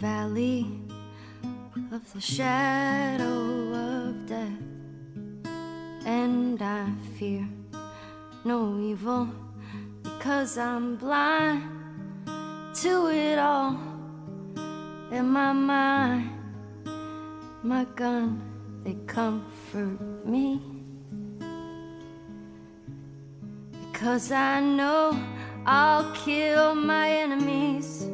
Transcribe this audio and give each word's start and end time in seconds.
valley 0.00 0.64
of 1.90 2.12
the 2.12 2.20
shadow 2.20 3.72
of 3.74 4.26
death, 4.26 4.62
and 6.06 6.62
I 6.62 6.88
fear 7.18 7.48
no 8.44 8.78
evil 8.78 9.28
because 10.04 10.56
I'm 10.56 10.94
blind 10.96 11.64
to 12.74 13.08
it 13.08 13.40
all 13.40 13.76
in 15.10 15.28
my 15.28 15.52
mind. 15.52 16.30
My 17.64 17.84
gun, 17.96 18.40
they 18.84 18.94
comfort 19.08 19.98
me 20.24 20.62
because 23.82 24.30
I 24.30 24.60
know 24.60 25.20
I'll 25.66 26.12
kill 26.12 26.76
my 26.76 27.10
enemies 27.10 28.04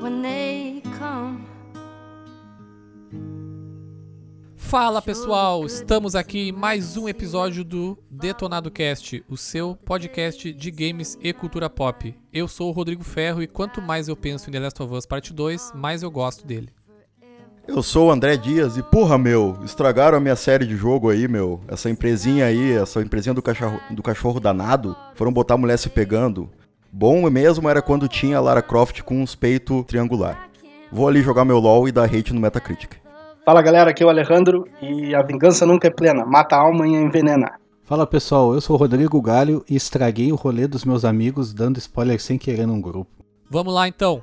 when 0.00 0.22
they. 0.22 0.73
Fala 4.56 5.00
pessoal, 5.00 5.64
estamos 5.64 6.16
aqui 6.16 6.48
em 6.48 6.52
mais 6.52 6.96
um 6.96 7.08
episódio 7.08 7.62
do 7.62 7.96
Detonado 8.10 8.70
Cast, 8.72 9.24
o 9.28 9.36
seu 9.36 9.78
podcast 9.84 10.52
de 10.52 10.70
games 10.70 11.16
e 11.22 11.32
cultura 11.32 11.70
pop. 11.70 12.12
Eu 12.32 12.48
sou 12.48 12.70
o 12.70 12.72
Rodrigo 12.72 13.04
Ferro 13.04 13.40
e 13.40 13.46
quanto 13.46 13.80
mais 13.80 14.08
eu 14.08 14.16
penso 14.16 14.48
em 14.48 14.52
The 14.52 14.58
Last 14.58 14.82
of 14.82 14.92
Us 14.92 15.06
Parte 15.06 15.32
2, 15.32 15.72
mais 15.76 16.02
eu 16.02 16.10
gosto 16.10 16.44
dele. 16.44 16.70
Eu 17.68 17.82
sou 17.82 18.08
o 18.08 18.10
André 18.10 18.36
Dias 18.36 18.76
e, 18.76 18.82
porra, 18.82 19.16
meu, 19.16 19.56
estragaram 19.64 20.18
a 20.18 20.20
minha 20.20 20.36
série 20.36 20.66
de 20.66 20.76
jogo 20.76 21.08
aí, 21.08 21.28
meu. 21.28 21.60
Essa 21.68 21.88
empresinha 21.88 22.46
aí, 22.46 22.72
essa 22.72 23.00
empresinha 23.00 23.32
do 23.32 23.40
cachorro, 23.40 23.80
do 23.90 24.02
cachorro 24.02 24.40
danado, 24.40 24.96
foram 25.14 25.32
botar 25.32 25.54
a 25.54 25.58
mulher 25.58 25.78
se 25.78 25.88
pegando. 25.88 26.50
Bom 26.92 27.30
mesmo 27.30 27.68
era 27.68 27.80
quando 27.80 28.08
tinha 28.08 28.38
a 28.38 28.40
Lara 28.40 28.60
Croft 28.60 29.02
com 29.02 29.22
uns 29.22 29.34
peitos 29.34 29.84
triangular. 29.86 30.50
Vou 30.94 31.08
ali 31.08 31.22
jogar 31.22 31.44
meu 31.44 31.58
LOL 31.58 31.88
e 31.88 31.92
dar 31.92 32.04
hate 32.04 32.32
no 32.32 32.40
Metacritic. 32.40 32.92
Fala 33.44 33.60
galera, 33.60 33.90
aqui 33.90 34.04
é 34.04 34.06
o 34.06 34.08
Alejandro 34.08 34.64
e 34.80 35.12
a 35.12 35.24
vingança 35.24 35.66
nunca 35.66 35.88
é 35.88 35.90
plena, 35.90 36.24
mata 36.24 36.54
a 36.54 36.60
alma 36.60 36.86
e 36.86 36.92
envenena. 36.92 37.58
Fala 37.82 38.06
pessoal, 38.06 38.54
eu 38.54 38.60
sou 38.60 38.76
o 38.76 38.78
Rodrigo 38.78 39.20
Galho 39.20 39.64
e 39.68 39.74
estraguei 39.74 40.30
o 40.30 40.36
rolê 40.36 40.68
dos 40.68 40.84
meus 40.84 41.04
amigos 41.04 41.52
dando 41.52 41.78
spoiler 41.78 42.20
sem 42.20 42.38
querer 42.38 42.64
num 42.64 42.80
grupo. 42.80 43.10
Vamos 43.50 43.74
lá 43.74 43.88
então. 43.88 44.22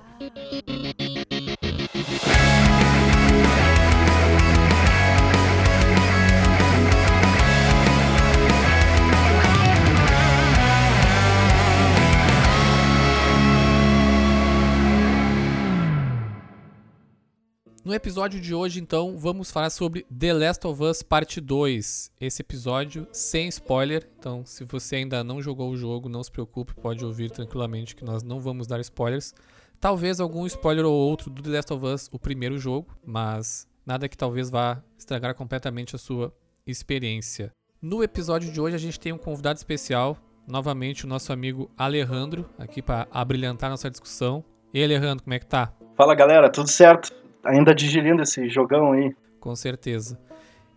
No 17.84 17.96
episódio 17.96 18.40
de 18.40 18.54
hoje, 18.54 18.80
então, 18.80 19.18
vamos 19.18 19.50
falar 19.50 19.72
sobre 19.72 20.06
The 20.16 20.34
Last 20.34 20.68
of 20.68 20.84
Us 20.84 21.02
Parte 21.02 21.42
2. 21.42 22.12
Esse 22.22 22.44
episódio 22.44 23.08
sem 23.12 23.48
spoiler, 23.48 24.08
então 24.20 24.46
se 24.46 24.64
você 24.64 24.98
ainda 24.98 25.24
não 25.24 25.42
jogou 25.42 25.72
o 25.72 25.76
jogo, 25.76 26.08
não 26.08 26.24
se 26.24 26.32
preocupe, 26.32 26.76
pode 26.76 27.04
ouvir 27.04 27.32
tranquilamente 27.32 27.96
que 27.96 28.06
nós 28.06 28.22
não 28.22 28.40
vamos 28.40 28.68
dar 28.68 28.80
spoilers. 28.82 29.34
Talvez 29.80 30.20
algum 30.20 30.46
spoiler 30.46 30.86
ou 30.86 30.94
outro 30.94 31.32
do 31.32 31.42
The 31.42 31.50
Last 31.50 31.74
of 31.74 31.84
Us, 31.84 32.10
o 32.12 32.20
primeiro 32.20 32.60
jogo, 32.60 32.96
mas 33.04 33.68
nada 33.84 34.08
que 34.08 34.16
talvez 34.16 34.52
vá 34.52 34.84
estragar 34.96 35.34
completamente 35.34 35.96
a 35.96 36.00
sua 36.00 36.32
experiência. 36.68 37.52
No 37.82 38.04
episódio 38.04 38.52
de 38.52 38.62
hoje 38.62 38.76
a 38.76 38.80
gente 38.80 39.00
tem 39.00 39.12
um 39.12 39.18
convidado 39.18 39.58
especial, 39.58 40.20
novamente 40.48 41.06
o 41.06 41.08
nosso 41.08 41.34
amigo 41.34 41.72
Alejandro, 41.76 42.48
aqui 42.60 42.80
para 42.80 43.08
abrilhantar 43.10 43.72
nossa 43.72 43.90
discussão. 43.90 44.46
E 44.72 44.78
aí, 44.78 44.86
Alejandro, 44.86 45.24
como 45.24 45.34
é 45.34 45.40
que 45.40 45.48
tá? 45.48 45.74
Fala 45.98 46.14
galera, 46.14 46.48
tudo 46.48 46.70
certo? 46.70 47.21
Ainda 47.44 47.74
digerindo 47.74 48.22
esse 48.22 48.50
jogão 48.50 48.92
aí. 48.94 49.16
Com 49.40 49.56
certeza. 49.56 50.20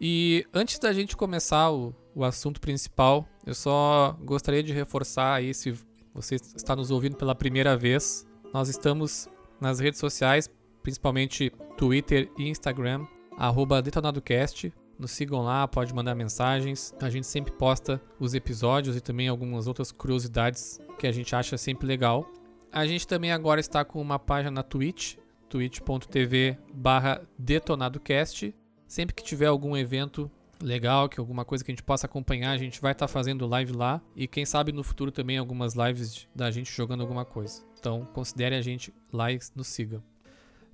E 0.01 0.45
antes 0.53 0.79
da 0.79 0.93
gente 0.93 1.17
começar 1.17 1.71
o, 1.71 1.95
o 2.15 2.25
assunto 2.25 2.61
principal, 2.61 3.27
eu 3.47 3.55
só 3.55 4.17
gostaria 4.23 4.63
de 4.63 4.73
reforçar 4.73 5.35
aí, 5.35 5.55
se 5.55 5.75
você 6.13 6.37
está 6.37 6.75
nos 6.75 6.91
ouvindo 6.91 7.17
pela 7.17 7.35
primeira 7.35 7.77
vez, 7.77 8.27
nós 8.53 8.69
estamos 8.69 9.29
nas 9.61 9.81
redes 9.81 10.01
sociais, 10.01 10.49
principalmente 10.83 11.53
Twitter 11.77 12.31
e 12.39 12.49
Instagram, 12.49 13.07
arroba 13.37 13.83
DetonadoCast. 13.83 14.73
Nos 14.99 15.11
sigam 15.11 15.43
lá, 15.43 15.67
pode 15.67 15.93
mandar 15.93 16.15
mensagens. 16.15 16.95
A 17.01 17.11
gente 17.11 17.27
sempre 17.27 17.53
posta 17.53 18.01
os 18.21 18.33
episódios 18.33 18.97
e 18.97 19.01
também 19.01 19.27
algumas 19.27 19.67
outras 19.67 19.91
curiosidades 19.91 20.81
que 20.99 21.07
a 21.07 21.13
gente 21.13 21.35
acha 21.35 21.59
sempre 21.59 21.87
legal. 21.87 22.31
A 22.71 22.87
gente 22.87 23.07
também 23.07 23.33
agora 23.33 23.59
está 23.59 23.85
com 23.85 24.01
uma 24.01 24.19
página 24.19 24.51
na 24.53 24.63
Twitch, 24.63 25.17
twitch.tv 25.55 26.59
barra 26.75 27.23
detonadocast. 27.39 28.53
Sempre 28.89 29.15
que 29.15 29.23
tiver 29.23 29.47
algum 29.47 29.77
evento 29.77 30.29
legal, 30.61 31.09
que 31.09 31.21
alguma 31.21 31.45
coisa 31.45 31.65
que 31.65 31.71
a 31.71 31.75
gente 31.75 31.85
possa 31.85 32.07
acompanhar, 32.07 32.51
a 32.51 32.59
gente 32.59 32.81
vai 32.81 32.91
estar 32.91 33.07
tá 33.07 33.13
fazendo 33.13 33.47
live 33.47 33.73
lá. 33.73 34.03
E 34.17 34.27
quem 34.27 34.45
sabe 34.45 34.73
no 34.73 34.83
futuro 34.83 35.13
também 35.13 35.39
algumas 35.39 35.75
lives 35.75 36.27
da 36.35 36.51
gente 36.51 36.73
jogando 36.73 37.03
alguma 37.03 37.25
coisa. 37.25 37.63
Então 37.79 38.05
considere 38.13 38.57
a 38.57 38.61
gente 38.61 38.93
lá 39.13 39.31
e 39.31 39.39
nos 39.55 39.69
siga. 39.69 40.03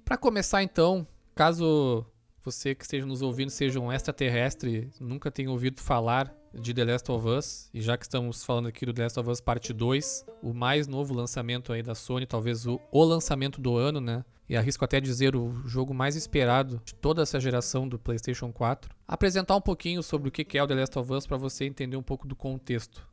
Para 0.03 0.17
começar 0.17 0.63
então, 0.63 1.07
caso 1.35 2.07
você 2.43 2.75
que 2.75 2.85
esteja 2.85 3.05
nos 3.05 3.21
ouvindo 3.21 3.51
seja 3.51 3.79
um 3.79 3.93
extraterrestre, 3.93 4.89
nunca 4.99 5.31
tenha 5.31 5.51
ouvido 5.51 5.79
falar 5.79 6.35
de 6.55 6.75
The 6.75 6.85
Last 6.85 7.11
of 7.11 7.29
Us, 7.29 7.71
e 7.73 7.81
já 7.81 7.97
que 7.97 8.05
estamos 8.05 8.45
falando 8.45 8.69
aqui 8.69 8.85
do 8.85 8.93
The 8.93 9.03
Last 9.05 9.21
of 9.21 9.31
Us 9.31 9.41
Parte 9.41 9.73
2, 9.73 10.25
o 10.43 10.53
mais 10.53 10.87
novo 10.87 11.15
lançamento 11.15 11.73
aí 11.73 11.83
da 11.83 11.95
Sony, 11.95 12.27
talvez 12.27 12.67
o, 12.67 12.81
o 12.91 13.05
lançamento 13.05 13.61
do 13.61 13.77
ano, 13.77 14.01
né? 14.01 14.25
e 14.51 14.57
arrisco 14.57 14.85
até 14.85 15.01
dizer 15.01 15.37
o 15.37 15.63
jogo 15.65 15.95
mais 15.95 16.17
esperado 16.17 16.83
de 16.85 16.93
toda 16.93 17.23
essa 17.23 17.39
geração 17.39 17.89
do 17.89 18.01
PlayStation 18.01 18.53
4, 18.53 18.91
apresentar 19.07 19.55
um 19.55 19.61
pouquinho 19.61 20.03
sobre 20.03 20.29
o 20.29 20.33
que 20.33 20.59
é 20.59 20.63
o 20.63 20.67
The 20.67 20.75
Last 20.75 20.99
of 20.99 21.13
Us 21.13 21.25
para 21.25 21.37
você 21.37 21.67
entender 21.67 21.97
um 21.97 22.03
pouco 22.03 22.27
do 22.27 22.35
contexto. 22.35 23.09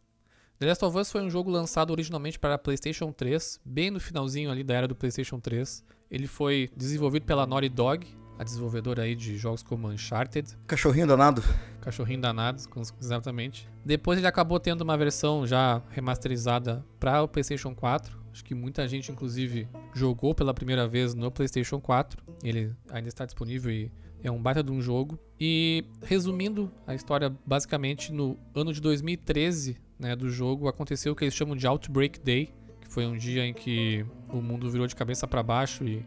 The 0.57 0.65
Last 0.65 0.83
of 0.83 0.97
Us 0.97 1.11
foi 1.11 1.21
um 1.21 1.29
jogo 1.29 1.51
lançado 1.51 1.91
originalmente 1.91 2.39
para 2.39 2.57
PlayStation 2.57 3.11
3, 3.11 3.61
bem 3.63 3.91
no 3.91 3.99
finalzinho 3.99 4.49
ali 4.49 4.63
da 4.63 4.73
era 4.73 4.87
do 4.87 4.95
PlayStation 4.95 5.39
3. 5.39 5.85
Ele 6.09 6.25
foi 6.25 6.71
desenvolvido 6.75 7.27
pela 7.27 7.45
Naughty 7.45 7.69
Dog, 7.69 8.07
a 8.37 8.43
desenvolvedora 8.43 9.03
aí 9.03 9.15
de 9.15 9.37
jogos 9.37 9.63
como 9.63 9.87
Uncharted. 9.89 10.57
Cachorrinho 10.67 11.07
danado. 11.07 11.43
Cachorrinho 11.81 12.21
danado, 12.21 12.61
exatamente. 13.01 13.67
Depois 13.85 14.17
ele 14.17 14.27
acabou 14.27 14.59
tendo 14.59 14.81
uma 14.81 14.97
versão 14.97 15.47
já 15.47 15.81
remasterizada 15.89 16.85
para 16.99 17.21
o 17.23 17.27
PlayStation 17.27 17.73
4, 17.73 18.27
Acho 18.37 18.45
que 18.45 18.53
muita 18.53 18.87
gente, 18.87 19.11
inclusive, 19.11 19.67
jogou 19.95 20.35
pela 20.35 20.53
primeira 20.53 20.87
vez 20.87 21.15
no 21.15 21.31
PlayStation 21.31 21.81
4. 21.81 22.23
Ele 22.43 22.71
ainda 22.87 23.09
está 23.09 23.25
disponível 23.25 23.71
e 23.71 23.91
é 24.21 24.29
um 24.29 24.39
baita 24.39 24.61
de 24.61 24.71
um 24.71 24.79
jogo. 24.79 25.17
E 25.39 25.85
resumindo 26.03 26.71
a 26.85 26.93
história, 26.93 27.35
basicamente 27.43 28.13
no 28.13 28.37
ano 28.53 28.71
de 28.71 28.79
2013 28.79 29.77
né, 29.97 30.15
do 30.15 30.29
jogo 30.29 30.67
aconteceu 30.67 31.13
o 31.13 31.15
que 31.15 31.23
eles 31.23 31.33
chamam 31.33 31.55
de 31.55 31.65
Outbreak 31.65 32.19
Day, 32.19 32.53
que 32.79 32.87
foi 32.87 33.07
um 33.07 33.17
dia 33.17 33.43
em 33.43 33.55
que 33.55 34.05
o 34.29 34.39
mundo 34.39 34.69
virou 34.69 34.85
de 34.85 34.95
cabeça 34.95 35.27
para 35.27 35.41
baixo 35.41 35.83
e 35.83 36.05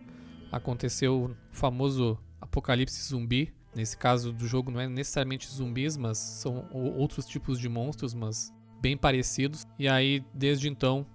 aconteceu 0.51 1.25
o 1.25 1.37
famoso 1.51 2.19
apocalipse 2.41 3.03
zumbi. 3.03 3.53
Nesse 3.75 3.97
caso 3.97 4.33
do 4.33 4.47
jogo 4.47 4.71
não 4.71 4.81
é 4.81 4.89
necessariamente 4.89 5.49
zumbis, 5.49 5.97
mas 5.97 6.19
são 6.19 6.69
outros 6.73 7.27
tipos 7.27 7.59
de 7.59 7.69
monstros, 7.69 8.15
mas 8.15 8.53
bem 8.81 8.97
parecidos. 8.97 9.65
E 9.79 9.89
aí, 9.89 10.25
desde 10.35 10.69
então, 10.69 11.07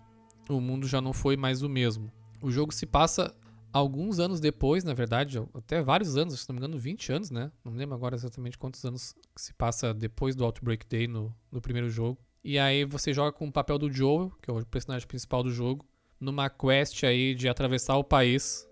o 0.49 0.61
mundo 0.61 0.87
já 0.87 1.01
não 1.01 1.11
foi 1.11 1.35
mais 1.35 1.61
o 1.61 1.69
mesmo. 1.69 2.09
O 2.41 2.49
jogo 2.49 2.73
se 2.73 2.85
passa 2.85 3.35
alguns 3.73 4.19
anos 4.19 4.39
depois, 4.39 4.85
na 4.85 4.93
verdade, 4.93 5.37
até 5.53 5.81
vários 5.81 6.15
anos, 6.15 6.39
se 6.39 6.47
não 6.47 6.53
me 6.53 6.59
engano, 6.59 6.77
20 6.77 7.11
anos, 7.11 7.29
né? 7.29 7.51
Não 7.63 7.73
me 7.73 7.77
lembro 7.77 7.95
agora 7.95 8.15
exatamente 8.15 8.57
quantos 8.57 8.85
anos 8.85 9.13
se 9.35 9.53
passa 9.53 9.93
depois 9.93 10.33
do 10.33 10.45
Outbreak 10.45 10.87
Day 10.87 11.07
no, 11.07 11.35
no 11.51 11.59
primeiro 11.59 11.89
jogo. 11.89 12.17
E 12.41 12.57
aí 12.57 12.85
você 12.85 13.11
joga 13.11 13.33
com 13.33 13.47
o 13.47 13.51
papel 13.51 13.77
do 13.77 13.91
Joel, 13.91 14.31
que 14.41 14.49
é 14.49 14.53
o 14.53 14.65
personagem 14.65 15.05
principal 15.05 15.43
do 15.43 15.51
jogo, 15.51 15.85
numa 16.19 16.49
quest 16.49 17.03
aí 17.03 17.35
de 17.35 17.49
atravessar 17.49 17.97
o 17.97 18.03
país 18.03 18.65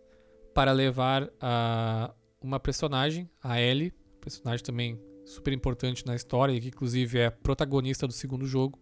para 0.53 0.71
levar 0.71 1.29
a 1.41 2.13
uma 2.41 2.59
personagem, 2.59 3.29
a 3.41 3.59
Ellie, 3.59 3.94
personagem 4.19 4.63
também 4.63 5.00
super 5.25 5.53
importante 5.53 6.05
na 6.05 6.15
história 6.15 6.53
e 6.53 6.59
que 6.59 6.67
inclusive 6.67 7.17
é 7.17 7.29
protagonista 7.29 8.05
do 8.05 8.13
segundo 8.13 8.45
jogo, 8.45 8.79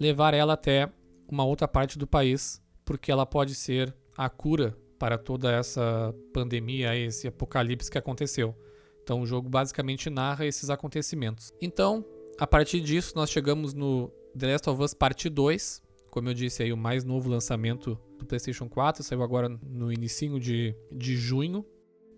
levar 0.00 0.34
ela 0.34 0.54
até 0.54 0.90
uma 1.30 1.44
outra 1.44 1.68
parte 1.68 1.98
do 1.98 2.06
país, 2.06 2.60
porque 2.84 3.10
ela 3.10 3.24
pode 3.24 3.54
ser 3.54 3.94
a 4.16 4.28
cura 4.28 4.76
para 4.98 5.16
toda 5.16 5.52
essa 5.52 6.14
pandemia, 6.32 6.96
esse 6.96 7.28
apocalipse 7.28 7.90
que 7.90 7.98
aconteceu. 7.98 8.54
Então 9.02 9.20
o 9.20 9.26
jogo 9.26 9.48
basicamente 9.48 10.10
narra 10.10 10.46
esses 10.46 10.70
acontecimentos. 10.70 11.52
Então, 11.60 12.04
a 12.38 12.46
partir 12.46 12.80
disso, 12.80 13.12
nós 13.14 13.30
chegamos 13.30 13.74
no 13.74 14.08
The 14.36 14.52
Last 14.52 14.70
of 14.70 14.82
Us 14.82 14.94
Parte 14.94 15.28
2, 15.28 15.82
como 16.10 16.28
eu 16.28 16.34
disse 16.34 16.62
aí, 16.62 16.72
o 16.72 16.76
mais 16.76 17.04
novo 17.04 17.28
lançamento 17.28 17.98
do 18.18 18.26
PlayStation 18.26 18.68
4, 18.68 19.02
saiu 19.02 19.22
agora 19.22 19.48
no 19.48 19.92
início 19.92 20.38
de, 20.38 20.74
de 20.90 21.16
junho. 21.16 21.64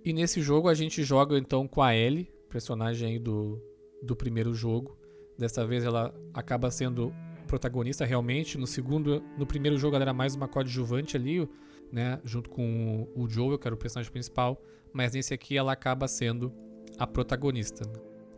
E 0.05 0.13
nesse 0.13 0.41
jogo 0.41 0.69
a 0.69 0.75
gente 0.75 1.03
joga 1.03 1.39
então 1.39 1.67
com 1.67 1.83
a 1.83 1.95
Ellie, 1.95 2.31
personagem 2.49 3.13
aí 3.13 3.19
do, 3.19 3.61
do 4.03 4.15
primeiro 4.15 4.55
jogo. 4.55 4.97
Dessa 5.39 5.67
vez 5.67 5.85
ela 5.85 6.15
acaba 6.33 6.71
sendo 6.71 7.13
protagonista 7.47 8.05
realmente. 8.05 8.59
No 8.59 8.67
segundo, 8.67 9.23
no 9.37 9.47
primeiro 9.47 9.77
jogo 9.77 9.97
ela 9.97 10.05
era 10.05 10.15
mais 10.15 10.35
uma 10.35 10.49
coadjuvante 10.49 11.17
ali. 11.17 11.49
né? 11.93 12.21
Junto 12.25 12.51
com 12.51 13.09
o 13.15 13.29
Joel, 13.29 13.59
que 13.59 13.67
era 13.67 13.75
o 13.75 13.79
personagem 13.79 14.13
principal. 14.13 14.63
Mas 14.93 15.13
nesse 15.13 15.35
aqui 15.35 15.57
ela 15.57 15.73
acaba 15.73 16.09
sendo 16.09 16.53
a 16.99 17.07
protagonista. 17.07 17.85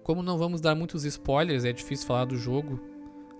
Como 0.02 0.22
não 0.22 0.38
vamos 0.38 0.60
dar 0.60 0.74
muitos 0.74 1.04
spoilers, 1.04 1.64
é 1.64 1.72
difícil 1.72 2.06
falar 2.06 2.24
do 2.24 2.36
jogo. 2.36 2.80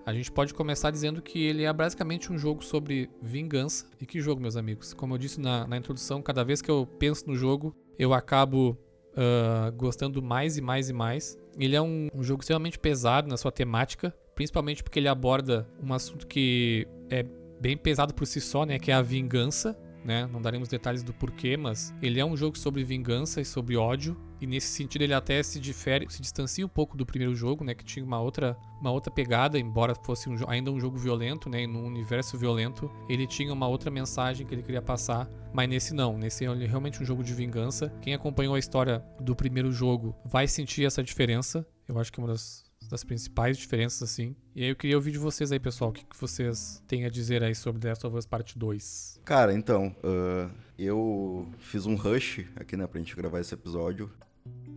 A 0.09 0.13
gente 0.13 0.31
pode 0.31 0.55
começar 0.55 0.89
dizendo 0.89 1.21
que 1.21 1.39
ele 1.45 1.65
é 1.65 1.71
basicamente 1.71 2.33
um 2.33 2.37
jogo 2.37 2.63
sobre 2.63 3.11
vingança. 3.21 3.85
E 4.01 4.07
que 4.07 4.19
jogo, 4.19 4.41
meus 4.41 4.55
amigos? 4.55 4.91
Como 4.91 5.13
eu 5.13 5.19
disse 5.19 5.39
na, 5.39 5.67
na 5.67 5.77
introdução, 5.77 6.19
cada 6.19 6.43
vez 6.43 6.63
que 6.63 6.71
eu 6.71 6.87
penso 6.97 7.27
no 7.27 7.35
jogo, 7.35 7.75
eu 7.95 8.11
acabo 8.11 8.75
uh, 9.13 9.71
gostando 9.73 10.19
mais 10.19 10.57
e 10.57 10.61
mais 10.61 10.89
e 10.89 10.93
mais. 10.93 11.37
Ele 11.59 11.75
é 11.75 11.81
um, 11.81 12.07
um 12.11 12.23
jogo 12.23 12.41
extremamente 12.41 12.79
pesado 12.79 13.29
na 13.29 13.37
sua 13.37 13.51
temática, 13.51 14.11
principalmente 14.33 14.81
porque 14.81 14.97
ele 14.97 15.07
aborda 15.07 15.69
um 15.79 15.93
assunto 15.93 16.25
que 16.25 16.87
é 17.11 17.23
bem 17.61 17.77
pesado 17.77 18.11
por 18.11 18.25
si 18.25 18.41
só, 18.41 18.65
né? 18.65 18.79
Que 18.79 18.89
é 18.89 18.95
a 18.95 19.03
vingança 19.03 19.77
né? 20.03 20.27
Não 20.31 20.41
daremos 20.41 20.69
detalhes 20.69 21.03
do 21.03 21.13
porquê, 21.13 21.57
mas 21.57 21.93
ele 22.01 22.19
é 22.19 22.25
um 22.25 22.35
jogo 22.35 22.57
sobre 22.57 22.83
vingança 22.83 23.41
e 23.41 23.45
sobre 23.45 23.75
ódio. 23.75 24.17
E 24.41 24.47
nesse 24.47 24.67
sentido 24.67 25.01
ele 25.01 25.13
até 25.13 25.43
se 25.43 25.59
difere, 25.59 26.09
se 26.09 26.21
distancia 26.21 26.65
um 26.65 26.69
pouco 26.69 26.95
do 26.95 27.05
primeiro 27.05 27.35
jogo, 27.35 27.63
né? 27.63 27.73
Que 27.73 27.83
tinha 27.83 28.05
uma 28.05 28.21
outra, 28.21 28.57
uma 28.79 28.91
outra 28.91 29.11
pegada, 29.11 29.59
embora 29.59 29.93
fosse 29.93 30.29
um, 30.29 30.35
ainda 30.47 30.71
um 30.71 30.79
jogo 30.79 30.97
violento, 30.97 31.49
né? 31.49 31.63
E 31.63 31.67
num 31.67 31.85
universo 31.85 32.37
violento, 32.37 32.89
ele 33.09 33.27
tinha 33.27 33.53
uma 33.53 33.67
outra 33.67 33.91
mensagem 33.91 34.45
que 34.45 34.53
ele 34.53 34.63
queria 34.63 34.81
passar. 34.81 35.29
Mas 35.53 35.67
nesse 35.67 35.93
não, 35.93 36.17
nesse 36.17 36.45
é 36.45 36.53
realmente 36.65 37.01
um 37.01 37.05
jogo 37.05 37.23
de 37.23 37.33
vingança. 37.33 37.93
Quem 38.01 38.13
acompanhou 38.13 38.55
a 38.55 38.59
história 38.59 39.03
do 39.19 39.35
primeiro 39.35 39.71
jogo 39.71 40.15
vai 40.23 40.47
sentir 40.47 40.85
essa 40.85 41.03
diferença. 41.03 41.65
Eu 41.87 41.99
acho 41.99 42.11
que 42.11 42.19
é 42.19 42.23
uma 42.23 42.29
das 42.29 42.68
das 42.89 43.03
principais 43.03 43.57
diferenças, 43.57 44.01
assim. 44.01 44.35
E 44.55 44.63
aí 44.63 44.69
eu 44.69 44.75
queria 44.75 44.97
ouvir 44.97 45.11
de 45.11 45.19
vocês 45.19 45.51
aí, 45.51 45.59
pessoal, 45.59 45.91
o 45.91 45.93
que, 45.93 46.03
que 46.03 46.19
vocês 46.19 46.83
têm 46.87 47.05
a 47.05 47.09
dizer 47.09 47.43
aí 47.43 47.53
sobre 47.53 47.79
The 47.79 47.89
Last 47.89 48.07
of 48.07 48.17
Us 48.17 48.25
Parte 48.25 48.57
2. 48.57 49.21
Cara, 49.23 49.53
então, 49.53 49.95
uh, 50.03 50.51
eu 50.77 51.47
fiz 51.59 51.85
um 51.85 51.95
rush 51.95 52.45
aqui, 52.55 52.75
né, 52.75 52.87
pra 52.87 52.99
gente 52.99 53.15
gravar 53.15 53.39
esse 53.39 53.53
episódio. 53.53 54.11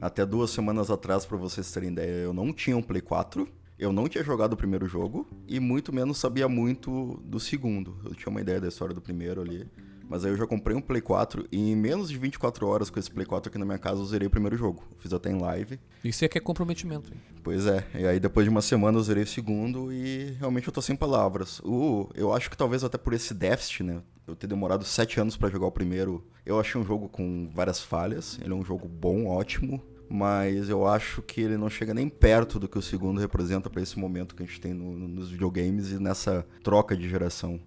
Até 0.00 0.26
duas 0.26 0.50
semanas 0.50 0.90
atrás, 0.90 1.24
para 1.24 1.38
vocês 1.38 1.72
terem 1.72 1.90
ideia, 1.90 2.24
eu 2.24 2.32
não 2.32 2.52
tinha 2.52 2.76
um 2.76 2.82
Play 2.82 3.00
4. 3.00 3.48
Eu 3.78 3.92
não 3.92 4.08
tinha 4.08 4.22
jogado 4.22 4.52
o 4.52 4.56
primeiro 4.56 4.86
jogo 4.86 5.26
e 5.48 5.58
muito 5.58 5.92
menos 5.92 6.18
sabia 6.18 6.48
muito 6.48 7.20
do 7.24 7.40
segundo. 7.40 7.98
Eu 8.04 8.14
tinha 8.14 8.30
uma 8.30 8.40
ideia 8.40 8.60
da 8.60 8.68
história 8.68 8.94
do 8.94 9.00
primeiro 9.00 9.40
ali. 9.40 9.66
Mas 10.12 10.26
aí 10.26 10.30
eu 10.30 10.36
já 10.36 10.46
comprei 10.46 10.76
um 10.76 10.80
Play 10.82 11.00
4 11.00 11.46
e 11.50 11.70
em 11.70 11.74
menos 11.74 12.10
de 12.10 12.18
24 12.18 12.66
horas 12.66 12.90
com 12.90 13.00
esse 13.00 13.10
Play 13.10 13.24
4 13.24 13.48
aqui 13.48 13.56
na 13.56 13.64
minha 13.64 13.78
casa 13.78 13.98
eu 13.98 14.04
zerei 14.04 14.28
o 14.28 14.30
primeiro 14.30 14.58
jogo. 14.58 14.84
Fiz 14.98 15.10
até 15.10 15.30
em 15.30 15.38
live. 15.38 15.80
Isso 16.04 16.22
é 16.22 16.28
que 16.28 16.36
é 16.36 16.40
comprometimento. 16.40 17.10
Hein? 17.10 17.18
Pois 17.42 17.64
é. 17.64 17.82
E 17.94 18.06
aí 18.06 18.20
depois 18.20 18.44
de 18.44 18.50
uma 18.50 18.60
semana 18.60 18.98
eu 18.98 19.02
zerei 19.02 19.22
o 19.22 19.26
segundo 19.26 19.90
e 19.90 20.36
realmente 20.38 20.68
eu 20.68 20.72
tô 20.72 20.82
sem 20.82 20.94
palavras. 20.94 21.60
Uh, 21.60 22.10
eu 22.14 22.30
acho 22.30 22.50
que 22.50 22.58
talvez 22.58 22.84
até 22.84 22.98
por 22.98 23.14
esse 23.14 23.32
déficit, 23.32 23.84
né? 23.84 24.02
Eu 24.26 24.36
ter 24.36 24.46
demorado 24.46 24.84
7 24.84 25.18
anos 25.18 25.34
para 25.34 25.48
jogar 25.48 25.68
o 25.68 25.72
primeiro. 25.72 26.22
Eu 26.44 26.60
achei 26.60 26.78
um 26.78 26.84
jogo 26.84 27.08
com 27.08 27.50
várias 27.54 27.80
falhas. 27.80 28.38
Ele 28.38 28.52
é 28.52 28.54
um 28.54 28.62
jogo 28.62 28.86
bom, 28.86 29.24
ótimo 29.28 29.82
mas 30.14 30.68
eu 30.68 30.86
acho 30.86 31.22
que 31.22 31.40
ele 31.40 31.56
não 31.56 31.70
chega 31.70 31.94
nem 31.94 32.06
perto 32.06 32.58
do 32.58 32.68
que 32.68 32.76
o 32.76 32.82
segundo 32.82 33.18
representa 33.18 33.70
para 33.70 33.80
esse 33.80 33.98
momento 33.98 34.34
que 34.34 34.42
a 34.42 34.46
gente 34.46 34.60
tem 34.60 34.74
no, 34.74 34.92
nos 35.08 35.30
videogames 35.30 35.90
e 35.90 35.98
nessa 35.98 36.46
troca 36.62 36.94
de 36.94 37.08
geração. 37.08 37.58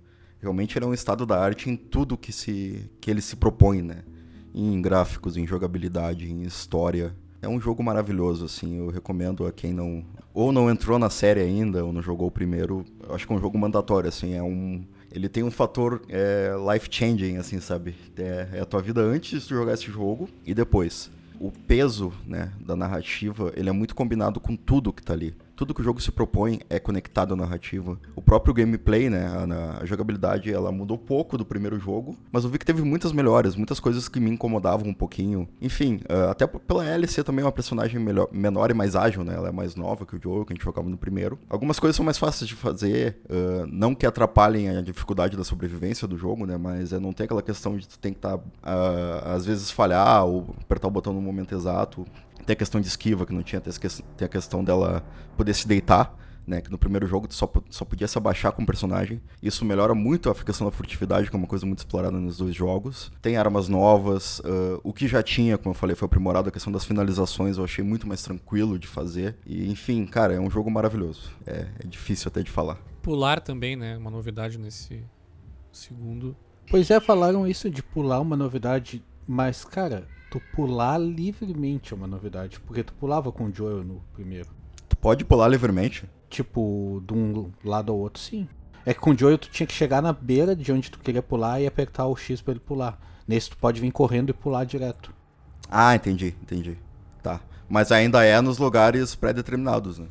Realmente 0.45 0.77
ele 0.77 0.85
é 0.85 0.87
um 0.87 0.93
estado 0.93 1.25
da 1.25 1.39
arte 1.39 1.71
em 1.71 1.75
tudo 1.75 2.15
que, 2.15 2.31
se, 2.31 2.87
que 3.01 3.09
ele 3.09 3.19
se 3.19 3.35
propõe, 3.35 3.81
né? 3.81 4.03
Em 4.53 4.79
gráficos, 4.79 5.37
em 5.37 5.47
jogabilidade, 5.47 6.31
em 6.31 6.43
história. 6.43 7.15
É 7.41 7.49
um 7.49 7.59
jogo 7.59 7.81
maravilhoso, 7.81 8.45
assim, 8.45 8.77
eu 8.77 8.89
recomendo 8.89 9.47
a 9.47 9.51
quem 9.51 9.73
não... 9.73 10.05
Ou 10.35 10.51
não 10.51 10.69
entrou 10.69 10.99
na 10.99 11.09
série 11.09 11.39
ainda, 11.39 11.83
ou 11.83 11.91
não 11.91 11.99
jogou 11.99 12.27
o 12.27 12.31
primeiro. 12.31 12.85
Eu 13.09 13.15
acho 13.15 13.25
que 13.25 13.33
é 13.33 13.35
um 13.35 13.39
jogo 13.39 13.57
mandatório, 13.57 14.07
assim, 14.07 14.35
é 14.35 14.43
um... 14.43 14.85
Ele 15.11 15.27
tem 15.27 15.41
um 15.41 15.49
fator 15.49 16.03
é, 16.09 16.51
life-changing, 16.71 17.37
assim, 17.37 17.59
sabe? 17.59 17.95
É, 18.15 18.49
é 18.53 18.61
a 18.61 18.65
tua 18.65 18.83
vida 18.83 19.01
antes 19.01 19.47
de 19.47 19.49
jogar 19.49 19.73
esse 19.73 19.89
jogo 19.89 20.29
e 20.45 20.53
depois. 20.53 21.09
O 21.39 21.51
peso, 21.51 22.13
né, 22.27 22.51
da 22.59 22.75
narrativa, 22.75 23.51
ele 23.55 23.69
é 23.69 23.71
muito 23.71 23.95
combinado 23.95 24.39
com 24.39 24.55
tudo 24.55 24.93
que 24.93 25.01
tá 25.01 25.13
ali 25.13 25.35
tudo 25.55 25.73
que 25.73 25.81
o 25.81 25.83
jogo 25.83 26.01
se 26.01 26.11
propõe 26.11 26.59
é 26.69 26.79
conectado 26.79 27.33
à 27.33 27.37
narrativa. 27.37 27.97
O 28.15 28.21
próprio 28.21 28.53
gameplay, 28.53 29.09
né, 29.09 29.25
a, 29.25 29.81
a, 29.81 29.85
jogabilidade, 29.85 30.51
ela 30.51 30.71
mudou 30.71 30.97
pouco 30.97 31.37
do 31.37 31.45
primeiro 31.45 31.79
jogo, 31.79 32.15
mas 32.31 32.43
eu 32.43 32.49
vi 32.49 32.57
que 32.57 32.65
teve 32.65 32.83
muitas 32.83 33.11
melhores, 33.11 33.55
muitas 33.55 33.79
coisas 33.79 34.09
que 34.09 34.19
me 34.19 34.29
incomodavam 34.29 34.89
um 34.89 34.93
pouquinho. 34.93 35.47
Enfim, 35.61 36.01
uh, 36.09 36.29
até 36.29 36.45
pela 36.45 36.85
LC 36.85 37.23
também 37.23 37.43
é 37.43 37.45
uma 37.45 37.51
personagem 37.51 37.99
melhor, 37.99 38.27
menor 38.31 38.69
e 38.69 38.73
mais 38.73 38.95
ágil, 38.95 39.23
né, 39.23 39.35
ela 39.35 39.49
é 39.49 39.51
mais 39.51 39.75
nova 39.75 40.05
que 40.05 40.15
o 40.15 40.21
jogo, 40.21 40.45
que 40.45 40.53
a 40.53 40.55
gente 40.55 40.63
jogava 40.63 40.89
no 40.89 40.97
primeiro. 40.97 41.39
Algumas 41.49 41.79
coisas 41.79 41.95
são 41.95 42.05
mais 42.05 42.17
fáceis 42.17 42.47
de 42.47 42.55
fazer, 42.55 43.17
uh, 43.25 43.65
não 43.67 43.95
que 43.95 44.05
atrapalhem 44.05 44.69
a 44.69 44.81
dificuldade 44.81 45.37
da 45.37 45.43
sobrevivência 45.43 46.07
do 46.07 46.17
jogo, 46.17 46.45
né, 46.45 46.57
mas 46.57 46.91
é, 46.91 46.99
não 46.99 47.13
tem 47.13 47.25
aquela 47.25 47.41
questão 47.41 47.77
de 47.77 47.87
tu 47.87 47.97
tem 47.99 48.11
que 48.11 48.19
estar, 48.19 48.37
tá, 48.37 48.43
uh, 48.43 49.35
às 49.35 49.45
vezes, 49.45 49.71
falhar 49.71 50.25
ou 50.25 50.55
apertar 50.61 50.87
o 50.87 50.91
botão 50.91 51.13
no 51.13 51.21
momento 51.21 51.55
exato. 51.55 52.05
Tem 52.45 52.53
a 52.53 52.57
questão 52.57 52.79
de 52.79 52.87
esquiva, 52.87 53.25
que 53.25 53.33
não 53.33 53.43
tinha. 53.43 53.61
Tem 53.61 54.25
a 54.25 54.29
questão 54.29 54.63
dela 54.63 55.03
poder 55.35 55.53
se 55.53 55.67
deitar, 55.67 56.15
né? 56.45 56.61
Que 56.61 56.71
no 56.71 56.77
primeiro 56.77 57.07
jogo 57.07 57.27
só, 57.31 57.51
só 57.69 57.83
podia 57.83 58.07
se 58.07 58.17
abaixar 58.17 58.51
com 58.51 58.63
o 58.63 58.65
personagem. 58.65 59.21
Isso 59.41 59.65
melhora 59.65 59.95
muito 59.95 60.29
a 60.29 60.35
questão 60.35 60.65
da 60.65 60.71
furtividade, 60.71 61.29
que 61.29 61.35
é 61.35 61.39
uma 61.39 61.47
coisa 61.47 61.65
muito 61.65 61.79
explorada 61.79 62.19
nos 62.19 62.37
dois 62.37 62.55
jogos. 62.55 63.11
Tem 63.21 63.37
armas 63.37 63.67
novas. 63.67 64.39
Uh, 64.39 64.79
o 64.83 64.93
que 64.93 65.07
já 65.07 65.23
tinha, 65.23 65.57
como 65.57 65.71
eu 65.71 65.77
falei, 65.77 65.95
foi 65.95 66.05
aprimorado. 66.05 66.49
A 66.49 66.51
questão 66.51 66.71
das 66.71 66.85
finalizações 66.85 67.57
eu 67.57 67.63
achei 67.63 67.83
muito 67.83 68.07
mais 68.07 68.21
tranquilo 68.21 68.77
de 68.77 68.87
fazer. 68.87 69.35
E, 69.45 69.69
enfim, 69.71 70.05
cara, 70.05 70.33
é 70.33 70.39
um 70.39 70.49
jogo 70.49 70.69
maravilhoso. 70.69 71.31
É, 71.45 71.67
é 71.79 71.87
difícil 71.87 72.29
até 72.29 72.43
de 72.43 72.51
falar. 72.51 72.77
Pular 73.01 73.39
também, 73.41 73.75
né? 73.75 73.97
Uma 73.97 74.11
novidade 74.11 74.57
nesse 74.57 75.03
segundo. 75.71 76.35
Pois 76.69 76.89
é, 76.89 76.99
falaram 76.99 77.47
isso 77.47 77.69
de 77.69 77.83
pular 77.83 78.19
uma 78.19 78.35
novidade, 78.35 79.03
mas, 79.27 79.63
cara, 79.63 80.07
tu 80.35 80.41
pular 80.53 80.97
livremente 80.97 81.93
é 81.93 81.95
uma 81.95 82.07
novidade. 82.07 82.59
Porque 82.59 82.83
tu 82.83 82.93
pulava 82.93 83.31
com 83.31 83.45
o 83.45 83.53
Joel 83.53 83.83
no 83.83 84.01
primeiro. 84.13 84.49
Tu 84.89 84.97
pode 84.97 85.23
pular 85.23 85.47
livremente? 85.47 86.09
Tipo, 86.29 87.01
de 87.07 87.13
um 87.13 87.51
lado 87.63 87.91
ao 87.91 87.97
outro, 87.97 88.21
sim. 88.21 88.47
É 88.85 88.93
que 88.93 88.99
com 88.99 89.11
o 89.11 89.17
Joel 89.17 89.37
tu 89.37 89.49
tinha 89.49 89.65
que 89.65 89.73
chegar 89.73 90.01
na 90.01 90.11
beira 90.11 90.55
de 90.55 90.71
onde 90.71 90.91
tu 90.91 90.99
queria 90.99 91.23
pular 91.23 91.61
e 91.61 91.65
apertar 91.65 92.07
o 92.07 92.15
X 92.15 92.41
pra 92.41 92.51
ele 92.51 92.59
pular. 92.59 92.99
Nesse 93.25 93.49
tu 93.49 93.57
pode 93.57 93.79
vir 93.79 93.91
correndo 93.91 94.29
e 94.29 94.33
pular 94.33 94.65
direto. 94.65 95.13
Ah, 95.69 95.95
entendi, 95.95 96.35
entendi. 96.41 96.77
Tá. 97.23 97.39
Mas 97.69 97.91
ainda 97.91 98.23
é 98.23 98.39
nos 98.41 98.57
lugares 98.57 99.15
pré-determinados, 99.15 99.97
né? 99.97 100.07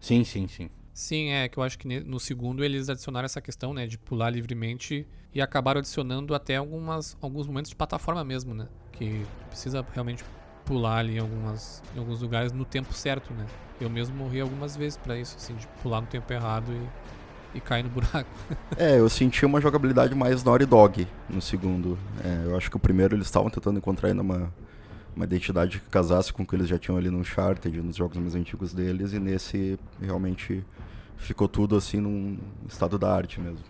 Sim, 0.00 0.22
sim, 0.22 0.46
sim. 0.46 0.70
Sim, 0.96 1.28
é 1.28 1.46
que 1.46 1.58
eu 1.58 1.62
acho 1.62 1.78
que 1.78 2.00
no 2.00 2.18
segundo 2.18 2.64
eles 2.64 2.88
adicionaram 2.88 3.26
essa 3.26 3.38
questão, 3.38 3.74
né, 3.74 3.86
de 3.86 3.98
pular 3.98 4.30
livremente 4.30 5.06
e 5.34 5.42
acabaram 5.42 5.80
adicionando 5.80 6.34
até 6.34 6.56
algumas, 6.56 7.14
alguns 7.20 7.46
momentos 7.46 7.68
de 7.68 7.76
plataforma 7.76 8.24
mesmo, 8.24 8.54
né? 8.54 8.66
Que 8.92 9.26
precisa 9.50 9.84
realmente 9.92 10.24
pular 10.64 11.00
ali 11.00 11.16
em, 11.16 11.18
algumas, 11.18 11.82
em 11.94 11.98
alguns 11.98 12.22
lugares 12.22 12.50
no 12.50 12.64
tempo 12.64 12.94
certo, 12.94 13.34
né? 13.34 13.44
Eu 13.78 13.90
mesmo 13.90 14.16
morri 14.16 14.40
algumas 14.40 14.74
vezes 14.74 14.96
para 14.96 15.18
isso, 15.18 15.36
assim, 15.36 15.54
de 15.56 15.66
pular 15.82 16.00
no 16.00 16.06
tempo 16.06 16.32
errado 16.32 16.72
e, 16.72 17.58
e 17.58 17.60
cair 17.60 17.82
no 17.82 17.90
buraco. 17.90 18.30
é, 18.78 18.98
eu 18.98 19.10
senti 19.10 19.44
uma 19.44 19.60
jogabilidade 19.60 20.14
mais 20.14 20.42
Naughty 20.42 20.64
Dog 20.64 21.06
no 21.28 21.42
segundo. 21.42 21.98
É, 22.24 22.46
eu 22.46 22.56
acho 22.56 22.70
que 22.70 22.76
o 22.78 22.80
primeiro 22.80 23.14
eles 23.14 23.26
estavam 23.26 23.50
tentando 23.50 23.76
encontrar 23.76 24.08
ainda 24.08 24.22
uma, 24.22 24.50
uma 25.16 25.24
identidade 25.24 25.80
que 25.80 25.88
casasse 25.88 26.30
com 26.32 26.42
o 26.42 26.46
que 26.46 26.54
eles 26.54 26.68
já 26.68 26.78
tinham 26.78 26.98
ali 26.98 27.10
no 27.10 27.18
Uncharted, 27.18 27.80
nos 27.80 27.96
jogos 27.96 28.18
mais 28.18 28.34
antigos 28.34 28.74
deles, 28.74 29.14
e 29.14 29.18
nesse 29.18 29.78
realmente 29.98 30.62
ficou 31.16 31.48
tudo 31.48 31.74
assim 31.74 31.98
num 31.98 32.38
estado 32.68 32.98
da 32.98 33.10
arte 33.10 33.40
mesmo. 33.40 33.64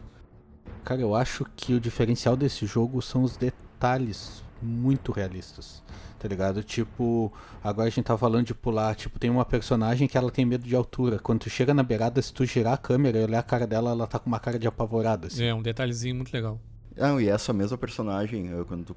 Cara, 0.85 1.01
eu 1.01 1.15
acho 1.15 1.47
que 1.57 1.73
o 1.73 1.81
diferencial 1.81 2.37
desse 2.37 2.67
jogo 2.67 3.01
são 3.01 3.23
os 3.23 3.37
detalhes 3.37 4.43
muito 4.61 5.13
realistas. 5.13 5.83
Tá 6.19 6.29
ligado? 6.29 6.63
Tipo, 6.63 7.33
agora 7.63 7.87
a 7.87 7.91
gente 7.91 8.05
tá 8.05 8.17
falando 8.17 8.47
de 8.47 8.55
pular. 8.55 8.95
Tipo, 8.95 9.19
tem 9.19 9.31
uma 9.31 9.45
personagem 9.45 10.09
que 10.09 10.17
ela 10.17 10.31
tem 10.31 10.45
medo 10.45 10.67
de 10.67 10.75
altura. 10.75 11.19
Quando 11.19 11.41
tu 11.41 11.51
chega 11.51 11.75
na 11.75 11.83
beirada, 11.83 12.21
se 12.23 12.33
tu 12.33 12.45
girar 12.45 12.73
a 12.73 12.79
câmera 12.79 13.19
e 13.19 13.25
olhar 13.25 13.39
a 13.39 13.43
cara 13.43 13.67
dela, 13.67 13.91
ela 13.91 14.07
tá 14.07 14.19
com 14.19 14.27
uma 14.27 14.41
cara 14.41 14.59
de 14.59 14.67
apavorada. 14.67 15.27
Assim. 15.27 15.45
É, 15.45 15.55
um 15.55 15.63
detalhezinho 15.63 16.17
muito 16.17 16.33
legal. 16.33 16.59
Não, 16.97 17.21
e 17.21 17.29
essa 17.29 17.53
mesma 17.53 17.77
personagem, 17.77 18.49
quando 18.67 18.85
tu 18.87 18.95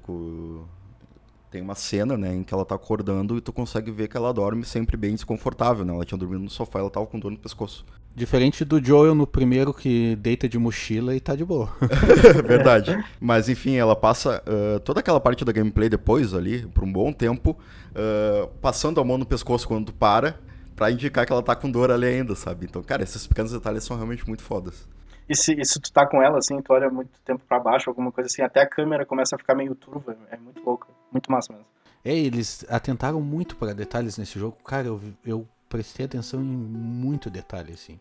tem 1.50 1.60
uma 1.60 1.74
cena, 1.74 2.16
né, 2.16 2.32
em 2.34 2.44
que 2.44 2.54
ela 2.54 2.64
tá 2.64 2.76
acordando 2.76 3.36
e 3.36 3.40
tu 3.40 3.52
consegue 3.52 3.90
ver 3.90 4.08
que 4.08 4.16
ela 4.16 4.32
dorme 4.32 4.64
sempre 4.64 4.96
bem 4.96 5.14
desconfortável, 5.14 5.84
né? 5.84 5.92
Ela 5.92 6.04
tinha 6.04 6.16
dormido 6.16 6.44
no 6.44 6.50
sofá, 6.50 6.78
ela 6.78 6.90
tava 6.90 7.06
com 7.06 7.18
dor 7.18 7.32
no 7.32 7.38
pescoço. 7.38 7.84
Diferente 8.14 8.64
do 8.64 8.84
Joel 8.84 9.14
no 9.14 9.26
primeiro 9.26 9.74
que 9.74 10.14
deita 10.16 10.48
de 10.48 10.58
mochila 10.58 11.14
e 11.14 11.20
tá 11.20 11.34
de 11.34 11.44
boa. 11.44 11.68
Verdade. 12.46 13.04
Mas 13.20 13.48
enfim, 13.48 13.76
ela 13.76 13.96
passa 13.96 14.42
uh, 14.46 14.80
toda 14.80 15.00
aquela 15.00 15.20
parte 15.20 15.44
da 15.44 15.52
gameplay 15.52 15.88
depois 15.88 16.34
ali, 16.34 16.66
por 16.68 16.84
um 16.84 16.92
bom 16.92 17.12
tempo, 17.12 17.56
uh, 17.90 18.48
passando 18.60 19.00
a 19.00 19.04
mão 19.04 19.18
no 19.18 19.26
pescoço 19.26 19.66
quando 19.66 19.86
tu 19.86 19.92
para, 19.92 20.38
pra 20.76 20.90
indicar 20.90 21.26
que 21.26 21.32
ela 21.32 21.42
tá 21.42 21.56
com 21.56 21.70
dor 21.70 21.90
ali 21.90 22.06
ainda, 22.06 22.34
sabe? 22.34 22.66
Então, 22.66 22.82
cara, 22.82 23.02
esses 23.02 23.26
pequenos 23.26 23.52
detalhes 23.52 23.84
são 23.84 23.96
realmente 23.96 24.26
muito 24.26 24.42
fodas. 24.42 24.88
E 25.28 25.36
se, 25.36 25.54
e 25.54 25.64
se 25.64 25.80
tu 25.80 25.92
tá 25.92 26.04
com 26.06 26.20
ela, 26.20 26.38
assim, 26.38 26.60
tu 26.60 26.72
olha 26.72 26.90
muito 26.90 27.10
tempo 27.24 27.42
para 27.48 27.60
baixo, 27.60 27.88
alguma 27.88 28.10
coisa 28.10 28.26
assim, 28.26 28.42
até 28.42 28.62
a 28.62 28.68
câmera 28.68 29.06
começa 29.06 29.36
a 29.36 29.38
ficar 29.38 29.54
meio 29.54 29.76
turva, 29.76 30.16
é 30.28 30.36
muito 30.36 30.60
louco, 30.64 30.88
muito 31.12 31.30
massa 31.30 31.52
mesmo. 31.52 31.66
É, 32.04 32.16
eles 32.16 32.64
atentaram 32.68 33.20
muito 33.20 33.56
para 33.56 33.74
detalhes 33.74 34.16
nesse 34.16 34.38
jogo. 34.38 34.56
Cara, 34.64 34.86
eu, 34.86 35.00
eu 35.24 35.46
prestei 35.68 36.06
atenção 36.06 36.40
em 36.40 36.44
muito 36.44 37.30
detalhe, 37.30 37.72
assim. 37.72 38.00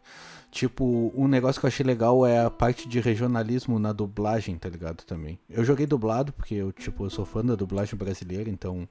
Tipo, 0.52 1.12
um 1.16 1.28
negócio 1.28 1.60
que 1.60 1.66
eu 1.66 1.70
achei 1.70 1.86
legal 1.86 2.26
é 2.26 2.44
a 2.44 2.50
parte 2.50 2.90
de 2.90 3.00
regionalismo 3.00 3.78
na 3.78 3.94
dublagem, 3.94 4.58
tá 4.58 4.68
ligado? 4.68 5.04
Também. 5.04 5.40
Eu 5.48 5.64
joguei 5.64 5.86
dublado, 5.86 6.34
porque 6.34 6.56
eu, 6.56 6.72
tipo, 6.72 7.06
eu 7.06 7.10
sou 7.10 7.26
fã 7.26 7.46
da 7.46 7.56
dublagem 7.56 7.98
brasileira, 7.98 8.50
então. 8.50 8.90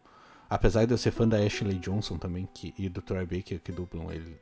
Apesar 0.51 0.87
de 0.87 0.95
eu 0.95 0.99
ser 0.99 1.11
fã 1.11 1.29
da 1.29 1.37
Ashley 1.37 1.79
Johnson 1.79 2.17
também, 2.17 2.49
que, 2.55 2.73
e 2.79 2.89
do 2.89 3.03
Troy 3.03 3.27
Baker, 3.27 3.61
que 3.61 3.71
dublam 3.71 4.11
eles, 4.11 4.39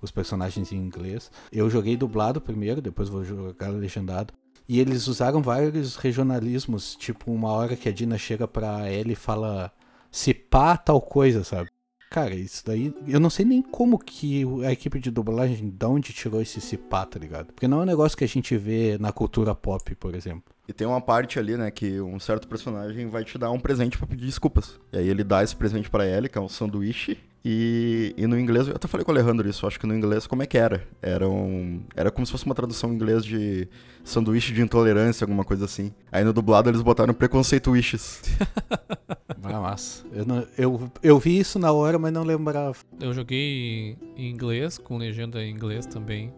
os 0.00 0.10
personagens 0.10 0.72
em 0.72 0.76
inglês. 0.76 1.30
Eu 1.52 1.68
joguei 1.68 1.98
dublado 1.98 2.40
primeiro, 2.40 2.80
depois 2.80 3.10
vou 3.10 3.24
jogar 3.24 3.68
legendado. 3.68 4.32
E 4.68 4.80
eles 4.80 5.06
usaram 5.06 5.42
vários 5.42 5.96
regionalismos, 5.96 6.96
tipo 6.96 7.30
uma 7.30 7.50
hora 7.50 7.76
que 7.76 7.88
a 7.88 7.92
Dina 7.92 8.16
chega 8.16 8.48
pra 8.48 8.90
Ellie 8.90 9.12
e 9.12 9.16
fala 9.16 9.70
se 10.10 10.32
pá 10.32 10.76
tal 10.76 11.00
coisa, 11.00 11.44
sabe? 11.44 11.70
Cara, 12.10 12.34
isso 12.34 12.62
daí. 12.64 12.94
Eu 13.08 13.18
não 13.18 13.28
sei 13.28 13.44
nem 13.44 13.60
como 13.60 13.98
que 13.98 14.44
a 14.64 14.70
equipe 14.72 15.00
de 15.00 15.10
dublagem 15.10 15.68
de 15.68 15.84
onde 15.84 16.12
tirou 16.12 16.40
esse 16.40 16.60
cipá, 16.60 17.04
tá 17.04 17.18
ligado? 17.18 17.52
Porque 17.52 17.66
não 17.66 17.80
é 17.80 17.82
um 17.82 17.86
negócio 17.86 18.16
que 18.16 18.22
a 18.22 18.28
gente 18.28 18.56
vê 18.56 18.96
na 18.98 19.12
cultura 19.12 19.54
pop, 19.54 19.92
por 19.96 20.14
exemplo. 20.14 20.53
E 20.66 20.72
tem 20.72 20.86
uma 20.86 21.00
parte 21.00 21.38
ali, 21.38 21.56
né, 21.56 21.70
que 21.70 22.00
um 22.00 22.18
certo 22.18 22.48
personagem 22.48 23.06
vai 23.08 23.24
te 23.24 23.36
dar 23.36 23.50
um 23.50 23.60
presente 23.60 23.98
para 23.98 24.06
pedir 24.06 24.26
desculpas. 24.26 24.80
E 24.92 24.98
aí 24.98 25.08
ele 25.08 25.22
dá 25.22 25.42
esse 25.42 25.54
presente 25.54 25.90
para 25.90 26.06
ele, 26.06 26.28
que 26.28 26.38
é 26.38 26.40
um 26.40 26.48
sanduíche, 26.48 27.18
e, 27.46 28.14
e 28.16 28.26
no 28.26 28.40
inglês, 28.40 28.68
eu 28.68 28.74
até 28.74 28.88
falei 28.88 29.04
com 29.04 29.12
o 29.12 29.14
Alejandro 29.14 29.46
isso, 29.46 29.66
acho 29.66 29.78
que 29.78 29.86
no 29.86 29.94
inglês 29.94 30.26
como 30.26 30.42
é 30.42 30.46
que 30.46 30.56
era? 30.56 30.82
Era, 31.02 31.28
um, 31.28 31.82
era 31.94 32.10
como 32.10 32.24
se 32.24 32.32
fosse 32.32 32.46
uma 32.46 32.54
tradução 32.54 32.90
em 32.90 32.94
inglês 32.94 33.22
de 33.22 33.68
sanduíche 34.02 34.54
de 34.54 34.62
intolerância, 34.62 35.26
alguma 35.26 35.44
coisa 35.44 35.66
assim. 35.66 35.92
Aí 36.10 36.24
no 36.24 36.32
dublado 36.32 36.70
eles 36.70 36.80
botaram 36.80 37.12
preconceito 37.12 37.72
wishes. 37.72 38.22
ah, 39.42 39.60
massa. 39.60 40.06
Eu, 40.10 40.24
não, 40.24 40.46
eu, 40.56 40.90
eu 41.02 41.18
vi 41.18 41.38
isso 41.38 41.58
na 41.58 41.70
hora, 41.70 41.98
mas 41.98 42.14
não 42.14 42.24
lembrava. 42.24 42.76
Eu 42.98 43.12
joguei 43.12 43.98
em 44.16 44.30
inglês, 44.30 44.78
com 44.78 44.96
legenda 44.96 45.44
em 45.44 45.50
inglês 45.50 45.84
também. 45.84 46.32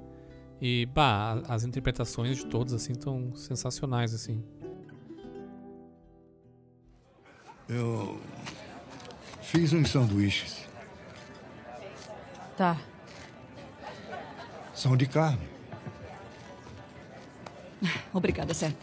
E, 0.60 0.86
bah, 0.86 1.42
as 1.48 1.64
interpretações 1.64 2.38
de 2.38 2.46
todos, 2.46 2.72
assim, 2.72 2.92
estão 2.92 3.34
sensacionais, 3.34 4.14
assim. 4.14 4.42
Eu 7.68 8.20
fiz 9.42 9.72
uns 9.72 9.90
sanduíches. 9.90 10.66
Tá. 12.56 12.78
São 14.74 14.96
de 14.96 15.06
carne. 15.06 15.46
Obrigada, 18.14 18.54
Seth. 18.54 18.76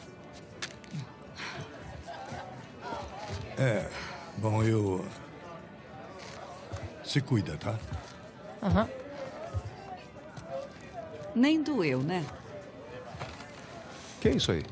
É, 3.58 3.90
bom, 4.38 4.64
eu. 4.64 5.06
Se 7.04 7.22
cuida, 7.22 7.58
tá? 7.58 7.78
Aham. 8.62 9.03
Nem 11.36 11.62
doeu, 11.62 12.00
né? 12.00 12.26
Que 14.22 14.30
é 14.30 14.36
isso 14.36 14.52
aí? 14.52 14.64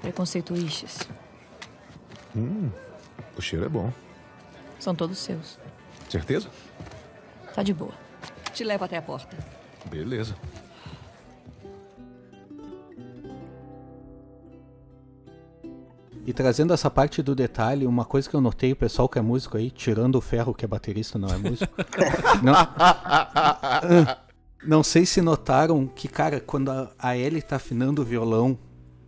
Preconceito 0.00 0.54
Ixes. 0.54 1.08
Hum, 2.36 2.70
o 3.36 3.42
cheiro 3.42 3.64
é 3.64 3.68
bom. 3.68 3.92
São 4.78 4.94
todos 4.94 5.18
seus. 5.18 5.58
Certeza? 6.08 6.48
Tá 7.54 7.62
de 7.62 7.72
boa. 7.72 7.92
Te 8.52 8.64
levo 8.64 8.84
até 8.84 8.96
a 8.96 9.02
porta. 9.02 9.36
Beleza. 9.86 10.36
E 16.26 16.32
trazendo 16.34 16.74
essa 16.74 16.90
parte 16.90 17.22
do 17.22 17.34
detalhe, 17.34 17.86
uma 17.86 18.04
coisa 18.04 18.28
que 18.28 18.36
eu 18.36 18.40
notei, 18.40 18.72
o 18.72 18.76
pessoal 18.76 19.08
que 19.08 19.18
é 19.18 19.22
músico 19.22 19.56
aí, 19.56 19.70
tirando 19.70 20.16
o 20.16 20.20
ferro 20.20 20.52
que 20.52 20.62
é 20.64 20.68
baterista, 20.68 21.18
não 21.18 21.28
é 21.28 21.38
músico. 21.38 21.72
não, 22.44 22.54
não 24.66 24.82
sei 24.82 25.06
se 25.06 25.20
notaram 25.20 25.86
que, 25.86 26.08
cara, 26.08 26.40
quando 26.40 26.70
a, 26.70 26.90
a 26.98 27.16
Ellie 27.16 27.42
tá 27.42 27.56
afinando 27.56 28.02
o 28.02 28.04
violão, 28.04 28.58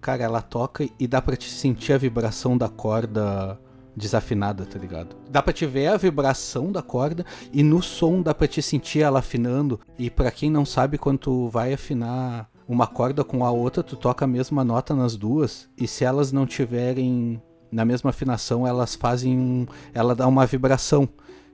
cara, 0.00 0.22
ela 0.22 0.40
toca 0.40 0.88
e 0.98 1.06
dá 1.06 1.20
pra 1.20 1.36
te 1.36 1.50
sentir 1.50 1.92
a 1.92 1.98
vibração 1.98 2.56
da 2.56 2.68
corda 2.68 3.58
desafinada, 3.96 4.64
tá 4.64 4.78
ligado? 4.78 5.16
Dá 5.28 5.42
pra 5.42 5.52
te 5.52 5.66
ver 5.66 5.88
a 5.88 5.96
vibração 5.96 6.70
da 6.70 6.82
corda 6.82 7.24
e 7.52 7.62
no 7.62 7.82
som 7.82 8.22
dá 8.22 8.32
pra 8.32 8.46
te 8.46 8.62
sentir 8.62 9.00
ela 9.00 9.18
afinando. 9.18 9.80
E 9.98 10.08
para 10.08 10.30
quem 10.30 10.50
não 10.50 10.64
sabe, 10.64 10.98
quando 10.98 11.18
tu 11.18 11.48
vai 11.48 11.72
afinar 11.72 12.48
uma 12.66 12.86
corda 12.86 13.24
com 13.24 13.44
a 13.44 13.50
outra, 13.50 13.82
tu 13.82 13.96
toca 13.96 14.24
a 14.24 14.28
mesma 14.28 14.64
nota 14.64 14.94
nas 14.94 15.16
duas. 15.16 15.68
E 15.76 15.86
se 15.86 16.04
elas 16.04 16.32
não 16.32 16.46
tiverem 16.46 17.42
na 17.70 17.84
mesma 17.84 18.10
afinação, 18.10 18.66
elas 18.66 18.94
fazem 18.94 19.38
um. 19.38 19.66
Ela 19.92 20.14
dá 20.14 20.26
uma 20.26 20.46
vibração. 20.46 21.08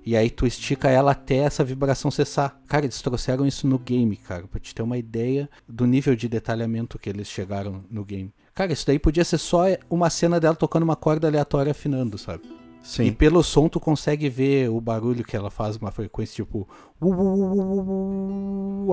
E 0.06 0.16
aí 0.16 0.30
tu 0.30 0.46
estica 0.46 0.88
ela 0.88 1.10
até 1.10 1.38
essa 1.38 1.64
vibração 1.64 2.12
cessar. 2.12 2.60
Cara, 2.68 2.86
eles 2.86 3.02
trouxeram 3.02 3.44
isso 3.44 3.66
no 3.66 3.76
game, 3.76 4.16
cara, 4.16 4.46
pra 4.46 4.60
te 4.60 4.72
ter 4.72 4.82
uma 4.82 4.96
ideia 4.96 5.50
do 5.68 5.84
nível 5.84 6.14
de 6.14 6.28
detalhamento 6.28 6.96
que 6.96 7.10
eles 7.10 7.26
chegaram 7.26 7.84
no 7.90 8.04
game. 8.04 8.32
Cara, 8.54 8.72
isso 8.72 8.86
daí 8.86 9.00
podia 9.00 9.24
ser 9.24 9.38
só 9.38 9.64
uma 9.90 10.08
cena 10.08 10.38
dela 10.38 10.54
tocando 10.54 10.84
uma 10.84 10.94
corda 10.94 11.26
aleatória 11.26 11.72
afinando, 11.72 12.16
sabe? 12.16 12.44
Sim. 12.84 13.06
E 13.06 13.10
pelo 13.10 13.42
som 13.42 13.68
tu 13.68 13.80
consegue 13.80 14.28
ver 14.28 14.70
o 14.70 14.80
barulho 14.80 15.24
que 15.24 15.36
ela 15.36 15.50
faz, 15.50 15.76
uma 15.76 15.90
frequência 15.90 16.36
tipo. 16.36 16.68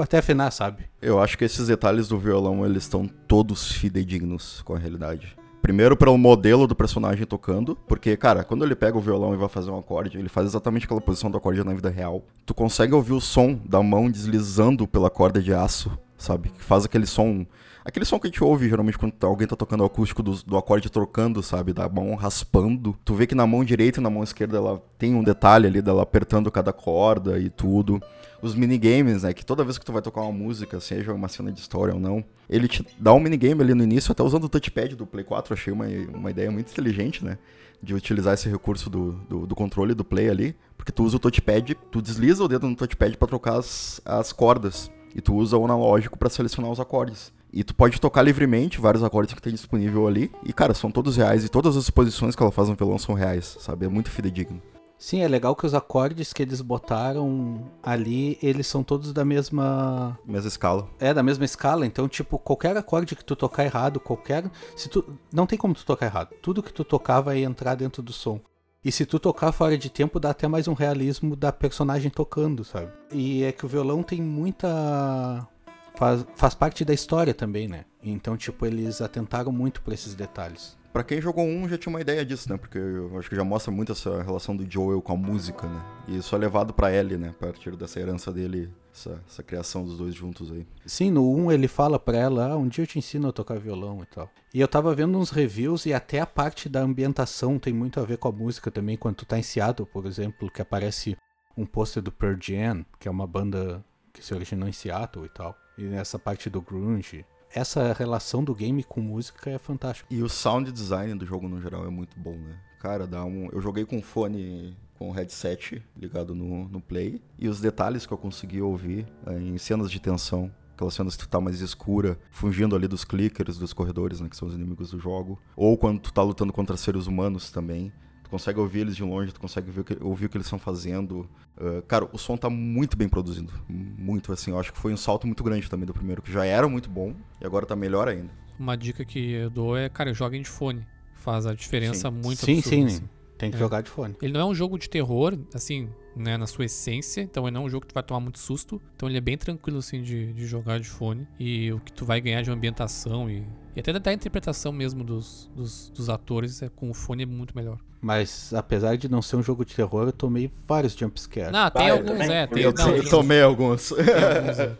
Até 0.01 0.17
afinar, 0.17 0.49
sabe? 0.49 0.85
Eu 0.99 1.21
acho 1.21 1.37
que 1.37 1.45
esses 1.45 1.67
detalhes 1.67 2.07
do 2.07 2.17
violão, 2.17 2.65
eles 2.65 2.83
estão 2.83 3.07
todos 3.27 3.71
fidedignos 3.71 4.63
com 4.63 4.73
a 4.73 4.79
realidade. 4.79 5.37
Primeiro 5.63 5.95
pelo 5.95 6.17
modelo 6.17 6.67
do 6.67 6.75
personagem 6.75 7.25
tocando, 7.25 7.73
porque, 7.87 8.17
cara, 8.17 8.43
quando 8.43 8.65
ele 8.65 8.75
pega 8.75 8.97
o 8.97 9.01
violão 9.01 9.33
e 9.33 9.37
vai 9.37 9.47
fazer 9.47 9.71
um 9.71 9.79
acorde, 9.79 10.17
ele 10.17 10.27
faz 10.27 10.45
exatamente 10.45 10.83
aquela 10.83 10.99
posição 10.99 11.31
do 11.31 11.37
acorde 11.37 11.63
na 11.63 11.73
vida 11.73 11.89
real. 11.89 12.21
Tu 12.45 12.53
consegue 12.53 12.93
ouvir 12.93 13.13
o 13.13 13.21
som 13.21 13.57
da 13.63 13.81
mão 13.81 14.11
deslizando 14.11 14.85
pela 14.85 15.09
corda 15.09 15.41
de 15.41 15.53
aço, 15.53 15.97
sabe? 16.17 16.49
Que 16.49 16.61
faz 16.61 16.83
aquele 16.83 17.05
som 17.05 17.45
Aquele 17.85 18.05
som 18.05 18.17
que 18.17 18.27
a 18.27 18.29
gente 18.29 18.41
ouve 18.41 18.69
geralmente 18.69 18.97
quando 18.97 19.13
alguém 19.23 19.45
tá 19.45 19.57
tocando 19.57 19.81
o 19.81 19.85
acústico 19.85 20.23
do, 20.23 20.31
do 20.43 20.57
acorde 20.57 20.89
trocando, 20.89 21.43
sabe? 21.43 21.73
Da 21.73 21.89
mão 21.89 22.15
raspando. 22.15 22.97
Tu 23.03 23.13
vê 23.13 23.27
que 23.27 23.35
na 23.35 23.45
mão 23.45 23.63
direita 23.63 23.99
e 23.99 24.03
na 24.03 24.09
mão 24.09 24.23
esquerda 24.23 24.57
ela 24.57 24.81
tem 24.97 25.13
um 25.13 25.23
detalhe 25.23 25.67
ali 25.67 25.81
dela 25.81 26.01
apertando 26.01 26.49
cada 26.49 26.71
corda 26.71 27.37
e 27.37 27.49
tudo. 27.49 28.01
Os 28.41 28.55
minigames, 28.55 29.23
né? 29.23 29.33
Que 29.33 29.45
toda 29.45 29.65
vez 29.65 29.77
que 29.77 29.85
tu 29.85 29.91
vai 29.91 30.01
tocar 30.01 30.21
uma 30.21 30.31
música, 30.31 30.79
seja 30.79 31.13
uma 31.13 31.27
cena 31.27 31.51
de 31.51 31.59
história 31.59 31.93
ou 31.93 31.99
não, 31.99 32.23
ele 32.49 32.69
te 32.69 32.85
dá 32.97 33.13
um 33.13 33.19
minigame 33.19 33.61
ali 33.61 33.73
no 33.73 33.83
início, 33.83 34.11
até 34.13 34.23
usando 34.23 34.45
o 34.45 34.49
touchpad 34.49 34.95
do 34.95 35.05
Play 35.05 35.25
4. 35.25 35.53
Achei 35.53 35.73
uma, 35.73 35.85
uma 36.13 36.31
ideia 36.31 36.49
muito 36.49 36.71
inteligente, 36.71 37.23
né? 37.23 37.37
De 37.81 37.93
utilizar 37.93 38.33
esse 38.33 38.47
recurso 38.47 38.89
do, 38.89 39.11
do, 39.27 39.45
do 39.45 39.55
controle 39.55 39.93
do 39.93 40.05
Play 40.05 40.29
ali. 40.29 40.55
Porque 40.77 40.91
tu 40.91 41.03
usa 41.03 41.17
o 41.17 41.19
touchpad, 41.19 41.75
tu 41.91 42.01
desliza 42.01 42.43
o 42.45 42.47
dedo 42.47 42.65
no 42.67 42.75
touchpad 42.77 43.17
para 43.17 43.27
trocar 43.27 43.57
as, 43.57 43.99
as 44.05 44.31
cordas. 44.31 44.89
E 45.15 45.21
tu 45.21 45.35
usa 45.35 45.57
o 45.57 45.65
analógico 45.65 46.17
para 46.17 46.29
selecionar 46.29 46.71
os 46.71 46.79
acordes. 46.79 47.31
E 47.51 47.63
tu 47.63 47.75
pode 47.75 48.01
tocar 48.01 48.23
livremente 48.23 48.81
vários 48.81 49.03
acordes 49.03 49.33
que 49.33 49.41
tem 49.41 49.53
disponível 49.53 50.07
ali. 50.07 50.31
E, 50.43 50.51
cara, 50.51 50.73
são 50.73 50.89
todos 50.89 51.17
reais. 51.17 51.45
E 51.45 51.49
todas 51.49 51.77
as 51.77 51.89
posições 51.89 52.35
que 52.35 52.41
ela 52.41 52.51
faz 52.51 52.67
no 52.67 52.75
violão 52.75 52.97
são 52.97 53.13
reais, 53.13 53.57
sabe? 53.59 53.85
É 53.85 53.89
muito 53.89 54.09
fidedigno. 54.09 54.59
Sim, 54.97 55.19
é 55.19 55.27
legal 55.27 55.53
que 55.55 55.65
os 55.65 55.73
acordes 55.73 56.31
que 56.31 56.41
eles 56.41 56.61
botaram 56.61 57.69
ali, 57.83 58.39
eles 58.41 58.65
são 58.67 58.83
todos 58.83 59.11
da 59.11 59.25
mesma. 59.25 60.17
Mesma 60.25 60.47
escala. 60.47 60.87
É, 60.97 61.13
da 61.13 61.21
mesma 61.21 61.43
escala. 61.43 61.85
Então, 61.85 62.07
tipo, 62.07 62.39
qualquer 62.39 62.77
acorde 62.77 63.15
que 63.15 63.25
tu 63.25 63.35
tocar 63.35 63.65
errado, 63.65 63.99
qualquer. 63.99 64.49
Se 64.77 64.87
tu... 64.87 65.03
Não 65.31 65.45
tem 65.45 65.59
como 65.59 65.73
tu 65.73 65.85
tocar 65.85 66.05
errado. 66.05 66.29
Tudo 66.41 66.63
que 66.63 66.71
tu 66.71 66.85
tocar 66.85 67.19
vai 67.19 67.43
entrar 67.43 67.75
dentro 67.75 68.01
do 68.01 68.13
som. 68.13 68.39
E 68.85 68.91
se 68.91 69.05
tu 69.05 69.17
tocar 69.17 69.53
fora 69.53 69.77
de 69.77 69.89
tempo, 69.89 70.19
dá 70.19 70.31
até 70.31 70.45
mais 70.45 70.67
um 70.67 70.73
realismo 70.73 71.37
da 71.37 71.53
personagem 71.53 72.11
tocando, 72.11 72.65
sabe? 72.65 72.91
E 73.11 73.41
é 73.43 73.51
que 73.53 73.65
o 73.65 73.69
violão 73.69 74.03
tem 74.03 74.21
muita 74.21 75.47
faz, 75.95 76.25
faz 76.35 76.53
parte 76.53 76.83
da 76.83 76.93
história 76.93 77.33
também, 77.33 77.67
né? 77.67 77.85
Então, 78.03 78.35
tipo, 78.35 78.65
eles 78.65 79.01
atentaram 79.01 79.53
muito 79.53 79.81
para 79.81 79.93
esses 79.93 80.13
detalhes. 80.15 80.77
Pra 80.91 81.03
quem 81.03 81.21
jogou 81.21 81.45
um 81.45 81.67
já 81.67 81.77
tinha 81.77 81.91
uma 81.91 82.01
ideia 82.01 82.25
disso, 82.25 82.49
né? 82.49 82.57
Porque 82.57 82.77
eu 82.77 83.17
acho 83.17 83.29
que 83.29 83.35
já 83.35 83.43
mostra 83.43 83.71
muito 83.71 83.93
essa 83.93 84.21
relação 84.21 84.55
do 84.55 84.69
Joel 84.69 85.01
com 85.01 85.13
a 85.13 85.17
música, 85.17 85.65
né? 85.65 85.81
E 86.09 86.17
isso 86.17 86.35
é 86.35 86.37
levado 86.37 86.73
pra 86.73 86.93
Ellie, 86.93 87.17
né? 87.17 87.29
A 87.29 87.45
partir 87.45 87.75
dessa 87.77 87.99
herança 88.01 88.33
dele, 88.33 88.69
essa, 88.93 89.21
essa 89.27 89.43
criação 89.43 89.83
dos 89.83 89.97
dois 89.97 90.13
juntos 90.13 90.51
aí. 90.51 90.65
Sim, 90.85 91.11
no 91.11 91.29
1 91.33 91.45
um 91.45 91.51
ele 91.51 91.67
fala 91.67 91.97
pra 91.97 92.17
ela, 92.17 92.51
ah, 92.51 92.57
um 92.57 92.67
dia 92.67 92.83
eu 92.83 92.87
te 92.87 92.99
ensino 92.99 93.27
a 93.27 93.31
tocar 93.31 93.59
violão 93.59 94.01
e 94.03 94.05
tal. 94.05 94.29
E 94.53 94.61
eu 94.61 94.67
tava 94.67 94.93
vendo 94.93 95.17
uns 95.17 95.31
reviews 95.31 95.85
e 95.85 95.93
até 95.93 96.19
a 96.19 96.27
parte 96.27 96.69
da 96.69 96.81
ambientação 96.81 97.57
tem 97.57 97.73
muito 97.73 97.99
a 97.99 98.03
ver 98.03 98.17
com 98.17 98.27
a 98.27 98.31
música 98.31 98.69
também. 98.69 98.95
Quando 98.95 99.15
tu 99.17 99.25
tá 99.25 99.37
em 99.37 99.43
Seattle, 99.43 99.89
por 99.91 100.05
exemplo, 100.05 100.49
que 100.49 100.61
aparece 100.61 101.17
um 101.57 101.65
pôster 101.65 102.01
do 102.03 102.11
Pearl 102.11 102.37
Jam, 102.39 102.85
que 102.99 103.07
é 103.07 103.11
uma 103.11 103.25
banda 103.25 103.83
que 104.13 104.23
se 104.23 104.33
originou 104.33 104.69
em 104.69 104.73
Seattle 104.73 105.25
e 105.25 105.29
tal. 105.29 105.57
E 105.77 105.83
nessa 105.83 106.19
parte 106.19 106.49
do 106.49 106.61
grunge. 106.61 107.25
Essa 107.55 107.93
relação 107.93 108.43
do 108.43 108.55
game 108.55 108.83
com 108.83 108.99
música 108.99 109.51
é 109.51 109.59
fantástica. 109.59 110.11
E 110.11 110.23
o 110.23 110.29
sound 110.29 110.71
design 110.71 111.13
do 111.13 111.25
jogo 111.25 111.47
no 111.47 111.61
geral 111.61 111.85
é 111.85 111.89
muito 111.89 112.19
bom, 112.19 112.35
né? 112.35 112.59
Cara, 112.79 113.05
dá 113.05 113.23
um. 113.23 113.47
Eu 113.51 113.61
joguei 113.61 113.85
com 113.85 114.01
fone 114.01 114.75
com 114.97 115.11
headset 115.11 115.83
ligado 115.95 116.33
no, 116.33 116.67
no 116.67 116.81
play. 116.81 117.21
E 117.37 117.47
os 117.47 117.59
detalhes 117.59 118.05
que 118.05 118.13
eu 118.13 118.17
consegui 118.17 118.61
ouvir 118.61 119.05
é, 119.25 119.37
em 119.37 119.57
cenas 119.57 119.89
de 119.89 119.99
tensão. 119.99 120.51
Aquelas 120.73 120.95
cenas 120.95 121.15
que 121.15 121.23
tu 121.23 121.29
tá 121.29 121.39
mais 121.39 121.61
escura, 121.61 122.17
fugindo 122.31 122.75
ali 122.75 122.87
dos 122.87 123.05
clickers, 123.05 123.57
dos 123.57 123.73
corredores, 123.73 124.19
né? 124.19 124.27
Que 124.27 124.35
são 124.35 124.47
os 124.47 124.55
inimigos 124.55 124.89
do 124.91 124.99
jogo. 124.99 125.39
Ou 125.55 125.77
quando 125.77 125.99
tu 125.99 126.11
tá 126.11 126.23
lutando 126.23 126.51
contra 126.51 126.75
seres 126.75 127.05
humanos 127.05 127.51
também 127.51 127.91
consegue 128.33 128.59
ouvir 128.59 128.79
eles 128.79 128.95
de 128.95 129.03
longe, 129.03 129.31
tu 129.31 129.39
consegue 129.39 129.69
ver, 129.69 129.85
ouvir 130.01 130.25
o 130.25 130.29
que 130.29 130.35
eles 130.35 130.47
estão 130.47 130.57
fazendo. 130.57 131.29
Uh, 131.55 131.83
cara, 131.83 132.09
o 132.11 132.17
som 132.17 132.35
tá 132.35 132.49
muito 132.49 132.97
bem 132.97 133.07
produzido. 133.07 133.53
Muito, 133.69 134.33
assim. 134.33 134.49
Eu 134.49 134.59
acho 134.59 134.73
que 134.73 134.79
foi 134.79 134.91
um 134.91 134.97
salto 134.97 135.27
muito 135.27 135.43
grande 135.43 135.69
também 135.69 135.85
do 135.85 135.93
primeiro, 135.93 136.19
que 136.19 136.31
já 136.31 136.43
era 136.43 136.67
muito 136.67 136.89
bom 136.89 137.13
e 137.39 137.45
agora 137.45 137.63
tá 137.63 137.75
melhor 137.75 138.07
ainda. 138.07 138.31
Uma 138.57 138.75
dica 138.75 139.05
que 139.05 139.33
eu 139.33 139.51
dou 139.51 139.77
é, 139.77 139.87
cara, 139.87 140.11
joguem 140.15 140.41
de 140.41 140.49
fone. 140.49 140.83
Faz 141.13 141.45
a 141.45 141.53
diferença 141.53 142.09
Sim. 142.09 142.21
muito 142.25 142.43
Sim, 142.43 142.57
absurda, 142.57 142.75
sim, 142.75 142.85
assim. 142.85 143.09
Tem 143.43 143.51
que 143.51 143.57
É. 143.57 143.59
jogar 143.59 143.81
de 143.81 143.89
fone. 143.89 144.15
Ele 144.21 144.33
não 144.33 144.39
é 144.41 144.45
um 144.45 144.55
jogo 144.55 144.77
de 144.77 144.89
terror, 144.89 145.37
assim, 145.53 145.89
né, 146.15 146.37
na 146.37 146.47
sua 146.47 146.65
essência. 146.65 147.21
Então 147.21 147.45
ele 147.45 147.53
não 147.53 147.61
é 147.61 147.65
um 147.65 147.69
jogo 147.69 147.85
que 147.85 147.91
tu 147.91 147.95
vai 147.95 148.03
tomar 148.03 148.19
muito 148.19 148.39
susto. 148.39 148.81
Então 148.95 149.07
ele 149.09 149.17
é 149.17 149.21
bem 149.21 149.37
tranquilo, 149.37 149.77
assim, 149.79 150.01
de, 150.01 150.33
de 150.33 150.45
jogar 150.45 150.79
de 150.79 150.87
fone. 150.89 151.27
E 151.39 151.71
o 151.71 151.79
que 151.79 151.91
tu 151.93 152.05
vai 152.05 152.19
ganhar 152.21 152.41
de 152.41 152.49
ambientação 152.51 153.29
e, 153.29 153.45
e 153.75 153.79
até 153.79 153.91
da 153.97 154.13
interpretação 154.13 154.71
mesmo 154.71 155.03
dos, 155.03 155.49
dos, 155.55 155.89
dos 155.89 156.09
atores 156.09 156.61
é, 156.61 156.69
com 156.69 156.89
o 156.89 156.93
fone 156.93 157.23
é 157.23 157.25
muito 157.25 157.55
melhor. 157.55 157.77
Mas 158.01 158.53
apesar 158.53 158.97
de 158.97 159.07
não 159.09 159.21
ser 159.21 159.37
um 159.37 159.43
jogo 159.43 159.63
de 159.63 159.73
terror, 159.75 160.03
eu 160.05 160.11
tomei 160.11 160.51
vários 160.67 160.93
jumpscares. 160.93 161.51
Não, 161.53 161.69
tem 161.71 161.85
Ah, 161.85 161.89
eu 161.89 161.95
alguns, 161.95 162.19
é. 162.19 162.47
Tem, 162.47 162.63
Eu, 162.63 162.73
não, 162.73 162.89
eu 162.89 163.01
tem- 163.01 163.09
tomei 163.09 163.41
alguns. 163.41 163.89
tem 163.89 163.99
alguns, 164.05 164.59
é. 164.59 164.77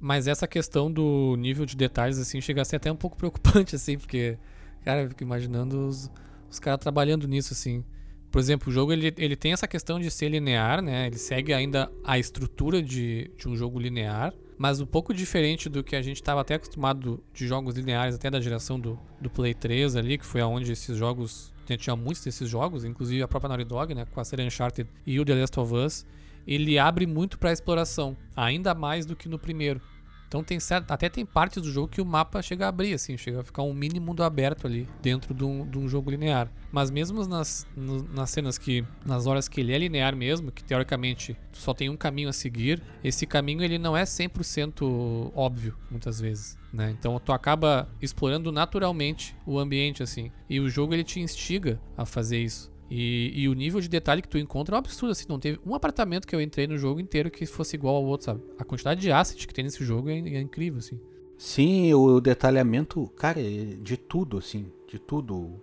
Mas 0.00 0.28
essa 0.28 0.46
questão 0.46 0.92
do 0.92 1.34
nível 1.38 1.64
de 1.66 1.74
detalhes, 1.76 2.18
assim, 2.18 2.40
chega 2.40 2.62
a 2.62 2.64
ser 2.64 2.76
até 2.76 2.92
um 2.92 2.96
pouco 2.96 3.16
preocupante, 3.16 3.74
assim, 3.74 3.98
porque, 3.98 4.36
cara, 4.84 5.02
eu 5.02 5.08
fico 5.08 5.22
imaginando 5.24 5.86
os, 5.88 6.10
os 6.50 6.58
caras 6.58 6.80
trabalhando 6.80 7.26
nisso, 7.26 7.52
assim. 7.52 7.84
Por 8.30 8.40
exemplo, 8.40 8.68
o 8.68 8.72
jogo 8.72 8.92
ele, 8.92 9.14
ele 9.16 9.36
tem 9.36 9.52
essa 9.52 9.66
questão 9.66 9.98
de 9.98 10.10
ser 10.10 10.28
linear, 10.28 10.82
né? 10.82 11.06
Ele 11.06 11.16
segue 11.16 11.54
ainda 11.54 11.90
a 12.04 12.18
estrutura 12.18 12.82
de, 12.82 13.30
de 13.36 13.48
um 13.48 13.56
jogo 13.56 13.78
linear, 13.78 14.34
mas 14.58 14.80
um 14.80 14.86
pouco 14.86 15.14
diferente 15.14 15.68
do 15.68 15.82
que 15.84 15.96
a 15.96 16.02
gente 16.02 16.16
estava 16.16 16.40
até 16.40 16.54
acostumado 16.54 17.22
de 17.32 17.46
jogos 17.46 17.74
lineares, 17.74 18.14
até 18.14 18.30
da 18.30 18.40
geração 18.40 18.78
do, 18.78 18.98
do 19.20 19.30
Play 19.30 19.54
3 19.54 19.96
ali, 19.96 20.18
que 20.18 20.26
foi 20.26 20.40
aonde 20.40 20.72
esses 20.72 20.96
jogos. 20.96 21.52
Tinha 21.78 21.96
muitos 21.96 22.22
desses 22.22 22.48
jogos, 22.48 22.84
inclusive 22.84 23.22
a 23.22 23.28
própria 23.28 23.48
Naughty 23.48 23.64
Dog, 23.64 23.94
né? 23.94 24.04
Com 24.04 24.20
a 24.20 24.24
série 24.24 24.44
Uncharted 24.44 24.88
e 25.04 25.18
o 25.18 25.24
The 25.24 25.34
Last 25.34 25.58
of 25.58 25.74
Us. 25.74 26.06
Ele 26.46 26.78
abre 26.78 27.06
muito 27.06 27.38
para 27.38 27.52
exploração, 27.52 28.16
ainda 28.36 28.72
mais 28.72 29.04
do 29.04 29.16
que 29.16 29.28
no 29.28 29.38
primeiro. 29.38 29.80
Então 30.28 30.42
tem 30.42 30.58
certo, 30.58 30.90
até 30.90 31.08
tem 31.08 31.24
partes 31.24 31.62
do 31.62 31.70
jogo 31.70 31.88
que 31.88 32.00
o 32.00 32.04
mapa 32.04 32.42
chega 32.42 32.66
a 32.66 32.68
abrir, 32.68 32.94
assim, 32.94 33.16
chega 33.16 33.40
a 33.40 33.44
ficar 33.44 33.62
um 33.62 33.72
mini 33.72 34.00
mundo 34.00 34.22
aberto 34.22 34.66
ali 34.66 34.88
dentro 35.00 35.32
de 35.32 35.44
um, 35.44 35.68
de 35.68 35.78
um 35.78 35.88
jogo 35.88 36.10
linear. 36.10 36.50
Mas 36.72 36.90
mesmo 36.90 37.26
nas, 37.26 37.66
nas 37.76 38.30
cenas 38.30 38.58
que, 38.58 38.84
nas 39.04 39.26
horas 39.26 39.48
que 39.48 39.60
ele 39.60 39.72
é 39.72 39.78
linear 39.78 40.16
mesmo, 40.16 40.50
que 40.50 40.64
teoricamente 40.64 41.36
só 41.52 41.72
tem 41.72 41.88
um 41.88 41.96
caminho 41.96 42.28
a 42.28 42.32
seguir, 42.32 42.82
esse 43.02 43.26
caminho 43.26 43.62
ele 43.62 43.78
não 43.78 43.96
é 43.96 44.02
100% 44.02 45.32
óbvio, 45.34 45.76
muitas 45.90 46.20
vezes, 46.20 46.58
né? 46.72 46.90
Então 46.90 47.18
tu 47.18 47.32
acaba 47.32 47.88
explorando 48.02 48.50
naturalmente 48.50 49.36
o 49.46 49.58
ambiente, 49.58 50.02
assim. 50.02 50.30
E 50.50 50.60
o 50.60 50.68
jogo 50.68 50.92
ele 50.92 51.04
te 51.04 51.20
instiga 51.20 51.80
a 51.96 52.04
fazer 52.04 52.38
isso. 52.38 52.75
E, 52.90 53.32
e 53.34 53.48
o 53.48 53.54
nível 53.54 53.80
de 53.80 53.88
detalhe 53.88 54.22
que 54.22 54.28
tu 54.28 54.38
encontra 54.38 54.74
é 54.74 54.76
um 54.76 54.78
absurdo, 54.78 55.12
assim. 55.12 55.26
Não 55.28 55.38
teve 55.38 55.58
um 55.66 55.74
apartamento 55.74 56.26
que 56.26 56.34
eu 56.34 56.40
entrei 56.40 56.66
no 56.66 56.78
jogo 56.78 57.00
inteiro 57.00 57.30
que 57.30 57.44
fosse 57.46 57.76
igual 57.76 57.96
ao 57.96 58.04
outro, 58.04 58.26
sabe? 58.26 58.42
A 58.58 58.64
quantidade 58.64 59.00
de 59.00 59.10
asset 59.10 59.46
que 59.46 59.54
tem 59.54 59.64
nesse 59.64 59.84
jogo 59.84 60.08
é, 60.08 60.18
é 60.18 60.40
incrível, 60.40 60.78
assim. 60.78 61.00
Sim, 61.36 61.92
o 61.92 62.20
detalhamento, 62.20 63.06
cara, 63.16 63.40
é 63.40 63.76
de 63.80 63.96
tudo, 63.96 64.38
assim, 64.38 64.72
de 64.88 64.98
tudo. 64.98 65.62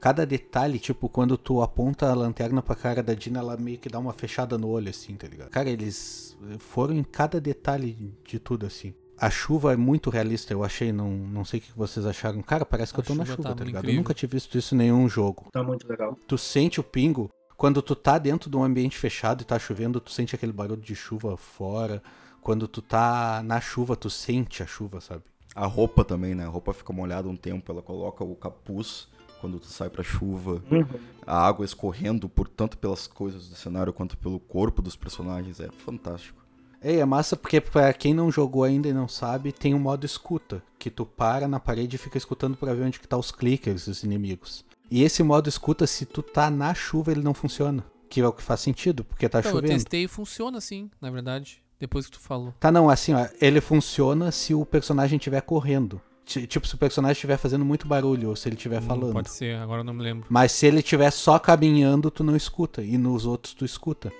Cada 0.00 0.24
detalhe, 0.24 0.78
tipo, 0.78 1.10
quando 1.10 1.36
tu 1.36 1.60
aponta 1.60 2.10
a 2.10 2.14
lanterna 2.14 2.62
pra 2.62 2.74
cara 2.74 3.02
da 3.02 3.12
Dina, 3.12 3.40
ela 3.40 3.56
meio 3.56 3.76
que 3.76 3.90
dá 3.90 3.98
uma 3.98 4.14
fechada 4.14 4.56
no 4.56 4.68
olho, 4.68 4.88
assim, 4.88 5.14
tá 5.14 5.28
ligado? 5.28 5.50
Cara, 5.50 5.68
eles 5.68 6.38
foram 6.58 6.94
em 6.94 7.02
cada 7.02 7.38
detalhe 7.38 8.14
de 8.24 8.38
tudo, 8.38 8.64
assim. 8.64 8.94
A 9.20 9.28
chuva 9.28 9.72
é 9.74 9.76
muito 9.76 10.08
realista, 10.08 10.52
eu 10.52 10.64
achei, 10.64 10.92
não, 10.92 11.10
não 11.10 11.44
sei 11.44 11.60
o 11.60 11.62
que 11.62 11.72
vocês 11.76 12.06
acharam. 12.06 12.40
Cara, 12.42 12.64
parece 12.64 12.92
que 12.94 13.00
A 13.00 13.02
eu 13.02 13.06
tô 13.06 13.14
na 13.14 13.24
chuva 13.24 13.36
chuva, 13.36 13.48
tá 13.50 13.54
tá 13.56 13.64
ligado? 13.64 13.82
incrível. 13.82 13.98
Eu 13.98 14.02
nunca 14.02 14.14
tinha 14.14 14.28
visto 14.28 14.56
isso 14.56 14.74
em 14.74 14.78
nenhum 14.78 15.08
jogo. 15.08 15.46
Tá 15.52 15.62
muito 15.62 15.86
legal. 15.86 16.16
Tu 16.26 16.38
sente 16.38 16.80
o 16.80 16.82
pingo, 16.82 17.28
quando 17.56 17.82
tu 17.82 17.94
tá 17.94 18.16
dentro 18.16 18.48
de 18.48 18.56
um 18.56 18.64
ambiente 18.64 18.96
fechado 18.96 19.42
e 19.42 19.44
tá 19.44 19.58
chovendo, 19.58 20.00
tu 20.00 20.10
sente 20.10 20.34
aquele 20.34 20.52
barulho 20.52 20.80
de 20.80 20.94
chuva 20.94 21.36
fora. 21.36 22.02
Quando 22.40 22.66
tu 22.66 22.80
tá 22.80 23.42
na 23.44 23.60
chuva, 23.60 23.94
tu 23.94 24.08
sente 24.08 24.62
a 24.62 24.66
chuva, 24.66 25.02
sabe? 25.02 25.22
A 25.54 25.66
roupa 25.66 26.02
também, 26.02 26.34
né? 26.34 26.46
A 26.46 26.48
roupa 26.48 26.72
fica 26.72 26.90
molhada 26.90 27.28
um 27.28 27.36
tempo, 27.36 27.70
ela 27.70 27.82
coloca 27.82 28.24
o 28.24 28.34
capuz 28.34 29.06
quando 29.42 29.58
tu 29.58 29.66
sai 29.66 29.90
pra 29.90 30.02
chuva. 30.02 30.62
Uhum. 30.70 30.86
A 31.26 31.46
água 31.46 31.64
escorrendo 31.64 32.26
por 32.28 32.48
tanto 32.48 32.78
pelas 32.78 33.06
coisas 33.06 33.48
do 33.48 33.54
cenário 33.56 33.92
quanto 33.92 34.16
pelo 34.16 34.40
corpo 34.40 34.80
dos 34.80 34.96
personagens. 34.96 35.60
É 35.60 35.68
fantástico. 35.70 36.39
É, 36.82 36.96
é 36.96 37.04
massa 37.04 37.36
porque 37.36 37.60
pra 37.60 37.92
quem 37.92 38.14
não 38.14 38.30
jogou 38.30 38.64
ainda 38.64 38.88
e 38.88 38.92
não 38.92 39.06
sabe, 39.08 39.52
tem 39.52 39.74
um 39.74 39.78
modo 39.78 40.06
escuta, 40.06 40.62
que 40.78 40.90
tu 40.90 41.04
para 41.04 41.46
na 41.46 41.60
parede 41.60 41.96
e 41.96 41.98
fica 41.98 42.16
escutando 42.16 42.56
pra 42.56 42.72
ver 42.74 42.84
onde 42.84 42.98
que 43.00 43.06
tá 43.08 43.16
os 43.18 43.30
clickers, 43.30 43.86
os 43.86 44.02
inimigos. 44.02 44.64
E 44.90 45.02
esse 45.02 45.22
modo 45.22 45.48
escuta, 45.48 45.86
se 45.86 46.04
tu 46.06 46.22
tá 46.22 46.50
na 46.50 46.74
chuva, 46.74 47.12
ele 47.12 47.22
não 47.22 47.34
funciona. 47.34 47.84
Que 48.08 48.20
é 48.20 48.26
o 48.26 48.32
que 48.32 48.42
faz 48.42 48.60
sentido, 48.60 49.04
porque 49.04 49.28
tá 49.28 49.38
Então, 49.38 49.50
eu 49.52 49.56
chovendo. 49.58 49.74
testei 49.74 50.04
e 50.04 50.08
funciona 50.08 50.58
assim, 50.58 50.90
na 51.00 51.10
verdade. 51.10 51.62
Depois 51.78 52.06
que 52.06 52.12
tu 52.12 52.20
falou. 52.20 52.52
Tá, 52.58 52.72
não, 52.72 52.90
assim, 52.90 53.14
ó, 53.14 53.26
ele 53.40 53.60
funciona 53.60 54.32
se 54.32 54.52
o 54.52 54.66
personagem 54.66 55.16
estiver 55.16 55.40
correndo. 55.42 56.00
Ti- 56.24 56.46
Tipo, 56.46 56.66
se 56.66 56.74
o 56.74 56.78
personagem 56.78 57.12
estiver 57.12 57.36
fazendo 57.36 57.64
muito 57.64 57.86
barulho 57.86 58.30
ou 58.30 58.36
se 58.36 58.48
ele 58.48 58.56
estiver 58.56 58.80
Hum, 58.80 58.86
falando. 58.86 59.12
Pode 59.12 59.30
ser, 59.30 59.56
agora 59.56 59.80
eu 59.80 59.84
não 59.84 59.94
me 59.94 60.02
lembro. 60.02 60.26
Mas 60.28 60.50
se 60.52 60.66
ele 60.66 60.80
estiver 60.80 61.10
só 61.12 61.38
caminhando, 61.38 62.10
tu 62.10 62.24
não 62.24 62.34
escuta. 62.36 62.82
E 62.82 62.98
nos 62.98 63.24
outros 63.26 63.54
tu 63.54 63.64
escuta. 63.64 64.12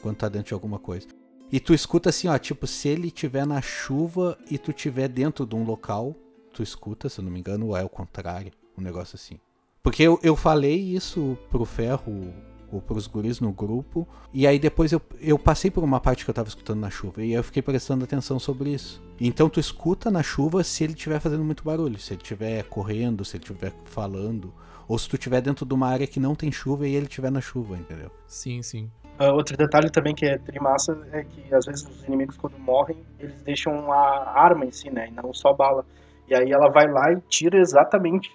Quando 0.00 0.16
tá 0.16 0.28
dentro 0.28 0.48
de 0.48 0.54
alguma 0.54 0.78
coisa. 0.78 1.06
E 1.52 1.60
tu 1.60 1.74
escuta 1.74 2.08
assim, 2.08 2.28
ó, 2.28 2.38
tipo, 2.38 2.66
se 2.66 2.88
ele 2.88 3.08
estiver 3.08 3.46
na 3.46 3.60
chuva 3.60 4.38
e 4.50 4.56
tu 4.56 4.70
estiver 4.70 5.06
dentro 5.06 5.44
de 5.44 5.54
um 5.54 5.64
local, 5.64 6.16
tu 6.50 6.62
escuta, 6.62 7.10
se 7.10 7.20
eu 7.20 7.24
não 7.24 7.30
me 7.30 7.40
engano, 7.40 7.66
ou 7.66 7.76
é 7.76 7.84
o 7.84 7.90
contrário. 7.90 8.50
Um 8.76 8.80
negócio 8.80 9.16
assim. 9.16 9.38
Porque 9.82 10.02
eu, 10.02 10.18
eu 10.22 10.34
falei 10.34 10.76
isso 10.76 11.36
pro 11.50 11.66
Ferro 11.66 12.32
ou 12.72 12.80
pros 12.80 13.06
guris 13.06 13.38
no 13.38 13.52
grupo. 13.52 14.08
E 14.32 14.46
aí 14.46 14.58
depois 14.58 14.92
eu, 14.92 15.02
eu 15.20 15.38
passei 15.38 15.70
por 15.70 15.84
uma 15.84 16.00
parte 16.00 16.24
que 16.24 16.30
eu 16.30 16.34
tava 16.34 16.48
escutando 16.48 16.80
na 16.80 16.88
chuva. 16.88 17.20
E 17.20 17.24
aí 17.24 17.32
eu 17.32 17.44
fiquei 17.44 17.60
prestando 17.60 18.04
atenção 18.04 18.38
sobre 18.38 18.70
isso. 18.70 19.02
Então 19.20 19.50
tu 19.50 19.60
escuta 19.60 20.10
na 20.10 20.22
chuva 20.22 20.64
se 20.64 20.82
ele 20.84 20.94
estiver 20.94 21.20
fazendo 21.20 21.44
muito 21.44 21.62
barulho. 21.62 21.98
Se 21.98 22.14
ele 22.14 22.22
estiver 22.22 22.62
correndo, 22.64 23.26
se 23.26 23.36
ele 23.36 23.44
estiver 23.44 23.74
falando. 23.84 24.54
Ou 24.88 24.98
se 24.98 25.06
tu 25.06 25.16
estiver 25.16 25.42
dentro 25.42 25.66
de 25.66 25.74
uma 25.74 25.88
área 25.88 26.06
que 26.06 26.18
não 26.18 26.34
tem 26.34 26.50
chuva 26.50 26.88
e 26.88 26.94
ele 26.94 27.06
estiver 27.06 27.30
na 27.30 27.42
chuva, 27.42 27.76
entendeu? 27.76 28.10
Sim, 28.26 28.62
sim. 28.62 28.90
Ah, 29.18 29.32
outro 29.32 29.56
detalhe 29.56 29.90
também 29.90 30.14
que 30.14 30.26
é 30.26 30.38
trimassa 30.38 30.98
é 31.12 31.22
que 31.24 31.54
às 31.54 31.64
vezes 31.66 31.86
os 31.86 32.04
inimigos 32.04 32.36
quando 32.36 32.58
morrem, 32.58 32.96
eles 33.18 33.40
deixam 33.42 33.92
a 33.92 34.32
arma 34.40 34.64
em 34.64 34.70
si, 34.72 34.90
né? 34.90 35.08
E 35.08 35.10
não 35.12 35.32
só 35.32 35.52
bala. 35.52 35.84
E 36.28 36.34
aí 36.34 36.50
ela 36.50 36.70
vai 36.70 36.88
lá 36.90 37.12
e 37.12 37.20
tira 37.28 37.58
exatamente 37.58 38.30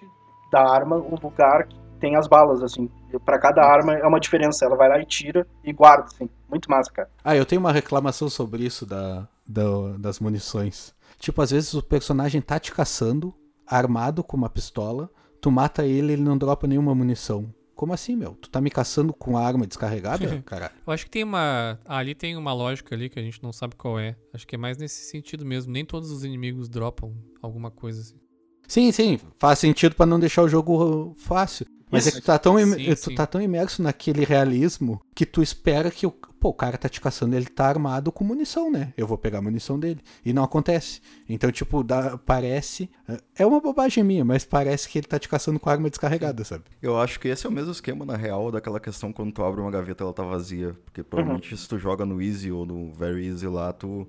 da 0.51 0.61
arma 0.61 0.95
o 0.95 1.15
lugar 1.21 1.67
que 1.67 1.75
tem 1.99 2.15
as 2.15 2.27
balas, 2.27 2.61
assim. 2.63 2.89
Pra 3.25 3.39
cada 3.39 3.63
arma 3.63 3.93
é 3.95 4.05
uma 4.05 4.19
diferença. 4.19 4.65
Ela 4.65 4.75
vai 4.77 4.87
lá 4.87 4.99
e 4.99 5.05
tira 5.05 5.45
e 5.63 5.73
guarda, 5.73 6.05
assim. 6.05 6.29
Muito 6.49 6.69
massa, 6.69 6.91
cara. 6.91 7.09
Ah, 7.23 7.35
eu 7.35 7.45
tenho 7.45 7.59
uma 7.59 7.71
reclamação 7.71 8.29
sobre 8.29 8.63
isso 8.63 8.85
da, 8.85 9.27
da- 9.45 9.97
das 9.97 10.19
munições. 10.19 10.93
Tipo, 11.19 11.41
às 11.41 11.51
vezes 11.51 11.73
o 11.73 11.81
personagem 11.81 12.39
tá 12.39 12.59
te 12.59 12.71
caçando, 12.71 13.33
armado 13.65 14.23
com 14.23 14.37
uma 14.37 14.49
pistola, 14.49 15.09
tu 15.41 15.49
mata 15.49 15.83
ele 15.85 16.13
ele 16.13 16.21
não 16.21 16.37
dropa 16.37 16.67
nenhuma 16.67 16.93
munição. 16.93 17.51
Como 17.77 17.93
assim, 17.93 18.15
meu? 18.15 18.33
Tu 18.33 18.49
tá 18.49 18.59
me 18.59 18.71
caçando 18.71 19.13
com 19.13 19.37
a 19.37 19.45
arma 19.45 19.67
descarregada? 19.67 20.41
Caralho. 20.43 20.73
Eu 20.85 20.91
acho 20.91 21.05
que 21.05 21.11
tem 21.11 21.23
uma. 21.23 21.79
Ali 21.85 22.15
tem 22.15 22.35
uma 22.35 22.51
lógica 22.51 22.95
ali 22.95 23.07
que 23.07 23.19
a 23.19 23.21
gente 23.21 23.41
não 23.43 23.53
sabe 23.53 23.75
qual 23.75 23.99
é. 23.99 24.17
Acho 24.33 24.47
que 24.47 24.55
é 24.55 24.57
mais 24.57 24.79
nesse 24.79 25.09
sentido 25.11 25.45
mesmo. 25.45 25.71
Nem 25.71 25.85
todos 25.85 26.09
os 26.09 26.23
inimigos 26.23 26.67
dropam 26.67 27.13
alguma 27.39 27.69
coisa 27.69 28.01
assim. 28.01 28.19
Sim, 28.67 28.91
sim, 28.91 29.19
faz 29.37 29.59
sentido 29.59 29.95
pra 29.95 30.07
não 30.07 30.19
deixar 30.19 30.41
o 30.41 30.49
jogo 30.49 31.15
fácil. 31.19 31.67
Mas 31.89 32.05
é 32.05 32.09
Isso. 32.09 32.17
que 32.17 32.23
tu 32.23 32.25
tá, 32.25 32.37
tão 32.37 32.59
im- 32.59 32.73
Sim, 32.73 32.89
tu 32.95 33.09
sim. 33.11 33.15
tá 33.15 33.25
tão 33.25 33.41
imerso 33.41 33.81
naquele 33.81 34.25
realismo 34.25 34.99
que 35.15 35.25
tu 35.25 35.41
espera 35.41 35.89
que 35.89 36.05
o, 36.05 36.11
pô, 36.11 36.49
o 36.49 36.53
cara 36.53 36.77
tá 36.77 36.89
te 36.89 36.99
caçando, 36.99 37.35
ele 37.35 37.45
tá 37.45 37.65
armado 37.67 38.11
com 38.11 38.25
munição, 38.25 38.69
né? 38.69 38.93
Eu 38.97 39.07
vou 39.07 39.17
pegar 39.17 39.37
a 39.39 39.41
munição 39.41 39.79
dele. 39.79 40.01
E 40.25 40.33
não 40.33 40.43
acontece. 40.43 40.99
Então, 41.29 41.49
tipo, 41.51 41.83
dá- 41.83 42.17
parece. 42.17 42.89
É 43.35 43.45
uma 43.45 43.61
bobagem 43.61 44.03
minha, 44.03 44.25
mas 44.25 44.43
parece 44.43 44.89
que 44.89 44.97
ele 44.99 45.07
tá 45.07 45.17
te 45.17 45.29
caçando 45.29 45.59
com 45.61 45.69
a 45.69 45.73
arma 45.73 45.89
descarregada, 45.89 46.43
sabe? 46.43 46.65
Eu 46.81 46.99
acho 46.99 47.19
que 47.21 47.29
esse 47.29 47.45
é 47.45 47.49
o 47.49 47.53
mesmo 47.53 47.71
esquema, 47.71 48.05
na 48.05 48.17
real, 48.17 48.51
daquela 48.51 48.79
questão 48.81 49.13
quando 49.13 49.31
tu 49.31 49.41
abre 49.43 49.61
uma 49.61 49.71
gaveta 49.71 50.03
ela 50.03 50.13
tá 50.13 50.23
vazia. 50.23 50.75
Porque 50.83 51.01
provavelmente 51.03 51.55
se 51.55 51.67
tu 51.69 51.79
joga 51.79 52.05
no 52.05 52.21
Easy 52.21 52.51
ou 52.51 52.65
no 52.65 52.91
Very 52.91 53.25
Easy 53.27 53.47
lá, 53.47 53.71
tu, 53.71 54.05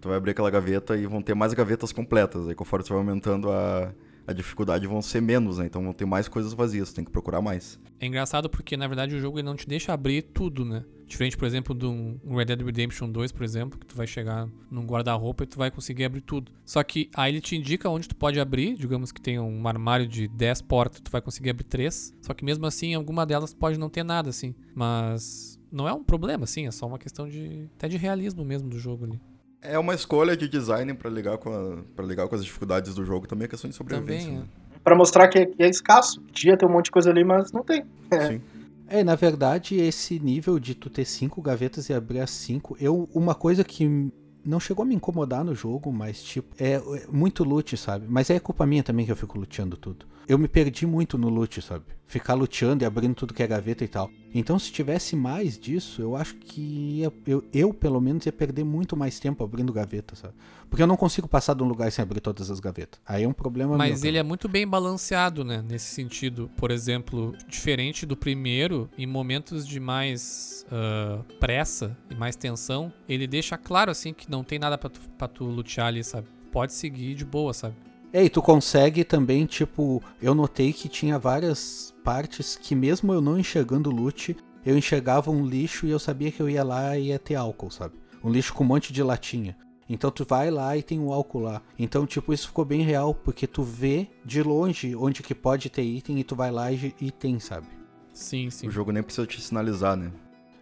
tu 0.00 0.08
vai 0.08 0.16
abrir 0.16 0.30
aquela 0.30 0.50
gaveta 0.50 0.96
e 0.96 1.06
vão 1.06 1.20
ter 1.20 1.34
mais 1.34 1.52
gavetas 1.52 1.92
completas. 1.92 2.48
Aí 2.48 2.54
conforme 2.54 2.84
tu 2.86 2.88
vai 2.88 2.98
aumentando 2.98 3.50
a, 3.52 3.92
a 4.28 4.32
dificuldade, 4.34 4.86
vão 4.86 5.00
ser 5.00 5.22
menos, 5.22 5.56
né? 5.56 5.64
Então 5.64 5.82
vão 5.82 5.94
ter 5.94 6.04
mais 6.04 6.28
coisas 6.28 6.52
vazias, 6.52 6.92
tem 6.92 7.02
que 7.02 7.10
procurar 7.10 7.40
mais. 7.40 7.80
É 7.98 8.04
engraçado 8.04 8.50
porque, 8.50 8.76
na 8.76 8.86
verdade, 8.86 9.16
o 9.16 9.18
jogo 9.18 9.38
ele 9.38 9.46
não 9.46 9.56
te 9.56 9.66
deixa 9.66 9.90
abrir 9.90 10.20
tudo, 10.20 10.66
né? 10.66 10.84
Diferente, 11.06 11.34
por 11.34 11.46
exemplo, 11.46 11.74
um 11.82 12.36
Red 12.36 12.44
Dead 12.44 12.60
Redemption 12.60 13.10
2, 13.10 13.32
por 13.32 13.42
exemplo, 13.42 13.78
que 13.78 13.86
tu 13.86 13.96
vai 13.96 14.06
chegar 14.06 14.46
num 14.70 14.84
guarda-roupa 14.84 15.44
e 15.44 15.46
tu 15.46 15.56
vai 15.56 15.70
conseguir 15.70 16.04
abrir 16.04 16.20
tudo. 16.20 16.52
Só 16.62 16.82
que 16.82 17.08
aí 17.14 17.32
ele 17.32 17.40
te 17.40 17.56
indica 17.56 17.88
onde 17.88 18.06
tu 18.06 18.14
pode 18.14 18.38
abrir, 18.38 18.74
digamos 18.74 19.10
que 19.10 19.20
tem 19.20 19.40
um 19.40 19.66
armário 19.66 20.06
de 20.06 20.28
10 20.28 20.60
portas, 20.60 21.00
tu 21.00 21.10
vai 21.10 21.22
conseguir 21.22 21.48
abrir 21.48 21.64
3. 21.64 22.14
Só 22.20 22.34
que 22.34 22.44
mesmo 22.44 22.66
assim, 22.66 22.92
alguma 22.92 23.24
delas 23.24 23.54
pode 23.54 23.78
não 23.78 23.88
ter 23.88 24.04
nada, 24.04 24.28
assim. 24.28 24.54
Mas 24.74 25.58
não 25.72 25.88
é 25.88 25.92
um 25.94 26.04
problema, 26.04 26.44
assim, 26.44 26.66
é 26.66 26.70
só 26.70 26.86
uma 26.86 26.98
questão 26.98 27.26
de. 27.26 27.66
até 27.76 27.88
de 27.88 27.96
realismo 27.96 28.44
mesmo 28.44 28.68
do 28.68 28.78
jogo 28.78 29.06
ali. 29.06 29.18
É 29.60 29.78
uma 29.78 29.94
escolha 29.94 30.36
de 30.36 30.48
design 30.48 30.94
pra 30.94 31.10
ligar 31.10 31.38
com, 31.38 31.50
a, 31.50 31.82
pra 31.96 32.04
ligar 32.04 32.28
com 32.28 32.34
as 32.34 32.44
dificuldades 32.44 32.94
do 32.94 33.04
jogo 33.04 33.26
também, 33.26 33.46
é 33.46 33.48
questão 33.48 33.68
de 33.68 33.76
sobrevivência. 33.76 34.26
Também, 34.26 34.40
né? 34.40 34.48
é. 34.74 34.78
Pra 34.84 34.96
mostrar 34.96 35.28
que 35.28 35.38
é, 35.38 35.46
que 35.46 35.62
é 35.62 35.68
escasso. 35.68 36.20
Podia 36.20 36.56
ter 36.56 36.64
um 36.64 36.70
monte 36.70 36.86
de 36.86 36.90
coisa 36.92 37.10
ali, 37.10 37.24
mas 37.24 37.52
não 37.52 37.62
tem. 37.62 37.84
Sim. 38.26 38.40
É, 38.86 39.04
na 39.04 39.14
verdade, 39.14 39.76
esse 39.76 40.18
nível 40.18 40.58
de 40.58 40.74
tu 40.74 40.88
ter 40.88 41.04
cinco 41.04 41.42
gavetas 41.42 41.88
e 41.90 41.92
abrir 41.92 42.20
as 42.20 42.30
cinco, 42.30 42.76
eu 42.80 43.08
uma 43.12 43.34
coisa 43.34 43.62
que 43.62 44.10
não 44.44 44.58
chegou 44.58 44.82
a 44.82 44.86
me 44.86 44.94
incomodar 44.94 45.44
no 45.44 45.54
jogo, 45.54 45.92
mas 45.92 46.22
tipo, 46.22 46.54
é, 46.58 46.74
é 46.74 47.06
muito 47.10 47.44
loot, 47.44 47.76
sabe? 47.76 48.06
Mas 48.08 48.30
é 48.30 48.40
culpa 48.40 48.64
minha 48.64 48.82
também 48.82 49.04
que 49.04 49.12
eu 49.12 49.16
fico 49.16 49.38
luteando 49.38 49.76
tudo. 49.76 50.06
Eu 50.28 50.36
me 50.36 50.46
perdi 50.46 50.86
muito 50.86 51.16
no 51.16 51.30
loot, 51.30 51.62
sabe? 51.62 51.86
Ficar 52.06 52.34
luteando 52.34 52.84
e 52.84 52.86
abrindo 52.86 53.14
tudo 53.14 53.32
que 53.32 53.42
é 53.42 53.46
gaveta 53.46 53.82
e 53.82 53.88
tal. 53.88 54.10
Então, 54.34 54.58
se 54.58 54.70
tivesse 54.70 55.16
mais 55.16 55.58
disso, 55.58 56.02
eu 56.02 56.14
acho 56.14 56.34
que 56.36 56.60
ia, 57.00 57.12
eu, 57.26 57.42
eu, 57.50 57.72
pelo 57.72 57.98
menos, 57.98 58.26
ia 58.26 58.32
perder 58.32 58.62
muito 58.62 58.94
mais 58.94 59.18
tempo 59.18 59.42
abrindo 59.42 59.72
gaveta, 59.72 60.14
sabe? 60.14 60.34
Porque 60.68 60.82
eu 60.82 60.86
não 60.86 60.98
consigo 60.98 61.26
passar 61.26 61.54
de 61.54 61.62
um 61.62 61.66
lugar 61.66 61.90
sem 61.90 62.02
abrir 62.02 62.20
todas 62.20 62.50
as 62.50 62.60
gavetas. 62.60 63.00
Aí 63.06 63.24
é 63.24 63.28
um 63.28 63.32
problema 63.32 63.74
Mas 63.78 64.02
meu, 64.02 64.10
ele 64.10 64.18
é 64.18 64.22
muito 64.22 64.50
bem 64.50 64.68
balanceado, 64.68 65.42
né? 65.42 65.64
Nesse 65.66 65.94
sentido. 65.94 66.50
Por 66.58 66.70
exemplo, 66.70 67.34
diferente 67.48 68.04
do 68.04 68.16
primeiro, 68.16 68.90
em 68.98 69.06
momentos 69.06 69.66
de 69.66 69.80
mais 69.80 70.66
uh, 70.70 71.24
pressa 71.40 71.96
e 72.10 72.14
mais 72.14 72.36
tensão, 72.36 72.92
ele 73.08 73.26
deixa 73.26 73.56
claro, 73.56 73.90
assim, 73.90 74.12
que 74.12 74.30
não 74.30 74.44
tem 74.44 74.58
nada 74.58 74.76
pra 74.76 74.90
tu, 74.90 75.00
pra 75.16 75.26
tu 75.26 75.44
lutear 75.44 75.86
ali, 75.86 76.04
sabe? 76.04 76.28
Pode 76.52 76.74
seguir 76.74 77.14
de 77.14 77.24
boa, 77.24 77.54
sabe? 77.54 77.74
É, 78.12 78.24
e 78.24 78.28
tu 78.28 78.40
consegue 78.40 79.04
também, 79.04 79.44
tipo, 79.44 80.02
eu 80.20 80.34
notei 80.34 80.72
que 80.72 80.88
tinha 80.88 81.18
várias 81.18 81.94
partes 82.02 82.56
que 82.56 82.74
mesmo 82.74 83.12
eu 83.12 83.20
não 83.20 83.38
enxergando 83.38 83.90
loot, 83.90 84.36
eu 84.64 84.76
enxergava 84.76 85.30
um 85.30 85.44
lixo 85.44 85.86
e 85.86 85.90
eu 85.90 85.98
sabia 85.98 86.32
que 86.32 86.40
eu 86.40 86.48
ia 86.48 86.64
lá 86.64 86.96
e 86.96 87.08
ia 87.08 87.18
ter 87.18 87.34
álcool, 87.34 87.70
sabe? 87.70 87.94
Um 88.24 88.30
lixo 88.30 88.54
com 88.54 88.64
um 88.64 88.66
monte 88.66 88.92
de 88.92 89.02
latinha. 89.02 89.56
Então 89.88 90.10
tu 90.10 90.24
vai 90.24 90.50
lá 90.50 90.76
e 90.76 90.82
tem 90.82 90.98
o 90.98 91.06
um 91.06 91.12
álcool 91.12 91.40
lá. 91.40 91.62
Então, 91.78 92.06
tipo, 92.06 92.32
isso 92.32 92.48
ficou 92.48 92.64
bem 92.64 92.82
real, 92.82 93.14
porque 93.14 93.46
tu 93.46 93.62
vê 93.62 94.08
de 94.24 94.42
longe 94.42 94.94
onde 94.94 95.22
que 95.22 95.34
pode 95.34 95.70
ter 95.70 95.82
item 95.82 96.18
e 96.18 96.24
tu 96.24 96.36
vai 96.36 96.50
lá 96.50 96.70
e, 96.70 96.94
e 97.00 97.10
tem, 97.10 97.38
sabe? 97.40 97.66
Sim, 98.12 98.50
sim. 98.50 98.68
O 98.68 98.70
jogo 98.70 98.92
nem 98.92 99.02
precisa 99.02 99.26
te 99.26 99.40
sinalizar, 99.40 99.96
né? 99.96 100.12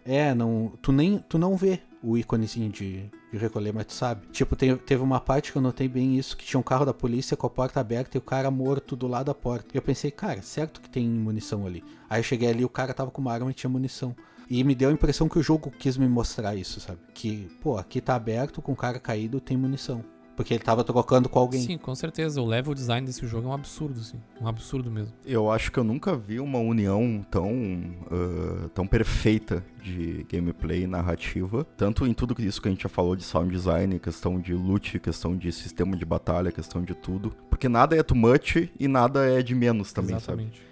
É, 0.05 0.33
não, 0.33 0.71
tu 0.81 0.93
nem 0.93 1.19
tu 1.27 1.37
não 1.37 1.57
vê 1.57 1.81
o 2.01 2.17
íconezinho 2.17 2.69
de, 2.69 3.09
de 3.31 3.37
recolher, 3.37 3.73
mas 3.73 3.85
tu 3.85 3.93
sabe. 3.93 4.27
Tipo, 4.27 4.55
tem, 4.55 4.75
teve 4.77 5.03
uma 5.03 5.19
parte 5.19 5.51
que 5.51 5.57
eu 5.57 5.61
notei 5.61 5.87
bem 5.87 6.17
isso, 6.17 6.37
que 6.37 6.45
tinha 6.45 6.59
um 6.59 6.63
carro 6.63 6.85
da 6.85 6.93
polícia 6.93 7.35
com 7.35 7.47
a 7.47 7.49
porta 7.49 7.79
aberta 7.79 8.17
e 8.17 8.19
o 8.19 8.21
cara 8.21 8.49
morto 8.49 8.95
do 8.95 9.07
lado 9.07 9.27
da 9.27 9.33
porta. 9.33 9.67
E 9.73 9.77
eu 9.77 9.81
pensei, 9.81 10.11
cara, 10.11 10.41
certo 10.41 10.81
que 10.81 10.89
tem 10.89 11.07
munição 11.07 11.65
ali. 11.65 11.83
Aí 12.09 12.19
eu 12.19 12.23
cheguei 12.23 12.49
ali, 12.49 12.63
o 12.63 12.69
cara 12.69 12.93
tava 12.93 13.11
com 13.11 13.21
uma 13.21 13.33
arma 13.33 13.51
e 13.51 13.53
tinha 13.53 13.69
munição. 13.69 14.15
E 14.49 14.63
me 14.63 14.73
deu 14.73 14.89
a 14.89 14.93
impressão 14.93 15.27
que 15.27 15.37
o 15.37 15.43
jogo 15.43 15.69
quis 15.71 15.97
me 15.97 16.07
mostrar 16.07 16.55
isso, 16.55 16.79
sabe? 16.79 16.99
Que, 17.13 17.49
pô, 17.61 17.77
aqui 17.77 17.99
tá 17.99 18.15
aberto, 18.15 18.61
com 18.61 18.71
o 18.71 18.77
cara 18.77 18.97
caído, 18.97 19.41
tem 19.41 19.57
munição. 19.57 20.03
Porque 20.37 20.53
ele 20.53 20.63
tava 20.63 20.83
trocando 20.83 21.27
com 21.27 21.39
alguém. 21.39 21.59
Sim, 21.59 21.79
com 21.79 21.95
certeza. 21.95 22.39
O 22.39 22.45
level 22.45 22.75
design 22.75 23.07
desse 23.07 23.25
jogo 23.25 23.47
é 23.47 23.49
um 23.49 23.53
absurdo, 23.53 24.01
sim. 24.03 24.21
Um 24.39 24.47
absurdo 24.47 24.91
mesmo. 24.91 25.11
Eu 25.25 25.51
acho 25.51 25.71
que 25.71 25.79
eu 25.79 25.83
nunca 25.83 26.15
vi 26.15 26.39
uma 26.39 26.59
união 26.59 27.25
tão, 27.31 27.51
uh, 27.51 28.69
tão 28.69 28.85
perfeita 28.85 29.65
de 29.81 30.27
gameplay 30.31 30.83
e 30.83 30.87
narrativa. 30.87 31.65
Tanto 31.75 32.05
em 32.05 32.13
tudo 32.13 32.39
isso 32.39 32.61
que 32.61 32.67
a 32.67 32.71
gente 32.71 32.83
já 32.83 32.89
falou 32.89 33.15
de 33.15 33.23
sound 33.23 33.51
design, 33.51 33.97
questão 33.97 34.39
de 34.39 34.53
loot, 34.53 34.99
questão 34.99 35.35
de 35.35 35.51
sistema 35.51 35.97
de 35.97 36.05
batalha, 36.05 36.51
questão 36.51 36.83
de 36.83 36.93
tudo. 36.93 37.33
Porque 37.49 37.67
nada 37.67 37.97
é 37.97 38.03
too 38.03 38.15
much 38.15 38.69
e 38.79 38.87
nada 38.87 39.25
é 39.25 39.41
de 39.41 39.55
menos 39.55 39.91
também, 39.91 40.15
Exatamente. 40.15 40.57
sabe? 40.57 40.67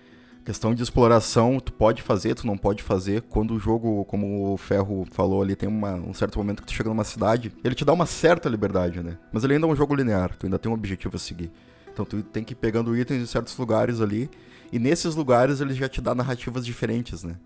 Questão 0.45 0.75
de 0.75 0.83
exploração, 0.83 1.59
tu 1.59 1.73
pode 1.73 2.03
fazer, 2.03 2.35
tu 2.35 2.45
não 2.45 2.55
pode 2.55 2.83
fazer. 2.83 3.23
Quando 3.23 3.55
o 3.55 3.59
jogo, 3.59 4.05
como 4.05 4.53
o 4.53 4.57
Ferro 4.57 5.03
falou 5.09 5.41
ali, 5.41 5.55
tem 5.55 5.67
uma, 5.67 5.95
um 5.95 6.13
certo 6.13 6.37
momento 6.37 6.61
que 6.61 6.67
tu 6.67 6.73
chega 6.73 6.87
numa 6.87 7.03
cidade, 7.03 7.51
ele 7.63 7.73
te 7.73 7.83
dá 7.83 7.91
uma 7.91 8.05
certa 8.05 8.47
liberdade, 8.47 9.01
né? 9.01 9.17
Mas 9.33 9.43
ele 9.43 9.55
ainda 9.55 9.65
é 9.65 9.69
um 9.71 9.75
jogo 9.75 9.95
linear, 9.95 10.35
tu 10.37 10.45
ainda 10.45 10.59
tem 10.59 10.71
um 10.71 10.75
objetivo 10.75 11.15
a 11.15 11.19
seguir. 11.19 11.51
Então 11.91 12.05
tu 12.05 12.21
tem 12.21 12.43
que 12.43 12.53
ir 12.53 12.57
pegando 12.57 12.95
itens 12.95 13.23
em 13.23 13.25
certos 13.25 13.57
lugares 13.57 13.99
ali, 13.99 14.29
e 14.71 14.77
nesses 14.77 15.15
lugares 15.15 15.61
ele 15.61 15.73
já 15.73 15.89
te 15.89 15.99
dá 15.99 16.13
narrativas 16.13 16.63
diferentes, 16.63 17.23
né? 17.23 17.37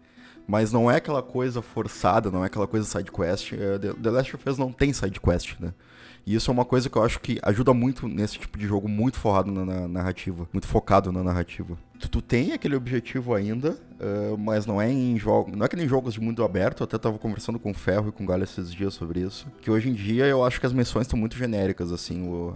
Mas 0.45 0.73
não 0.73 0.91
é 0.91 0.97
aquela 0.97 1.23
coisa 1.23 1.62
forçada, 1.62 2.29
não 2.29 2.43
é 2.43 2.47
aquela 2.47 2.67
coisa 2.67 2.85
side 2.85 3.09
quest. 3.13 3.53
É, 3.53 3.77
The 3.77 4.09
Last 4.09 4.35
of 4.35 4.49
Us 4.49 4.57
não 4.57 4.73
tem 4.73 4.91
side 4.91 5.21
quest, 5.21 5.57
né? 5.57 5.73
E 6.25 6.36
isso 6.36 6.49
é 6.49 6.53
uma 6.53 6.65
coisa 6.65 6.89
que 6.89 6.97
eu 6.97 7.03
acho 7.03 7.19
que 7.19 7.39
ajuda 7.43 7.73
muito 7.73 8.08
nesse 8.08 8.38
tipo 8.38 8.58
de 8.58 8.67
jogo 8.67 8.88
muito 8.88 9.17
forrado 9.17 9.51
na, 9.51 9.65
na 9.65 9.88
narrativa, 9.88 10.47
muito 10.53 10.67
focado 10.67 11.12
na 11.12 11.23
narrativa. 11.23 11.77
Tu, 11.99 12.10
tu 12.10 12.21
tem 12.21 12.53
aquele 12.53 12.75
objetivo 12.75 13.34
ainda, 13.34 13.71
uh, 13.71 14.38
mas 14.38 14.65
não 14.65 14.82
é 14.82 14.91
em 14.91 15.17
jogos. 15.17 15.55
Não 15.55 15.65
é 15.65 15.69
que 15.69 15.75
nem 15.75 15.88
jogos 15.88 16.13
de 16.13 16.21
mundo 16.21 16.43
aberto. 16.43 16.82
Eu 16.82 16.86
até 16.86 16.97
tava 16.97 17.17
conversando 17.17 17.60
com 17.60 17.71
o 17.71 17.73
Ferro 17.73 18.10
e 18.10 18.12
com 18.12 18.23
o 18.23 18.27
Galho 18.27 18.43
esses 18.43 18.71
dias 18.71 18.93
sobre 18.93 19.21
isso. 19.21 19.47
Que 19.62 19.69
hoje 19.69 19.89
em 19.89 19.93
dia 19.93 20.25
eu 20.25 20.43
acho 20.43 20.60
que 20.60 20.65
as 20.65 20.73
missões 20.73 21.05
estão 21.05 21.19
muito 21.19 21.36
genéricas, 21.36 21.91
assim. 21.91 22.27
O, 22.27 22.53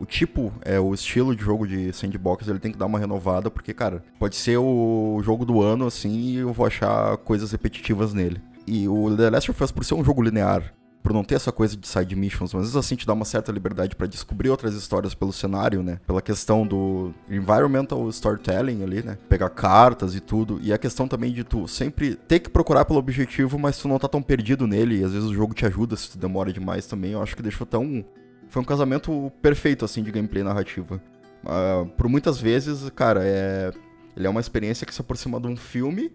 o 0.00 0.06
tipo, 0.06 0.50
é 0.62 0.80
o 0.80 0.94
estilo 0.94 1.36
de 1.36 1.44
jogo 1.44 1.68
de 1.68 1.92
sandbox, 1.92 2.48
ele 2.48 2.58
tem 2.58 2.72
que 2.72 2.78
dar 2.78 2.86
uma 2.86 2.98
renovada, 2.98 3.50
porque, 3.50 3.74
cara, 3.74 4.02
pode 4.18 4.34
ser 4.34 4.56
o 4.56 5.20
jogo 5.22 5.44
do 5.44 5.60
ano, 5.60 5.86
assim, 5.86 6.10
e 6.10 6.36
eu 6.36 6.54
vou 6.54 6.66
achar 6.66 7.18
coisas 7.18 7.52
repetitivas 7.52 8.14
nele. 8.14 8.40
E 8.66 8.88
o 8.88 9.14
The 9.14 9.28
Last 9.28 9.50
of 9.50 9.62
Us, 9.62 9.70
por 9.70 9.84
ser 9.84 9.94
um 9.94 10.04
jogo 10.04 10.22
linear, 10.22 10.72
por 11.02 11.12
não 11.12 11.24
ter 11.24 11.34
essa 11.34 11.50
coisa 11.50 11.76
de 11.76 11.86
side 11.88 12.14
missions, 12.14 12.52
mas 12.52 12.62
às 12.62 12.68
vezes 12.68 12.76
assim 12.76 12.94
te 12.94 13.06
dá 13.06 13.12
uma 13.12 13.24
certa 13.24 13.50
liberdade 13.50 13.96
para 13.96 14.06
descobrir 14.06 14.50
outras 14.50 14.74
histórias 14.74 15.14
pelo 15.14 15.32
cenário, 15.32 15.82
né? 15.82 15.98
Pela 16.06 16.20
questão 16.20 16.66
do 16.66 17.12
environmental 17.28 18.06
storytelling 18.10 18.82
ali, 18.82 19.02
né? 19.02 19.16
Pegar 19.28 19.48
cartas 19.50 20.14
e 20.14 20.20
tudo. 20.20 20.60
E 20.62 20.72
a 20.72 20.78
questão 20.78 21.08
também 21.08 21.32
de 21.32 21.42
tu 21.42 21.66
sempre 21.66 22.14
ter 22.14 22.40
que 22.40 22.50
procurar 22.50 22.84
pelo 22.84 22.98
objetivo, 22.98 23.58
mas 23.58 23.78
tu 23.78 23.88
não 23.88 23.98
tá 23.98 24.08
tão 24.08 24.22
perdido 24.22 24.66
nele. 24.66 25.00
E 25.00 25.04
às 25.04 25.12
vezes 25.12 25.28
o 25.28 25.34
jogo 25.34 25.54
te 25.54 25.64
ajuda 25.64 25.96
se 25.96 26.10
tu 26.10 26.18
demora 26.18 26.52
demais 26.52 26.86
também. 26.86 27.12
Eu 27.12 27.22
acho 27.22 27.34
que 27.34 27.42
deixou 27.42 27.66
tão. 27.66 28.04
Foi 28.48 28.60
um 28.60 28.64
casamento 28.64 29.32
perfeito, 29.40 29.84
assim, 29.84 30.02
de 30.02 30.10
gameplay 30.10 30.42
narrativa. 30.42 31.00
Uh, 31.42 31.86
por 31.96 32.08
muitas 32.08 32.38
vezes, 32.38 32.90
cara, 32.90 33.22
é. 33.24 33.72
Ele 34.16 34.26
é 34.26 34.30
uma 34.30 34.40
experiência 34.40 34.84
que 34.84 34.92
se 34.92 35.00
aproxima 35.00 35.40
de 35.40 35.46
um 35.46 35.56
filme, 35.56 36.12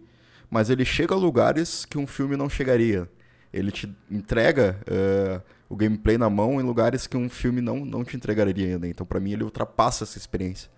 mas 0.50 0.70
ele 0.70 0.84
chega 0.86 1.16
a 1.16 1.18
lugares 1.18 1.86
que 1.86 1.98
um 1.98 2.06
filme 2.06 2.36
não 2.36 2.50
chegaria 2.50 3.10
ele 3.56 3.72
te 3.72 3.90
entrega 4.12 4.78
uh, 4.82 5.42
o 5.70 5.78
gameplay 5.78 6.18
na 6.18 6.30
mão 6.30 6.60
em 6.60 6.64
lugares 6.64 7.08
que 7.08 7.16
um 7.16 7.30
filme 7.30 7.62
não, 7.62 7.86
não 7.86 8.04
te 8.04 8.18
entregaria 8.18 8.74
ainda. 8.74 8.86
Então, 8.86 9.06
para 9.06 9.20
mim, 9.20 9.32
ele 9.32 9.46
ultrapassa 9.46 10.04
essa 10.04 10.18
experiência. 10.18 10.70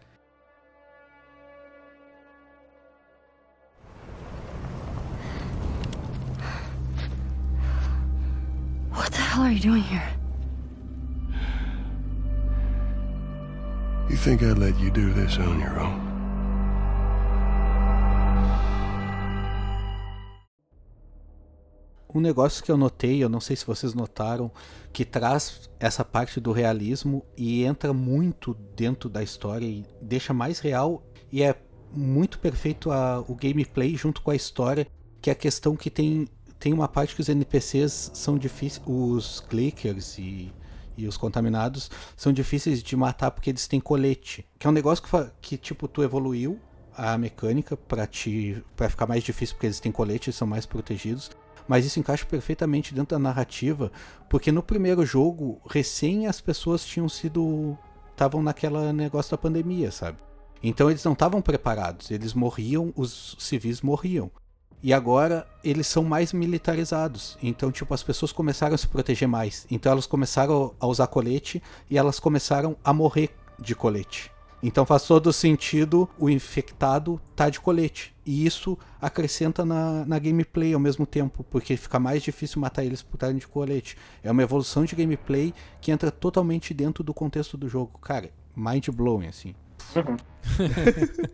What 8.92 9.12
the 9.12 9.18
hell 9.18 9.42
are 9.42 9.54
you 9.54 9.60
doing 9.60 9.82
here? 9.82 10.16
You 14.08 14.18
think 14.18 14.44
I'd 14.44 14.60
let 14.60 14.80
you 14.80 14.92
do 14.92 15.12
this 15.14 15.38
on 15.40 15.60
your 15.60 15.80
own? 15.80 16.07
Um 22.18 22.22
negócio 22.22 22.64
que 22.64 22.72
eu 22.72 22.78
notei, 22.78 23.24
eu 23.24 23.30
não 23.30 23.40
sei 23.40 23.56
se 23.56 23.66
vocês 23.66 23.94
notaram, 23.94 24.52
que 24.92 25.06
traz 25.06 25.70
essa 25.80 26.04
parte 26.04 26.40
do 26.40 26.52
realismo 26.52 27.24
e 27.38 27.64
entra 27.64 27.94
muito 27.94 28.56
dentro 28.76 29.08
da 29.08 29.22
história 29.22 29.66
e 29.66 29.86
deixa 30.02 30.34
mais 30.34 30.60
real 30.60 31.04
e 31.32 31.44
é 31.44 31.56
muito 31.94 32.40
perfeito 32.40 32.92
a, 32.92 33.20
o 33.28 33.36
gameplay 33.36 33.96
junto 33.96 34.22
com 34.22 34.32
a 34.32 34.36
história, 34.36 34.88
que 35.22 35.30
é 35.30 35.34
a 35.34 35.36
questão 35.36 35.76
que 35.76 35.90
tem 35.90 36.28
tem 36.60 36.74
uma 36.74 36.88
parte 36.88 37.14
que 37.14 37.22
os 37.22 37.30
NPCs 37.30 38.10
são 38.16 38.36
difíceis, 38.36 38.84
os 38.88 39.42
clickers 39.42 40.18
e, 40.18 40.52
e 40.98 41.06
os 41.08 41.16
contaminados 41.16 41.92
são 42.16 42.34
difíceis 42.34 42.82
de 42.82 42.96
matar 42.96 43.30
porque 43.30 43.52
eles 43.52 43.68
têm 43.68 43.80
colete, 43.80 44.44
que 44.58 44.66
é 44.66 44.70
um 44.70 44.74
negócio 44.74 45.04
que, 45.04 45.32
que 45.40 45.58
tipo 45.58 45.88
tu 45.88 46.02
evoluiu 46.02 46.60
a 46.96 47.16
mecânica 47.16 47.78
para 47.78 48.08
te 48.08 48.64
para 48.76 48.90
ficar 48.90 49.06
mais 49.06 49.24
difícil 49.24 49.54
porque 49.54 49.68
eles 49.68 49.80
têm 49.80 49.92
colete 49.92 50.32
e 50.32 50.34
são 50.34 50.48
mais 50.48 50.66
protegidos 50.66 51.30
mas 51.68 51.86
isso 51.86 52.00
encaixa 52.00 52.26
perfeitamente 52.26 52.94
dentro 52.94 53.16
da 53.16 53.20
narrativa, 53.20 53.92
porque 54.30 54.52
no 54.52 54.64
primeiro 54.64 55.06
jogo, 55.06 55.62
recém 55.70 56.28
as 56.28 56.40
pessoas 56.40 56.86
tinham 56.86 57.10
sido. 57.10 57.78
estavam 58.12 58.42
naquela 58.42 58.92
negócio 58.94 59.32
da 59.32 59.38
pandemia, 59.38 59.92
sabe? 59.92 60.18
Então 60.62 60.90
eles 60.90 61.04
não 61.04 61.14
estavam 61.14 61.42
preparados, 61.42 62.10
eles 62.10 62.34
morriam, 62.34 62.92
os 62.96 63.36
civis 63.40 63.82
morriam. 63.82 64.32
E 64.82 64.94
agora 64.94 65.48
eles 65.64 65.88
são 65.88 66.04
mais 66.04 66.32
militarizados. 66.32 67.38
Então, 67.42 67.72
tipo, 67.72 67.94
as 67.94 68.04
pessoas 68.04 68.32
começaram 68.32 68.76
a 68.76 68.78
se 68.78 68.88
proteger 68.88 69.28
mais. 69.28 69.66
Então 69.72 69.92
elas 69.92 70.06
começaram 70.06 70.74
a 70.80 70.88
usar 70.88 71.08
colete 71.08 71.62
e 71.90 71.98
elas 71.98 72.20
começaram 72.20 72.78
a 72.84 72.94
morrer 72.94 73.32
de 73.60 73.74
colete. 73.76 74.32
Então 74.62 74.86
faz 74.86 75.04
todo 75.04 75.32
sentido 75.32 76.10
o 76.18 76.30
infectado 76.30 77.22
tá 77.36 77.50
de 77.50 77.60
colete. 77.60 78.16
E 78.26 78.46
isso 78.46 78.78
acrescenta 79.00 79.64
na, 79.64 80.04
na 80.06 80.20
gameplay 80.20 80.74
ao 80.74 80.80
mesmo 80.80 81.06
tempo, 81.06 81.44
porque 81.44 81.78
fica 81.78 82.00
mais 82.00 82.24
difícil 82.24 82.60
matar 82.60 82.84
eles 82.84 83.02
por 83.02 83.16
estarem 83.16 83.38
de 83.38 83.48
colete. 83.48 83.98
É 84.24 84.32
uma 84.32 84.42
evolução 84.42 84.84
de 84.84 84.96
gameplay 84.96 85.54
que 85.80 85.92
entra 85.92 86.12
totalmente 86.12 86.74
dentro 86.74 87.04
do 87.04 87.14
contexto 87.14 87.56
do 87.56 87.70
jogo. 87.70 88.00
Cara, 88.00 88.32
mind 88.56 88.90
blowing, 88.90 89.28
assim. 89.28 89.54
Uhum. 89.96 90.18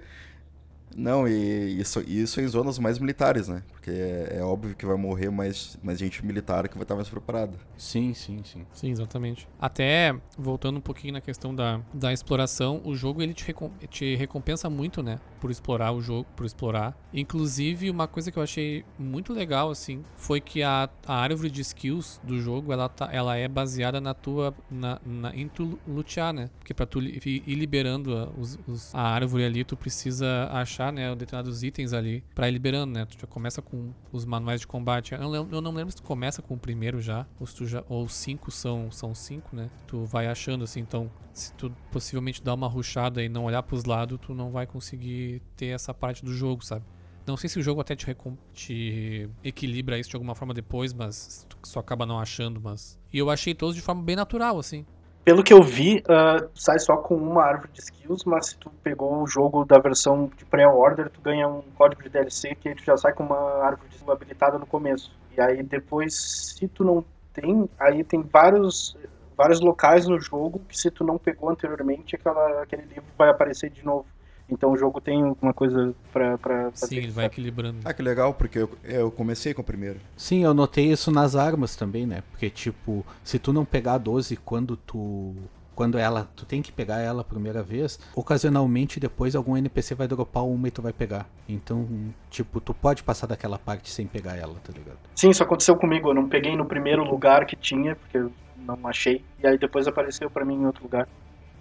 Não, 0.95 1.27
e 1.27 1.79
isso, 1.79 2.01
isso 2.01 2.39
em 2.41 2.47
zonas 2.47 2.77
mais 2.79 2.99
militares, 2.99 3.47
né? 3.47 3.63
Porque 3.71 3.89
é, 3.91 4.37
é 4.39 4.43
óbvio 4.43 4.75
que 4.75 4.85
vai 4.85 4.95
morrer 4.97 5.29
mais, 5.29 5.77
mais 5.83 5.97
gente 5.99 6.25
militar 6.25 6.67
que 6.67 6.75
vai 6.75 6.83
estar 6.83 6.95
mais 6.95 7.09
preparada. 7.09 7.57
Sim, 7.77 8.13
sim, 8.13 8.41
sim. 8.43 8.65
Sim, 8.73 8.91
exatamente. 8.91 9.47
Até, 9.59 10.15
voltando 10.37 10.77
um 10.77 10.81
pouquinho 10.81 11.13
na 11.13 11.21
questão 11.21 11.53
da, 11.53 11.79
da 11.93 12.11
exploração, 12.11 12.81
o 12.83 12.95
jogo 12.95 13.21
ele 13.21 13.33
te, 13.33 13.45
recom 13.45 13.71
te 13.89 14.15
recompensa 14.15 14.69
muito, 14.69 15.01
né? 15.03 15.19
Por 15.39 15.51
explorar 15.51 15.91
o 15.91 16.01
jogo, 16.01 16.25
por 16.35 16.45
explorar. 16.45 16.97
Inclusive, 17.13 17.89
uma 17.89 18.07
coisa 18.07 18.31
que 18.31 18.37
eu 18.37 18.43
achei 18.43 18.83
muito 18.99 19.33
legal, 19.33 19.69
assim, 19.69 20.03
foi 20.15 20.41
que 20.41 20.61
a, 20.63 20.89
a 21.05 21.15
árvore 21.15 21.49
de 21.49 21.61
skills 21.61 22.19
do 22.23 22.39
jogo, 22.41 22.71
ela, 22.73 22.89
tá, 22.89 23.09
ela 23.11 23.35
é 23.37 23.47
baseada 23.47 24.01
na 24.01 24.13
tua... 24.13 24.53
Na, 24.69 24.99
na, 25.05 25.35
em 25.35 25.47
tu 25.47 25.79
lutear, 25.87 26.33
né? 26.33 26.49
Porque 26.59 26.73
pra 26.73 26.85
tu 26.85 27.01
ir 27.01 27.43
liberando 27.55 28.17
a, 28.17 28.29
os- 28.37 28.59
os- 28.67 28.95
a 28.95 29.01
árvore 29.01 29.45
ali, 29.45 29.63
tu 29.63 29.77
precisa 29.77 30.49
achar, 30.51 30.82
né, 30.91 31.15
determinados 31.15 31.63
itens 31.63 31.93
ali 31.93 32.23
pra 32.35 32.47
ir 32.47 32.51
liberando, 32.51 32.93
né? 32.93 33.05
Tu 33.05 33.17
já 33.19 33.27
começa 33.27 33.61
com 33.61 33.91
os 34.11 34.25
manuais 34.25 34.61
de 34.61 34.67
combate. 34.67 35.13
Eu 35.13 35.19
não, 35.21 35.29
lembro- 35.29 35.55
eu 35.55 35.61
não 35.61 35.71
lembro 35.71 35.91
se 35.91 35.97
tu 35.97 36.03
começa 36.03 36.41
com 36.41 36.53
o 36.55 36.57
primeiro 36.59 37.01
já, 37.01 37.25
ou 37.39 37.47
se 37.47 37.55
tu 37.55 37.65
já, 37.65 37.83
ou 37.87 38.07
cinco 38.09 38.51
são, 38.51 38.91
são 38.91 39.13
cinco, 39.15 39.55
né? 39.55 39.69
Tu 39.87 40.03
vai 40.05 40.27
achando 40.27 40.63
assim, 40.63 40.79
então 40.79 41.09
se 41.33 41.53
tu 41.53 41.71
possivelmente 41.91 42.43
dar 42.43 42.53
uma 42.53 42.67
rushada 42.67 43.23
e 43.23 43.29
não 43.29 43.45
olhar 43.45 43.63
pros 43.63 43.85
lados, 43.85 44.19
tu 44.21 44.33
não 44.33 44.51
vai 44.51 44.67
conseguir 44.67 45.41
ter 45.55 45.67
essa 45.67 45.93
parte 45.93 46.23
do 46.23 46.33
jogo, 46.33 46.63
sabe? 46.63 46.85
Não 47.25 47.37
sei 47.37 47.49
se 47.49 47.57
o 47.57 47.63
jogo 47.63 47.79
até 47.79 47.95
te, 47.95 48.05
te 48.53 49.29
equilibra 49.43 49.97
isso 49.97 50.09
de 50.09 50.15
alguma 50.17 50.35
forma 50.35 50.53
depois, 50.53 50.93
mas 50.93 51.45
tu 51.47 51.57
só 51.63 51.79
acaba 51.79 52.05
não 52.05 52.19
achando, 52.19 52.59
mas... 52.61 52.99
E 53.13 53.17
eu 53.17 53.29
achei 53.29 53.55
todos 53.55 53.75
de 53.75 53.81
forma 53.81 54.03
bem 54.03 54.15
natural, 54.15 54.59
assim. 54.59 54.85
Pelo 55.23 55.41
que 55.41 55.53
eu 55.53 55.63
vi, 55.63 56.03
ah, 56.09 56.45
sai 56.53 56.79
só 56.79 56.97
com 56.97 57.15
uma 57.15 57.43
árvore 57.43 57.71
de 57.71 57.79
skills, 57.79 58.25
mas 58.25 58.47
se 58.47 58.57
tu 58.57 58.69
pegou 58.83 59.21
o 59.21 59.27
jogo 59.27 59.63
da 59.63 59.79
versão 59.79 60.29
de 60.37 60.43
pré-order, 60.45 61.09
tu 61.09 61.21
ganha 61.21 61.47
um 61.47 61.61
código 61.77 62.03
de 62.03 62.09
DLC 62.09 62.55
que 62.55 62.75
tu 62.75 62.83
já 62.83 62.97
sai 62.97 63.13
com 63.13 63.23
uma 63.23 63.63
árvore 63.63 63.87
de 63.89 64.11
habilitada 64.11 64.57
no 64.57 64.65
começo. 64.65 65.11
E 65.35 65.41
aí 65.41 65.63
depois, 65.63 66.13
se 66.13 66.67
tu 66.67 66.83
não 66.83 67.05
tem, 67.33 67.69
aí 67.79 68.03
tem 68.03 68.21
vários 68.21 68.97
vários 69.35 69.59
locais 69.59 70.07
no 70.07 70.19
jogo 70.19 70.61
que 70.67 70.77
se 70.77 70.91
tu 70.91 71.03
não 71.03 71.17
pegou 71.17 71.49
anteriormente, 71.49 72.15
aquela, 72.15 72.61
aquele 72.61 72.83
livro 72.83 73.05
vai 73.17 73.29
aparecer 73.29 73.69
de 73.69 73.83
novo. 73.83 74.05
Então 74.49 74.71
o 74.71 74.77
jogo 74.77 74.99
tem 74.99 75.23
alguma 75.23 75.53
coisa 75.53 75.93
pra, 76.11 76.37
pra 76.37 76.71
fazer. 76.71 76.87
Sim, 76.87 76.97
ele 76.97 77.11
vai 77.11 77.25
equilibrando. 77.25 77.79
Ah, 77.85 77.93
que 77.93 78.01
legal, 78.01 78.33
porque 78.33 78.59
eu, 78.59 78.69
eu 78.83 79.09
comecei 79.11 79.53
com 79.53 79.61
o 79.61 79.65
primeiro. 79.65 79.99
Sim, 80.17 80.43
eu 80.43 80.53
notei 80.53 80.91
isso 80.91 81.11
nas 81.11 81.35
armas 81.35 81.75
também, 81.75 82.05
né? 82.05 82.23
Porque, 82.29 82.49
tipo, 82.49 83.05
se 83.23 83.39
tu 83.39 83.53
não 83.53 83.65
pegar 83.65 83.93
a 83.93 83.97
12 83.97 84.35
quando 84.37 84.75
tu. 84.75 85.33
Quando 85.73 85.97
ela. 85.97 86.29
Tu 86.35 86.45
tem 86.45 86.61
que 86.61 86.71
pegar 86.71 86.99
ela 86.99 87.21
a 87.21 87.23
primeira 87.23 87.63
vez, 87.63 87.99
ocasionalmente 88.15 88.99
depois 88.99 89.35
algum 89.35 89.57
NPC 89.57 89.95
vai 89.95 90.07
dropar 90.07 90.45
uma 90.45 90.67
e 90.67 90.71
tu 90.71 90.83
vai 90.83 90.93
pegar. 90.93 91.27
Então, 91.49 91.87
tipo, 92.29 92.61
tu 92.61 92.75
pode 92.75 93.01
passar 93.01 93.25
daquela 93.25 93.57
parte 93.57 93.89
sem 93.89 94.05
pegar 94.05 94.35
ela, 94.35 94.55
tá 94.63 94.71
ligado? 94.71 94.99
Sim, 95.15 95.31
isso 95.31 95.41
aconteceu 95.41 95.75
comigo. 95.75 96.09
Eu 96.09 96.13
não 96.13 96.29
peguei 96.29 96.55
no 96.55 96.65
primeiro 96.65 97.03
lugar 97.03 97.45
que 97.47 97.55
tinha, 97.55 97.95
porque 97.95 98.17
eu 98.17 98.31
não 98.59 98.77
achei. 98.87 99.23
E 99.41 99.47
aí 99.47 99.57
depois 99.57 99.87
apareceu 99.87 100.29
pra 100.29 100.45
mim 100.45 100.55
em 100.55 100.65
outro 100.65 100.83
lugar. 100.83 101.07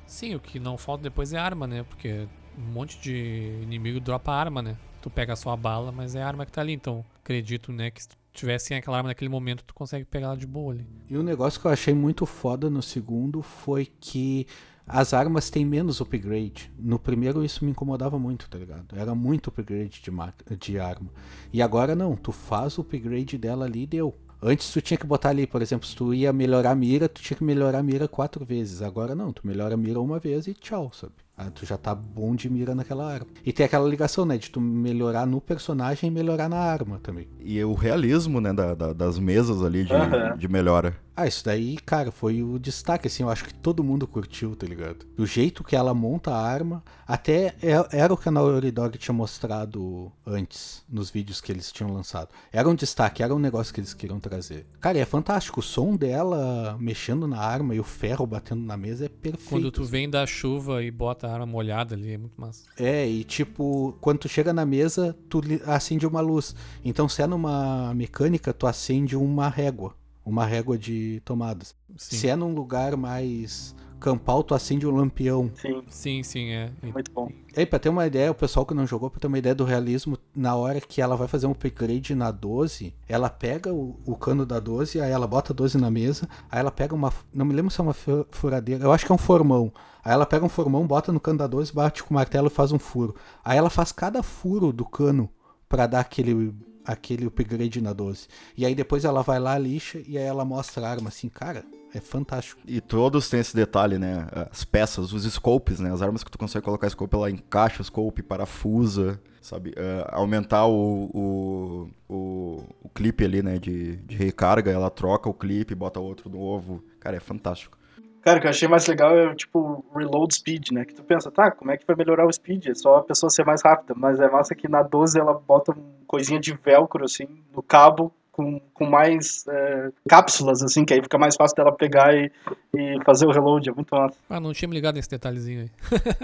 Sim, 0.06 0.34
o 0.34 0.40
que 0.40 0.58
não 0.60 0.76
falta 0.76 1.04
depois 1.04 1.32
é 1.32 1.38
arma, 1.38 1.66
né? 1.66 1.84
Porque 1.88 2.26
um 2.58 2.72
monte 2.72 2.98
de 3.00 3.60
inimigo 3.62 4.00
dropa 4.00 4.32
arma, 4.32 4.62
né? 4.62 4.76
Tu 5.00 5.10
pega 5.10 5.34
só 5.34 5.50
a 5.50 5.56
bala, 5.56 5.90
mas 5.90 6.14
é 6.14 6.22
a 6.22 6.26
arma 6.26 6.46
que 6.46 6.52
tá 6.52 6.60
ali. 6.60 6.72
Então, 6.72 7.04
acredito, 7.20 7.72
né, 7.72 7.90
que 7.90 8.02
se 8.02 8.08
tu 8.08 8.16
tivesse 8.32 8.72
aquela 8.74 8.96
arma 8.96 9.08
naquele 9.08 9.28
momento, 9.28 9.64
tu 9.64 9.74
consegue 9.74 10.04
pegar 10.04 10.28
ela 10.28 10.36
de 10.36 10.46
boa 10.46 10.72
ali. 10.72 10.86
E 11.08 11.18
um 11.18 11.22
negócio 11.22 11.60
que 11.60 11.66
eu 11.66 11.70
achei 11.70 11.94
muito 11.94 12.24
foda 12.24 12.70
no 12.70 12.82
segundo 12.82 13.42
foi 13.42 13.86
que 14.00 14.46
as 14.86 15.12
armas 15.14 15.50
têm 15.50 15.64
menos 15.64 16.00
upgrade. 16.00 16.70
No 16.78 16.98
primeiro 16.98 17.44
isso 17.44 17.64
me 17.64 17.70
incomodava 17.70 18.18
muito, 18.18 18.48
tá 18.48 18.58
ligado? 18.58 18.96
Era 18.96 19.14
muito 19.14 19.48
upgrade 19.48 20.02
de, 20.02 20.56
de 20.56 20.78
arma. 20.78 21.08
E 21.52 21.62
agora 21.62 21.94
não, 21.94 22.16
tu 22.16 22.32
faz 22.32 22.78
o 22.78 22.82
upgrade 22.82 23.38
dela 23.38 23.64
ali 23.64 23.82
e 23.82 23.86
deu. 23.86 24.14
Antes 24.44 24.72
tu 24.72 24.80
tinha 24.80 24.98
que 24.98 25.06
botar 25.06 25.28
ali, 25.28 25.46
por 25.46 25.62
exemplo, 25.62 25.86
se 25.86 25.94
tu 25.94 26.12
ia 26.12 26.32
melhorar 26.32 26.72
a 26.72 26.74
mira, 26.74 27.08
tu 27.08 27.22
tinha 27.22 27.36
que 27.36 27.44
melhorar 27.44 27.78
a 27.78 27.82
mira 27.82 28.08
quatro 28.08 28.44
vezes. 28.44 28.82
Agora 28.82 29.14
não, 29.14 29.32
tu 29.32 29.46
melhora 29.46 29.74
a 29.74 29.76
mira 29.76 30.00
uma 30.00 30.18
vez 30.18 30.48
e 30.48 30.54
tchau, 30.54 30.90
sabe? 30.92 31.12
Ah, 31.36 31.50
tu 31.50 31.64
já 31.64 31.76
tá 31.78 31.94
bom 31.94 32.34
de 32.36 32.48
mira 32.50 32.74
naquela 32.74 33.10
arma. 33.10 33.26
E 33.44 33.52
tem 33.52 33.64
aquela 33.64 33.88
ligação, 33.88 34.24
né? 34.24 34.36
De 34.36 34.50
tu 34.50 34.60
melhorar 34.60 35.26
no 35.26 35.40
personagem 35.40 36.08
e 36.08 36.12
melhorar 36.12 36.48
na 36.48 36.58
arma 36.58 37.00
também. 37.02 37.26
E 37.40 37.62
o 37.64 37.72
realismo, 37.72 38.40
né, 38.40 38.52
da- 38.52 38.74
da- 38.74 38.92
das 38.92 39.18
mesas 39.18 39.62
ali 39.62 39.84
de, 39.84 39.94
Aham. 39.94 40.36
de 40.36 40.46
melhora. 40.48 40.94
Ah, 41.14 41.26
isso 41.26 41.44
daí, 41.44 41.76
cara, 41.84 42.10
foi 42.10 42.42
o 42.42 42.58
destaque, 42.58 43.06
assim, 43.06 43.22
eu 43.22 43.28
acho 43.28 43.44
que 43.44 43.52
todo 43.52 43.84
mundo 43.84 44.06
curtiu, 44.06 44.56
tá 44.56 44.66
ligado? 44.66 45.04
O 45.18 45.26
jeito 45.26 45.62
que 45.62 45.76
ela 45.76 45.92
monta 45.92 46.30
a 46.30 46.40
arma, 46.42 46.82
até 47.06 47.54
é- 47.62 47.86
era 47.92 48.12
o 48.14 48.16
que 48.16 48.28
a 48.30 48.32
Naughty 48.32 48.70
Dog 48.70 48.96
tinha 48.96 49.14
mostrado 49.14 50.10
antes, 50.26 50.82
nos 50.88 51.10
vídeos 51.10 51.38
que 51.40 51.52
eles 51.52 51.70
tinham 51.70 51.92
lançado. 51.92 52.28
Era 52.50 52.66
um 52.66 52.74
destaque, 52.74 53.22
era 53.22 53.34
um 53.34 53.38
negócio 53.38 53.74
que 53.74 53.80
eles 53.80 53.92
queriam 53.92 54.18
trazer. 54.18 54.66
Cara, 54.80 54.96
e 54.96 55.00
é 55.02 55.04
fantástico, 55.04 55.60
o 55.60 55.62
som 55.62 55.94
dela 55.96 56.78
mexendo 56.80 57.26
na 57.28 57.38
arma 57.40 57.74
e 57.74 57.80
o 57.80 57.84
ferro 57.84 58.26
batendo 58.26 58.62
na 58.62 58.76
mesa 58.78 59.04
é 59.04 59.08
perfeito. 59.10 59.50
Quando 59.50 59.70
tu 59.70 59.84
vem 59.84 60.08
da 60.08 60.24
chuva 60.26 60.82
e 60.82 60.90
bota 60.90 61.21
a 61.26 61.32
arma 61.32 61.46
molhada 61.46 61.94
ali, 61.94 62.12
é 62.12 62.18
muito 62.18 62.40
massa. 62.40 62.64
É, 62.76 63.06
e 63.06 63.24
tipo, 63.24 63.96
quando 64.00 64.20
tu 64.20 64.28
chega 64.28 64.52
na 64.52 64.64
mesa, 64.64 65.16
tu 65.28 65.40
acende 65.66 66.06
uma 66.06 66.20
luz. 66.20 66.54
Então, 66.84 67.08
se 67.08 67.22
é 67.22 67.26
numa 67.26 67.92
mecânica, 67.94 68.52
tu 68.52 68.66
acende 68.66 69.16
uma 69.16 69.48
régua. 69.48 69.94
Uma 70.24 70.46
régua 70.46 70.78
de 70.78 71.20
tomadas. 71.24 71.74
Sim. 71.96 72.16
Se 72.16 72.28
é 72.28 72.36
num 72.36 72.54
lugar 72.54 72.96
mais 72.96 73.74
campal, 74.02 74.42
tu 74.42 74.54
acende 74.54 74.86
um 74.86 74.90
lampião. 74.94 75.50
Sim, 75.54 75.82
Sim, 75.88 76.22
sim, 76.22 76.50
é. 76.50 76.70
E- 76.82 76.92
muito 76.92 77.10
bom. 77.12 77.28
E 77.56 77.60
aí, 77.60 77.66
pra 77.66 77.78
ter 77.78 77.88
uma 77.88 78.06
ideia, 78.06 78.30
o 78.30 78.34
pessoal 78.34 78.66
que 78.66 78.74
não 78.74 78.86
jogou, 78.86 79.08
pra 79.10 79.20
ter 79.20 79.26
uma 79.26 79.38
ideia 79.38 79.54
do 79.54 79.64
realismo, 79.64 80.18
na 80.34 80.54
hora 80.56 80.80
que 80.80 81.00
ela 81.00 81.16
vai 81.16 81.28
fazer 81.28 81.46
um 81.46 81.52
upgrade 81.52 82.14
na 82.14 82.30
12, 82.30 82.94
ela 83.08 83.28
pega 83.30 83.72
o, 83.72 83.96
o 84.04 84.16
cano 84.16 84.44
da 84.44 84.58
12, 84.58 85.00
aí 85.00 85.10
ela 85.10 85.26
bota 85.26 85.52
a 85.52 85.56
12 85.56 85.78
na 85.78 85.90
mesa, 85.90 86.28
aí 86.50 86.60
ela 86.60 86.70
pega 86.70 86.94
uma. 86.94 87.12
Não 87.32 87.44
me 87.46 87.54
lembro 87.54 87.70
se 87.70 87.80
é 87.80 87.84
uma 87.84 87.94
fu- 87.94 88.26
furadeira, 88.30 88.82
eu 88.84 88.92
acho 88.92 89.04
que 89.06 89.12
é 89.12 89.14
um 89.14 89.18
formão. 89.18 89.72
Aí 90.04 90.12
ela 90.12 90.26
pega 90.26 90.44
um 90.44 90.48
formão, 90.48 90.86
bota 90.86 91.12
no 91.12 91.20
cano 91.20 91.38
da 91.38 91.46
12, 91.46 91.72
bate 91.72 92.02
com 92.02 92.10
o 92.10 92.14
martelo 92.14 92.48
e 92.48 92.50
faz 92.50 92.72
um 92.72 92.78
furo. 92.78 93.14
Aí 93.44 93.56
ela 93.56 93.70
faz 93.70 93.92
cada 93.92 94.22
furo 94.22 94.72
do 94.72 94.84
cano 94.84 95.28
pra 95.68 95.86
dar 95.86 96.00
aquele, 96.00 96.52
aquele 96.84 97.26
upgrade 97.26 97.80
na 97.80 97.92
12. 97.92 98.26
E 98.56 98.66
aí 98.66 98.74
depois 98.74 99.04
ela 99.04 99.22
vai 99.22 99.38
lá, 99.38 99.56
lixa, 99.56 100.02
e 100.06 100.18
aí 100.18 100.24
ela 100.24 100.44
mostra 100.44 100.86
a 100.86 100.90
arma 100.90 101.08
assim, 101.08 101.28
cara, 101.28 101.64
é 101.94 102.00
fantástico. 102.00 102.60
E 102.66 102.80
todos 102.80 103.28
têm 103.28 103.40
esse 103.40 103.54
detalhe, 103.54 103.98
né? 103.98 104.26
As 104.50 104.64
peças, 104.64 105.12
os 105.12 105.24
scopes, 105.30 105.78
né? 105.78 105.92
As 105.92 106.00
armas 106.00 106.24
que 106.24 106.30
tu 106.30 106.38
consegue 106.38 106.64
colocar 106.64 106.88
scope, 106.88 107.14
ela 107.14 107.30
encaixa 107.30 107.82
o 107.82 107.84
scope, 107.84 108.22
parafusa, 108.22 109.20
sabe? 109.40 109.74
É, 109.76 110.06
aumentar 110.10 110.66
o, 110.66 111.10
o, 111.12 111.90
o, 112.08 112.64
o 112.82 112.88
clipe 112.88 113.24
ali, 113.24 113.42
né? 113.42 113.58
De, 113.58 113.96
de 113.96 114.16
recarga, 114.16 114.70
ela 114.70 114.88
troca 114.88 115.28
o 115.28 115.34
clipe, 115.34 115.74
bota 115.74 116.00
outro 116.00 116.30
novo. 116.30 116.82
Cara, 116.98 117.16
é 117.16 117.20
fantástico. 117.20 117.76
Cara, 118.22 118.38
o 118.38 118.40
que 118.40 118.46
eu 118.46 118.50
achei 118.50 118.68
mais 118.68 118.86
legal 118.86 119.14
é, 119.18 119.34
tipo, 119.34 119.84
reload 119.94 120.34
speed, 120.34 120.70
né? 120.70 120.84
Que 120.84 120.94
tu 120.94 121.02
pensa, 121.02 121.30
tá, 121.30 121.50
como 121.50 121.72
é 121.72 121.76
que 121.76 121.84
vai 121.84 121.96
melhorar 121.96 122.24
o 122.24 122.32
speed? 122.32 122.68
É 122.68 122.74
só 122.74 122.98
a 122.98 123.02
pessoa 123.02 123.28
ser 123.28 123.44
mais 123.44 123.62
rápida. 123.62 123.94
Mas 123.96 124.20
é 124.20 124.30
massa 124.30 124.54
que 124.54 124.68
na 124.68 124.82
12 124.82 125.18
ela 125.18 125.34
bota 125.34 125.72
uma 125.72 125.82
coisinha 126.06 126.38
de 126.40 126.54
velcro, 126.54 127.04
assim, 127.04 127.26
no 127.52 127.62
cabo, 127.62 128.14
com, 128.42 128.60
com 128.74 128.86
mais 128.86 129.44
é, 129.48 129.90
cápsulas, 130.08 130.62
assim, 130.62 130.84
que 130.84 130.94
aí 130.94 131.02
fica 131.02 131.18
mais 131.18 131.36
fácil 131.36 131.56
dela 131.56 131.72
pegar 131.72 132.14
e, 132.14 132.30
e 132.76 132.98
fazer 133.04 133.26
o 133.26 133.30
reload. 133.30 133.68
É 133.68 133.72
muito 133.72 133.94
massa. 133.94 134.16
Ah, 134.28 134.40
não 134.40 134.52
tinha 134.52 134.68
me 134.68 134.74
ligado 134.74 134.96
nesse 134.96 135.10
detalhezinho 135.10 135.62
aí. 135.62 135.70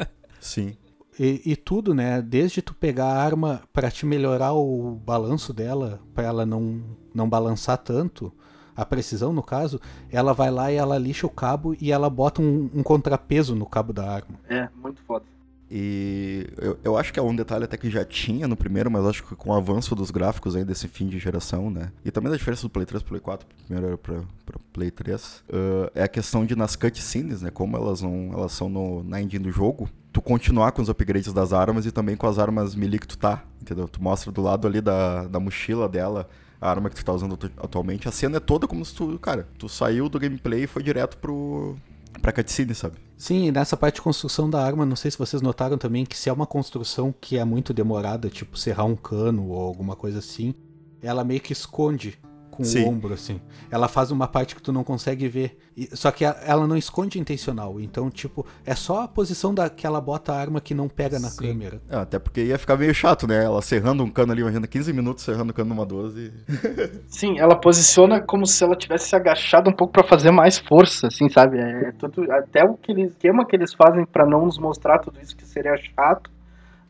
Sim. 0.40 0.76
E, 1.18 1.42
e 1.44 1.56
tudo, 1.56 1.94
né? 1.94 2.22
Desde 2.22 2.62
tu 2.62 2.74
pegar 2.74 3.06
a 3.06 3.22
arma 3.22 3.62
pra 3.72 3.90
te 3.90 4.06
melhorar 4.06 4.52
o 4.52 5.00
balanço 5.04 5.52
dela, 5.52 6.00
pra 6.14 6.24
ela 6.24 6.46
não, 6.46 6.80
não 7.14 7.28
balançar 7.28 7.78
tanto, 7.78 8.32
a 8.76 8.86
precisão 8.86 9.32
no 9.32 9.42
caso, 9.42 9.80
ela 10.08 10.32
vai 10.32 10.50
lá 10.52 10.70
e 10.70 10.76
ela 10.76 10.96
lixa 10.96 11.26
o 11.26 11.30
cabo 11.30 11.74
e 11.80 11.90
ela 11.90 12.08
bota 12.08 12.40
um, 12.40 12.70
um 12.72 12.82
contrapeso 12.82 13.56
no 13.56 13.66
cabo 13.66 13.92
da 13.92 14.08
arma. 14.08 14.38
É, 14.48 14.68
muito 14.76 15.02
foda. 15.02 15.24
E 15.70 16.46
eu, 16.56 16.78
eu 16.82 16.96
acho 16.96 17.12
que 17.12 17.18
é 17.18 17.22
um 17.22 17.34
detalhe 17.36 17.64
até 17.64 17.76
que 17.76 17.90
já 17.90 18.04
tinha 18.04 18.48
no 18.48 18.56
primeiro, 18.56 18.90
mas 18.90 19.04
acho 19.04 19.22
que 19.24 19.34
com 19.36 19.50
o 19.50 19.54
avanço 19.54 19.94
dos 19.94 20.10
gráficos 20.10 20.56
aí 20.56 20.64
desse 20.64 20.88
fim 20.88 21.06
de 21.08 21.18
geração, 21.18 21.70
né? 21.70 21.92
E 22.04 22.10
também 22.10 22.30
da 22.30 22.36
diferença 22.36 22.62
do 22.62 22.70
Play 22.70 22.86
3 22.86 23.02
pro 23.02 23.10
Play 23.10 23.20
4, 23.20 23.46
primeiro 23.66 23.86
era 23.88 23.98
pra, 23.98 24.20
pra 24.46 24.58
Play 24.72 24.90
3, 24.90 25.44
uh, 25.48 25.90
é 25.94 26.02
a 26.02 26.08
questão 26.08 26.46
de 26.46 26.56
nas 26.56 26.74
cutscenes, 26.74 27.42
né? 27.42 27.50
Como 27.50 27.76
elas, 27.76 28.00
não, 28.00 28.30
elas 28.32 28.52
são 28.52 28.68
no, 28.68 29.02
na 29.04 29.20
engine 29.20 29.44
do 29.44 29.50
jogo, 29.52 29.88
tu 30.12 30.22
continuar 30.22 30.72
com 30.72 30.80
os 30.80 30.88
upgrades 30.88 31.32
das 31.32 31.52
armas 31.52 31.84
e 31.84 31.92
também 31.92 32.16
com 32.16 32.26
as 32.26 32.38
armas 32.38 32.74
melee 32.74 32.98
que 32.98 33.06
tu 33.06 33.18
tá, 33.18 33.44
entendeu? 33.60 33.86
Tu 33.88 34.02
mostra 34.02 34.32
do 34.32 34.40
lado 34.40 34.66
ali 34.66 34.80
da, 34.80 35.24
da 35.26 35.38
mochila 35.38 35.88
dela 35.88 36.28
a 36.60 36.68
arma 36.70 36.88
que 36.90 36.96
tu 36.96 37.04
tá 37.04 37.12
usando 37.12 37.34
atu- 37.34 37.52
atualmente. 37.58 38.08
A 38.08 38.10
cena 38.10 38.38
é 38.38 38.40
toda 38.40 38.66
como 38.66 38.84
se 38.84 38.94
tu, 38.94 39.18
cara, 39.18 39.46
tu 39.58 39.68
saiu 39.68 40.08
do 40.08 40.18
gameplay 40.18 40.64
e 40.64 40.66
foi 40.66 40.82
direto 40.82 41.16
pro, 41.18 41.76
pra 42.20 42.32
cutscene, 42.32 42.74
sabe? 42.74 42.96
Sim, 43.16 43.46
e 43.46 43.52
nessa 43.52 43.76
parte 43.76 43.96
de 43.96 44.02
construção 44.02 44.48
da 44.48 44.64
arma, 44.64 44.86
não 44.86 44.96
sei 44.96 45.10
se 45.10 45.18
vocês 45.18 45.42
notaram 45.42 45.76
também 45.76 46.04
que 46.04 46.16
se 46.16 46.28
é 46.28 46.32
uma 46.32 46.46
construção 46.46 47.14
que 47.20 47.36
é 47.36 47.44
muito 47.44 47.72
demorada, 47.72 48.28
tipo 48.28 48.56
serrar 48.56 48.86
um 48.86 48.96
cano 48.96 49.48
ou 49.48 49.60
alguma 49.60 49.96
coisa 49.96 50.20
assim, 50.20 50.54
ela 51.02 51.24
meio 51.24 51.40
que 51.40 51.52
esconde 51.52 52.18
com 52.58 52.64
Sim. 52.64 52.84
o 52.84 52.88
ombro, 52.88 53.14
assim. 53.14 53.40
Ela 53.70 53.86
faz 53.86 54.10
uma 54.10 54.26
parte 54.26 54.56
que 54.56 54.60
tu 54.60 54.72
não 54.72 54.82
consegue 54.82 55.28
ver. 55.28 55.56
E- 55.76 55.88
só 55.96 56.10
que 56.10 56.24
a- 56.24 56.36
ela 56.44 56.66
não 56.66 56.76
esconde 56.76 57.18
intencional. 57.18 57.80
Então, 57.80 58.10
tipo, 58.10 58.44
é 58.66 58.74
só 58.74 59.02
a 59.04 59.08
posição 59.08 59.54
da 59.54 59.70
que 59.70 59.86
ela 59.86 60.00
bota 60.00 60.32
a 60.32 60.36
arma 60.40 60.60
que 60.60 60.74
não 60.74 60.88
pega 60.88 61.20
na 61.20 61.28
Sim. 61.28 61.38
câmera. 61.46 61.80
É, 61.88 61.96
até 61.96 62.18
porque 62.18 62.42
ia 62.44 62.58
ficar 62.58 62.76
meio 62.76 62.92
chato, 62.92 63.28
né? 63.28 63.44
Ela 63.44 63.62
serrando 63.62 64.02
um 64.02 64.10
cano 64.10 64.32
ali, 64.32 64.40
imagina 64.42 64.66
15 64.66 64.92
minutos 64.92 65.22
serrando 65.22 65.52
o 65.52 65.54
cano 65.54 65.68
numa 65.68 65.86
12. 65.86 66.32
Sim, 67.06 67.38
ela 67.38 67.54
posiciona 67.54 68.20
como 68.20 68.44
se 68.44 68.62
ela 68.64 68.74
tivesse 68.74 69.08
se 69.08 69.14
agachado 69.16 69.70
um 69.70 69.72
pouco 69.72 69.92
pra 69.92 70.02
fazer 70.02 70.32
mais 70.32 70.58
força, 70.58 71.06
assim, 71.06 71.28
sabe? 71.28 71.58
É 71.58 71.92
tudo, 71.92 72.30
até 72.32 72.64
o 72.64 72.74
que 72.74 72.90
eles, 72.92 73.12
esquema 73.12 73.46
que 73.46 73.54
eles 73.54 73.72
fazem 73.72 74.04
pra 74.04 74.26
não 74.26 74.44
nos 74.46 74.58
mostrar 74.58 74.98
tudo 74.98 75.20
isso 75.20 75.36
que 75.36 75.46
seria 75.46 75.76
chato, 75.76 76.28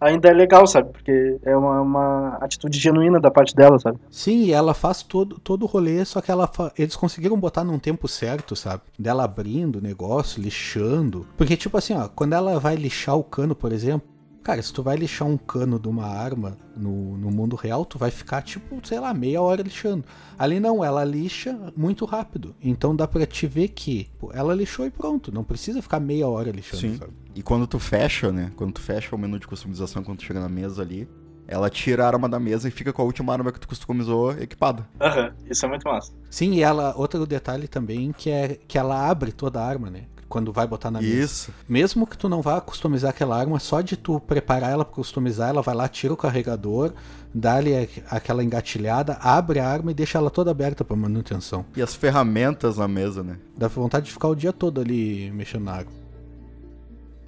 ainda 0.00 0.28
é 0.28 0.32
legal, 0.32 0.66
sabe? 0.66 0.90
Porque 0.92 1.38
é 1.42 1.56
uma, 1.56 1.80
uma 1.80 2.28
atitude 2.40 2.78
genuína 2.78 3.18
da 3.20 3.30
parte 3.30 3.54
dela, 3.54 3.78
sabe? 3.78 3.98
Sim, 4.10 4.44
e 4.44 4.52
ela 4.52 4.74
faz 4.74 5.02
todo, 5.02 5.38
todo 5.38 5.62
o 5.62 5.66
rolê, 5.66 6.04
só 6.04 6.20
que 6.20 6.30
ela 6.30 6.46
fa- 6.46 6.72
eles 6.78 6.96
conseguiram 6.96 7.38
botar 7.38 7.64
num 7.64 7.78
tempo 7.78 8.06
certo, 8.08 8.54
sabe? 8.54 8.82
Dela 8.98 9.24
abrindo 9.24 9.76
o 9.76 9.82
negócio, 9.82 10.40
lixando. 10.42 11.26
Porque, 11.36 11.56
tipo 11.56 11.76
assim, 11.76 11.94
ó, 11.94 12.08
quando 12.08 12.32
ela 12.34 12.58
vai 12.58 12.76
lixar 12.76 13.16
o 13.16 13.24
cano, 13.24 13.54
por 13.54 13.72
exemplo, 13.72 14.08
cara, 14.48 14.62
se 14.62 14.72
tu 14.72 14.82
vai 14.82 14.96
lixar 14.96 15.28
um 15.28 15.36
cano 15.36 15.78
de 15.78 15.88
uma 15.88 16.06
arma 16.06 16.56
no, 16.74 17.18
no 17.18 17.30
mundo 17.30 17.54
real, 17.54 17.84
tu 17.84 17.98
vai 17.98 18.10
ficar, 18.10 18.40
tipo, 18.40 18.80
sei 18.82 18.98
lá, 18.98 19.12
meia 19.12 19.42
hora 19.42 19.60
lixando. 19.60 20.06
Ali 20.38 20.58
não, 20.58 20.82
ela 20.82 21.04
lixa 21.04 21.70
muito 21.76 22.06
rápido. 22.06 22.56
Então 22.62 22.96
dá 22.96 23.06
pra 23.06 23.26
te 23.26 23.46
ver 23.46 23.68
que 23.68 24.08
pô, 24.18 24.30
ela 24.32 24.54
lixou 24.54 24.86
e 24.86 24.90
pronto. 24.90 25.30
Não 25.30 25.44
precisa 25.44 25.82
ficar 25.82 26.00
meia 26.00 26.26
hora 26.26 26.50
lixando, 26.50 26.80
Sim. 26.80 26.96
sabe? 26.96 27.12
E 27.34 27.42
quando 27.42 27.66
tu 27.66 27.78
fecha, 27.78 28.32
né? 28.32 28.50
Quando 28.56 28.72
tu 28.72 28.80
fecha 28.80 29.14
o 29.14 29.18
menu 29.18 29.38
de 29.38 29.46
customização, 29.46 30.02
quando 30.02 30.16
tu 30.16 30.24
chega 30.24 30.40
na 30.40 30.48
mesa 30.48 30.80
ali, 30.80 31.06
ela 31.46 31.68
tira 31.68 32.04
a 32.04 32.06
arma 32.06 32.26
da 32.26 32.40
mesa 32.40 32.68
e 32.68 32.70
fica 32.70 32.90
com 32.90 33.02
a 33.02 33.04
última 33.04 33.34
arma 33.34 33.52
que 33.52 33.60
tu 33.60 33.68
customizou 33.68 34.32
equipada. 34.32 34.88
Aham, 34.98 35.30
isso 35.50 35.66
é 35.66 35.68
muito 35.68 35.86
massa. 35.86 36.10
Sim, 36.30 36.54
e 36.54 36.62
ela, 36.62 36.94
outro 36.96 37.26
detalhe 37.26 37.68
também, 37.68 38.12
que 38.12 38.30
é 38.30 38.58
que 38.66 38.78
ela 38.78 39.10
abre 39.10 39.30
toda 39.30 39.60
a 39.60 39.66
arma, 39.66 39.90
né? 39.90 40.04
Quando 40.28 40.52
vai 40.52 40.66
botar 40.66 40.90
na 40.90 41.00
mesa. 41.00 41.24
Isso. 41.24 41.54
Mesmo 41.68 42.06
que 42.06 42.16
tu 42.18 42.28
não 42.28 42.42
vá 42.42 42.60
customizar 42.60 43.10
aquela 43.10 43.38
arma, 43.38 43.58
só 43.58 43.80
de 43.80 43.96
tu 43.96 44.20
preparar 44.20 44.70
ela 44.70 44.84
pra 44.84 44.94
customizar, 44.94 45.48
ela 45.48 45.62
vai 45.62 45.74
lá, 45.74 45.88
tira 45.88 46.12
o 46.12 46.16
carregador, 46.18 46.92
dá-lhe 47.34 47.74
aquela 48.10 48.44
engatilhada, 48.44 49.14
abre 49.14 49.58
a 49.58 49.66
arma 49.66 49.90
e 49.90 49.94
deixa 49.94 50.18
ela 50.18 50.30
toda 50.30 50.50
aberta 50.50 50.84
pra 50.84 50.94
manutenção. 50.94 51.64
E 51.74 51.80
as 51.80 51.94
ferramentas 51.94 52.76
na 52.76 52.86
mesa, 52.86 53.22
né? 53.22 53.38
Dá 53.56 53.68
vontade 53.68 54.06
de 54.06 54.12
ficar 54.12 54.28
o 54.28 54.34
dia 54.34 54.52
todo 54.52 54.80
ali 54.82 55.30
mexendo 55.30 55.64
na 55.64 55.72
arma. 55.72 55.90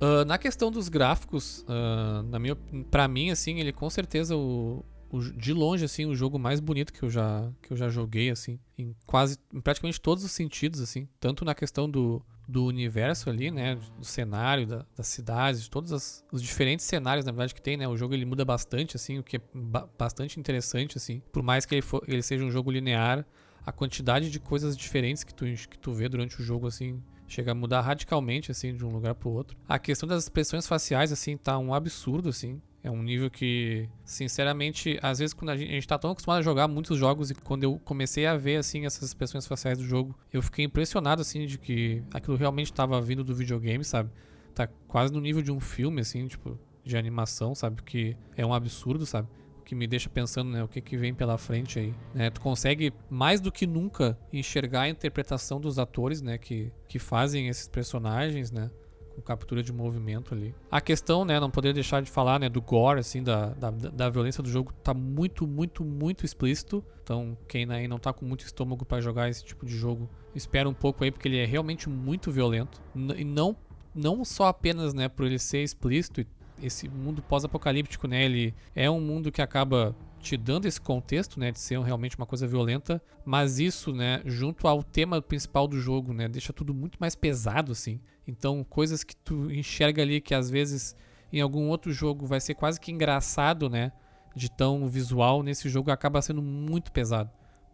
Ah, 0.00 0.24
na 0.24 0.38
questão 0.38 0.70
dos 0.70 0.88
gráficos, 0.88 1.64
ah, 1.68 2.22
na 2.28 2.38
minha, 2.38 2.56
pra 2.90 3.06
mim, 3.08 3.30
assim, 3.30 3.60
ele 3.60 3.72
com 3.72 3.88
certeza 3.90 4.36
o, 4.36 4.84
o- 5.10 5.20
de 5.20 5.52
longe, 5.52 5.84
assim, 5.84 6.06
o 6.06 6.14
jogo 6.14 6.38
mais 6.38 6.58
bonito 6.60 6.92
que 6.92 7.02
eu 7.02 7.10
já 7.10 7.48
que 7.62 7.72
eu 7.72 7.76
já 7.76 7.88
joguei, 7.90 8.30
assim, 8.30 8.58
em 8.78 8.94
quase, 9.06 9.38
em 9.52 9.60
praticamente 9.60 10.00
todos 10.00 10.24
os 10.24 10.32
sentidos, 10.32 10.80
assim, 10.80 11.06
tanto 11.18 11.44
na 11.44 11.54
questão 11.54 11.88
do, 11.88 12.22
do 12.50 12.64
universo 12.66 13.30
ali, 13.30 13.50
né, 13.50 13.76
do 13.98 14.04
cenário, 14.04 14.66
da, 14.66 14.86
das 14.96 15.06
cidades, 15.06 15.62
de 15.62 15.70
todos 15.70 15.92
as- 15.92 16.24
os 16.32 16.42
diferentes 16.42 16.84
cenários, 16.84 17.24
na 17.24 17.32
verdade, 17.32 17.54
que 17.54 17.62
tem, 17.62 17.76
né, 17.76 17.86
o 17.86 17.96
jogo 17.96 18.12
ele 18.14 18.24
muda 18.24 18.44
bastante, 18.44 18.96
assim, 18.96 19.18
o 19.18 19.22
que 19.22 19.36
é 19.36 19.40
ba- 19.54 19.88
bastante 19.98 20.38
interessante, 20.40 20.96
assim, 20.98 21.22
por 21.32 21.42
mais 21.42 21.64
que 21.64 21.74
ele, 21.76 21.82
for, 21.82 22.02
ele 22.08 22.22
seja 22.22 22.44
um 22.44 22.50
jogo 22.50 22.70
linear, 22.70 23.24
a 23.64 23.70
quantidade 23.72 24.30
de 24.30 24.40
coisas 24.40 24.76
diferentes 24.76 25.22
que 25.22 25.32
tu, 25.34 25.44
que 25.44 25.78
tu 25.78 25.92
vê 25.92 26.08
durante 26.08 26.40
o 26.40 26.44
jogo, 26.44 26.66
assim, 26.66 27.02
chega 27.28 27.52
a 27.52 27.54
mudar 27.54 27.82
radicalmente, 27.82 28.50
assim, 28.50 28.74
de 28.74 28.84
um 28.84 28.90
lugar 28.90 29.14
pro 29.14 29.30
outro. 29.30 29.56
A 29.68 29.78
questão 29.78 30.08
das 30.08 30.24
expressões 30.24 30.66
faciais, 30.66 31.12
assim, 31.12 31.36
tá 31.36 31.56
um 31.58 31.72
absurdo, 31.72 32.28
assim. 32.30 32.60
É 32.82 32.90
um 32.90 33.02
nível 33.02 33.30
que, 33.30 33.88
sinceramente, 34.04 34.98
às 35.02 35.18
vezes 35.18 35.34
quando 35.34 35.50
a 35.50 35.56
gente, 35.56 35.70
a 35.70 35.74
gente 35.74 35.86
tá 35.86 35.98
tão 35.98 36.10
acostumado 36.10 36.38
a 36.38 36.42
jogar 36.42 36.66
muitos 36.66 36.96
jogos 36.98 37.30
e 37.30 37.34
quando 37.34 37.64
eu 37.64 37.78
comecei 37.84 38.26
a 38.26 38.36
ver, 38.36 38.56
assim, 38.56 38.86
essas 38.86 39.02
expressões 39.02 39.46
faciais 39.46 39.76
do 39.76 39.84
jogo, 39.84 40.18
eu 40.32 40.40
fiquei 40.40 40.64
impressionado, 40.64 41.20
assim, 41.20 41.44
de 41.44 41.58
que 41.58 42.02
aquilo 42.12 42.36
realmente 42.36 42.72
tava 42.72 43.00
vindo 43.00 43.22
do 43.22 43.34
videogame, 43.34 43.84
sabe? 43.84 44.10
Tá 44.54 44.66
quase 44.88 45.12
no 45.12 45.20
nível 45.20 45.42
de 45.42 45.52
um 45.52 45.60
filme, 45.60 46.00
assim, 46.00 46.26
tipo, 46.26 46.58
de 46.82 46.96
animação, 46.96 47.54
sabe? 47.54 47.82
Que 47.82 48.16
é 48.34 48.46
um 48.46 48.54
absurdo, 48.54 49.04
sabe? 49.04 49.28
que 49.70 49.74
me 49.76 49.86
deixa 49.86 50.10
pensando, 50.10 50.50
né, 50.50 50.64
o 50.64 50.66
que 50.66 50.80
que 50.80 50.96
vem 50.96 51.14
pela 51.14 51.38
frente 51.38 51.78
aí, 51.78 51.94
né? 52.12 52.28
Tu 52.28 52.40
consegue 52.40 52.92
mais 53.08 53.40
do 53.40 53.52
que 53.52 53.68
nunca 53.68 54.18
enxergar 54.32 54.80
a 54.80 54.88
interpretação 54.88 55.60
dos 55.60 55.78
atores, 55.78 56.20
né, 56.20 56.38
que, 56.38 56.72
que 56.88 56.98
fazem 56.98 57.46
esses 57.46 57.68
personagens, 57.68 58.50
né, 58.50 58.68
com 59.14 59.20
captura 59.20 59.62
de 59.62 59.72
movimento 59.72 60.34
ali. 60.34 60.54
A 60.70 60.80
questão, 60.80 61.24
né, 61.24 61.38
não 61.38 61.50
poderia 61.50 61.74
deixar 61.74 62.00
de 62.02 62.10
falar, 62.10 62.38
né, 62.38 62.48
do 62.48 62.60
gore, 62.60 63.00
assim, 63.00 63.22
da, 63.22 63.46
da, 63.50 63.70
da 63.70 64.08
violência 64.08 64.42
do 64.42 64.50
jogo 64.50 64.72
tá 64.82 64.94
muito, 64.94 65.46
muito, 65.46 65.84
muito 65.84 66.24
explícito. 66.24 66.84
Então, 67.02 67.36
quem 67.48 67.70
aí 67.70 67.88
não 67.88 67.98
tá 67.98 68.12
com 68.12 68.24
muito 68.24 68.44
estômago 68.44 68.84
pra 68.84 69.00
jogar 69.00 69.28
esse 69.28 69.44
tipo 69.44 69.66
de 69.66 69.76
jogo, 69.76 70.08
espera 70.34 70.68
um 70.68 70.74
pouco 70.74 71.04
aí, 71.04 71.10
porque 71.10 71.28
ele 71.28 71.38
é 71.38 71.44
realmente 71.44 71.88
muito 71.88 72.30
violento. 72.30 72.80
E 73.16 73.24
não, 73.24 73.56
não 73.94 74.24
só 74.24 74.46
apenas, 74.46 74.94
né, 74.94 75.08
por 75.08 75.26
ele 75.26 75.38
ser 75.38 75.62
explícito 75.62 76.24
esse 76.62 76.88
mundo 76.88 77.22
pós-apocalíptico, 77.22 78.06
né? 78.06 78.24
Ele 78.24 78.54
é 78.74 78.90
um 78.90 79.00
mundo 79.00 79.32
que 79.32 79.40
acaba 79.40 79.96
te 80.20 80.36
dando 80.36 80.66
esse 80.66 80.80
contexto, 80.80 81.40
né, 81.40 81.50
de 81.50 81.58
ser 81.58 81.80
realmente 81.80 82.16
uma 82.16 82.26
coisa 82.26 82.46
violenta, 82.46 83.02
mas 83.24 83.58
isso, 83.58 83.92
né, 83.92 84.20
junto 84.26 84.68
ao 84.68 84.82
tema 84.82 85.20
principal 85.22 85.66
do 85.66 85.80
jogo, 85.80 86.12
né, 86.12 86.28
deixa 86.28 86.52
tudo 86.52 86.74
muito 86.74 86.98
mais 87.00 87.14
pesado, 87.14 87.72
assim. 87.72 87.98
Então, 88.30 88.64
coisas 88.64 89.02
que 89.02 89.16
tu 89.16 89.50
enxerga 89.50 90.02
ali 90.02 90.20
que 90.20 90.34
às 90.34 90.48
vezes 90.48 90.94
em 91.32 91.40
algum 91.40 91.68
outro 91.68 91.92
jogo 91.92 92.26
vai 92.26 92.40
ser 92.40 92.54
quase 92.54 92.80
que 92.80 92.90
engraçado, 92.90 93.68
né, 93.68 93.92
de 94.34 94.50
tão 94.50 94.88
visual, 94.88 95.42
nesse 95.42 95.68
jogo 95.68 95.90
acaba 95.90 96.22
sendo 96.22 96.42
muito 96.42 96.92
pesado 96.92 97.30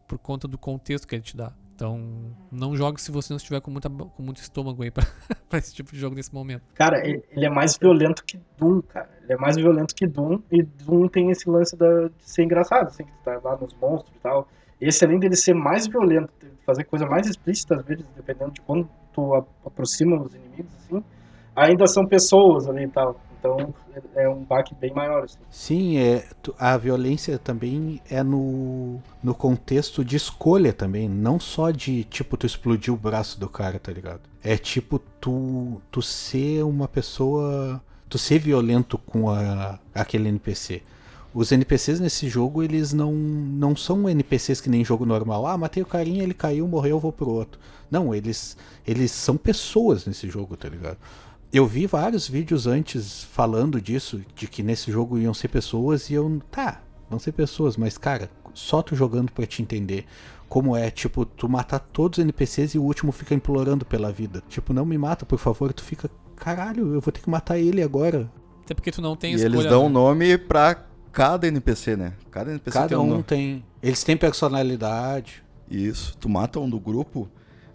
por 0.07 0.19
conta 0.19 0.47
do 0.49 0.57
contexto 0.57 1.07
que 1.07 1.15
ele 1.15 1.23
te 1.23 1.37
dá. 1.37 1.53
Então, 1.75 2.01
não 2.51 2.75
jogue 2.75 3.01
se 3.01 3.11
você 3.11 3.35
não 3.35 3.37
estiver 3.37 3.61
com, 3.61 3.71
muita, 3.71 3.91
com 3.91 4.23
muito 4.23 4.39
estômago 4.39 4.83
aí 4.83 4.91
pra, 4.93 5.05
pra 5.49 5.59
esse 5.59 5.75
tipo 5.75 5.93
de 5.93 5.99
jogo 5.99 6.17
nesse 6.17 6.33
momento. 6.33 6.63
Cara, 6.75 7.07
ele 7.07 7.23
é 7.45 7.51
mais 7.51 7.77
violento 7.77 8.25
que 8.25 8.41
Doom, 8.57 8.81
cara. 8.81 9.11
Ele 9.23 9.35
é 9.35 9.37
mais 9.37 9.57
violento 9.57 9.95
que 9.95 10.07
Doom, 10.07 10.41
e 10.51 10.63
Doom 10.63 11.07
tem 11.09 11.31
esse 11.31 11.49
lance 11.51 11.77
da, 11.77 12.09
de 12.09 12.15
ser 12.21 12.45
engraçado, 12.45 12.87
assim, 12.87 13.05
que 13.05 13.13
tá 13.23 13.39
lá 13.45 13.57
nos 13.59 13.75
monstros 13.75 14.17
e 14.17 14.21
tal. 14.21 14.49
Esse, 14.81 15.05
além 15.05 15.19
dele 15.19 15.37
ser 15.37 15.55
mais 15.55 15.87
violento, 15.87 16.33
fazer 16.65 16.85
coisa 16.85 17.05
mais 17.07 17.27
explícita, 17.27 17.77
às 17.77 17.85
vezes, 17.85 18.07
dependendo 18.17 18.53
de 18.53 18.61
quando 18.63 18.89
tu 19.17 19.35
aproxima 19.65 20.23
os 20.23 20.35
inimigos, 20.35 20.73
assim, 20.85 21.03
ainda 21.57 21.87
são 21.87 22.07
pessoas 22.07 22.69
ali 22.69 22.85
e 22.85 22.89
tal. 22.89 23.19
Então, 23.39 23.75
é 23.95 24.25
é 24.25 24.29
um 24.29 24.43
baque 24.43 24.75
bem 24.75 24.93
maior, 24.93 25.25
assim. 25.25 25.39
Sim, 25.51 25.99
é, 25.99 26.25
a 26.59 26.77
violência 26.77 27.39
também 27.39 28.01
é 28.11 28.23
no, 28.23 29.01
no 29.23 29.35
contexto 29.35 30.05
de 30.05 30.17
escolha 30.17 30.73
também, 30.73 31.09
não 31.09 31.41
só 31.41 31.71
de, 31.71 32.05
tipo, 32.05 32.37
tu 32.37 32.47
explodir 32.47 32.93
o 32.93 32.97
braço 32.97 33.39
do 33.41 33.49
cara, 33.49 33.79
tá 33.79 33.93
ligado? 33.93 34.21
É 34.43 34.57
tipo, 34.57 34.99
tu, 35.21 35.81
tu 35.91 36.03
ser 36.03 36.63
uma 36.63 36.87
pessoa. 36.87 37.83
Tu 38.09 38.19
ser 38.19 38.39
violento 38.39 38.97
com 38.99 39.29
a, 39.29 39.81
aquele 39.93 40.29
NPC. 40.29 40.83
Os 41.37 41.53
NPCs 41.53 42.01
nesse 42.01 42.31
jogo, 42.31 42.63
eles 42.63 42.95
não, 42.95 43.13
não 43.13 43.77
são 43.77 44.09
NPCs 44.09 44.59
que 44.59 44.71
nem 44.71 44.83
jogo 44.83 45.05
normal. 45.05 45.47
Ah, 45.47 45.59
matei 45.59 45.83
o 45.83 45.87
carinha, 45.87 46.23
ele 46.23 46.33
caiu, 46.33 46.67
morreu, 46.67 46.97
eu 46.97 47.01
vou 47.01 47.13
pro 47.13 47.29
outro. 47.29 47.61
Não, 47.91 48.15
eles, 48.15 48.57
eles 48.87 49.11
são 49.11 49.37
pessoas 49.37 50.07
nesse 50.07 50.31
jogo, 50.31 50.57
tá 50.57 50.67
ligado? 50.67 50.97
Eu 51.53 51.67
vi 51.67 51.87
vários 51.87 52.27
vídeos 52.27 52.67
antes 52.67 53.23
falando 53.23 53.79
disso, 53.83 54.23
de 54.35 54.49
que 54.49 54.63
nesse 54.63 54.91
jogo 54.91 55.19
iam 55.19 55.35
ser 55.35 55.49
pessoas, 55.49 56.09
e 56.09 56.15
eu. 56.15 56.41
Tá, 56.51 56.81
vão 57.11 57.19
ser 57.19 57.33
pessoas, 57.33 57.77
mas 57.77 57.99
cara, 57.99 58.31
só 58.55 58.81
tu 58.81 58.97
jogando 58.97 59.31
pra 59.31 59.45
te 59.45 59.61
entender 59.61 60.07
como 60.49 60.75
é, 60.75 60.91
tipo, 60.91 61.27
tu 61.27 61.51
matar 61.51 61.81
todos 61.81 62.17
os 62.19 62.25
NPCs 62.25 62.77
e 62.77 62.79
o 62.79 62.83
último 62.83 63.13
fica 63.13 63.35
implorando 63.35 63.85
pela 63.85 64.11
vida. 64.11 64.43
Tipo, 64.49 64.73
não 64.73 64.87
me 64.87 64.97
mata, 64.97 65.27
por 65.27 65.39
favor, 65.39 65.71
tu 65.75 65.85
fica. 65.85 66.09
Caralho, 66.35 66.95
eu 66.95 67.01
vou 67.03 67.13
ter 67.13 67.21
que 67.21 67.29
matar 67.29 67.59
ele 67.59 67.83
agora. 67.83 68.31
Até 68.65 68.73
porque 68.75 68.91
tu 68.91 69.03
não 69.03 69.15
tem 69.15 69.33
E 69.33 69.35
escolha. 69.37 69.55
eles 69.55 69.71
dão 69.71 69.83
né? 69.83 69.87
um 69.87 69.93
nome 69.93 70.39
pra 70.39 70.86
cada 71.17 71.49
NPC, 71.49 71.97
né? 71.97 72.13
Cada 72.31 72.51
NPC 72.51 72.79
tem 72.79 72.83
Cada 72.89 73.01
um 73.01 73.05
um 73.05 73.09
nome. 73.09 73.23
tem. 73.23 73.65
Eles 73.83 74.05
têm 74.05 74.17
personalidade. 74.19 75.43
Isso, 75.71 76.15
tu 76.19 76.29
mata 76.29 76.61
um 76.61 76.69
do 76.69 76.79
grupo, 76.79 77.27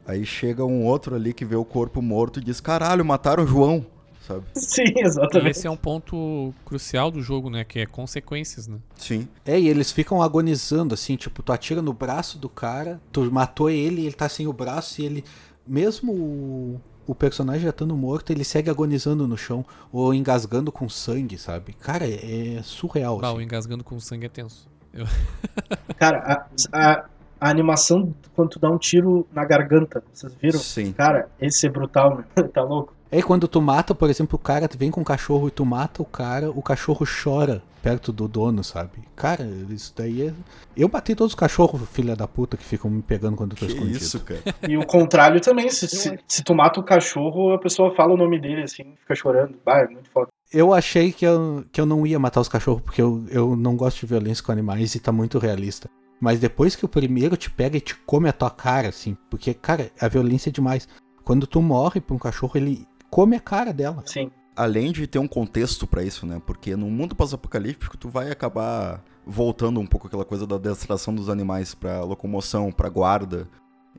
aí 0.06 0.24
chega 0.26 0.64
um 0.64 0.86
outro 0.86 1.16
ali 1.16 1.34
que 1.34 1.44
vê 1.44 1.56
o 1.56 1.66
corpo 1.66 2.02
morto 2.04 2.40
e 2.40 2.44
diz, 2.44 2.62
caralho, 2.62 3.04
mataram 3.04 3.44
o 3.44 3.48
João, 3.48 3.86
sabe? 4.28 4.44
Sim, 4.56 4.84
E 4.96 5.02
exatamente. 5.04 5.50
esse 5.58 5.66
é 5.68 5.72
um 5.72 5.76
ponto 5.76 6.54
crucial 6.64 7.10
do 7.12 7.22
jogo, 7.22 7.50
né? 7.50 7.64
Que 7.66 7.80
é 7.80 7.86
consequências, 7.88 8.68
né? 8.68 8.78
Sim. 8.96 9.28
É, 9.44 9.60
e 9.60 9.68
eles 9.68 9.92
ficam 9.92 10.22
agonizando, 10.22 10.94
assim, 10.94 11.16
tipo, 11.16 11.42
tu 11.44 11.52
atira 11.52 11.82
no 11.82 11.92
braço 11.94 12.38
do 12.38 12.48
cara, 12.48 13.02
tu 13.12 13.30
matou 13.32 13.70
ele, 13.72 14.06
ele 14.06 14.14
tá 14.14 14.30
sem 14.30 14.46
o 14.48 14.54
braço 14.54 15.02
e 15.02 15.06
ele. 15.06 15.24
Mesmo 15.68 16.80
o, 17.08 17.16
personagem 17.16 17.64
já 17.64 17.70
estando 17.70 17.96
morto, 17.96 18.32
ele 18.32 18.44
segue 18.44 18.70
agonizando 18.70 19.28
no 19.28 19.38
chão, 19.38 19.66
ou 19.92 20.14
engasgando 20.14 20.72
com 20.72 20.88
sangue, 20.90 21.38
sabe? 21.38 21.74
Cara, 21.74 22.06
é, 22.08 22.62
surreal, 22.64 23.18
Bah, 23.20 23.32
o 23.32 23.36
assim. 23.36 23.44
engasgando 23.44 23.84
com 23.84 24.00
sangue 24.00 24.26
é 24.26 24.30
tenso. 24.30 24.68
Eu- 24.94 25.06
Cara, 25.98 26.48
a, 26.74 26.78
a, 26.92 27.06
a 27.40 27.50
animação 27.50 28.14
quando 28.36 28.50
tu 28.50 28.60
dá 28.60 28.70
um 28.70 28.78
tiro 28.78 29.28
na 29.34 29.44
garganta, 29.46 30.04
vocês 30.14 30.34
viram? 30.42 30.60
Sim. 30.60 30.94
Cara, 30.94 31.30
esse 31.40 31.66
é 31.68 31.70
brutal, 31.70 32.24
meu. 32.36 32.48
tá 32.50 32.62
louco? 32.64 32.94
Aí 33.12 33.22
quando 33.22 33.48
tu 33.48 33.62
mata, 33.62 33.94
por 33.94 34.10
exemplo, 34.10 34.38
o 34.38 34.40
cara, 34.40 34.68
tu 34.68 34.78
vem 34.78 34.90
com 34.90 35.02
um 35.02 35.04
cachorro 35.04 35.48
e 35.48 35.52
tu 35.52 35.66
mata 35.66 36.02
o 36.02 36.06
cara, 36.06 36.50
o 36.50 36.62
cachorro 36.62 37.06
chora 37.06 37.62
perto 37.82 38.12
do 38.14 38.28
dono, 38.28 38.64
sabe? 38.64 38.92
Cara, 39.16 39.44
isso 39.70 39.92
daí 39.98 40.28
é. 40.28 40.34
Eu 40.78 40.88
bati 40.88 41.16
todos 41.16 41.32
os 41.34 41.36
cachorros, 41.40 41.82
filha 41.90 42.16
da 42.16 42.28
puta, 42.28 42.56
que 42.56 42.64
ficam 42.64 42.90
me 42.92 43.02
pegando 43.02 43.36
quando 43.36 43.54
eu 43.54 43.58
tô 43.58 43.66
Que 43.66 43.74
escondido. 43.74 43.98
isso, 43.98 44.20
cara. 44.22 44.42
E 44.70 44.78
o 44.78 44.86
contrário 44.86 45.42
também, 45.42 45.70
se, 45.70 45.88
se, 45.88 46.20
se 46.28 46.44
tu 46.44 46.54
mata 46.54 46.80
o 46.80 46.84
cachorro, 46.84 47.54
a 47.54 47.60
pessoa 47.60 47.94
fala 47.96 48.14
o 48.14 48.18
nome 48.18 48.40
dele 48.40 48.64
assim, 48.64 48.94
fica 49.02 49.16
chorando. 49.16 49.58
Bah, 49.66 49.80
é 49.80 49.88
muito 49.88 50.10
foda. 50.12 50.28
Eu 50.54 50.74
achei 50.74 51.12
que 51.12 51.26
eu, 51.26 51.66
que 51.72 51.82
eu 51.82 51.86
não 51.86 52.06
ia 52.06 52.20
matar 52.20 52.40
os 52.42 52.48
cachorros, 52.50 52.82
porque 52.84 53.02
eu, 53.02 53.26
eu 53.30 53.56
não 53.56 53.76
gosto 53.76 54.02
de 54.02 54.06
violência 54.06 54.44
com 54.44 54.52
animais 54.52 54.94
e 54.96 55.00
tá 55.00 55.12
muito 55.12 55.40
realista. 55.40 55.90
Mas 56.20 56.40
depois 56.40 56.76
que 56.76 56.86
o 56.86 56.90
primeiro 56.90 57.36
te 57.36 57.50
pega 57.50 57.78
e 57.78 57.82
te 57.82 57.96
come 57.96 58.30
a 58.30 58.34
tua 58.34 58.52
cara, 58.52 58.90
assim, 58.90 59.18
porque, 59.30 59.54
cara, 59.56 59.90
a 60.00 60.08
violência 60.08 60.50
é 60.50 60.54
demais. 60.54 60.88
Quando 61.24 61.48
tu 61.48 61.62
morre 61.62 62.00
pra 62.00 62.16
um 62.16 62.20
cachorro, 62.20 62.52
ele 62.56 62.86
come 63.12 63.36
a 63.36 63.40
cara 63.40 63.72
dela. 63.72 64.02
Sim. 64.06 64.32
Além 64.56 64.92
de 64.92 65.06
ter 65.06 65.20
um 65.20 65.28
contexto 65.28 65.86
pra 65.86 66.04
isso, 66.04 66.26
né? 66.26 66.42
Porque 66.46 66.76
no 66.76 66.90
mundo 66.90 67.16
pós-apocalíptico 67.16 67.98
tu 67.98 68.10
vai 68.10 68.32
acabar 68.32 69.04
voltando 69.26 69.80
um 69.80 69.86
pouco 69.86 70.08
aquela 70.08 70.26
coisa 70.26 70.48
da 70.48 70.58
destração 70.58 71.14
dos 71.14 71.30
animais 71.30 71.76
pra 71.76 72.04
locomoção, 72.04 72.72
pra 72.72 72.90
guarda. 72.90 73.48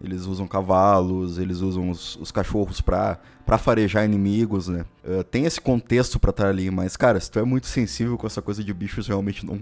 Eles 0.01 0.27
usam 0.27 0.47
cavalos, 0.49 1.39
eles 1.39 1.61
usam 1.61 1.91
os, 1.91 2.17
os 2.17 2.33
cachorros 2.33 2.81
pra, 2.81 3.19
pra 3.47 3.57
farejar 3.57 4.05
inimigos, 4.05 4.67
né? 4.67 4.85
Uh, 5.05 5.23
tem 5.23 5.45
esse 5.45 5.61
contexto 5.61 6.19
pra 6.19 6.31
estar 6.31 6.49
ali, 6.49 6.71
mas, 6.71 6.97
cara, 6.97 7.21
se 7.21 7.31
tu 7.31 7.39
é 7.39 7.45
muito 7.45 7.67
sensível 7.67 8.19
com 8.19 8.27
essa 8.27 8.43
coisa 8.43 8.65
de 8.65 8.75
bichos, 8.75 9.07
realmente 9.07 9.47
não, 9.47 9.61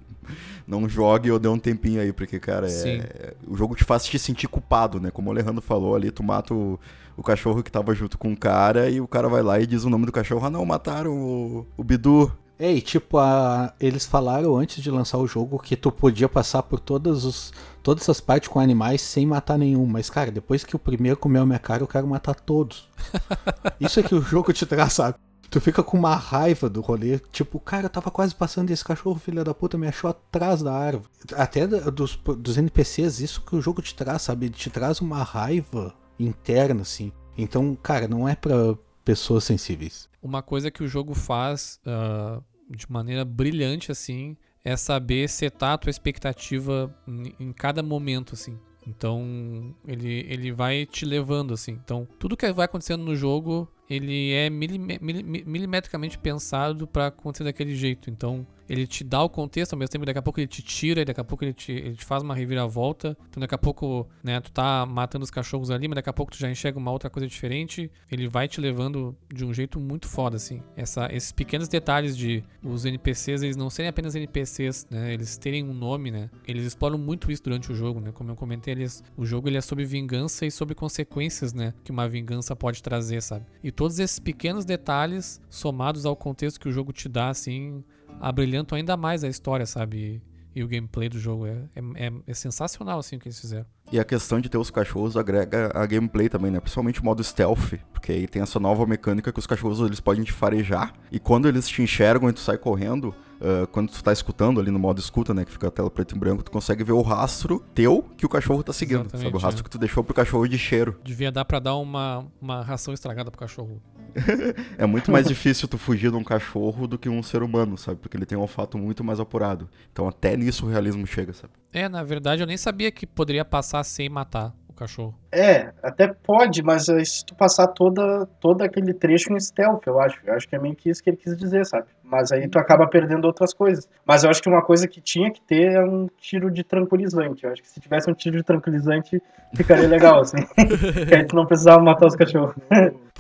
não 0.66 0.88
jogue 0.88 1.30
ou 1.30 1.38
dê 1.38 1.48
um 1.48 1.58
tempinho 1.58 2.00
aí, 2.00 2.12
porque, 2.12 2.38
cara, 2.38 2.66
é, 2.70 3.34
o 3.46 3.56
jogo 3.56 3.74
te 3.74 3.84
faz 3.84 4.04
te 4.04 4.18
sentir 4.18 4.48
culpado, 4.48 4.98
né? 4.98 5.10
Como 5.10 5.28
o 5.28 5.32
Alejandro 5.32 5.60
falou 5.60 5.94
ali, 5.94 6.10
tu 6.10 6.22
mata 6.22 6.54
o, 6.54 6.80
o 7.16 7.22
cachorro 7.22 7.62
que 7.62 7.70
tava 7.70 7.94
junto 7.94 8.16
com 8.16 8.32
o 8.32 8.36
cara 8.36 8.88
e 8.88 9.00
o 9.00 9.06
cara 9.06 9.28
vai 9.28 9.42
lá 9.42 9.60
e 9.60 9.66
diz 9.66 9.84
o 9.84 9.90
nome 9.90 10.06
do 10.06 10.12
cachorro. 10.12 10.46
Ah, 10.46 10.50
não, 10.50 10.64
mataram 10.64 11.12
o, 11.12 11.66
o 11.76 11.84
Bidu. 11.84 12.32
Ei, 12.62 12.82
tipo, 12.82 13.16
a, 13.16 13.72
eles 13.80 14.04
falaram 14.04 14.54
antes 14.54 14.82
de 14.82 14.90
lançar 14.90 15.16
o 15.16 15.26
jogo 15.26 15.58
que 15.58 15.74
tu 15.74 15.90
podia 15.90 16.28
passar 16.28 16.62
por 16.62 16.78
todas, 16.78 17.24
os, 17.24 17.54
todas 17.82 18.02
essas 18.02 18.20
partes 18.20 18.50
com 18.50 18.60
animais 18.60 19.00
sem 19.00 19.24
matar 19.24 19.56
nenhum. 19.56 19.86
Mas, 19.86 20.10
cara, 20.10 20.30
depois 20.30 20.62
que 20.62 20.76
o 20.76 20.78
primeiro 20.78 21.16
comeu 21.16 21.40
a 21.40 21.46
minha 21.46 21.58
cara, 21.58 21.82
eu 21.82 21.86
quero 21.86 22.06
matar 22.06 22.34
todos. 22.34 22.86
Isso 23.80 23.98
é 23.98 24.02
que 24.02 24.14
o 24.14 24.20
jogo 24.20 24.52
te 24.52 24.66
traz, 24.66 24.92
sabe? 24.92 25.16
Tu 25.48 25.58
fica 25.58 25.82
com 25.82 25.96
uma 25.96 26.14
raiva 26.14 26.68
do 26.68 26.82
rolê. 26.82 27.18
Tipo, 27.32 27.58
cara, 27.58 27.86
eu 27.86 27.90
tava 27.90 28.10
quase 28.10 28.34
passando 28.34 28.68
e 28.68 28.74
esse 28.74 28.84
cachorro, 28.84 29.18
filha 29.18 29.42
da 29.42 29.54
puta, 29.54 29.78
me 29.78 29.88
achou 29.88 30.10
atrás 30.10 30.62
da 30.62 30.74
árvore. 30.74 31.08
Até 31.34 31.66
dos, 31.66 32.16
dos 32.36 32.58
NPCs, 32.58 33.20
isso 33.20 33.40
que 33.40 33.56
o 33.56 33.62
jogo 33.62 33.80
te 33.80 33.94
traz, 33.94 34.20
sabe? 34.20 34.46
Ele 34.46 34.54
te 34.54 34.68
traz 34.68 35.00
uma 35.00 35.22
raiva 35.22 35.94
interna, 36.18 36.82
assim. 36.82 37.10
Então, 37.38 37.74
cara, 37.74 38.06
não 38.06 38.28
é 38.28 38.34
pra 38.36 38.76
pessoas 39.02 39.44
sensíveis. 39.44 40.10
Uma 40.22 40.42
coisa 40.42 40.70
que 40.70 40.84
o 40.84 40.88
jogo 40.88 41.14
faz 41.14 41.80
ah, 41.86 42.40
de 42.70 42.90
maneira 42.90 43.24
brilhante, 43.24 43.90
assim, 43.90 44.36
é 44.64 44.76
saber 44.76 45.28
setar 45.28 45.72
a 45.72 45.78
tua 45.78 45.90
expectativa 45.90 46.94
em, 47.38 47.52
cada 47.52 47.82
momento, 47.82 48.34
assim. 48.34 48.58
Então, 48.86 49.74
ele, 49.86 50.24
ele 50.28 50.52
vai 50.52 50.86
te 50.86 51.04
levando, 51.04 51.52
assim. 51.52 51.72
Então, 51.72 52.06
tudo 52.18 52.36
que 52.36 52.50
vai 52.52 52.64
acontecendo 52.64 53.04
no 53.04 53.14
jogo, 53.16 53.68
ele 53.90 54.32
é 54.32 54.48
milime- 54.48 54.98
mili- 55.02 55.22
mi- 55.22 55.44
milimetricamente 55.44 56.16
pensado 56.16 56.86
pra 56.86 57.08
acontecer 57.08 57.44
daquele 57.44 57.74
jeito. 57.74 58.08
Então, 58.08 58.46
ele 58.68 58.86
te 58.86 59.02
dá 59.02 59.20
o 59.20 59.28
contexto, 59.28 59.72
ao 59.72 59.78
mesmo 59.80 59.90
tempo, 59.90 60.06
daqui 60.06 60.18
a 60.20 60.22
pouco 60.22 60.38
ele 60.38 60.46
te 60.46 60.62
tira, 60.62 61.04
daqui 61.04 61.20
a 61.20 61.24
pouco 61.24 61.44
ele 61.44 61.52
te, 61.52 61.72
ele 61.72 61.96
te 61.96 62.04
faz 62.04 62.22
uma 62.22 62.34
reviravolta. 62.36 63.16
Então, 63.28 63.40
daqui 63.40 63.54
a 63.54 63.58
pouco, 63.58 64.08
né, 64.22 64.40
tu 64.40 64.52
tá 64.52 64.86
matando 64.86 65.24
os 65.24 65.30
cachorros 65.30 65.72
ali, 65.72 65.88
mas 65.88 65.96
daqui 65.96 66.08
a 66.08 66.12
pouco 66.12 66.30
tu 66.30 66.38
já 66.38 66.48
enxerga 66.48 66.78
uma 66.78 66.92
outra 66.92 67.10
coisa 67.10 67.26
diferente. 67.26 67.90
Ele 68.08 68.28
vai 68.28 68.46
te 68.46 68.60
levando 68.60 69.16
de 69.34 69.44
um 69.44 69.52
jeito 69.52 69.80
muito 69.80 70.06
foda, 70.06 70.36
assim. 70.36 70.62
Essa, 70.76 71.08
esses 71.12 71.32
pequenos 71.32 71.66
detalhes 71.66 72.16
de 72.16 72.44
os 72.62 72.84
NPCs, 72.84 73.42
eles 73.42 73.56
não 73.56 73.68
serem 73.68 73.88
apenas 73.88 74.14
NPCs, 74.14 74.86
né, 74.88 75.12
eles 75.12 75.36
terem 75.36 75.64
um 75.64 75.74
nome, 75.74 76.12
né. 76.12 76.30
Eles 76.46 76.64
exploram 76.64 76.96
muito 76.96 77.32
isso 77.32 77.42
durante 77.42 77.72
o 77.72 77.74
jogo, 77.74 77.98
né. 78.00 78.12
Como 78.12 78.30
eu 78.30 78.36
comentei, 78.36 78.72
eles, 78.72 79.02
o 79.16 79.26
jogo 79.26 79.48
ele 79.48 79.56
é 79.56 79.60
sobre 79.60 79.84
vingança 79.84 80.46
e 80.46 80.50
sobre 80.50 80.76
consequências, 80.76 81.52
né, 81.52 81.74
que 81.82 81.90
uma 81.90 82.06
vingança 82.08 82.54
pode 82.54 82.80
trazer, 82.82 83.20
sabe. 83.20 83.46
E 83.64 83.72
todos 83.80 83.98
esses 83.98 84.18
pequenos 84.18 84.66
detalhes, 84.66 85.40
somados 85.48 86.04
ao 86.04 86.14
contexto 86.14 86.60
que 86.60 86.68
o 86.68 86.70
jogo 86.70 86.92
te 86.92 87.08
dá, 87.08 87.30
assim, 87.30 87.82
abrilhantam 88.20 88.76
ainda 88.76 88.94
mais 88.94 89.24
a 89.24 89.28
história, 89.28 89.64
sabe? 89.64 90.22
E 90.54 90.62
o 90.62 90.68
gameplay 90.68 91.08
do 91.08 91.18
jogo 91.18 91.46
é, 91.46 91.66
é- 91.96 92.12
é 92.26 92.34
sensacional, 92.34 92.98
assim, 92.98 93.16
o 93.16 93.18
que 93.18 93.28
eles 93.28 93.40
fizeram. 93.40 93.64
E 93.92 93.98
a 93.98 94.04
questão 94.04 94.40
de 94.40 94.48
ter 94.48 94.58
os 94.58 94.70
cachorros 94.70 95.16
agrega 95.16 95.70
a 95.74 95.84
gameplay 95.84 96.28
também, 96.28 96.50
né? 96.50 96.60
Principalmente 96.60 97.00
o 97.00 97.04
modo 97.04 97.24
stealth, 97.24 97.74
porque 97.92 98.12
aí 98.12 98.28
tem 98.28 98.40
essa 98.40 98.60
nova 98.60 98.86
mecânica 98.86 99.32
que 99.32 99.38
os 99.38 99.46
cachorros 99.46 99.80
eles 99.80 100.00
podem 100.00 100.22
te 100.22 100.32
farejar. 100.32 100.92
E 101.10 101.18
quando 101.18 101.48
eles 101.48 101.68
te 101.68 101.82
enxergam 101.82 102.28
e 102.28 102.32
tu 102.32 102.40
sai 102.40 102.56
correndo, 102.56 103.14
ah, 103.40 103.66
quando 103.72 103.90
tu 103.90 104.02
tá 104.04 104.12
escutando 104.12 104.60
ali 104.60 104.70
no 104.70 104.78
modo 104.78 105.00
escuta, 105.00 105.32
né? 105.32 105.44
Que 105.44 105.52
fica 105.52 105.68
a 105.68 105.70
tela 105.70 105.90
preto 105.90 106.14
e 106.14 106.18
branco, 106.18 106.42
tu 106.42 106.50
consegue 106.50 106.84
ver 106.84 106.92
o 106.92 107.02
rastro 107.02 107.64
teu 107.74 108.04
que 108.16 108.26
o 108.26 108.28
cachorro 108.28 108.62
tá 108.62 108.72
seguindo. 108.72 109.00
Exatamente, 109.00 109.24
sabe? 109.24 109.36
O 109.36 109.40
rastro 109.40 109.62
é. 109.62 109.64
que 109.64 109.70
tu 109.70 109.78
deixou 109.78 110.04
pro 110.04 110.14
cachorro 110.14 110.46
de 110.46 110.58
cheiro. 110.58 110.98
Devia 111.02 111.32
dar 111.32 111.44
pra 111.44 111.58
dar 111.58 111.76
uma, 111.76 112.26
uma 112.40 112.62
ração 112.62 112.92
estragada 112.92 113.30
pro 113.30 113.40
cachorro. 113.40 113.80
É 114.78 114.86
muito 114.86 115.10
mais 115.10 115.26
difícil 115.26 115.68
tu 115.68 115.78
fugir 115.78 116.10
de 116.10 116.16
um 116.16 116.24
cachorro 116.24 116.86
do 116.86 116.98
que 116.98 117.08
um 117.08 117.22
ser 117.22 117.42
humano, 117.42 117.76
sabe? 117.76 117.98
Porque 118.00 118.16
ele 118.16 118.26
tem 118.26 118.36
um 118.36 118.42
olfato 118.42 118.78
muito 118.78 119.04
mais 119.04 119.20
apurado. 119.20 119.68
Então 119.92 120.08
até 120.08 120.36
nisso 120.36 120.66
o 120.66 120.68
realismo 120.68 121.06
chega, 121.06 121.32
sabe? 121.32 121.52
É, 121.72 121.88
na 121.88 122.02
verdade, 122.02 122.42
eu 122.42 122.46
nem 122.46 122.56
sabia 122.56 122.90
que 122.90 123.06
poderia 123.06 123.44
passar 123.44 123.84
sem 123.84 124.08
matar 124.08 124.52
o 124.68 124.72
cachorro. 124.72 125.14
É, 125.30 125.72
até 125.82 126.08
pode, 126.08 126.62
mas 126.62 126.88
aí 126.88 127.04
se 127.04 127.24
tu 127.24 127.34
passar 127.34 127.68
toda, 127.68 128.26
todo 128.40 128.62
aquele 128.62 128.94
trecho 128.94 129.32
em 129.32 129.38
stealth, 129.38 129.82
eu 129.86 130.00
acho. 130.00 130.18
Eu 130.24 130.34
acho 130.34 130.48
que 130.48 130.56
é 130.56 130.58
meio 130.58 130.74
que 130.74 130.88
isso 130.88 131.02
que 131.02 131.10
ele 131.10 131.16
quis 131.16 131.36
dizer, 131.36 131.64
sabe? 131.66 131.86
Mas 132.02 132.32
aí 132.32 132.48
tu 132.48 132.58
acaba 132.58 132.88
perdendo 132.88 133.26
outras 133.26 133.54
coisas. 133.54 133.88
Mas 134.04 134.24
eu 134.24 134.30
acho 134.30 134.42
que 134.42 134.48
uma 134.48 134.62
coisa 134.62 134.88
que 134.88 135.00
tinha 135.00 135.30
que 135.30 135.40
ter 135.40 135.72
é 135.72 135.84
um 135.84 136.08
tiro 136.20 136.50
de 136.50 136.64
tranquilizante. 136.64 137.44
Eu 137.44 137.52
acho 137.52 137.62
que 137.62 137.68
se 137.68 137.80
tivesse 137.80 138.10
um 138.10 138.14
tiro 138.14 138.36
de 138.36 138.42
tranquilizante, 138.42 139.22
ficaria 139.54 139.86
legal, 139.86 140.20
assim. 140.20 140.38
que 141.06 141.14
aí 141.14 141.24
tu 141.24 141.36
não 141.36 141.46
precisava 141.46 141.80
matar 141.80 142.06
os 142.06 142.16
cachorros. 142.16 142.56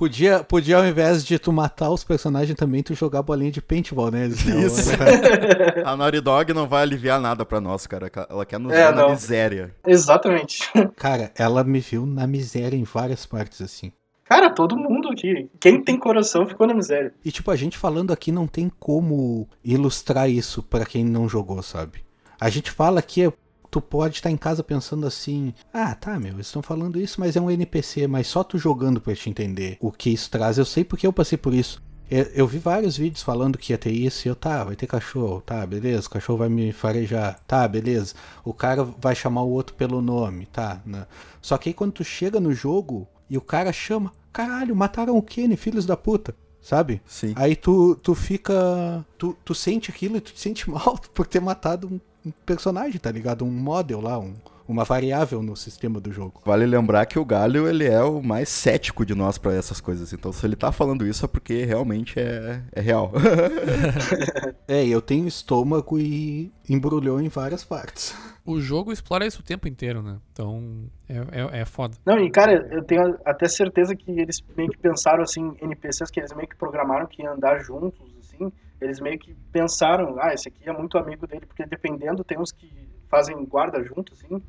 Podia, 0.00 0.42
podia 0.42 0.78
ao 0.78 0.86
invés 0.86 1.22
de 1.22 1.38
tu 1.38 1.52
matar 1.52 1.90
os 1.90 2.02
personagens 2.02 2.56
também, 2.56 2.82
tu 2.82 2.94
jogar 2.94 3.20
bolinha 3.20 3.50
de 3.50 3.60
paintball 3.60 4.10
neles. 4.10 4.42
né? 4.46 4.62
Isso. 4.64 4.88
A 5.84 5.94
Naughty 5.94 6.22
Dog 6.22 6.54
não 6.54 6.66
vai 6.66 6.80
aliviar 6.80 7.20
nada 7.20 7.44
pra 7.44 7.60
nós, 7.60 7.86
cara. 7.86 8.10
Ela 8.30 8.46
quer 8.46 8.58
nos 8.58 8.72
É, 8.72 8.86
ver 8.88 8.94
na 8.96 9.02
não. 9.02 9.10
miséria. 9.10 9.74
Exatamente. 9.86 10.70
Cara, 10.96 11.30
ela 11.36 11.62
me 11.62 11.80
viu 11.80 12.06
na 12.06 12.26
miséria 12.26 12.78
em 12.78 12.82
várias 12.82 13.26
partes, 13.26 13.60
assim. 13.60 13.92
Cara, 14.24 14.48
todo 14.48 14.74
mundo 14.74 15.10
aqui. 15.10 15.50
Quem 15.60 15.82
tem 15.84 15.98
coração 15.98 16.46
ficou 16.46 16.66
na 16.66 16.72
miséria. 16.72 17.12
E 17.22 17.30
tipo, 17.30 17.50
a 17.50 17.56
gente 17.56 17.76
falando 17.76 18.10
aqui 18.10 18.32
não 18.32 18.46
tem 18.46 18.72
como 18.80 19.46
ilustrar 19.62 20.30
isso 20.30 20.62
pra 20.62 20.86
quem 20.86 21.04
não 21.04 21.28
jogou, 21.28 21.62
sabe? 21.62 22.02
A 22.40 22.48
gente 22.48 22.70
fala 22.70 23.02
que 23.02 23.30
tu 23.70 23.80
pode 23.80 24.16
estar 24.16 24.30
em 24.30 24.36
casa 24.36 24.62
pensando 24.62 25.06
assim: 25.06 25.54
ah, 25.72 25.94
tá, 25.94 26.18
meu, 26.18 26.34
eles 26.34 26.46
estão 26.46 26.62
falando 26.62 27.00
isso, 27.00 27.20
mas 27.20 27.36
é 27.36 27.40
um 27.40 27.50
NPC, 27.50 28.06
mas 28.06 28.26
só 28.26 28.42
tu 28.42 28.58
jogando 28.58 29.00
pra 29.00 29.14
te 29.14 29.30
entender 29.30 29.76
o 29.80 29.92
que 29.92 30.10
isso 30.10 30.30
traz. 30.30 30.58
Eu 30.58 30.64
sei 30.64 30.84
porque 30.84 31.06
eu 31.06 31.12
passei 31.12 31.38
por 31.38 31.54
isso. 31.54 31.82
Eu, 32.10 32.24
eu 32.34 32.46
vi 32.46 32.58
vários 32.58 32.96
vídeos 32.96 33.22
falando 33.22 33.56
que 33.56 33.72
ia 33.72 33.78
ter 33.78 33.92
isso 33.92 34.26
e 34.26 34.28
eu, 34.28 34.34
tá, 34.34 34.64
vai 34.64 34.74
ter 34.74 34.88
cachorro, 34.88 35.40
tá, 35.40 35.64
beleza, 35.64 36.08
o 36.08 36.10
cachorro 36.10 36.38
vai 36.40 36.48
me 36.48 36.72
farejar, 36.72 37.38
tá, 37.46 37.68
beleza. 37.68 38.14
O 38.44 38.52
cara 38.52 38.82
vai 38.82 39.14
chamar 39.14 39.42
o 39.42 39.50
outro 39.50 39.76
pelo 39.76 40.02
nome, 40.02 40.46
tá. 40.46 40.82
né? 40.84 41.06
Só 41.40 41.56
que 41.56 41.68
aí 41.68 41.74
quando 41.74 41.92
tu 41.92 42.02
chega 42.02 42.40
no 42.40 42.52
jogo 42.52 43.06
e 43.28 43.38
o 43.38 43.40
cara 43.40 43.72
chama, 43.72 44.12
caralho, 44.32 44.74
mataram 44.74 45.16
o 45.16 45.22
Kenny, 45.22 45.56
filhos 45.56 45.86
da 45.86 45.96
puta, 45.96 46.34
sabe? 46.60 47.00
Sim. 47.06 47.32
Aí 47.36 47.54
tu, 47.54 47.94
tu 48.02 48.12
fica. 48.14 49.06
Tu, 49.16 49.36
tu 49.44 49.54
sente 49.54 49.88
aquilo 49.88 50.16
e 50.16 50.20
tu 50.20 50.32
te 50.32 50.40
sente 50.40 50.68
mal 50.70 50.98
por 51.14 51.28
ter 51.28 51.40
matado 51.40 51.86
um, 51.86 52.00
um 52.24 52.30
personagem, 52.30 52.98
tá 53.00 53.10
ligado? 53.10 53.44
Um 53.44 53.50
model 53.50 54.00
lá, 54.00 54.18
um, 54.18 54.34
uma 54.68 54.84
variável 54.84 55.42
no 55.42 55.56
sistema 55.56 56.00
do 56.00 56.12
jogo. 56.12 56.40
Vale 56.44 56.64
lembrar 56.64 57.04
que 57.06 57.18
o 57.18 57.24
Galho, 57.24 57.68
ele 57.68 57.86
é 57.86 58.02
o 58.02 58.22
mais 58.22 58.48
cético 58.48 59.04
de 59.04 59.14
nós 59.14 59.36
pra 59.36 59.52
essas 59.52 59.80
coisas. 59.80 60.12
Então, 60.12 60.32
se 60.32 60.46
ele 60.46 60.54
tá 60.54 60.70
falando 60.70 61.06
isso 61.06 61.24
é 61.24 61.28
porque 61.28 61.64
realmente 61.64 62.18
é, 62.18 62.62
é 62.72 62.80
real. 62.80 63.12
É, 64.68 64.86
eu 64.86 65.02
tenho 65.02 65.26
estômago 65.26 65.98
e 65.98 66.52
embrulhou 66.68 67.20
em 67.20 67.28
várias 67.28 67.64
partes. 67.64 68.14
O 68.46 68.60
jogo 68.60 68.92
explora 68.92 69.26
isso 69.26 69.40
o 69.40 69.44
tempo 69.44 69.66
inteiro, 69.66 70.00
né? 70.00 70.18
Então, 70.32 70.84
é, 71.08 71.16
é, 71.16 71.60
é 71.60 71.64
foda. 71.64 71.96
Não, 72.06 72.18
e 72.20 72.30
cara, 72.30 72.68
eu 72.70 72.84
tenho 72.84 73.18
até 73.24 73.48
certeza 73.48 73.96
que 73.96 74.12
eles 74.12 74.40
meio 74.56 74.70
que 74.70 74.78
pensaram 74.78 75.24
assim, 75.24 75.52
NPCs 75.60 76.10
que 76.10 76.20
eles 76.20 76.32
meio 76.34 76.48
que 76.48 76.56
programaram 76.56 77.06
que 77.08 77.22
iam 77.22 77.34
andar 77.34 77.58
juntos, 77.58 78.00
assim, 78.20 78.52
eles 78.80 79.00
meio 79.00 79.18
que 79.18 79.34
pensaram, 79.52 80.16
ah, 80.20 80.32
esse 80.32 80.48
aqui 80.48 80.68
é 80.68 80.72
muito 80.72 80.96
amigo 80.98 81.26
dele, 81.26 81.46
porque 81.46 81.64
dependendo, 81.64 82.24
tem 82.24 82.38
uns 82.38 82.52
que 82.52 82.70
fazem 83.08 83.44
guarda 83.44 83.82
junto, 83.82 84.12
assim, 84.12 84.42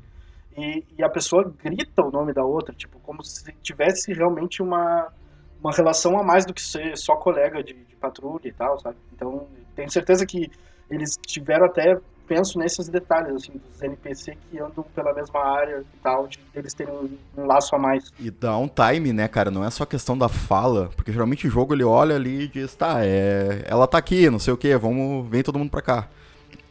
e, 0.56 0.84
e 0.98 1.02
a 1.02 1.08
pessoa 1.08 1.52
grita 1.62 2.02
o 2.02 2.10
nome 2.10 2.32
da 2.32 2.44
outra, 2.44 2.74
tipo, 2.74 2.98
como 3.00 3.22
se 3.22 3.52
tivesse 3.62 4.12
realmente 4.12 4.62
uma, 4.62 5.12
uma 5.60 5.72
relação 5.72 6.18
a 6.18 6.22
mais 6.22 6.44
do 6.44 6.52
que 6.52 6.62
ser 6.62 6.96
só 6.96 7.16
colega 7.16 7.62
de, 7.62 7.74
de 7.74 7.96
patrulha 7.96 8.46
e 8.46 8.52
tal, 8.52 8.78
sabe? 8.78 8.96
Então, 9.12 9.46
tenho 9.74 9.90
certeza 9.90 10.26
que 10.26 10.50
eles 10.90 11.16
tiveram 11.26 11.66
até 11.66 11.98
penso 12.26 12.58
nesses 12.58 12.88
detalhes, 12.88 13.34
assim, 13.34 13.52
dos 13.52 13.82
NPC 13.82 14.36
que 14.50 14.58
andam 14.58 14.84
pela 14.94 15.12
mesma 15.14 15.40
área 15.40 15.80
e 15.80 15.98
tal, 16.02 16.26
de 16.26 16.38
eles 16.54 16.74
terem 16.74 16.94
um, 16.94 17.42
um 17.42 17.46
laço 17.46 17.74
a 17.74 17.78
mais. 17.78 18.10
E 18.18 18.30
dá 18.30 18.56
um 18.56 18.68
time, 18.68 19.12
né, 19.12 19.28
cara? 19.28 19.50
Não 19.50 19.64
é 19.64 19.70
só 19.70 19.84
questão 19.84 20.16
da 20.16 20.28
fala, 20.28 20.90
porque 20.96 21.12
geralmente 21.12 21.46
o 21.46 21.50
jogo 21.50 21.74
ele 21.74 21.84
olha 21.84 22.16
ali 22.16 22.42
e 22.42 22.48
diz, 22.48 22.74
tá, 22.74 23.04
é... 23.04 23.64
ela 23.66 23.86
tá 23.86 23.98
aqui, 23.98 24.30
não 24.30 24.38
sei 24.38 24.52
o 24.52 24.56
que, 24.56 24.76
vamos, 24.76 25.28
vem 25.28 25.42
todo 25.42 25.58
mundo 25.58 25.70
pra 25.70 25.82
cá. 25.82 26.08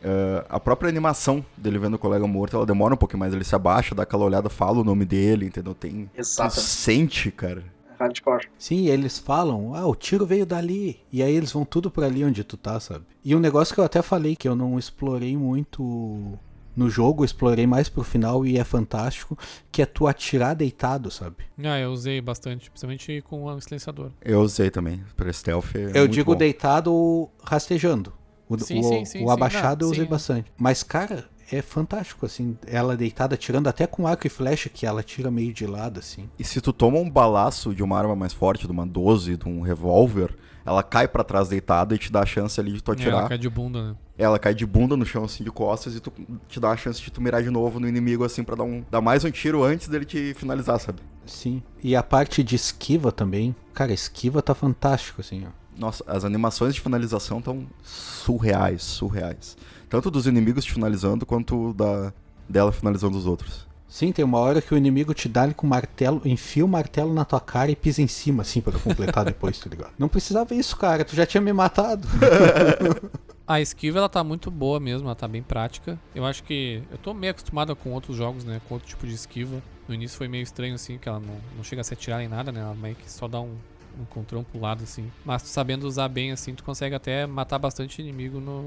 Uh, 0.03 0.43
a 0.49 0.59
própria 0.59 0.89
animação 0.89 1.45
dele 1.55 1.77
vendo 1.77 1.93
o 1.93 1.99
colega 1.99 2.25
morto, 2.25 2.55
ela 2.55 2.65
demora 2.65 2.95
um 2.95 2.97
pouquinho 2.97 3.19
mais, 3.19 3.33
ele 3.33 3.43
se 3.43 3.53
abaixa, 3.53 3.93
dá 3.93 4.01
aquela 4.01 4.25
olhada, 4.25 4.49
fala 4.49 4.79
o 4.79 4.83
nome 4.83 5.05
dele, 5.05 5.45
entendeu? 5.45 5.75
Tem. 5.75 6.09
Exato. 6.17 6.59
Sente, 6.59 7.29
cara. 7.29 7.63
Hardcore. 8.01 8.47
Sim, 8.57 8.87
eles 8.87 9.17
falam, 9.17 9.75
ah, 9.75 9.85
o 9.87 9.95
tiro 9.95 10.25
veio 10.25 10.45
dali. 10.45 10.99
E 11.11 11.21
aí 11.21 11.33
eles 11.33 11.51
vão 11.51 11.63
tudo 11.65 11.89
pra 11.91 12.05
ali 12.05 12.23
onde 12.23 12.43
tu 12.43 12.57
tá, 12.57 12.79
sabe? 12.79 13.05
E 13.23 13.35
um 13.35 13.39
negócio 13.39 13.73
que 13.73 13.79
eu 13.79 13.85
até 13.85 14.01
falei 14.01 14.35
que 14.35 14.47
eu 14.47 14.55
não 14.55 14.77
explorei 14.79 15.37
muito 15.37 16.37
no 16.75 16.89
jogo, 16.89 17.25
explorei 17.25 17.67
mais 17.67 17.89
pro 17.89 18.03
final 18.03 18.45
e 18.45 18.57
é 18.57 18.63
fantástico, 18.63 19.37
que 19.71 19.81
é 19.81 19.85
tu 19.85 20.07
atirar 20.07 20.55
deitado, 20.55 21.11
sabe? 21.11 21.37
Ah, 21.63 21.79
eu 21.79 21.91
usei 21.91 22.21
bastante, 22.21 22.69
principalmente 22.69 23.21
com 23.21 23.43
o 23.43 23.61
silenciador. 23.61 24.11
Eu 24.21 24.41
usei 24.41 24.69
também, 24.69 25.03
pra 25.15 25.31
stealth. 25.31 25.75
É 25.75 25.79
eu 25.79 26.01
muito 26.01 26.13
digo 26.13 26.31
bom. 26.31 26.37
deitado 26.37 27.29
rastejando. 27.43 28.13
O, 28.47 28.57
Sim, 28.59 28.79
o, 28.79 28.83
sim, 28.83 29.05
sim, 29.05 29.23
o 29.23 29.31
abaixado 29.31 29.85
não, 29.85 29.89
eu 29.89 29.91
usei 29.93 30.03
sim. 30.03 30.09
bastante. 30.09 30.51
Mas, 30.57 30.83
cara, 30.83 31.29
é 31.57 31.61
fantástico, 31.61 32.25
assim, 32.25 32.57
ela 32.65 32.95
deitada, 32.95 33.35
tirando 33.37 33.67
até 33.67 33.85
com 33.85 34.07
arco 34.07 34.25
e 34.25 34.29
flecha, 34.29 34.69
que 34.69 34.85
ela 34.85 35.03
tira 35.03 35.29
meio 35.29 35.53
de 35.53 35.65
lado, 35.65 35.99
assim. 35.99 36.29
E 36.37 36.43
se 36.43 36.61
tu 36.61 36.71
toma 36.71 36.97
um 36.97 37.09
balaço 37.09 37.73
de 37.73 37.83
uma 37.83 37.97
arma 37.97 38.15
mais 38.15 38.33
forte, 38.33 38.65
de 38.65 38.71
uma 38.71 38.85
12, 38.85 39.37
de 39.37 39.47
um 39.47 39.61
revólver, 39.61 40.35
ela 40.65 40.83
cai 40.83 41.07
pra 41.07 41.23
trás 41.23 41.49
deitada 41.49 41.95
e 41.95 41.97
te 41.97 42.11
dá 42.11 42.21
a 42.21 42.25
chance 42.25 42.59
ali 42.59 42.73
de 42.73 42.81
tu 42.81 42.91
atirar. 42.91 43.19
Ela 43.19 43.29
cai 43.29 43.37
de 43.37 43.49
bunda, 43.49 43.89
né? 43.89 43.95
Ela 44.17 44.37
cai 44.37 44.53
de 44.53 44.65
bunda 44.65 44.95
no 44.95 45.05
chão, 45.05 45.23
assim, 45.23 45.43
de 45.43 45.51
costas, 45.51 45.95
e 45.95 45.99
tu 45.99 46.13
te 46.47 46.59
dá 46.59 46.71
a 46.71 46.77
chance 46.77 47.01
de 47.01 47.11
tu 47.11 47.19
mirar 47.21 47.41
de 47.41 47.49
novo 47.49 47.79
no 47.79 47.87
inimigo, 47.87 48.23
assim, 48.23 48.43
pra 48.43 48.55
dar, 48.55 48.63
um, 48.63 48.83
dar 48.89 49.01
mais 49.01 49.25
um 49.25 49.31
tiro 49.31 49.63
antes 49.63 49.87
dele 49.87 50.05
te 50.05 50.33
finalizar, 50.35 50.79
sabe? 50.79 50.99
Sim. 51.25 51.63
E 51.83 51.95
a 51.95 52.03
parte 52.03 52.43
de 52.43 52.55
esquiva 52.55 53.11
também. 53.11 53.55
Cara, 53.73 53.91
esquiva 53.91 54.41
tá 54.41 54.53
fantástico, 54.53 55.21
assim, 55.21 55.45
ó. 55.47 55.61
Nossa, 55.77 56.03
as 56.05 56.23
animações 56.23 56.75
de 56.75 56.81
finalização 56.81 57.39
estão 57.39 57.65
surreais, 57.81 58.83
surreais. 58.83 59.57
Tanto 59.91 60.09
dos 60.09 60.25
inimigos 60.25 60.63
te 60.63 60.71
finalizando, 60.71 61.25
quanto 61.25 61.73
da 61.73 62.13
dela 62.47 62.71
finalizando 62.71 63.17
os 63.17 63.25
outros. 63.25 63.67
Sim, 63.89 64.13
tem 64.13 64.23
uma 64.23 64.39
hora 64.39 64.61
que 64.61 64.73
o 64.73 64.77
inimigo 64.77 65.13
te 65.13 65.27
dá 65.27 65.53
com 65.53 65.67
o 65.67 65.69
martelo, 65.69 66.21
enfia 66.23 66.63
o 66.63 66.67
martelo 66.67 67.13
na 67.13 67.25
tua 67.25 67.41
cara 67.41 67.69
e 67.69 67.75
pisa 67.75 68.01
em 68.01 68.07
cima, 68.07 68.41
assim, 68.41 68.61
pra 68.61 68.79
completar 68.79 69.25
depois, 69.27 69.59
tá 69.59 69.69
ligado? 69.69 69.91
Não 69.99 70.07
precisava 70.07 70.55
isso, 70.55 70.77
cara, 70.77 71.03
tu 71.03 71.13
já 71.13 71.25
tinha 71.25 71.41
me 71.41 71.51
matado. 71.51 72.07
A 73.45 73.59
esquiva 73.59 73.97
ela 73.97 74.07
tá 74.07 74.23
muito 74.23 74.49
boa 74.49 74.79
mesmo, 74.79 75.09
ela 75.09 75.15
tá 75.15 75.27
bem 75.27 75.43
prática. 75.43 75.99
Eu 76.15 76.25
acho 76.25 76.41
que. 76.43 76.81
Eu 76.89 76.97
tô 76.97 77.13
meio 77.13 77.31
acostumado 77.31 77.75
com 77.75 77.91
outros 77.91 78.15
jogos, 78.15 78.45
né? 78.45 78.61
Com 78.69 78.75
outro 78.75 78.87
tipo 78.87 79.05
de 79.05 79.13
esquiva. 79.13 79.61
No 79.89 79.93
início 79.93 80.17
foi 80.17 80.29
meio 80.29 80.43
estranho, 80.43 80.75
assim, 80.75 80.97
que 80.97 81.09
ela 81.09 81.19
não, 81.19 81.35
não 81.57 81.63
chega 81.63 81.81
a 81.81 81.83
se 81.83 81.93
atirar 81.93 82.23
em 82.23 82.29
nada, 82.29 82.49
né? 82.49 82.61
Ela 82.61 82.73
meio 82.75 82.95
que 82.95 83.11
só 83.11 83.27
dá 83.27 83.41
um, 83.41 83.57
um 83.99 84.05
contrão 84.05 84.43
pro 84.43 84.59
lado, 84.59 84.83
assim. 84.83 85.11
Mas 85.25 85.43
tu 85.43 85.47
sabendo 85.49 85.85
usar 85.87 86.07
bem, 86.07 86.31
assim, 86.31 86.53
tu 86.55 86.63
consegue 86.63 86.95
até 86.95 87.25
matar 87.25 87.57
bastante 87.59 88.01
inimigo 88.01 88.39
no, 88.39 88.61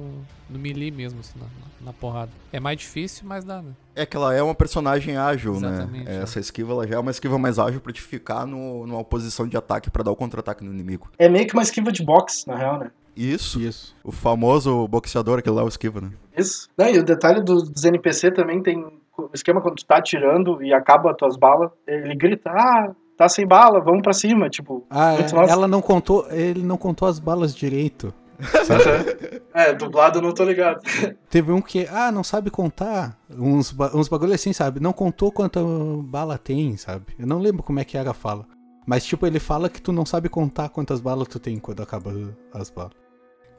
no 0.51 0.59
melee 0.59 0.91
mesmo, 0.91 1.21
assim, 1.21 1.39
na, 1.39 1.47
na- 1.87 1.93
porrada. 1.93 2.31
É 2.53 2.59
mais 2.61 2.79
difícil, 2.79 3.25
mas 3.27 3.45
dá, 3.45 3.63
né? 3.63 3.73
É 3.95 4.05
que 4.05 4.17
ela 4.17 4.35
é 4.35 4.43
uma 4.43 4.55
personagem 4.55 5.17
ágil, 5.17 5.55
Exatamente, 5.55 6.05
né? 6.05 6.17
é. 6.19 6.23
Essa 6.23 6.41
esquiva 6.41 6.73
ela 6.73 6.87
já 6.87 6.97
é 6.97 6.99
uma 6.99 7.11
esquiva 7.11 7.39
mais 7.39 7.59
ágil 7.59 7.81
pra 7.81 7.93
te 7.93 8.01
ficar 8.03 8.47
no, 8.47 8.87
numa 8.87 9.05
posição 9.05 9.47
de 9.47 9.57
ataque 9.57 9.91
pra 9.91 10.03
dar 10.03 10.11
o 10.11 10.17
contra-ataque 10.17 10.65
no 10.65 10.73
inimigo. 10.73 11.09
É 11.19 11.29
meio 11.29 11.47
que 11.47 11.53
uma 11.55 11.63
esquiva 11.63 11.93
de 11.93 12.03
boxe, 12.05 12.47
na 12.49 12.57
real, 12.57 12.79
né? 12.79 12.91
Isso, 13.17 13.61
Isso. 13.61 13.95
o 14.03 14.11
famoso 14.11 14.89
boxeador, 14.89 15.39
aquele 15.39 15.55
lá, 15.55 15.63
o 15.63 15.69
esquiva, 15.69 16.01
né? 16.01 16.11
Isso. 16.37 16.69
Não, 16.77 16.89
e 16.89 16.99
o 16.99 17.05
detalhe 17.05 17.41
dos 17.43 17.85
NPC 17.85 18.33
também 18.33 18.61
tem 18.61 18.85
o 19.17 19.31
esquema 19.33 19.61
quando 19.61 19.77
tu 19.77 19.87
tá 19.87 19.99
atirando 19.99 20.61
e 20.61 20.75
acaba 20.75 21.13
as 21.13 21.17
tuas 21.17 21.37
balas, 21.37 21.71
ele 21.87 22.17
grita, 22.17 22.51
ah, 22.51 22.93
tá 23.17 23.29
sem 23.29 23.47
bala, 23.47 23.81
vamos 23.81 24.03
pra 24.03 24.13
cima, 24.13 24.49
tipo. 24.49 24.85
Ah, 24.91 25.15
é, 25.15 25.51
ela 25.51 25.67
não 25.69 25.81
contou, 25.83 26.27
ele 26.31 26.63
não 26.63 26.77
contou 26.77 27.09
as 27.09 27.19
balas 27.19 27.55
direito. 27.55 28.13
É, 29.55 29.73
dublado 29.73 30.19
eu 30.19 30.23
não 30.23 30.33
tô 30.35 30.43
ligado. 30.45 30.81
Teve 31.31 31.53
um 31.53 31.61
que, 31.61 31.87
ah, 31.89 32.11
não 32.11 32.25
sabe 32.25 32.51
contar. 32.51 33.17
Uns, 33.31 33.71
ba- 33.71 33.93
uns 33.95 34.09
bagulho 34.09 34.35
assim, 34.35 34.53
sabe? 34.53 34.81
Não 34.81 34.93
contou 34.93 35.31
quanta 35.31 35.61
bala 36.03 36.37
tem, 36.37 36.77
sabe? 36.77 37.15
Eu 37.17 37.27
não 37.27 37.39
lembro 37.39 37.63
como 37.63 37.79
é 37.79 37.85
que 37.85 37.97
era 37.97 38.11
a 38.11 38.15
fala. 38.15 38.47
Mas, 38.85 39.05
tipo, 39.05 39.27
ele 39.27 39.39
fala 39.39 39.69
que 39.69 39.81
tu 39.81 39.93
não 39.93 40.05
sabe 40.05 40.29
contar 40.29 40.69
quantas 40.71 41.01
balas 41.01 41.29
tu 41.29 41.39
tem 41.39 41.59
quando 41.59 41.83
acaba 41.83 42.13
as 42.53 42.69
balas. 42.69 42.93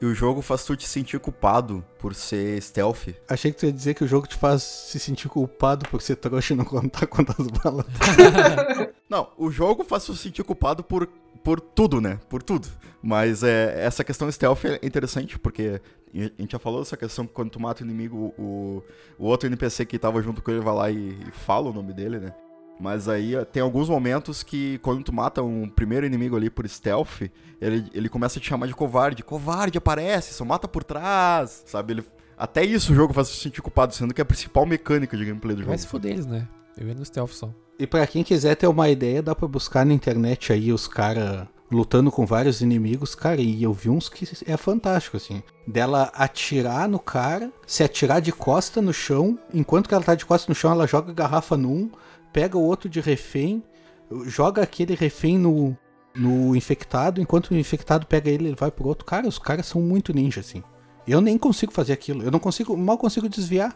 E 0.00 0.04
o 0.04 0.14
jogo 0.14 0.42
faz 0.42 0.64
tu 0.64 0.76
te 0.76 0.86
sentir 0.86 1.18
culpado 1.18 1.84
por 1.98 2.14
ser 2.14 2.60
stealth. 2.60 3.14
Achei 3.28 3.50
que 3.50 3.58
tu 3.58 3.66
ia 3.66 3.72
dizer 3.72 3.94
que 3.94 4.04
o 4.04 4.08
jogo 4.08 4.26
te 4.26 4.36
faz 4.36 4.62
se 4.62 4.98
sentir 4.98 5.28
culpado 5.28 5.88
por 5.88 6.02
ser 6.02 6.16
trouxa 6.16 6.52
e 6.52 6.56
não 6.56 6.64
contar 6.64 7.06
quantas 7.08 7.46
balas 7.46 7.86
tem. 7.86 8.88
Não, 9.08 9.28
o 9.38 9.50
jogo 9.50 9.84
faz 9.84 10.04
tu 10.04 10.14
se 10.14 10.24
sentir 10.24 10.44
culpado 10.44 10.82
por, 10.82 11.06
por 11.42 11.60
tudo, 11.60 12.00
né? 12.00 12.18
Por 12.28 12.42
tudo. 12.42 12.68
Mas 13.02 13.42
é, 13.42 13.84
essa 13.84 14.02
questão 14.02 14.30
stealth 14.30 14.64
é 14.64 14.84
interessante, 14.84 15.38
porque 15.38 15.80
a 16.12 16.18
gente 16.42 16.52
já 16.52 16.58
falou 16.58 16.80
dessa 16.80 16.96
questão 16.96 17.26
que 17.26 17.32
quando 17.32 17.50
tu 17.50 17.60
mata 17.60 17.82
o 17.82 17.86
inimigo, 17.86 18.34
o, 18.36 18.82
o 19.18 19.26
outro 19.26 19.46
NPC 19.48 19.86
que 19.86 19.98
tava 19.98 20.20
junto 20.22 20.42
com 20.42 20.50
ele 20.50 20.60
vai 20.60 20.74
lá 20.74 20.90
e, 20.90 21.16
e 21.26 21.30
fala 21.30 21.70
o 21.70 21.72
nome 21.72 21.92
dele, 21.92 22.18
né? 22.18 22.34
Mas 22.78 23.08
aí 23.08 23.32
tem 23.52 23.62
alguns 23.62 23.88
momentos 23.88 24.42
que 24.42 24.78
quando 24.78 25.02
tu 25.02 25.12
mata 25.12 25.42
um 25.42 25.68
primeiro 25.68 26.04
inimigo 26.04 26.36
ali 26.36 26.50
por 26.50 26.68
stealth, 26.68 27.22
ele, 27.60 27.90
ele 27.94 28.08
começa 28.08 28.38
a 28.38 28.42
te 28.42 28.48
chamar 28.48 28.66
de 28.66 28.74
covarde. 28.74 29.22
Covarde, 29.22 29.78
aparece, 29.78 30.34
só 30.34 30.44
mata 30.44 30.68
por 30.68 30.84
trás, 30.84 31.62
sabe? 31.66 31.94
Ele, 31.94 32.04
até 32.36 32.64
isso 32.64 32.92
o 32.92 32.94
jogo 32.94 33.14
faz 33.14 33.28
tu 33.28 33.34
se 33.34 33.40
sentir 33.40 33.62
culpado, 33.62 33.94
sendo 33.94 34.12
que 34.12 34.20
é 34.20 34.22
a 34.22 34.26
principal 34.26 34.66
mecânica 34.66 35.16
de 35.16 35.24
gameplay 35.24 35.54
do 35.54 35.60
jogo. 35.60 35.70
Vai 35.70 35.78
se 35.78 35.86
fuder 35.86 36.12
eles, 36.12 36.26
né? 36.26 36.46
Eu 36.76 36.86
ia 36.86 36.94
no 36.94 37.04
stealth 37.04 37.32
só. 37.32 37.50
E 37.78 37.86
pra 37.86 38.06
quem 38.06 38.22
quiser 38.22 38.54
ter 38.54 38.66
uma 38.66 38.88
ideia, 38.88 39.22
dá 39.22 39.34
pra 39.34 39.48
buscar 39.48 39.84
na 39.84 39.94
internet 39.94 40.52
aí 40.52 40.72
os 40.72 40.86
caras 40.86 41.46
lutando 41.70 42.10
com 42.12 42.24
vários 42.24 42.60
inimigos, 42.60 43.14
cara, 43.14 43.40
e 43.40 43.62
eu 43.62 43.72
vi 43.72 43.90
uns 43.90 44.08
que 44.08 44.26
é 44.46 44.56
fantástico, 44.56 45.16
assim. 45.16 45.42
Dela 45.66 46.10
atirar 46.14 46.88
no 46.88 46.98
cara, 46.98 47.50
se 47.66 47.82
atirar 47.82 48.20
de 48.20 48.32
costa 48.32 48.80
no 48.80 48.92
chão, 48.92 49.38
enquanto 49.52 49.88
que 49.88 49.94
ela 49.94 50.04
tá 50.04 50.14
de 50.14 50.24
costa 50.24 50.50
no 50.50 50.54
chão, 50.54 50.70
ela 50.70 50.86
joga 50.86 51.10
a 51.10 51.14
garrafa 51.14 51.56
num, 51.56 51.90
pega 52.36 52.58
o 52.58 52.62
outro 52.62 52.86
de 52.86 53.00
refém, 53.00 53.62
joga 54.26 54.62
aquele 54.62 54.94
refém 54.94 55.38
no, 55.38 55.74
no 56.14 56.54
infectado, 56.54 57.18
enquanto 57.18 57.52
o 57.52 57.56
infectado 57.56 58.06
pega 58.06 58.28
ele, 58.28 58.48
ele 58.48 58.54
vai 58.54 58.70
pro 58.70 58.86
outro. 58.86 59.06
Cara, 59.06 59.26
os 59.26 59.38
caras 59.38 59.64
são 59.64 59.80
muito 59.80 60.12
ninja, 60.12 60.40
assim. 60.40 60.62
Eu 61.08 61.22
nem 61.22 61.38
consigo 61.38 61.72
fazer 61.72 61.94
aquilo. 61.94 62.22
Eu 62.22 62.30
não 62.30 62.38
consigo, 62.38 62.76
mal 62.76 62.98
consigo 62.98 63.26
desviar. 63.26 63.74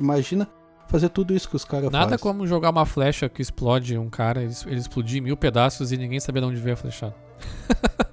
Imagina 0.00 0.48
fazer 0.88 1.10
tudo 1.10 1.34
isso 1.34 1.50
que 1.50 1.56
os 1.56 1.66
caras 1.66 1.90
fazem. 1.90 2.00
Nada 2.00 2.16
como 2.16 2.46
jogar 2.46 2.70
uma 2.70 2.86
flecha 2.86 3.28
que 3.28 3.42
explode 3.42 3.98
um 3.98 4.08
cara, 4.08 4.42
ele, 4.42 4.54
ele 4.64 4.80
explodir 4.80 5.18
em 5.18 5.24
mil 5.24 5.36
pedaços 5.36 5.92
e 5.92 5.98
ninguém 5.98 6.18
saber 6.18 6.40
de 6.40 6.46
onde 6.46 6.60
veio 6.62 6.72
a 6.72 6.76
flechada. 6.78 7.14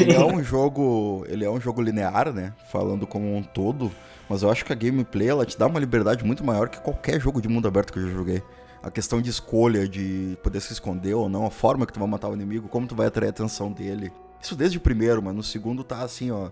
Ele 0.00 0.12
é 0.12 0.24
um 0.24 0.42
jogo, 0.42 1.24
ele 1.28 1.44
é 1.44 1.50
um 1.50 1.60
jogo 1.60 1.80
linear, 1.80 2.32
né? 2.32 2.52
Falando 2.72 3.06
como 3.06 3.36
um 3.36 3.42
todo, 3.42 3.90
mas 4.28 4.42
eu 4.42 4.50
acho 4.50 4.64
que 4.64 4.72
a 4.72 4.74
gameplay 4.74 5.28
ela 5.28 5.46
te 5.46 5.56
dá 5.56 5.68
uma 5.68 5.78
liberdade 5.78 6.24
muito 6.24 6.44
maior 6.44 6.68
que 6.68 6.80
qualquer 6.80 7.20
jogo 7.20 7.40
de 7.40 7.48
mundo 7.48 7.68
aberto 7.68 7.92
que 7.92 8.00
eu 8.00 8.08
já 8.08 8.12
joguei. 8.12 8.42
A 8.86 8.90
questão 8.90 9.20
de 9.20 9.28
escolha, 9.30 9.88
de 9.88 10.38
poder 10.44 10.60
se 10.60 10.72
esconder 10.72 11.12
ou 11.14 11.28
não, 11.28 11.44
a 11.44 11.50
forma 11.50 11.84
que 11.84 11.92
tu 11.92 11.98
vai 11.98 12.08
matar 12.08 12.28
o 12.28 12.34
inimigo, 12.34 12.68
como 12.68 12.86
tu 12.86 12.94
vai 12.94 13.08
atrair 13.08 13.26
a 13.26 13.30
atenção 13.30 13.72
dele. 13.72 14.12
Isso 14.40 14.54
desde 14.54 14.78
o 14.78 14.80
primeiro, 14.80 15.20
mas 15.20 15.34
no 15.34 15.42
segundo 15.42 15.82
tá 15.82 16.02
assim, 16.02 16.30
ó, 16.30 16.50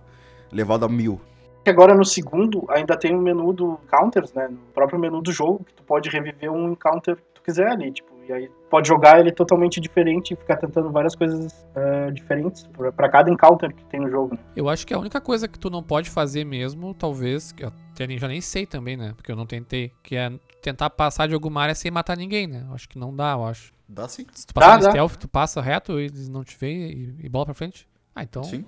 levado 0.50 0.84
a 0.84 0.88
mil. 0.88 1.20
Que 1.62 1.70
agora 1.70 1.94
no 1.94 2.04
segundo 2.04 2.64
ainda 2.68 2.96
tem 2.96 3.14
o 3.14 3.20
menu 3.22 3.52
do 3.52 3.78
counters, 3.88 4.32
né? 4.32 4.48
No 4.48 4.58
próprio 4.74 4.98
menu 4.98 5.22
do 5.22 5.30
jogo, 5.30 5.62
que 5.64 5.74
tu 5.74 5.82
pode 5.84 6.10
reviver 6.10 6.50
um 6.50 6.72
encounter 6.72 7.14
que 7.14 7.22
tu 7.34 7.40
quiser 7.40 7.68
ali, 7.68 7.92
tipo, 7.92 8.12
e 8.28 8.32
aí 8.32 8.50
pode 8.68 8.88
jogar 8.88 9.20
ele 9.20 9.30
totalmente 9.30 9.80
diferente 9.80 10.32
e 10.34 10.36
ficar 10.36 10.56
tentando 10.56 10.90
várias 10.90 11.14
coisas 11.14 11.64
eh, 11.76 12.10
diferentes 12.10 12.66
pra- 12.66 12.90
pra 12.90 13.08
cada 13.08 13.30
encounter 13.30 13.72
que 13.72 13.84
tem 13.84 14.00
no 14.00 14.10
jogo. 14.10 14.34
Né? 14.34 14.40
Eu 14.56 14.68
acho 14.68 14.84
que 14.86 14.92
a 14.92 14.98
única 14.98 15.20
coisa 15.20 15.46
que 15.46 15.58
tu 15.58 15.70
não 15.70 15.82
pode 15.84 16.10
fazer 16.10 16.44
mesmo, 16.44 16.92
talvez, 16.94 17.52
que 17.52 17.64
eu 18.02 18.06
nem- 18.08 18.18
já 18.18 18.28
nem 18.28 18.40
sei 18.40 18.66
também, 18.66 18.96
né? 18.96 19.12
Porque 19.16 19.30
eu 19.30 19.36
não 19.36 19.46
tentei, 19.46 19.92
que 20.02 20.16
é 20.16 20.30
tentar 20.62 20.90
passar 20.90 21.28
de 21.28 21.34
alguma 21.34 21.62
área 21.62 21.74
sem 21.74 21.90
matar 21.90 22.16
ninguém, 22.16 22.46
né? 22.46 22.66
Acho 22.72 22.88
que 22.88 22.98
não 22.98 23.14
dá, 23.14 23.32
eu 23.32 23.44
acho. 23.44 23.72
Dá 23.88 24.08
sim. 24.08 24.26
Se 24.34 24.46
tu 24.46 24.54
passar 24.54 24.68
Dá, 24.70 24.76
no 24.78 24.82
dá. 24.84 24.90
stealth, 24.90 25.16
tu 25.16 25.28
passa 25.28 25.60
reto 25.60 26.00
e 26.00 26.04
eles 26.06 26.28
não 26.28 26.42
te 26.42 26.56
veem 26.58 26.90
e, 26.90 27.16
e 27.26 27.28
bola 27.28 27.44
pra 27.46 27.54
frente. 27.54 27.86
Ah, 28.14 28.22
então. 28.22 28.42
Sim. 28.42 28.64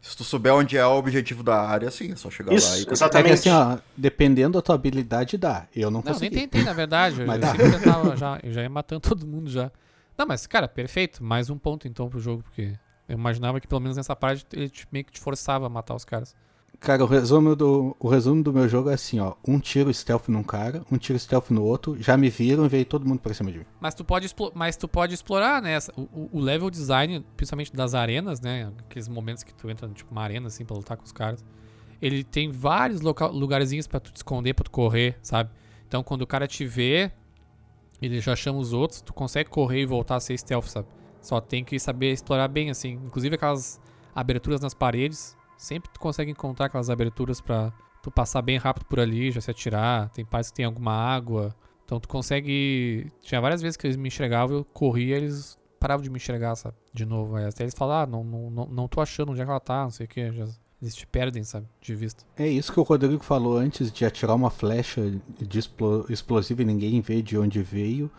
Se 0.00 0.16
tu 0.16 0.24
souber 0.24 0.54
onde 0.54 0.78
é 0.78 0.86
o 0.86 0.92
objetivo 0.96 1.42
da 1.42 1.60
área, 1.60 1.90
sim, 1.90 2.10
é 2.12 2.16
só 2.16 2.30
chegar 2.30 2.52
lá 2.52 2.54
e 2.54 2.58
Isso, 2.58 2.68
continuar. 2.68 2.90
É 2.90 2.92
exatamente. 2.94 3.32
assim, 3.34 3.50
ó, 3.50 3.78
dependendo 3.96 4.56
da 4.58 4.62
tua 4.62 4.74
habilidade, 4.76 5.36
dá. 5.36 5.66
Eu 5.76 5.90
não 5.90 5.98
Não, 6.00 6.04
nem 6.04 6.14
consegui. 6.14 6.36
tentei, 6.36 6.62
na 6.62 6.72
verdade. 6.72 7.20
Eu, 7.20 7.26
Mas 7.28 7.36
eu 7.36 7.40
dá. 7.70 7.78
tentava 7.78 8.16
já, 8.16 8.40
eu 8.42 8.50
já 8.52 8.62
ia 8.62 8.70
matando 8.70 9.00
todo 9.06 9.26
mundo 9.26 9.50
já. 9.50 9.70
Não, 10.16 10.26
mas, 10.26 10.46
cara, 10.46 10.66
perfeito. 10.68 11.22
Mais 11.22 11.50
um 11.50 11.58
ponto 11.58 11.86
então 11.86 12.08
pro 12.08 12.18
jogo, 12.20 12.42
porque 12.42 12.72
eu 13.08 13.14
imaginava 13.18 13.60
que 13.60 13.66
pelo 13.66 13.80
menos 13.80 13.96
nessa 13.96 14.14
parte 14.16 14.46
ele 14.54 14.70
te- 14.70 14.86
meio 14.90 15.04
que 15.04 15.12
te 15.12 15.20
forçava 15.20 15.66
a 15.66 15.68
matar 15.68 15.94
os 15.94 16.04
caras. 16.04 16.34
Cara, 16.80 17.04
o 17.04 17.06
resumo, 17.06 17.54
do, 17.54 17.94
o 18.00 18.08
resumo 18.08 18.42
do 18.42 18.54
meu 18.54 18.66
jogo 18.66 18.88
é 18.88 18.94
assim, 18.94 19.20
ó. 19.20 19.34
Um 19.46 19.60
tiro 19.60 19.92
stealth 19.92 20.28
num 20.28 20.42
cara, 20.42 20.82
um 20.90 20.96
tiro 20.96 21.18
stealth 21.18 21.50
no 21.50 21.62
outro, 21.62 22.00
já 22.00 22.16
me 22.16 22.30
viram 22.30 22.64
e 22.64 22.68
veio 22.70 22.86
todo 22.86 23.06
mundo 23.06 23.20
pra 23.20 23.34
cima 23.34 23.52
de 23.52 23.58
mim. 23.58 23.66
Mas 23.78 23.94
tu 23.94 24.02
pode, 24.02 24.34
mas 24.54 24.78
tu 24.78 24.88
pode 24.88 25.12
explorar, 25.12 25.60
né? 25.60 25.76
O, 25.94 26.30
o- 26.32 26.40
level 26.40 26.70
design, 26.70 27.22
principalmente 27.36 27.70
das 27.74 27.94
arenas, 27.94 28.40
né? 28.40 28.72
Aqueles 28.78 29.08
momentos 29.08 29.42
que 29.42 29.52
tu 29.52 29.68
entra, 29.68 29.86
tipo, 29.90 30.10
uma 30.10 30.22
arena, 30.22 30.46
assim, 30.46 30.64
pra 30.64 30.74
lutar 30.74 30.96
com 30.96 31.04
os 31.04 31.12
caras. 31.12 31.44
ele 32.00 32.24
tem 32.24 32.50
vários 32.50 33.02
lugarzinhos 33.02 33.86
pra 33.86 34.00
tu 34.00 34.10
te 34.10 34.16
esconder, 34.16 34.54
pra 34.54 34.64
tu 34.64 34.70
correr, 34.70 35.18
sabe? 35.22 35.50
Então 35.86 36.02
quando 36.02 36.22
o 36.22 36.26
cara 36.26 36.46
te 36.46 36.64
vê, 36.64 37.12
ele 38.00 38.20
já 38.22 38.34
chama 38.34 38.58
os 38.58 38.72
outros, 38.72 39.02
tu 39.02 39.12
consegue 39.12 39.50
correr 39.50 39.82
e 39.82 39.86
voltar 39.86 40.16
a 40.16 40.20
ser 40.20 40.38
stealth, 40.38 40.64
sabe? 40.68 40.88
Só 41.20 41.42
tem 41.42 41.62
que 41.62 41.78
saber 41.78 42.10
explorar 42.12 42.48
bem, 42.48 42.70
assim. 42.70 42.92
Inclusive 43.04 43.34
aquelas 43.34 43.78
aberturas 44.14 44.62
nas 44.62 44.72
paredes, 44.72 45.36
sempre 45.60 45.90
tu 45.90 46.00
consegue 46.00 46.30
encontrar 46.30 46.66
aquelas 46.66 46.90
aberturas 46.90 47.40
pra 47.40 47.72
tu 48.02 48.10
passar 48.10 48.42
bem 48.42 48.56
rápido 48.56 48.86
por 48.86 48.98
ali, 48.98 49.30
já 49.30 49.40
se 49.40 49.50
atirar. 49.50 50.08
Tem 50.10 50.24
partes 50.24 50.50
que 50.50 50.56
tem 50.56 50.64
alguma 50.64 50.92
água. 50.92 51.54
Então 51.84 52.00
tu 52.00 52.08
consegue. 52.08 53.10
Tinha 53.20 53.40
várias 53.40 53.60
vezes 53.60 53.76
que 53.76 53.86
eles 53.86 53.96
me 53.96 54.08
enxergavam, 54.08 54.58
eu 54.58 54.64
corria 54.64 55.16
eles 55.16 55.58
paravam 55.78 56.02
de 56.02 56.10
me 56.10 56.16
enxergar, 56.16 56.54
sabe? 56.56 56.76
De 56.92 57.04
novo. 57.04 57.36
Aí 57.36 57.46
até 57.46 57.64
eles 57.64 57.74
falam, 57.74 57.96
ah, 57.96 58.06
não, 58.06 58.22
não, 58.22 58.50
não, 58.50 58.66
não 58.66 58.88
tô 58.88 59.00
achando 59.00 59.32
onde 59.32 59.40
é 59.40 59.44
que 59.44 59.50
ela 59.50 59.60
tá, 59.60 59.84
não 59.84 59.90
sei 59.90 60.06
o 60.06 60.08
que. 60.08 60.32
Já, 60.32 60.46
eles 60.80 60.94
te 60.94 61.06
perdem, 61.06 61.42
sabe? 61.42 61.66
De 61.80 61.94
vista. 61.94 62.24
É 62.36 62.46
isso 62.46 62.72
que 62.72 62.80
o 62.80 62.82
Rodrigo 62.82 63.22
falou 63.22 63.56
antes 63.56 63.92
de 63.92 64.04
atirar 64.04 64.36
uma 64.36 64.50
flecha 64.50 65.02
de 65.38 65.60
e 66.58 66.64
ninguém 66.64 67.00
vê 67.00 67.20
de 67.20 67.36
onde 67.36 67.62
veio. 67.62 68.10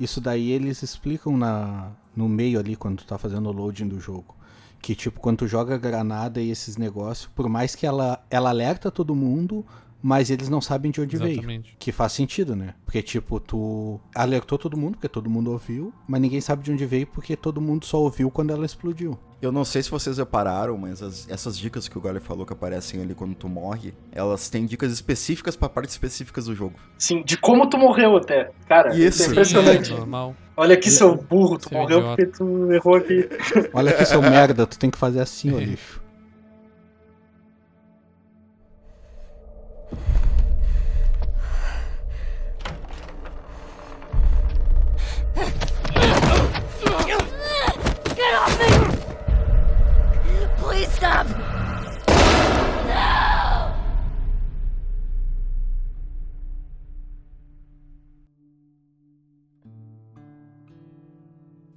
Isso 0.00 0.20
daí 0.20 0.50
eles 0.50 0.82
explicam 0.82 1.36
na, 1.36 1.92
no 2.14 2.28
meio 2.28 2.58
ali 2.58 2.76
quando 2.76 2.98
tu 2.98 3.06
tá 3.06 3.18
fazendo 3.18 3.48
o 3.48 3.52
loading 3.52 3.88
do 3.88 4.00
jogo. 4.00 4.37
Que 4.80 4.94
tipo, 4.94 5.20
quando 5.20 5.38
tu 5.38 5.48
joga 5.48 5.76
granada 5.76 6.40
e 6.40 6.50
esses 6.50 6.76
negócios, 6.76 7.30
por 7.34 7.48
mais 7.48 7.74
que 7.74 7.86
ela, 7.86 8.24
ela 8.30 8.50
alerta 8.50 8.90
todo 8.90 9.14
mundo, 9.14 9.64
mas 10.02 10.30
eles 10.30 10.48
não 10.48 10.60
sabem 10.60 10.90
de 10.90 11.00
onde 11.00 11.16
veio. 11.16 11.32
Exatamente. 11.32 11.76
Que 11.78 11.90
faz 11.90 12.12
sentido, 12.12 12.54
né? 12.54 12.74
Porque, 12.84 13.02
tipo, 13.02 13.40
tu 13.40 14.00
alertou 14.14 14.56
todo 14.56 14.76
mundo, 14.76 14.92
porque 14.92 15.08
todo 15.08 15.28
mundo 15.28 15.50
ouviu, 15.50 15.92
mas 16.06 16.20
ninguém 16.20 16.40
sabe 16.40 16.62
de 16.62 16.72
onde 16.72 16.86
veio 16.86 17.06
porque 17.06 17.36
todo 17.36 17.60
mundo 17.60 17.84
só 17.84 18.00
ouviu 18.00 18.30
quando 18.30 18.50
ela 18.50 18.64
explodiu. 18.64 19.18
Eu 19.40 19.52
não 19.52 19.64
sei 19.64 19.82
se 19.84 19.90
vocês 19.90 20.18
repararam, 20.18 20.76
mas 20.76 21.00
as- 21.00 21.28
essas 21.30 21.56
dicas 21.56 21.86
que 21.86 21.96
o 21.96 22.00
Gole 22.00 22.18
falou 22.18 22.44
que 22.44 22.52
aparecem 22.52 23.00
ali 23.00 23.14
quando 23.14 23.36
tu 23.36 23.48
morre, 23.48 23.94
elas 24.10 24.50
têm 24.50 24.66
dicas 24.66 24.90
específicas 24.92 25.54
pra 25.54 25.68
partes 25.68 25.94
específicas 25.94 26.46
do 26.46 26.54
jogo. 26.56 26.74
Sim, 26.98 27.22
de 27.22 27.36
como 27.36 27.68
tu 27.70 27.78
morreu 27.78 28.16
até. 28.16 28.50
Cara, 28.68 28.88
isso, 28.96 29.00
Isso. 29.06 29.22
é 29.22 29.26
impressionante. 29.28 29.92
É 29.92 29.96
normal. 29.96 30.34
Olha 30.56 30.74
aqui, 30.74 30.90
seu 30.90 31.14
burro, 31.14 31.56
tu 31.56 31.68
Seu 31.68 31.78
morreu 31.78 31.98
idiota. 32.00 32.16
porque 32.16 32.36
tu 32.36 32.72
errou 32.72 32.96
aqui. 32.96 33.28
Olha 33.72 33.92
aqui, 33.92 34.04
seu 34.06 34.20
merda, 34.20 34.66
tu 34.66 34.76
tem 34.76 34.90
que 34.90 34.98
fazer 34.98 35.20
assim, 35.20 35.54
ó, 35.54 35.58
lixo. 35.60 36.02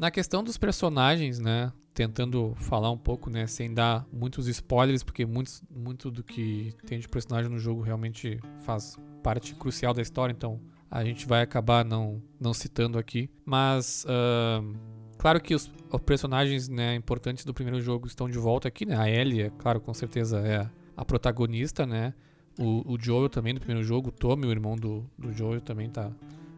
Na 0.02 0.10
questão 0.10 0.44
dos 0.44 0.58
personagens, 0.58 1.38
né? 1.38 1.72
Tentando 1.94 2.56
falar 2.56 2.90
um 2.90 2.98
pouco, 2.98 3.30
né? 3.30 3.46
Sem 3.46 3.72
dar 3.72 4.04
muitos 4.12 4.48
spoilers, 4.48 5.04
porque 5.04 5.28
muitos, 5.28 5.62
muito 5.70 6.10
do 6.10 6.24
que 6.24 6.74
tem 6.88 6.98
de 6.98 7.08
personagem 7.08 7.52
no 7.52 7.60
jogo 7.60 7.82
realmente 7.82 8.40
faz 8.66 8.98
parte 9.22 9.54
crucial 9.54 9.94
da 9.94 10.02
história, 10.02 10.34
então 10.34 10.60
a 10.90 11.04
gente 11.04 11.28
vai 11.28 11.44
acabar 11.44 11.86
não, 11.86 12.20
não 12.40 12.52
citando 12.52 12.98
aqui. 12.98 13.30
Mas, 13.46 14.04
ahn, 14.10 14.74
claro 15.22 15.40
que 15.40 15.54
os, 15.54 15.72
os 15.92 16.02
personagens 16.02 16.68
né, 16.68 16.96
importantes 16.96 17.46
do 17.46 17.54
primeiro 17.54 17.80
jogo 17.80 18.08
estão 18.08 18.28
de 18.28 18.40
volta 18.40 18.68
aqui, 18.68 18.88
né? 18.88 18.98
A 18.98 19.08
Ellie, 19.08 19.52
claro, 19.60 19.80
com 19.80 19.94
certeza 19.94 20.40
é 20.40 20.68
a 20.98 21.06
protagonista, 21.06 21.86
né? 21.86 22.12
O, 22.58 22.94
o 22.94 22.98
Joel 23.00 23.30
também 23.30 23.54
do 23.54 23.60
primeiro 23.60 23.84
jogo, 23.84 24.10
o 24.10 24.12
Tommy, 24.12 24.48
o 24.48 24.52
irmão 24.52 24.76
do, 24.76 25.08
do 25.16 25.32
Joel, 25.32 25.62
também 25.62 25.92
tá, 25.92 26.12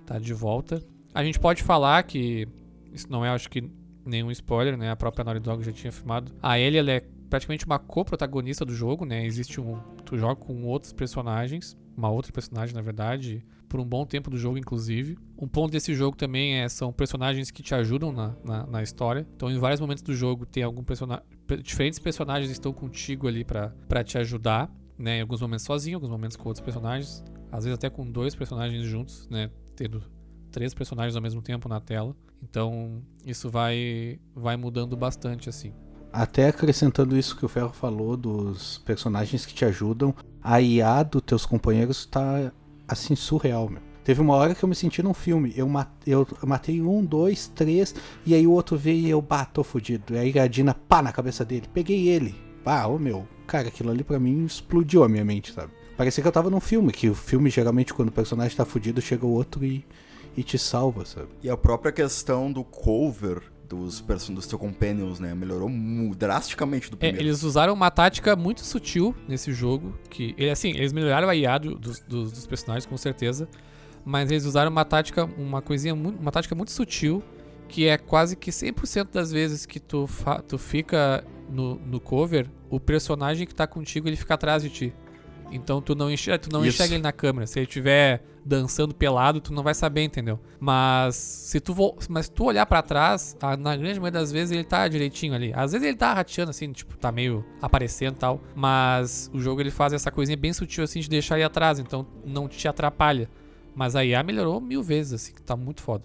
tá 0.06 0.18
de 0.18 0.34
volta. 0.34 0.82
A 1.14 1.22
gente 1.26 1.42
pode 1.42 1.62
falar 1.62 2.02
que 2.04 2.48
isso 2.94 3.12
não 3.12 3.26
é, 3.26 3.30
acho 3.30 3.50
que, 3.50 3.70
nenhum 4.06 4.32
spoiler, 4.32 4.78
né? 4.78 4.90
A 4.92 4.96
própria 4.96 5.26
Naughty 5.26 5.42
Dog 5.42 5.62
já 5.62 5.74
tinha 5.74 5.90
afirmado. 5.90 6.32
A 6.42 6.58
Ellie, 6.58 6.80
ela 6.80 6.92
é 6.92 7.02
praticamente 7.30 7.66
uma 7.66 7.78
co-protagonista 7.78 8.64
do 8.64 8.74
jogo, 8.74 9.04
né? 9.04 9.26
Existe 9.26 9.60
um... 9.60 9.78
Tu 10.06 10.18
joga 10.18 10.38
com 10.38 10.64
outros 10.64 10.94
personagens, 10.94 11.76
uma 11.96 12.10
outra 12.10 12.32
personagem, 12.32 12.76
na 12.76 12.82
verdade, 12.82 13.46
por 13.70 13.80
um 13.80 13.86
bom 13.86 14.06
tempo 14.06 14.30
do 14.30 14.38
jogo, 14.38 14.58
inclusive. 14.58 15.18
Um 15.38 15.48
ponto 15.48 15.72
desse 15.72 15.94
jogo 15.96 16.16
também 16.16 16.62
é, 16.62 16.70
são 16.70 16.94
personagens 16.94 17.50
que 17.50 17.64
te 17.64 17.74
ajudam 17.74 18.12
na, 18.12 18.36
na, 18.44 18.68
na 18.68 18.84
história. 18.84 19.28
Então, 19.36 19.50
em 19.50 19.58
vários 19.58 19.82
momentos 19.82 20.04
do 20.04 20.14
jogo, 20.14 20.46
tem 20.46 20.64
algum 20.64 20.84
personagem... 20.84 21.24
Diferentes 21.62 22.00
personagens 22.00 22.52
estão 22.52 22.72
contigo 22.72 23.28
ali 23.28 23.44
pra 23.44 24.04
te 24.04 24.18
ajudar, 24.18 24.72
né? 24.98 25.18
Em 25.18 25.22
alguns 25.22 25.42
momentos 25.42 25.66
sozinho, 25.66 25.94
em 25.94 25.96
alguns 25.96 26.10
momentos 26.10 26.38
com 26.38 26.48
outros 26.48 26.64
personagens. 26.64 27.24
Às 27.52 27.66
vezes 27.66 27.76
até 27.76 27.90
com 27.90 28.10
dois 28.10 28.36
personagens 28.36 28.84
juntos, 28.84 29.28
né? 29.30 29.50
Tendo 29.76 30.04
três 30.52 30.74
personagens 30.74 31.16
ao 31.16 31.22
mesmo 31.22 31.42
tempo 31.42 31.68
na 31.68 31.80
tela. 31.80 32.16
Então, 32.42 33.02
isso 33.26 33.50
vai 33.50 34.20
vai 34.36 34.56
mudando 34.56 34.96
bastante 34.96 35.50
assim. 35.50 35.74
Até 36.12 36.48
acrescentando 36.48 37.18
isso 37.18 37.36
que 37.36 37.44
o 37.44 37.48
Ferro 37.48 37.74
falou 37.74 38.16
dos 38.16 38.78
personagens 38.86 39.48
que 39.48 39.54
te 39.54 39.66
ajudam, 39.66 40.14
a 40.44 40.62
IA 40.62 41.04
dos 41.04 41.22
teus 41.22 41.46
companheiros 41.46 42.06
tá 42.06 42.52
assim 42.88 43.16
surreal, 43.16 43.70
meu. 43.70 43.82
Teve 44.04 44.20
uma 44.20 44.36
hora 44.36 44.54
que 44.54 44.62
eu 44.64 44.68
me 44.68 44.76
senti 44.76 45.02
num 45.02 45.14
filme. 45.14 45.54
Eu, 45.56 45.68
ma- 45.70 45.88
eu 46.06 46.28
matei 46.46 46.82
um, 46.82 47.04
dois, 47.06 47.48
três, 47.48 47.96
e 48.26 48.36
aí 48.36 48.46
o 48.46 48.52
outro 48.52 48.76
veio 48.76 49.00
e 49.08 49.10
eu, 49.10 49.22
bah, 49.22 49.46
tô 49.46 49.64
fudido. 49.64 50.14
E 50.14 50.18
aí 50.18 50.38
a 50.40 50.46
Dina, 50.46 50.74
pá, 50.74 51.02
na 51.02 51.14
cabeça 51.14 51.46
dele. 51.46 51.68
Peguei 51.74 52.10
ele. 52.10 52.36
Ah, 52.66 52.86
ô 52.88 53.00
meu. 53.00 53.26
Cara, 53.48 53.70
aquilo 53.70 53.92
ali 53.92 54.04
pra 54.04 54.20
mim 54.20 54.44
explodiu 54.46 55.04
a 55.06 55.10
minha 55.10 55.24
mente, 55.24 55.54
sabe? 55.54 55.72
Parecia 55.96 56.22
que 56.22 56.28
eu 56.28 56.32
tava 56.34 56.50
num 56.50 56.60
filme, 56.60 56.92
que 56.92 57.10
o 57.10 57.16
filme 57.16 57.50
geralmente 57.50 57.94
quando 57.94 58.10
o 58.10 58.12
personagem 58.12 58.58
tá 58.58 58.66
fudido, 58.66 59.00
chega 59.02 59.26
o 59.26 59.32
outro 59.32 59.64
e, 59.64 59.86
e 60.36 60.44
te 60.44 60.58
salva, 60.58 61.06
sabe? 61.06 61.28
E 61.42 61.50
a 61.50 61.56
própria 61.56 61.92
questão 61.92 62.52
do 62.52 62.64
cover 62.64 63.42
dos, 63.76 64.02
dos 64.02 64.48
teus 64.48 64.60
companions, 64.62 65.20
né? 65.20 65.34
Melhorou 65.34 65.70
drasticamente 66.18 66.90
do 66.90 66.96
É, 66.96 67.00
primeiro. 67.00 67.26
eles 67.26 67.44
usaram 67.44 67.74
uma 67.74 67.90
tática 67.92 68.36
muito 68.36 68.62
sutil 68.64 69.16
nesse 69.28 69.52
jogo, 69.54 69.98
que 70.10 70.34
ele 70.38 70.50
assim, 70.50 70.70
eles 70.72 70.94
melhoraram 70.94 71.30
a 71.30 71.36
IA 71.36 71.58
do- 71.58 71.76
dos, 71.76 72.00
dos, 72.00 72.32
dos 72.32 72.48
personagens 72.48 72.86
com 72.86 72.98
certeza, 72.98 73.48
mas 74.06 74.30
eles 74.32 74.46
usaram 74.46 74.70
uma 74.72 74.86
tática, 74.86 75.26
uma 75.38 75.62
coisinha 75.62 75.94
uma 75.94 76.32
tática 76.32 76.54
muito 76.56 76.72
sutil, 76.72 77.24
que 77.68 77.88
é 77.88 77.98
quase 77.98 78.36
que 78.36 78.52
100% 78.52 79.10
das 79.12 79.32
vezes 79.32 79.66
que 79.66 79.80
tu, 79.80 80.08
tu 80.48 80.58
fica 80.58 81.24
no, 81.50 81.76
no 81.76 82.00
cover, 82.00 82.48
o 82.70 82.80
personagem 82.80 83.48
que 83.48 83.56
tá 83.56 83.66
contigo, 83.66 84.08
ele 84.08 84.16
fica 84.16 84.34
atrás 84.34 84.62
de 84.64 84.70
ti. 84.70 84.94
Então 85.54 85.82
tu 85.82 85.96
não 85.96 86.12
enxerga, 86.12 86.40
tu 86.40 86.52
não 86.52 86.62
Isso. 86.66 86.76
enxerga 86.76 86.96
ele 86.96 87.04
na 87.04 87.12
câmera. 87.12 87.46
Se 87.48 87.60
ele 87.60 87.66
estiver 87.68 88.24
dançando 88.46 88.94
pelado, 88.94 89.40
tu 89.40 89.54
não 89.54 89.64
vai 89.64 89.74
saber, 89.74 90.02
entendeu? 90.04 90.38
Mas 90.60 91.16
se 91.16 91.60
tu 91.62 91.74
vo- 91.74 91.96
mas 92.10 92.28
tu 92.28 92.44
olhar 92.46 92.66
pra 92.66 92.82
trás, 92.82 93.38
na 93.60 93.76
grande 93.78 94.00
maioria 94.00 94.20
das 94.20 94.32
vezes 94.32 94.52
ele 94.52 94.64
tá 94.66 94.88
direitinho 94.88 95.34
ali. 95.34 95.54
Às 95.56 95.72
vezes 95.72 95.88
ele 95.88 95.96
tá 95.96 96.14
rateando 96.14 96.50
assim, 96.50 96.72
tipo, 96.74 96.98
tá 96.98 97.12
meio 97.12 97.46
aparecendo 97.62 98.16
e 98.16 98.18
tal, 98.20 98.42
mas 98.56 99.30
o 99.34 99.40
jogo 99.40 99.62
ele 99.62 99.72
faz 99.72 99.94
essa 99.94 100.12
coisinha 100.12 100.36
bem 100.38 100.52
sutil 100.52 100.84
assim 100.84 101.00
de 101.00 101.10
deixar 101.10 101.36
ele 101.36 101.44
atrás, 101.46 101.80
então 101.80 102.06
não 102.26 102.48
te 102.48 102.68
atrapalha. 102.68 103.30
Mas 103.76 103.96
a 103.96 104.04
IA 104.06 104.22
melhorou 104.24 104.60
mil 104.62 104.84
vezes, 104.84 105.14
assim, 105.14 105.34
que 105.34 105.42
tá 105.42 105.56
muito 105.56 105.82
foda. 105.82 106.04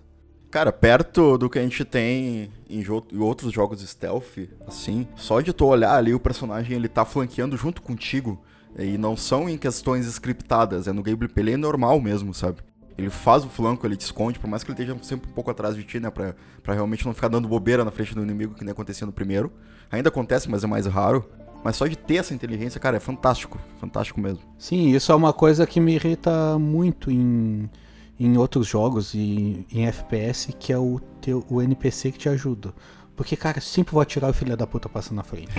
Cara, 0.51 0.73
perto 0.73 1.37
do 1.37 1.51
que 1.51 1.59
a 1.59 1.63
gente 1.63 1.85
tem 1.85 2.51
em, 2.71 2.81
jo- 2.81 3.05
em 3.13 3.19
outros 3.19 3.53
jogos 3.53 3.83
stealth, 3.87 4.39
assim, 4.67 5.07
só 5.15 5.43
de 5.43 5.53
tu 5.53 5.67
olhar 5.67 5.95
ali 5.95 6.15
o 6.15 6.21
personagem 6.21 6.75
ele 6.77 6.89
tá 6.89 7.05
flanqueando 7.05 7.55
junto 7.57 7.83
contigo. 7.83 8.41
E 8.77 8.99
não 8.99 9.16
são 9.16 9.49
em 9.49 9.57
questões 9.57 10.07
scriptadas, 10.07 10.89
é 10.89 10.93
no 10.93 11.03
gameplay 11.03 11.45
ele 11.45 11.53
é 11.53 11.57
normal 11.57 12.01
mesmo, 12.01 12.35
sabe? 12.35 12.59
Ele 12.99 13.11
faz 13.11 13.45
o 13.45 13.49
flanco, 13.49 13.87
ele 13.87 13.97
te 13.97 14.01
esconde, 14.01 14.41
por 14.41 14.49
mais 14.49 14.64
que 14.64 14.73
ele 14.73 14.83
esteja 14.83 14.99
sempre 15.05 15.31
um 15.31 15.33
pouco 15.33 15.51
atrás 15.51 15.77
de 15.77 15.85
ti, 15.85 16.01
né? 16.01 16.11
Pra, 16.11 16.35
pra 16.64 16.75
realmente 16.75 17.07
não 17.07 17.14
ficar 17.14 17.29
dando 17.29 17.47
bobeira 17.47 17.85
na 17.85 17.93
frente 17.93 18.12
do 18.12 18.23
inimigo 18.23 18.55
que 18.55 18.64
nem 18.64 18.73
acontecia 18.73 19.07
no 19.07 19.12
primeiro. 19.12 19.53
Ainda 19.91 20.09
acontece, 20.09 20.51
mas 20.51 20.64
é 20.64 20.66
mais 20.66 20.85
raro. 20.87 21.25
Mas 21.62 21.77
só 21.77 21.87
de 21.87 21.97
ter 21.97 22.16
essa 22.16 22.35
inteligência, 22.35 22.81
cara, 22.81 22.97
é 22.97 23.01
fantástico. 23.01 23.59
Fantástico 23.81 24.21
mesmo. 24.21 24.41
Sim, 24.59 24.91
isso 24.91 25.12
é 25.12 25.14
uma 25.14 25.33
coisa 25.33 25.64
que 25.64 25.79
me 25.79 25.95
irrita 25.95 26.59
muito 26.59 27.09
em, 27.09 27.71
em 28.19 28.37
outros 28.37 28.66
jogos 28.66 29.14
e 29.14 29.64
em 29.73 29.87
FPS, 29.87 30.53
que 30.59 30.73
é 30.73 30.79
o, 30.79 31.01
teu, 31.21 31.45
o 31.49 31.62
NPC 31.62 32.11
que 32.11 32.19
te 32.19 32.29
ajuda. 32.29 32.75
Porque, 33.19 33.35
cara, 33.35 33.61
sempre 33.61 33.93
vou 33.93 34.01
atirar 34.01 34.29
e 34.29 34.31
o 34.31 34.35
filho 34.35 34.57
da 34.57 34.64
puta 34.64 34.89
passa 34.89 35.12
na 35.12 35.25
frente. 35.25 35.51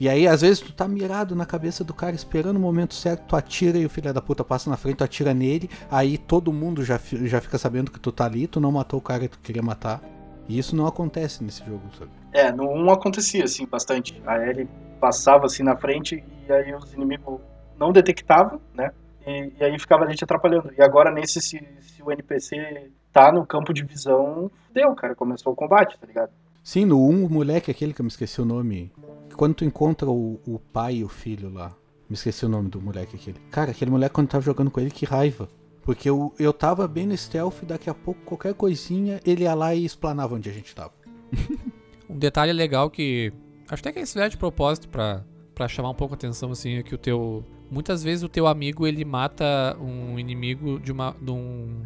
E 0.00 0.08
aí, 0.08 0.26
às 0.26 0.40
vezes, 0.40 0.58
tu 0.58 0.72
tá 0.72 0.88
mirado 0.88 1.36
na 1.36 1.44
cabeça 1.44 1.84
do 1.84 1.92
cara, 1.92 2.16
esperando 2.16 2.56
o 2.56 2.60
momento 2.60 2.94
certo, 2.94 3.26
tu 3.26 3.36
atira 3.36 3.76
e 3.76 3.84
o 3.84 3.90
filho 3.90 4.10
da 4.14 4.22
puta 4.22 4.42
passa 4.42 4.70
na 4.70 4.76
frente, 4.78 4.96
tu 4.96 5.04
atira 5.04 5.34
nele, 5.34 5.68
aí 5.90 6.16
todo 6.16 6.50
mundo 6.50 6.82
já, 6.82 6.98
já 7.24 7.42
fica 7.42 7.58
sabendo 7.58 7.90
que 7.90 8.00
tu 8.00 8.10
tá 8.10 8.24
ali, 8.24 8.46
tu 8.46 8.58
não 8.58 8.72
matou 8.72 8.98
o 8.98 9.02
cara 9.02 9.20
que 9.20 9.28
tu 9.28 9.38
queria 9.40 9.60
matar. 9.60 10.00
E 10.48 10.58
isso 10.58 10.74
não 10.74 10.86
acontece 10.86 11.44
nesse 11.44 11.62
jogo, 11.62 11.82
sabe? 11.98 12.10
É, 12.32 12.50
no 12.50 12.70
1 12.70 12.90
acontecia, 12.90 13.44
assim, 13.44 13.66
bastante. 13.66 14.22
A 14.26 14.38
Ellie 14.38 14.66
passava, 14.98 15.44
assim, 15.44 15.62
na 15.62 15.76
frente 15.76 16.24
e 16.48 16.52
aí 16.52 16.74
os 16.74 16.90
inimigos 16.94 17.38
não 17.78 17.92
detectavam, 17.92 18.58
né? 18.72 18.90
E, 19.26 19.52
e 19.60 19.64
aí 19.64 19.78
ficava 19.78 20.04
ali 20.04 20.14
te 20.14 20.24
atrapalhando. 20.24 20.72
E 20.78 20.82
agora 20.82 21.10
nesse, 21.10 21.38
se, 21.42 21.62
se 21.82 22.02
o 22.02 22.10
NPC 22.10 22.90
tá 23.12 23.32
no 23.32 23.46
campo 23.46 23.72
de 23.72 23.84
visão, 23.84 24.50
deu, 24.72 24.94
cara. 24.94 25.14
Começou 25.14 25.52
o 25.52 25.56
combate, 25.56 25.98
tá 25.98 26.06
ligado? 26.06 26.30
Sim, 26.62 26.84
no 26.84 27.08
1, 27.08 27.24
o 27.24 27.30
moleque, 27.30 27.70
aquele 27.70 27.92
que 27.92 28.00
eu 28.00 28.04
me 28.04 28.10
esqueci 28.10 28.40
o 28.40 28.44
nome, 28.44 28.92
quando 29.36 29.54
tu 29.54 29.64
encontra 29.64 30.08
o, 30.10 30.40
o 30.46 30.58
pai 30.58 30.96
e 30.96 31.04
o 31.04 31.08
filho 31.08 31.52
lá, 31.52 31.74
Me 32.08 32.14
esqueci 32.14 32.44
o 32.44 32.48
nome 32.48 32.68
do 32.68 32.80
moleque 32.80 33.16
aquele. 33.16 33.38
Cara, 33.50 33.70
aquele 33.70 33.90
moleque 33.90 34.14
quando 34.14 34.26
eu 34.26 34.32
tava 34.32 34.44
jogando 34.44 34.70
com 34.70 34.80
ele, 34.80 34.90
que 34.90 35.06
raiva. 35.06 35.48
Porque 35.82 36.10
eu, 36.10 36.34
eu 36.38 36.52
tava 36.52 36.86
bem 36.86 37.06
no 37.06 37.16
stealth 37.16 37.62
e 37.62 37.66
daqui 37.66 37.88
a 37.88 37.94
pouco, 37.94 38.20
qualquer 38.22 38.52
coisinha, 38.54 39.20
ele 39.24 39.44
ia 39.44 39.54
lá 39.54 39.74
e 39.74 39.84
explanava 39.84 40.34
onde 40.34 40.50
a 40.50 40.52
gente 40.52 40.74
tava. 40.74 40.92
Um 42.10 42.18
detalhe 42.18 42.52
legal 42.52 42.90
que. 42.90 43.32
Acho 43.70 43.82
até 43.82 43.92
que 43.92 44.00
eles 44.00 44.10
fizeram 44.10 44.28
de 44.28 44.36
propósito 44.36 44.88
pra, 44.88 45.24
pra 45.54 45.68
chamar 45.68 45.90
um 45.90 45.94
pouco 45.94 46.12
a 46.12 46.16
atenção, 46.16 46.50
assim, 46.50 46.74
é 46.74 46.82
que 46.82 46.92
o 46.92 46.98
teu. 46.98 47.44
Muitas 47.70 48.02
vezes 48.02 48.24
o 48.24 48.28
teu 48.28 48.48
amigo 48.48 48.84
ele 48.84 49.04
mata 49.04 49.76
um 49.80 50.18
inimigo 50.18 50.80
de 50.80 50.90
uma. 50.90 51.14
De 51.20 51.30
um, 51.30 51.82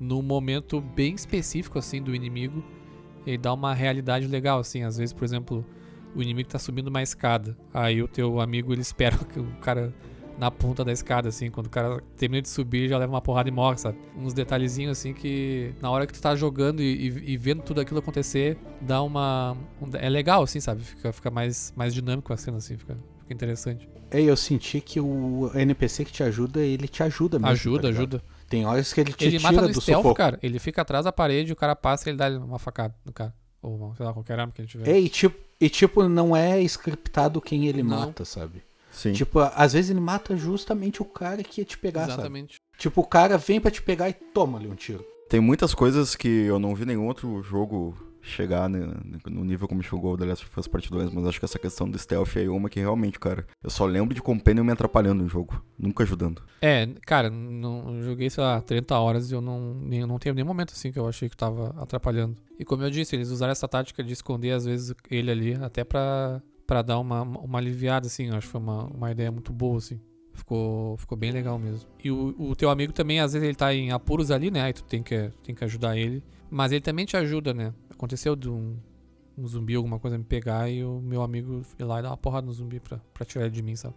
num 0.00 0.22
momento 0.22 0.80
bem 0.80 1.14
específico, 1.14 1.78
assim, 1.78 2.02
do 2.02 2.14
inimigo. 2.14 2.62
Ele 3.26 3.38
dá 3.38 3.52
uma 3.52 3.74
realidade 3.74 4.26
legal, 4.26 4.58
assim. 4.60 4.82
Às 4.82 4.96
vezes, 4.98 5.12
por 5.12 5.24
exemplo, 5.24 5.64
o 6.14 6.22
inimigo 6.22 6.48
tá 6.48 6.58
subindo 6.58 6.88
uma 6.88 7.02
escada. 7.02 7.56
Aí 7.74 8.02
o 8.02 8.08
teu 8.08 8.40
amigo 8.40 8.72
ele 8.72 8.80
espera 8.80 9.16
que 9.26 9.38
o 9.38 9.44
cara 9.60 9.92
na 10.38 10.50
ponta 10.52 10.84
da 10.84 10.92
escada, 10.92 11.28
assim. 11.28 11.50
Quando 11.50 11.66
o 11.66 11.70
cara 11.70 12.00
termina 12.16 12.40
de 12.40 12.48
subir, 12.48 12.88
já 12.88 12.96
leva 12.96 13.12
uma 13.12 13.20
porrada 13.20 13.48
e 13.48 13.52
morre, 13.52 13.76
sabe? 13.76 13.98
Uns 14.16 14.32
detalhezinhos, 14.32 14.96
assim, 14.96 15.12
que 15.12 15.74
na 15.82 15.90
hora 15.90 16.06
que 16.06 16.12
tu 16.12 16.22
tá 16.22 16.34
jogando 16.36 16.80
e, 16.80 17.08
e- 17.08 17.32
e 17.32 17.36
vendo 17.36 17.62
tudo 17.62 17.80
aquilo 17.80 17.98
acontecer, 17.98 18.56
dá 18.80 19.02
uma. 19.02 19.56
um- 19.82 19.90
é 19.94 20.08
legal, 20.08 20.44
assim, 20.44 20.60
sabe? 20.60 20.82
Fica, 20.82 21.12
fica 21.12 21.28
mais, 21.30 21.72
mais 21.76 21.92
dinâmico 21.92 22.32
a 22.32 22.36
cena, 22.36 22.58
assim. 22.58 22.76
Fica, 22.76 22.96
fica 23.18 23.34
interessante. 23.34 23.88
É, 24.12 24.22
eu 24.22 24.36
senti 24.36 24.80
que 24.80 24.98
o 25.00 25.50
NPC 25.54 26.04
que 26.04 26.12
te 26.12 26.22
ajuda, 26.22 26.60
ele 26.60 26.86
te 26.88 27.02
ajuda 27.02 27.38
mesmo. 27.38 27.50
ajuda, 27.52 27.82
tá 27.82 27.88
ajuda. 27.88 28.22
Tem 28.48 28.64
horas 28.66 28.92
que 28.92 29.00
ele 29.00 29.12
te 29.12 29.24
Ele 29.26 29.38
tira 29.38 29.68
do 29.68 29.80
stealth, 29.80 30.02
sufoco. 30.02 30.14
cara. 30.14 30.38
Ele 30.42 30.58
fica 30.58 30.82
atrás 30.82 31.04
da 31.04 31.12
parede, 31.12 31.52
o 31.52 31.56
cara 31.56 31.76
passa 31.76 32.08
e 32.08 32.10
ele 32.10 32.16
dá 32.18 32.28
uma 32.30 32.58
facada 32.58 32.94
no 33.04 33.12
cara. 33.12 33.34
Ou, 33.60 33.94
sei 33.96 34.06
lá, 34.06 34.12
qualquer 34.12 34.38
arma 34.38 34.52
que 34.52 34.60
ele 34.62 34.68
tiver. 34.68 34.88
É, 34.88 34.98
e 34.98 35.08
tipo, 35.08 35.36
e 35.60 35.68
tipo, 35.68 36.08
não 36.08 36.34
é 36.36 36.60
scriptado 36.62 37.40
quem 37.40 37.66
ele 37.66 37.82
Não. 37.82 37.98
mata, 38.06 38.24
sabe? 38.24 38.62
Sim. 38.92 39.12
Tipo, 39.12 39.40
às 39.40 39.72
vezes 39.74 39.90
ele 39.90 40.00
mata 40.00 40.36
justamente 40.36 41.02
o 41.02 41.04
cara 41.04 41.42
que 41.42 41.60
ia 41.60 41.64
te 41.64 41.76
pegar, 41.76 42.02
sabe? 42.02 42.12
Exatamente. 42.14 42.56
Tipo, 42.78 43.00
o 43.02 43.06
cara 43.06 43.36
vem 43.36 43.60
pra 43.60 43.70
te 43.70 43.82
pegar 43.82 44.08
e 44.08 44.12
toma 44.12 44.58
ali 44.58 44.66
um 44.68 44.74
tiro. 44.74 45.04
Tem 45.28 45.40
muitas 45.40 45.74
coisas 45.74 46.16
que 46.16 46.26
eu 46.28 46.58
não 46.58 46.74
vi 46.74 46.86
nenhum 46.86 47.06
outro 47.06 47.42
jogo 47.42 47.94
chegar 48.22 48.68
né, 48.68 48.80
no 49.26 49.44
nível 49.44 49.66
como 49.68 49.82
chegou 49.82 50.14
o 50.14 50.16
The 50.16 50.24
Last 50.26 50.44
of 50.44 50.60
Us 50.60 50.68
Part 50.68 50.90
2, 50.90 51.12
mas 51.12 51.26
acho 51.26 51.38
que 51.38 51.44
essa 51.44 51.58
questão 51.58 51.88
do 51.88 51.98
stealth 51.98 52.36
é 52.36 52.48
uma 52.48 52.68
que 52.68 52.80
realmente, 52.80 53.18
cara, 53.18 53.46
eu 53.62 53.70
só 53.70 53.86
lembro 53.86 54.14
de 54.14 54.20
Companion 54.20 54.64
me 54.64 54.72
atrapalhando 54.72 55.22
no 55.22 55.28
jogo, 55.28 55.62
nunca 55.78 56.02
ajudando. 56.02 56.42
É, 56.60 56.86
cara, 57.06 57.30
não, 57.30 57.96
eu 57.96 58.02
joguei, 58.02 58.28
sei 58.28 58.42
lá, 58.42 58.60
30 58.60 58.98
horas 58.98 59.30
e 59.30 59.34
eu 59.34 59.40
não, 59.40 59.74
nem, 59.74 60.06
não 60.06 60.18
tenho 60.18 60.34
nenhum 60.34 60.46
momento 60.46 60.72
assim 60.72 60.92
que 60.92 60.98
eu 60.98 61.08
achei 61.08 61.28
que 61.28 61.36
tava 61.36 61.74
atrapalhando. 61.78 62.36
E 62.58 62.64
como 62.64 62.82
eu 62.82 62.90
disse, 62.90 63.14
eles 63.14 63.30
usaram 63.30 63.52
essa 63.52 63.68
tática 63.68 64.02
de 64.02 64.12
esconder 64.12 64.50
às 64.50 64.64
vezes 64.64 64.94
ele 65.10 65.30
ali, 65.30 65.54
até 65.54 65.84
pra, 65.84 66.42
pra 66.66 66.82
dar 66.82 66.98
uma, 66.98 67.22
uma 67.22 67.58
aliviada, 67.58 68.06
assim. 68.06 68.28
Eu 68.28 68.36
acho 68.36 68.46
que 68.46 68.52
foi 68.52 68.60
uma, 68.60 68.84
uma 68.86 69.10
ideia 69.10 69.32
muito 69.32 69.52
boa, 69.52 69.78
assim. 69.78 70.00
Ficou, 70.34 70.96
ficou 70.98 71.16
bem 71.18 71.32
legal 71.32 71.58
mesmo. 71.58 71.88
E 72.02 72.10
o, 72.10 72.34
o 72.38 72.54
teu 72.54 72.70
amigo 72.70 72.92
também, 72.92 73.20
às 73.20 73.32
vezes 73.32 73.46
ele 73.46 73.56
tá 73.56 73.74
em 73.74 73.90
apuros 73.90 74.30
ali, 74.30 74.50
né? 74.50 74.62
Aí 74.62 74.72
tu 74.72 74.84
tem 74.84 75.02
que, 75.02 75.32
tem 75.42 75.54
que 75.54 75.64
ajudar 75.64 75.96
ele. 75.96 76.22
Mas 76.50 76.72
ele 76.72 76.80
também 76.80 77.04
te 77.04 77.16
ajuda, 77.16 77.52
né? 77.52 77.74
Aconteceu 77.90 78.34
de 78.34 78.48
um, 78.48 78.76
um 79.36 79.46
zumbi, 79.46 79.74
alguma 79.74 79.98
coisa 79.98 80.16
me 80.16 80.24
pegar 80.24 80.68
e 80.70 80.82
o 80.84 81.00
meu 81.00 81.22
amigo 81.22 81.62
ir 81.78 81.84
lá 81.84 81.98
e 81.98 82.02
dar 82.02 82.10
uma 82.10 82.16
porrada 82.16 82.46
no 82.46 82.52
zumbi 82.52 82.80
pra, 82.80 82.98
pra 83.12 83.24
tirar 83.24 83.44
ele 83.46 83.54
de 83.54 83.62
mim, 83.62 83.76
sabe? 83.76 83.94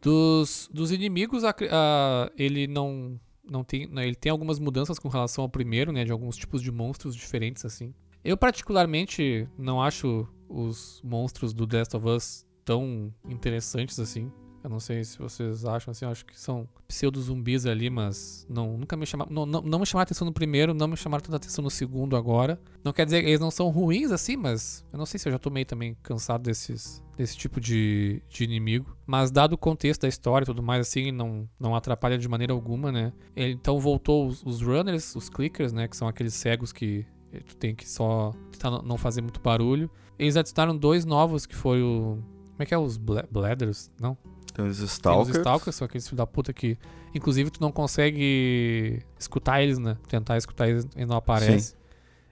Dos, 0.00 0.68
dos 0.72 0.92
inimigos, 0.92 1.42
a 1.44 1.50
a- 1.50 2.30
ele 2.36 2.66
não, 2.66 3.18
não 3.48 3.64
tem. 3.64 3.86
não, 3.88 4.02
Ele 4.02 4.14
tem 4.14 4.30
algumas 4.30 4.58
mudanças 4.58 4.98
com 4.98 5.08
relação 5.08 5.42
ao 5.44 5.48
primeiro, 5.50 5.90
né? 5.92 6.04
De 6.04 6.12
alguns 6.12 6.36
tipos 6.36 6.62
de 6.62 6.70
monstros 6.70 7.14
diferentes, 7.16 7.64
assim. 7.64 7.94
Eu, 8.22 8.36
particularmente, 8.36 9.48
não 9.58 9.80
acho 9.82 10.28
os 10.48 11.00
monstros 11.02 11.52
do 11.52 11.66
The 11.66 11.78
Last 11.78 11.96
of 11.96 12.06
Us 12.08 12.46
tão 12.64 13.12
interessantes 13.28 13.98
assim. 13.98 14.30
Eu 14.66 14.70
não 14.70 14.80
sei 14.80 15.04
se 15.04 15.16
vocês 15.16 15.64
acham 15.64 15.92
assim, 15.92 16.04
eu 16.04 16.10
acho 16.10 16.26
que 16.26 16.36
são 16.38 16.68
pseudo-zumbis 16.88 17.66
ali, 17.66 17.88
mas 17.88 18.44
não, 18.50 18.76
nunca 18.76 18.96
me 18.96 19.06
chamaram. 19.06 19.32
Não, 19.32 19.46
não, 19.46 19.62
não 19.62 19.78
me 19.78 19.86
chamaram 19.86 20.02
atenção 20.02 20.24
no 20.26 20.32
primeiro, 20.32 20.74
não 20.74 20.88
me 20.88 20.96
chamaram 20.96 21.22
tanta 21.22 21.36
atenção 21.36 21.62
no 21.62 21.70
segundo 21.70 22.16
agora. 22.16 22.60
Não 22.82 22.92
quer 22.92 23.04
dizer 23.04 23.22
que 23.22 23.28
eles 23.28 23.38
não 23.38 23.52
são 23.52 23.68
ruins 23.70 24.10
assim, 24.10 24.36
mas 24.36 24.84
eu 24.92 24.98
não 24.98 25.06
sei 25.06 25.20
se 25.20 25.28
eu 25.28 25.32
já 25.32 25.38
tô 25.38 25.50
meio 25.50 25.64
também 25.66 25.96
cansado 26.02 26.42
desses, 26.42 27.00
desse 27.16 27.36
tipo 27.36 27.60
de, 27.60 28.20
de 28.28 28.42
inimigo. 28.42 28.96
Mas 29.06 29.30
dado 29.30 29.52
o 29.52 29.58
contexto 29.58 30.02
da 30.02 30.08
história 30.08 30.42
e 30.42 30.46
tudo 30.46 30.64
mais, 30.64 30.80
assim, 30.88 31.12
não, 31.12 31.48
não 31.60 31.76
atrapalha 31.76 32.18
de 32.18 32.28
maneira 32.28 32.52
alguma, 32.52 32.90
né? 32.90 33.12
Então 33.36 33.78
voltou 33.78 34.26
os, 34.26 34.42
os 34.42 34.60
runners, 34.60 35.14
os 35.14 35.28
clickers, 35.28 35.72
né? 35.72 35.86
Que 35.86 35.96
são 35.96 36.08
aqueles 36.08 36.34
cegos 36.34 36.72
que 36.72 37.06
tu 37.46 37.54
tem 37.56 37.72
que 37.72 37.88
só 37.88 38.32
tentar 38.50 38.82
não- 38.82 38.96
fazer 38.98 39.22
muito 39.22 39.38
barulho. 39.40 39.88
Eles 40.18 40.36
adicionaram 40.36 40.76
dois 40.76 41.04
novos, 41.04 41.46
que 41.46 41.54
foi 41.54 41.80
o. 41.80 42.18
Como 42.50 42.62
é 42.62 42.66
que 42.66 42.74
é? 42.74 42.78
Os 42.78 42.96
Bla- 42.96 43.28
Bladders? 43.30 43.92
Não? 44.00 44.18
Tem 44.56 44.66
os 44.66 44.78
Tem 44.78 44.86
Stalkers. 44.86 45.28
os 45.28 45.36
Stalkers, 45.36 45.76
são 45.76 45.84
aqueles 45.84 46.06
filhos 46.08 46.16
da 46.16 46.26
puta 46.26 46.50
que. 46.50 46.78
Inclusive, 47.14 47.50
tu 47.50 47.60
não 47.60 47.70
consegue 47.70 49.02
escutar 49.18 49.62
eles, 49.62 49.78
né? 49.78 49.98
Tentar 50.08 50.38
escutar 50.38 50.66
eles 50.66 50.86
e 50.96 51.04
não 51.04 51.16
aparece. 51.16 51.74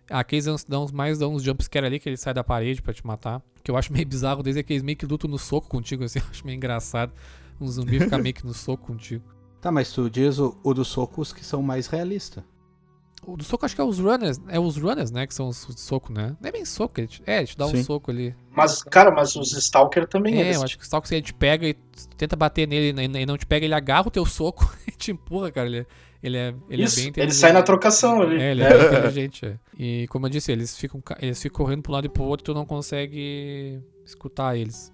Aqueles 0.08 0.46
dão, 0.46 0.56
dão 0.66 0.86
mais 0.92 1.18
dão 1.18 1.34
uns 1.34 1.42
jumpscare 1.42 1.84
ali 1.86 1.98
que 2.00 2.08
eles 2.08 2.20
saem 2.20 2.34
da 2.34 2.42
parede 2.42 2.80
pra 2.80 2.94
te 2.94 3.06
matar. 3.06 3.38
O 3.58 3.62
que 3.62 3.70
eu 3.70 3.76
acho 3.76 3.92
meio 3.92 4.06
bizarro 4.06 4.42
desde 4.42 4.60
é 4.60 4.62
que 4.62 4.72
eles 4.72 4.82
meio 4.82 4.96
que 4.96 5.04
lutam 5.04 5.28
no 5.28 5.38
soco 5.38 5.68
contigo, 5.68 6.02
assim. 6.04 6.18
Eu 6.24 6.26
acho 6.30 6.46
meio 6.46 6.56
engraçado. 6.56 7.12
Um 7.60 7.68
zumbi 7.68 8.00
ficar 8.00 8.18
meio 8.18 8.34
que 8.34 8.44
no 8.46 8.54
soco 8.54 8.86
contigo. 8.86 9.22
Tá, 9.60 9.70
mas 9.70 9.92
tu 9.92 10.08
diz 10.08 10.38
o, 10.38 10.56
o 10.62 10.72
dos 10.74 10.88
socos 10.88 11.32
que 11.32 11.44
são 11.44 11.62
mais 11.62 11.86
realistas. 11.86 12.42
O 13.26 13.36
do 13.36 13.44
soco 13.44 13.64
acho 13.64 13.74
que 13.74 13.80
é 13.80 13.84
os 13.84 13.98
runners. 13.98 14.40
É 14.48 14.58
os 14.60 14.76
runners, 14.76 15.10
né? 15.10 15.26
Que 15.26 15.34
são 15.34 15.48
os 15.48 15.66
de 15.66 15.80
soco, 15.80 16.12
né? 16.12 16.36
Não 16.40 16.48
é 16.48 16.52
bem 16.52 16.64
soco, 16.64 17.00
ele 17.00 17.06
te, 17.08 17.22
é, 17.26 17.38
ele 17.38 17.46
te 17.46 17.56
dá 17.56 17.66
um 17.66 17.70
Sim. 17.70 17.82
soco 17.82 18.10
ali. 18.10 18.34
Mas, 18.54 18.82
cara, 18.82 19.10
mas 19.10 19.34
os 19.36 19.52
Stalker 19.52 20.06
também, 20.06 20.36
É, 20.38 20.40
eles, 20.42 20.56
eu 20.56 20.62
acho 20.62 20.76
que 20.76 20.82
o 20.82 20.86
Stalker, 20.86 21.08
se 21.08 21.14
ele 21.14 21.22
te 21.22 21.34
pega 21.34 21.66
e 21.66 21.74
tenta 22.16 22.36
bater 22.36 22.66
nele 22.68 22.94
e 23.18 23.26
não 23.26 23.36
te 23.36 23.46
pega, 23.46 23.64
ele 23.64 23.74
agarra 23.74 24.08
o 24.08 24.10
teu 24.10 24.24
soco 24.26 24.70
e 24.86 24.90
te 24.92 25.10
empurra, 25.12 25.50
cara. 25.50 25.66
Ele, 25.68 25.78
é- 25.80 25.86
ele 26.22 26.36
é, 26.38 26.54
ele 26.70 26.82
Isso, 26.84 26.94
é 26.94 26.96
bem 26.96 27.04
ele 27.04 27.10
inteligente. 27.10 27.38
sai 27.40 27.52
na 27.52 27.62
trocação 27.62 28.22
ali. 28.22 28.40
É, 28.40 28.50
ele 28.52 28.62
é 28.62 28.68
bem 28.78 28.86
inteligente. 28.86 29.44
é. 29.46 29.58
E 29.78 30.06
como 30.08 30.26
eu 30.26 30.30
disse, 30.30 30.50
eles 30.52 30.76
ficam, 30.76 31.00
ca- 31.00 31.18
eles 31.20 31.40
ficam 31.42 31.64
correndo 31.64 31.82
pro 31.82 31.92
lado 31.92 32.06
e 32.06 32.08
pro 32.08 32.22
outro 32.24 32.44
e 32.44 32.46
tu 32.46 32.54
não 32.54 32.64
consegue 32.64 33.80
escutar 34.06 34.56
eles. 34.56 34.92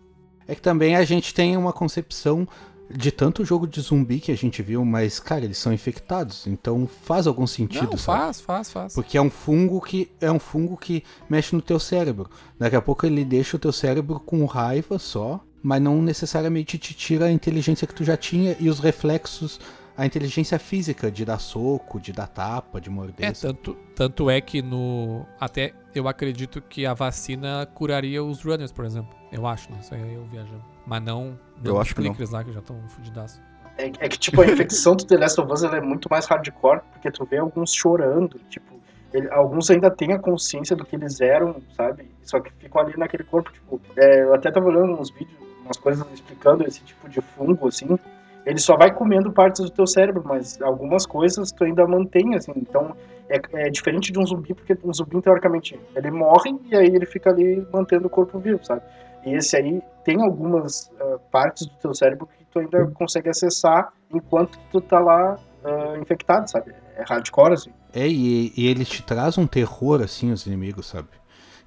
É 0.48 0.54
que 0.56 0.60
também 0.62 0.96
a 0.96 1.04
gente 1.04 1.32
tem 1.32 1.56
uma 1.56 1.72
concepção 1.72 2.48
de 2.92 3.12
tanto 3.12 3.44
jogo 3.44 3.66
de 3.66 3.80
zumbi 3.80 4.18
que 4.20 4.32
a 4.32 4.36
gente 4.36 4.62
viu, 4.62 4.84
mas, 4.84 5.20
cara, 5.20 5.44
eles 5.44 5.58
são 5.58 5.72
infectados, 5.72 6.46
então 6.46 6.86
faz 6.86 7.26
algum 7.26 7.46
sentido, 7.46 7.90
não, 7.92 7.96
sabe? 7.96 8.18
faz, 8.18 8.40
faz, 8.40 8.70
faz. 8.70 8.94
Porque 8.94 9.16
é 9.16 9.22
um 9.22 9.30
fungo 9.30 9.80
que 9.80 10.10
é 10.20 10.30
um 10.30 10.38
fungo 10.38 10.76
que 10.76 11.04
mexe 11.28 11.54
no 11.54 11.62
teu 11.62 11.78
cérebro. 11.78 12.28
Daqui 12.58 12.76
a 12.76 12.82
pouco 12.82 13.06
ele 13.06 13.24
deixa 13.24 13.56
o 13.56 13.60
teu 13.60 13.72
cérebro 13.72 14.18
com 14.20 14.44
raiva 14.44 14.98
só, 14.98 15.40
mas 15.62 15.80
não 15.80 16.02
necessariamente 16.02 16.78
te 16.78 16.94
tira 16.94 17.26
a 17.26 17.32
inteligência 17.32 17.86
que 17.86 17.94
tu 17.94 18.04
já 18.04 18.16
tinha 18.16 18.56
e 18.58 18.68
os 18.68 18.80
reflexos, 18.80 19.60
a 19.96 20.06
inteligência 20.06 20.58
física 20.58 21.10
de 21.10 21.24
dar 21.24 21.38
soco, 21.38 22.00
de 22.00 22.12
dar 22.12 22.26
tapa, 22.26 22.80
de 22.80 22.88
morder. 22.88 23.26
É, 23.26 23.32
tanto, 23.32 23.74
tanto 23.94 24.30
é 24.30 24.40
que 24.40 24.62
no. 24.62 25.26
Até 25.38 25.74
eu 25.94 26.08
acredito 26.08 26.60
que 26.62 26.86
a 26.86 26.94
vacina 26.94 27.66
curaria 27.74 28.24
os 28.24 28.42
runners, 28.42 28.72
por 28.72 28.84
exemplo. 28.84 29.14
Eu 29.30 29.46
acho, 29.46 29.70
né? 29.70 29.78
Isso 29.80 29.94
aí 29.94 30.14
eu 30.14 30.24
viajando. 30.24 30.64
Mas 30.90 31.00
não, 31.04 31.38
não 31.62 31.64
Eu 31.64 31.80
acho 31.80 31.94
que 31.94 32.00
não. 32.02 32.12
lá 32.32 32.42
que 32.42 32.52
já 32.52 32.58
estão 32.58 32.76
fudidaços. 32.88 33.40
É, 33.78 33.84
é 33.86 34.08
que, 34.08 34.18
tipo, 34.18 34.42
a 34.42 34.44
infecção 34.44 34.96
do 34.96 35.04
The 35.06 35.18
Last 35.18 35.40
of 35.40 35.52
Us 35.52 35.62
ela 35.62 35.76
é 35.76 35.80
muito 35.80 36.08
mais 36.10 36.26
hardcore, 36.26 36.80
porque 36.92 37.12
tu 37.12 37.24
vê 37.24 37.38
alguns 37.38 37.72
chorando, 37.72 38.40
tipo, 38.48 38.74
ele- 39.14 39.30
alguns 39.30 39.70
ainda 39.70 39.88
têm 39.88 40.12
a 40.12 40.18
consciência 40.18 40.74
do 40.74 40.84
que 40.84 40.96
eles 40.96 41.20
eram, 41.20 41.62
sabe? 41.76 42.10
Só 42.24 42.40
que 42.40 42.50
ficam 42.54 42.80
ali 42.82 42.96
naquele 42.96 43.22
corpo, 43.22 43.52
tipo, 43.52 43.80
é, 43.96 44.22
eu 44.24 44.34
até 44.34 44.50
tava 44.50 44.66
olhando 44.66 45.00
uns 45.00 45.10
vídeos, 45.12 45.38
umas 45.64 45.76
coisas 45.76 46.04
explicando 46.12 46.66
esse 46.66 46.82
tipo 46.82 47.08
de 47.08 47.20
fungo, 47.20 47.68
assim, 47.68 47.96
ele 48.44 48.58
só 48.58 48.76
vai 48.76 48.92
comendo 48.92 49.30
partes 49.30 49.60
do 49.62 49.70
teu 49.70 49.86
cérebro, 49.86 50.24
mas 50.26 50.60
algumas 50.60 51.06
coisas 51.06 51.52
tu 51.52 51.62
ainda 51.62 51.86
mantém, 51.86 52.34
assim, 52.34 52.52
então 52.56 52.96
é, 53.28 53.40
é 53.66 53.70
diferente 53.70 54.10
de 54.10 54.18
um 54.18 54.26
zumbi, 54.26 54.54
porque 54.54 54.76
um 54.82 54.92
zumbi, 54.92 55.22
teoricamente, 55.22 55.78
ele 55.94 56.10
morre 56.10 56.52
e 56.64 56.74
aí 56.76 56.86
ele 56.88 57.06
fica 57.06 57.30
ali 57.30 57.64
mantendo 57.72 58.08
o 58.08 58.10
corpo 58.10 58.40
vivo, 58.40 58.64
sabe? 58.64 58.82
E 59.24 59.34
esse 59.34 59.56
aí 59.56 59.82
tem 60.04 60.22
algumas 60.22 60.90
ah, 61.00 61.18
partes 61.30 61.66
do 61.66 61.74
teu 61.74 61.94
cérebro 61.94 62.26
que 62.26 62.44
tu 62.46 62.58
ainda 62.58 62.86
consegue 62.92 63.28
acessar 63.28 63.92
enquanto 64.12 64.58
tu 64.72 64.80
tá 64.80 64.98
lá 64.98 65.38
ah, 65.64 65.98
infectado, 66.00 66.50
sabe? 66.50 66.72
É 66.96 67.04
hardcore, 67.06 67.54
assim. 67.54 67.70
É, 67.92 68.06
e, 68.06 68.52
e 68.56 68.66
ele 68.66 68.84
te 68.84 69.02
traz 69.02 69.36
um 69.38 69.46
terror, 69.46 70.00
assim, 70.02 70.30
os 70.32 70.46
inimigos, 70.46 70.86
sabe? 70.86 71.08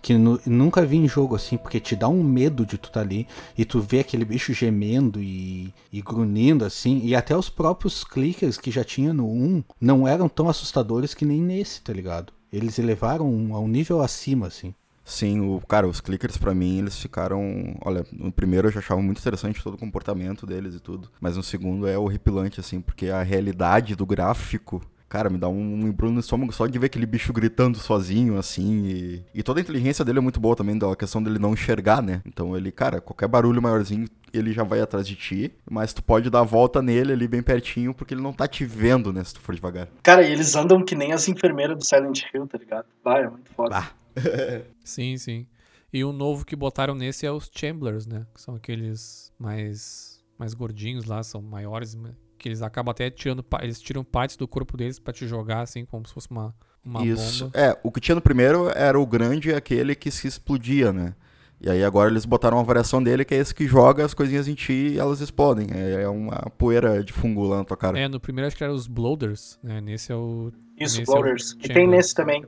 Que 0.01 0.17
nu- 0.17 0.39
nunca 0.45 0.85
vi 0.85 0.97
em 0.97 1.07
jogo 1.07 1.35
assim, 1.35 1.55
porque 1.57 1.79
te 1.79 1.95
dá 1.95 2.09
um 2.09 2.21
medo 2.21 2.65
de 2.65 2.77
tu 2.77 2.91
tá 2.91 2.99
ali 2.99 3.25
e 3.57 3.63
tu 3.63 3.79
vê 3.79 3.99
aquele 4.01 4.25
bicho 4.25 4.51
gemendo 4.53 5.21
e, 5.21 5.73
e 5.91 6.01
grunhindo, 6.01 6.65
assim. 6.65 6.99
E 7.03 7.15
até 7.15 7.35
os 7.37 7.49
próprios 7.49 8.03
clickers 8.03 8.57
que 8.57 8.69
já 8.69 8.83
tinha 8.83 9.13
no 9.13 9.25
1 9.27 9.63
não 9.79 10.05
eram 10.07 10.27
tão 10.27 10.49
assustadores 10.49 11.13
que 11.13 11.23
nem 11.25 11.41
nesse, 11.41 11.81
tá 11.81 11.93
ligado? 11.93 12.33
Eles 12.51 12.77
elevaram 12.77 13.25
a 13.53 13.59
um 13.59 13.67
nível 13.67 14.01
acima, 14.01 14.47
assim. 14.47 14.73
Sim, 15.03 15.41
o, 15.41 15.59
cara, 15.67 15.87
os 15.87 15.99
clickers 15.99 16.37
pra 16.37 16.53
mim, 16.53 16.79
eles 16.79 16.97
ficaram. 16.99 17.75
Olha, 17.83 18.05
no 18.11 18.31
primeiro 18.31 18.67
eu 18.67 18.71
já 18.71 18.79
achava 18.79 19.01
muito 19.01 19.19
interessante 19.19 19.61
todo 19.61 19.73
o 19.73 19.77
comportamento 19.77 20.45
deles 20.45 20.75
e 20.75 20.79
tudo. 20.79 21.09
Mas 21.19 21.35
no 21.35 21.43
segundo 21.43 21.87
é 21.87 21.97
horripilante, 21.97 22.59
assim, 22.59 22.79
porque 22.79 23.07
a 23.07 23.21
realidade 23.21 23.95
do 23.95 24.05
gráfico. 24.05 24.81
cara, 25.09 25.29
me 25.29 25.37
dá 25.37 25.47
um 25.47 25.87
embrulho 25.87 26.13
no 26.13 26.19
estômago 26.21 26.51
só 26.51 26.65
de 26.65 26.79
ver 26.79 26.87
aquele 26.87 27.05
bicho 27.05 27.31
gritando 27.31 27.77
sozinho, 27.77 28.37
assim. 28.37 28.85
E, 28.85 29.25
e 29.35 29.43
toda 29.43 29.59
a 29.59 29.61
inteligência 29.61 30.03
dele 30.03 30.17
é 30.19 30.21
muito 30.21 30.39
boa 30.39 30.55
também, 30.55 30.75
da 30.77 30.95
questão 30.95 31.21
dele 31.21 31.37
não 31.37 31.53
enxergar, 31.53 32.01
né? 32.01 32.21
Então 32.25 32.55
ele, 32.57 32.71
cara, 32.71 32.99
qualquer 32.99 33.27
barulho 33.27 33.61
maiorzinho, 33.61 34.07
ele 34.33 34.51
já 34.51 34.63
vai 34.63 34.81
atrás 34.81 35.07
de 35.07 35.15
ti, 35.15 35.53
mas 35.69 35.93
tu 35.93 36.01
pode 36.01 36.29
dar 36.31 36.39
a 36.39 36.43
volta 36.43 36.81
nele 36.81 37.13
ali 37.13 37.27
bem 37.27 37.43
pertinho, 37.43 37.93
porque 37.93 38.15
ele 38.15 38.21
não 38.21 38.33
tá 38.33 38.47
te 38.47 38.65
vendo, 38.65 39.13
né, 39.13 39.23
se 39.23 39.35
tu 39.35 39.41
for 39.41 39.53
devagar. 39.53 39.87
Cara, 40.01 40.23
e 40.23 40.31
eles 40.31 40.55
andam 40.55 40.83
que 40.83 40.95
nem 40.95 41.11
as 41.13 41.27
enfermeiras 41.27 41.77
do 41.77 41.85
Silent 41.85 42.23
Hill, 42.33 42.47
tá 42.47 42.57
ligado? 42.57 42.85
Bah, 43.03 43.19
é 43.19 43.29
muito 43.29 43.51
foda. 43.51 43.69
Bah. 43.69 43.91
Sim, 44.83 45.17
sim. 45.17 45.47
E 45.91 46.03
o 46.03 46.11
novo 46.11 46.45
que 46.45 46.55
botaram 46.55 46.95
nesse 46.95 47.25
é 47.25 47.31
os 47.31 47.49
Chamblers, 47.53 48.07
né? 48.07 48.25
Que 48.33 48.41
são 48.41 48.55
aqueles 48.55 49.31
mais, 49.37 50.23
mais 50.39 50.53
gordinhos 50.55 51.05
lá, 51.05 51.21
são 51.21 51.39
maiores, 51.41 51.95
que 52.39 52.49
eles 52.49 52.63
acabam 52.63 52.91
até 52.91 53.11
tirando, 53.11 53.45
eles 53.61 53.79
tiram 53.79 54.03
partes 54.03 54.35
do 54.35 54.47
corpo 54.47 54.75
deles 54.75 54.97
pra 54.97 55.13
te 55.13 55.27
jogar, 55.27 55.61
assim, 55.61 55.85
como 55.85 56.07
se 56.07 56.13
fosse 56.13 56.31
uma, 56.31 56.53
uma 56.83 57.05
Isso. 57.05 57.45
bomba. 57.45 57.59
É, 57.59 57.79
o 57.83 57.91
que 57.91 58.01
tinha 58.01 58.15
no 58.15 58.21
primeiro 58.21 58.69
era 58.75 58.99
o 58.99 59.05
grande, 59.05 59.53
aquele 59.53 59.93
que 59.93 60.09
se 60.09 60.27
explodia, 60.27 60.91
né? 60.91 61.15
E 61.61 61.69
aí 61.69 61.81
agora 61.81 62.09
eles 62.09 62.25
botaram 62.25 62.57
uma 62.57 62.63
variação 62.63 63.01
dele, 63.01 63.23
que 63.23 63.33
é 63.33 63.37
esse 63.37 63.55
que 63.55 63.65
joga 63.65 64.03
as 64.03 64.13
coisinhas 64.13 64.49
em 64.49 64.53
ti 64.53 64.73
e 64.73 64.99
elas 64.99 65.21
explodem. 65.21 65.67
É 65.71 66.01
é 66.01 66.09
uma 66.09 66.51
poeira 66.57 67.01
de 67.01 67.13
fungo 67.13 67.45
lá 67.45 67.57
na 67.59 67.63
tua 67.63 67.77
cara. 67.77 67.97
É, 67.97 68.07
no 68.09 68.19
primeiro 68.19 68.47
acho 68.47 68.57
que 68.57 68.63
era 68.63 68.73
os 68.73 68.85
Bloaters, 68.85 69.57
né? 69.63 69.79
Nesse 69.79 70.11
é 70.11 70.15
o. 70.15 70.51
Isso, 70.77 70.99
nesse 70.99 71.09
é 71.09 71.15
o 71.15 71.15
e 71.15 71.21
Chamblers. 71.21 71.55
tem 71.73 71.87
nesse 71.87 72.13
também. 72.13 72.43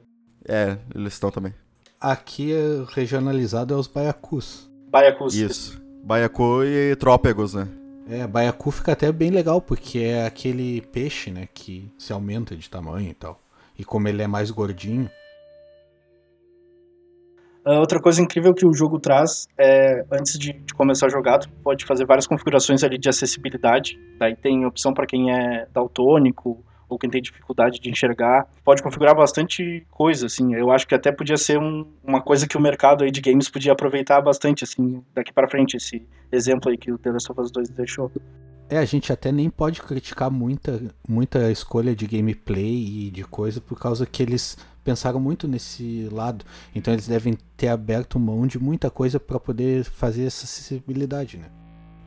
É, 0.47 0.77
eles 0.93 1.13
estão 1.13 1.31
também. 1.31 1.53
Aqui 1.99 2.53
é 2.53 2.85
regionalizado 2.93 3.73
é 3.73 3.77
os 3.77 3.87
baiacus. 3.87 4.69
Baiacus. 4.89 5.35
Isso. 5.35 5.81
Baiacu 6.03 6.63
e 6.63 6.95
trópegos, 6.97 7.53
né? 7.53 7.67
É, 8.07 8.27
baiacu 8.27 8.69
fica 8.69 8.91
até 8.91 9.11
bem 9.11 9.31
legal, 9.31 9.59
porque 9.59 9.99
é 9.99 10.25
aquele 10.25 10.81
peixe, 10.81 11.31
né, 11.31 11.47
que 11.51 11.91
se 11.97 12.13
aumenta 12.13 12.55
de 12.55 12.69
tamanho 12.69 13.09
e 13.09 13.13
tal. 13.15 13.41
E 13.77 13.83
como 13.83 14.07
ele 14.07 14.21
é 14.21 14.27
mais 14.27 14.51
gordinho, 14.51 15.09
Ah, 17.67 17.79
outra 17.79 17.99
coisa 17.99 18.21
incrível 18.21 18.53
que 18.53 18.63
o 18.63 18.71
jogo 18.71 18.99
traz 18.99 19.47
é, 19.57 20.05
antes 20.11 20.37
de, 20.37 20.53
de 20.53 20.71
começar 20.75 21.07
a 21.07 21.09
jogar, 21.09 21.39
tu 21.39 21.49
pode 21.63 21.83
fazer 21.83 22.05
várias 22.05 22.27
configurações 22.27 22.83
ali 22.83 22.95
de 22.95 23.09
acessibilidade. 23.09 23.99
Daí 24.19 24.35
tem 24.35 24.67
opção 24.67 24.93
para 24.93 25.07
quem 25.07 25.33
é 25.33 25.67
daltônico 25.73 26.63
ou 26.89 26.97
quem 26.97 27.09
tem 27.09 27.21
dificuldade 27.21 27.79
de 27.79 27.89
enxergar. 27.89 28.47
Pode 28.63 28.81
configurar 28.83 29.15
bastante 29.15 29.85
coisa, 29.91 30.25
assim. 30.27 30.53
Eu 30.55 30.71
acho 30.71 30.87
que 30.87 30.95
até 30.95 31.11
podia 31.11 31.37
ser 31.37 31.57
um- 31.59 31.85
uma 32.03 32.21
coisa 32.21 32.47
que 32.47 32.57
o 32.57 32.61
mercado 32.61 33.03
aí 33.03 33.11
de 33.11 33.21
games 33.21 33.49
podia 33.49 33.71
aproveitar 33.73 34.21
bastante, 34.21 34.63
assim, 34.63 35.03
daqui 35.13 35.33
para 35.33 35.47
frente, 35.47 35.75
esse 35.77 36.05
exemplo 36.31 36.69
aí 36.69 36.77
que 36.77 36.91
o 36.91 36.97
The 36.97 37.11
Last 37.11 37.31
of 37.31 37.41
Us 37.41 37.51
2 37.51 37.69
deixou. 37.69 38.11
É, 38.69 38.79
a 38.79 38.85
gente 38.85 39.13
até 39.13 39.31
nem 39.31 39.49
pode 39.49 39.81
criticar 39.81 40.31
muita, 40.31 40.81
muita 41.07 41.51
escolha 41.51 41.95
de 41.95 42.07
gameplay 42.07 43.07
e 43.07 43.11
de 43.11 43.23
coisa 43.23 43.61
por 43.61 43.79
causa 43.79 44.05
que 44.07 44.23
eles 44.23 44.57
pensaram 44.83 45.19
muito 45.19 45.47
nesse 45.47 46.09
lado. 46.11 46.43
Então 46.73 46.93
eles 46.93 47.07
devem 47.07 47.37
ter 47.55 47.67
aberto 47.67 48.19
mão 48.19 48.47
de 48.47 48.57
muita 48.57 48.89
coisa 48.89 49.19
pra 49.19 49.39
poder 49.39 49.83
fazer 49.83 50.25
essa 50.25 50.45
acessibilidade, 50.45 51.37
né? 51.37 51.45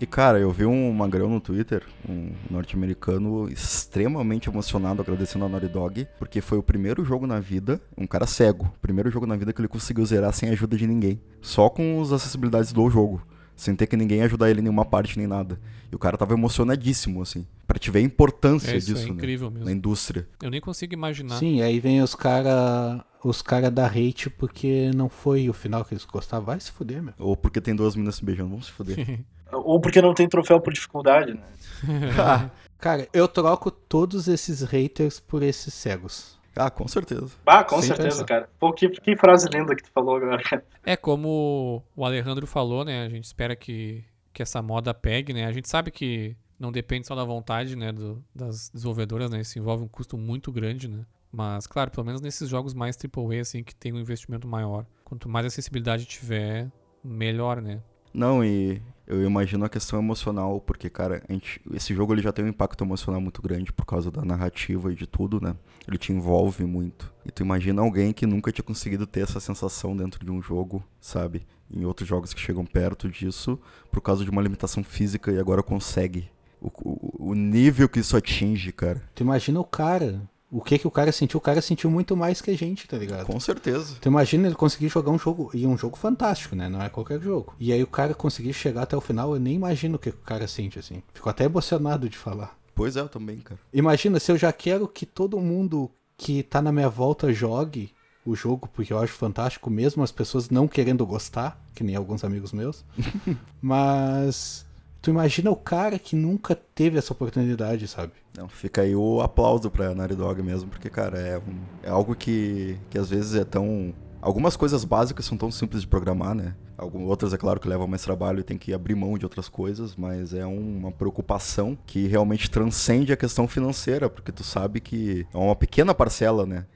E 0.00 0.06
cara, 0.06 0.38
eu 0.38 0.50
vi 0.52 0.64
um 0.64 0.92
magrão 0.92 1.28
no 1.28 1.40
Twitter, 1.40 1.82
um 2.08 2.30
norte-americano 2.48 3.48
extremamente 3.50 4.48
emocionado 4.48 5.02
agradecendo 5.02 5.44
a 5.44 5.48
Naughty 5.48 5.66
Dog, 5.66 6.06
porque 6.20 6.40
foi 6.40 6.56
o 6.56 6.62
primeiro 6.62 7.04
jogo 7.04 7.26
na 7.26 7.40
vida, 7.40 7.80
um 7.96 8.06
cara 8.06 8.24
cego, 8.24 8.66
o 8.66 8.80
primeiro 8.80 9.10
jogo 9.10 9.26
na 9.26 9.34
vida 9.36 9.52
que 9.52 9.60
ele 9.60 9.66
conseguiu 9.66 10.06
zerar 10.06 10.32
sem 10.32 10.50
ajuda 10.50 10.76
de 10.76 10.86
ninguém, 10.86 11.20
só 11.42 11.68
com 11.68 12.00
as 12.00 12.12
acessibilidades 12.12 12.72
do 12.72 12.88
jogo, 12.88 13.20
sem 13.56 13.74
ter 13.74 13.88
que 13.88 13.96
ninguém 13.96 14.22
ajudar 14.22 14.48
ele 14.48 14.60
em 14.60 14.62
nenhuma 14.62 14.84
parte 14.84 15.18
nem 15.18 15.26
nada. 15.26 15.58
E 15.90 15.94
o 15.96 15.98
cara 15.98 16.16
tava 16.16 16.34
emocionadíssimo, 16.34 17.20
assim, 17.20 17.44
pra 17.66 17.76
te 17.76 17.90
ver 17.90 17.98
a 17.98 18.02
importância 18.02 18.70
É, 18.70 18.76
isso 18.76 18.86
disso, 18.94 19.02
é 19.02 19.08
né, 19.08 19.14
incrível 19.14 19.50
na 19.50 19.58
mesmo. 19.58 19.70
indústria. 19.70 20.28
Eu 20.40 20.50
nem 20.50 20.60
consigo 20.60 20.94
imaginar. 20.94 21.38
Sim, 21.38 21.60
aí 21.60 21.80
vem 21.80 22.00
os 22.02 22.14
cara 22.14 23.04
os 23.24 23.42
cara 23.42 23.68
da 23.68 23.84
hate 23.86 24.30
porque 24.30 24.92
não 24.94 25.08
foi 25.08 25.50
o 25.50 25.52
final 25.52 25.84
que 25.84 25.92
eles 25.92 26.04
gostavam. 26.04 26.46
Vai 26.46 26.60
se 26.60 26.70
fuder, 26.70 27.02
meu. 27.02 27.14
Ou 27.18 27.36
porque 27.36 27.60
tem 27.60 27.74
duas 27.74 27.96
meninas 27.96 28.14
se 28.14 28.24
beijando, 28.24 28.50
vamos 28.50 28.66
se 28.66 28.72
fuder. 28.72 28.96
Ou 29.52 29.80
porque 29.80 30.00
não 30.02 30.14
tem 30.14 30.28
troféu 30.28 30.60
por 30.60 30.72
dificuldade, 30.72 31.34
né? 31.34 31.42
Cara, 32.78 33.08
eu 33.12 33.26
troco 33.26 33.70
todos 33.70 34.28
esses 34.28 34.62
haters 34.62 35.18
por 35.18 35.42
esses 35.42 35.72
cegos. 35.74 36.38
ah, 36.54 36.70
com 36.70 36.86
certeza. 36.86 37.28
Ah, 37.46 37.64
com 37.64 37.80
Sem 37.80 37.88
certeza, 37.88 38.08
pensar. 38.10 38.24
cara. 38.26 38.50
Pô, 38.58 38.72
que, 38.72 38.88
que 38.88 39.16
frase 39.16 39.48
linda 39.48 39.74
que 39.74 39.82
tu 39.82 39.90
falou 39.92 40.16
agora, 40.16 40.42
cara. 40.42 40.64
É 40.84 40.96
como 40.96 41.82
o 41.96 42.04
Alejandro 42.04 42.46
falou, 42.46 42.84
né? 42.84 43.04
A 43.04 43.08
gente 43.08 43.24
espera 43.24 43.56
que, 43.56 44.04
que 44.32 44.42
essa 44.42 44.62
moda 44.62 44.92
pegue, 44.94 45.32
né? 45.32 45.46
A 45.46 45.52
gente 45.52 45.68
sabe 45.68 45.90
que 45.90 46.36
não 46.58 46.70
depende 46.72 47.06
só 47.06 47.14
da 47.14 47.24
vontade, 47.24 47.74
né, 47.76 47.92
do- 47.92 48.22
das 48.34 48.68
desenvolvedoras, 48.70 49.30
né? 49.30 49.40
Isso 49.40 49.58
envolve 49.58 49.84
um 49.84 49.88
custo 49.88 50.16
muito 50.18 50.50
grande, 50.52 50.88
né? 50.88 51.04
Mas, 51.30 51.66
claro, 51.66 51.90
pelo 51.90 52.06
menos 52.06 52.20
nesses 52.20 52.48
jogos 52.48 52.74
mais 52.74 52.96
AAA, 52.96 53.40
assim, 53.40 53.62
que 53.62 53.74
tem 53.74 53.92
um 53.92 53.98
investimento 53.98 54.46
maior. 54.48 54.84
Quanto 55.04 55.28
mais 55.28 55.46
acessibilidade 55.46 56.04
tiver, 56.06 56.68
melhor, 57.04 57.60
né? 57.60 57.80
Não, 58.14 58.44
e 58.44 58.80
eu 59.08 59.24
imagino 59.24 59.64
a 59.64 59.68
questão 59.68 59.98
emocional, 59.98 60.60
porque, 60.60 60.90
cara, 60.90 61.22
gente- 61.28 61.60
esse 61.72 61.94
jogo 61.94 62.12
ele 62.12 62.20
já 62.22 62.30
tem 62.32 62.44
um 62.44 62.48
impacto 62.48 62.84
emocional 62.84 63.20
muito 63.20 63.40
grande 63.42 63.72
por 63.72 63.86
causa 63.86 64.10
da 64.10 64.22
narrativa 64.24 64.92
e 64.92 64.94
de 64.94 65.06
tudo, 65.06 65.40
né? 65.40 65.56
Ele 65.86 65.96
te 65.96 66.12
envolve 66.12 66.64
muito. 66.64 67.12
E 67.24 67.30
tu 67.32 67.42
imagina 67.42 67.80
alguém 67.82 68.12
que 68.12 68.26
nunca 68.26 68.52
tinha 68.52 68.62
conseguido 68.62 69.06
ter 69.06 69.20
essa 69.20 69.40
sensação 69.40 69.96
dentro 69.96 70.24
de 70.24 70.30
um 70.30 70.42
jogo, 70.42 70.84
sabe? 71.00 71.46
Em 71.70 71.84
outros 71.84 72.08
jogos 72.08 72.32
que 72.34 72.40
chegam 72.40 72.64
perto 72.66 73.08
disso, 73.08 73.58
por 73.90 74.00
causa 74.02 74.24
de 74.24 74.30
uma 74.30 74.42
limitação 74.42 74.84
física 74.84 75.32
e 75.32 75.38
agora 75.38 75.62
consegue. 75.62 76.28
O, 76.60 76.68
o, 76.82 77.30
o 77.30 77.34
nível 77.34 77.88
que 77.88 78.00
isso 78.00 78.16
atinge, 78.16 78.72
cara. 78.72 79.02
Tu 79.14 79.22
imagina 79.22 79.58
o 79.60 79.64
cara. 79.64 80.20
O 80.50 80.62
que 80.62 80.78
que 80.78 80.86
o 80.86 80.90
cara 80.90 81.12
sentiu? 81.12 81.38
O 81.38 81.42
cara 81.42 81.60
sentiu 81.60 81.90
muito 81.90 82.16
mais 82.16 82.40
que 82.40 82.50
a 82.50 82.56
gente, 82.56 82.88
tá 82.88 82.96
ligado? 82.96 83.26
Com 83.26 83.38
certeza. 83.38 83.96
Tu 84.00 84.08
imagina 84.08 84.46
ele 84.48 84.54
conseguir 84.54 84.88
jogar 84.88 85.10
um 85.10 85.18
jogo, 85.18 85.50
e 85.52 85.66
um 85.66 85.76
jogo 85.76 85.96
fantástico, 85.96 86.56
né? 86.56 86.68
Não 86.68 86.82
é 86.82 86.88
qualquer 86.88 87.20
jogo. 87.20 87.54
E 87.60 87.72
aí 87.72 87.82
o 87.82 87.86
cara 87.86 88.14
conseguir 88.14 88.54
chegar 88.54 88.82
até 88.82 88.96
o 88.96 89.00
final, 89.00 89.34
eu 89.34 89.40
nem 89.40 89.54
imagino 89.54 89.96
o 89.96 89.98
que 89.98 90.08
o 90.08 90.12
cara 90.14 90.48
sente, 90.48 90.78
assim. 90.78 91.02
Fico 91.12 91.28
até 91.28 91.44
emocionado 91.44 92.08
de 92.08 92.16
falar. 92.16 92.56
Pois 92.74 92.96
é, 92.96 93.00
eu 93.00 93.08
também, 93.08 93.38
cara. 93.38 93.60
Imagina 93.72 94.18
se 94.18 94.32
eu 94.32 94.38
já 94.38 94.52
quero 94.52 94.88
que 94.88 95.04
todo 95.04 95.38
mundo 95.40 95.90
que 96.16 96.42
tá 96.42 96.62
na 96.62 96.72
minha 96.72 96.88
volta 96.88 97.32
jogue 97.32 97.92
o 98.24 98.34
jogo, 98.34 98.68
porque 98.68 98.92
eu 98.92 98.98
acho 98.98 99.12
fantástico, 99.12 99.70
mesmo 99.70 100.02
as 100.02 100.12
pessoas 100.12 100.50
não 100.50 100.68
querendo 100.68 101.04
gostar, 101.06 101.60
que 101.74 101.84
nem 101.84 101.96
alguns 101.96 102.24
amigos 102.24 102.52
meus. 102.52 102.84
Mas 103.60 104.66
tu 105.08 105.12
imagina 105.12 105.50
o 105.50 105.56
cara 105.56 105.98
que 105.98 106.14
nunca 106.14 106.54
teve 106.54 106.98
essa 106.98 107.12
oportunidade, 107.12 107.88
sabe? 107.88 108.12
Não, 108.36 108.48
fica 108.48 108.82
aí 108.82 108.94
o 108.94 109.20
aplauso 109.20 109.70
pra 109.70 109.94
Naughty 109.94 110.14
Dog 110.14 110.42
mesmo, 110.42 110.68
porque, 110.68 110.90
cara, 110.90 111.18
é, 111.18 111.38
um- 111.38 111.58
é 111.82 111.88
algo 111.90 112.14
que, 112.14 112.76
que 112.90 112.98
às 112.98 113.08
vezes 113.08 113.34
é 113.34 113.44
tão. 113.44 113.92
Algumas 114.20 114.56
coisas 114.56 114.84
básicas 114.84 115.24
são 115.24 115.38
tão 115.38 115.50
simples 115.50 115.82
de 115.82 115.88
programar, 115.88 116.34
né? 116.34 116.54
Outras, 116.78 117.32
é 117.32 117.36
claro, 117.36 117.58
que 117.58 117.68
levam 117.68 117.86
mais 117.86 118.02
trabalho 118.02 118.40
e 118.40 118.44
tem 118.44 118.56
que 118.56 118.72
abrir 118.72 118.94
mão 118.94 119.18
de 119.18 119.24
outras 119.24 119.48
coisas, 119.48 119.96
mas 119.96 120.32
é 120.32 120.46
uma 120.46 120.92
preocupação 120.92 121.76
que 121.86 122.06
realmente 122.06 122.50
transcende 122.50 123.12
a 123.12 123.16
questão 123.16 123.48
financeira, 123.48 124.08
porque 124.08 124.30
tu 124.30 124.44
sabe 124.44 124.80
que 124.80 125.26
é 125.32 125.36
uma 125.36 125.56
pequena 125.56 125.92
parcela, 125.94 126.46
né? 126.46 126.66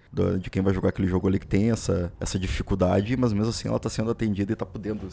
De 0.40 0.50
quem 0.50 0.62
vai 0.62 0.74
jogar 0.74 0.90
aquele 0.90 1.08
jogo 1.08 1.26
ali 1.26 1.38
que 1.38 1.46
tem 1.46 1.70
essa, 1.70 2.12
essa 2.20 2.38
dificuldade, 2.38 3.16
mas 3.16 3.32
mesmo 3.32 3.48
assim 3.48 3.68
ela 3.68 3.78
tá 3.78 3.88
sendo 3.88 4.10
atendida 4.10 4.52
e 4.52 4.56
tá 4.56 4.66
podendo 4.66 5.08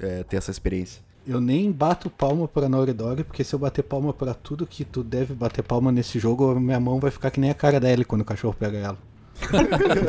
é, 0.00 0.22
ter 0.24 0.36
essa 0.36 0.50
experiência. 0.50 1.02
Eu 1.26 1.40
nem 1.40 1.70
bato 1.70 2.10
palma 2.10 2.46
pra 2.46 2.68
Naughty 2.68 2.92
Dog, 2.92 3.24
porque 3.24 3.44
se 3.44 3.54
eu 3.54 3.58
bater 3.58 3.82
palma 3.82 4.12
pra 4.12 4.34
tudo 4.34 4.66
que 4.66 4.84
tu 4.84 5.02
deve 5.02 5.34
bater 5.34 5.62
palma 5.62 5.90
nesse 5.90 6.18
jogo, 6.18 6.58
minha 6.60 6.80
mão 6.80 7.00
vai 7.00 7.10
ficar 7.10 7.30
que 7.30 7.40
nem 7.40 7.50
a 7.50 7.54
cara 7.54 7.76
Ellie 7.90 8.04
quando 8.04 8.22
o 8.22 8.26
cachorro 8.26 8.56
pega 8.58 8.76
ela. 8.76 9.11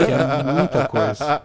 É 0.10 0.44
muita 0.54 0.88
coisa. 0.88 1.42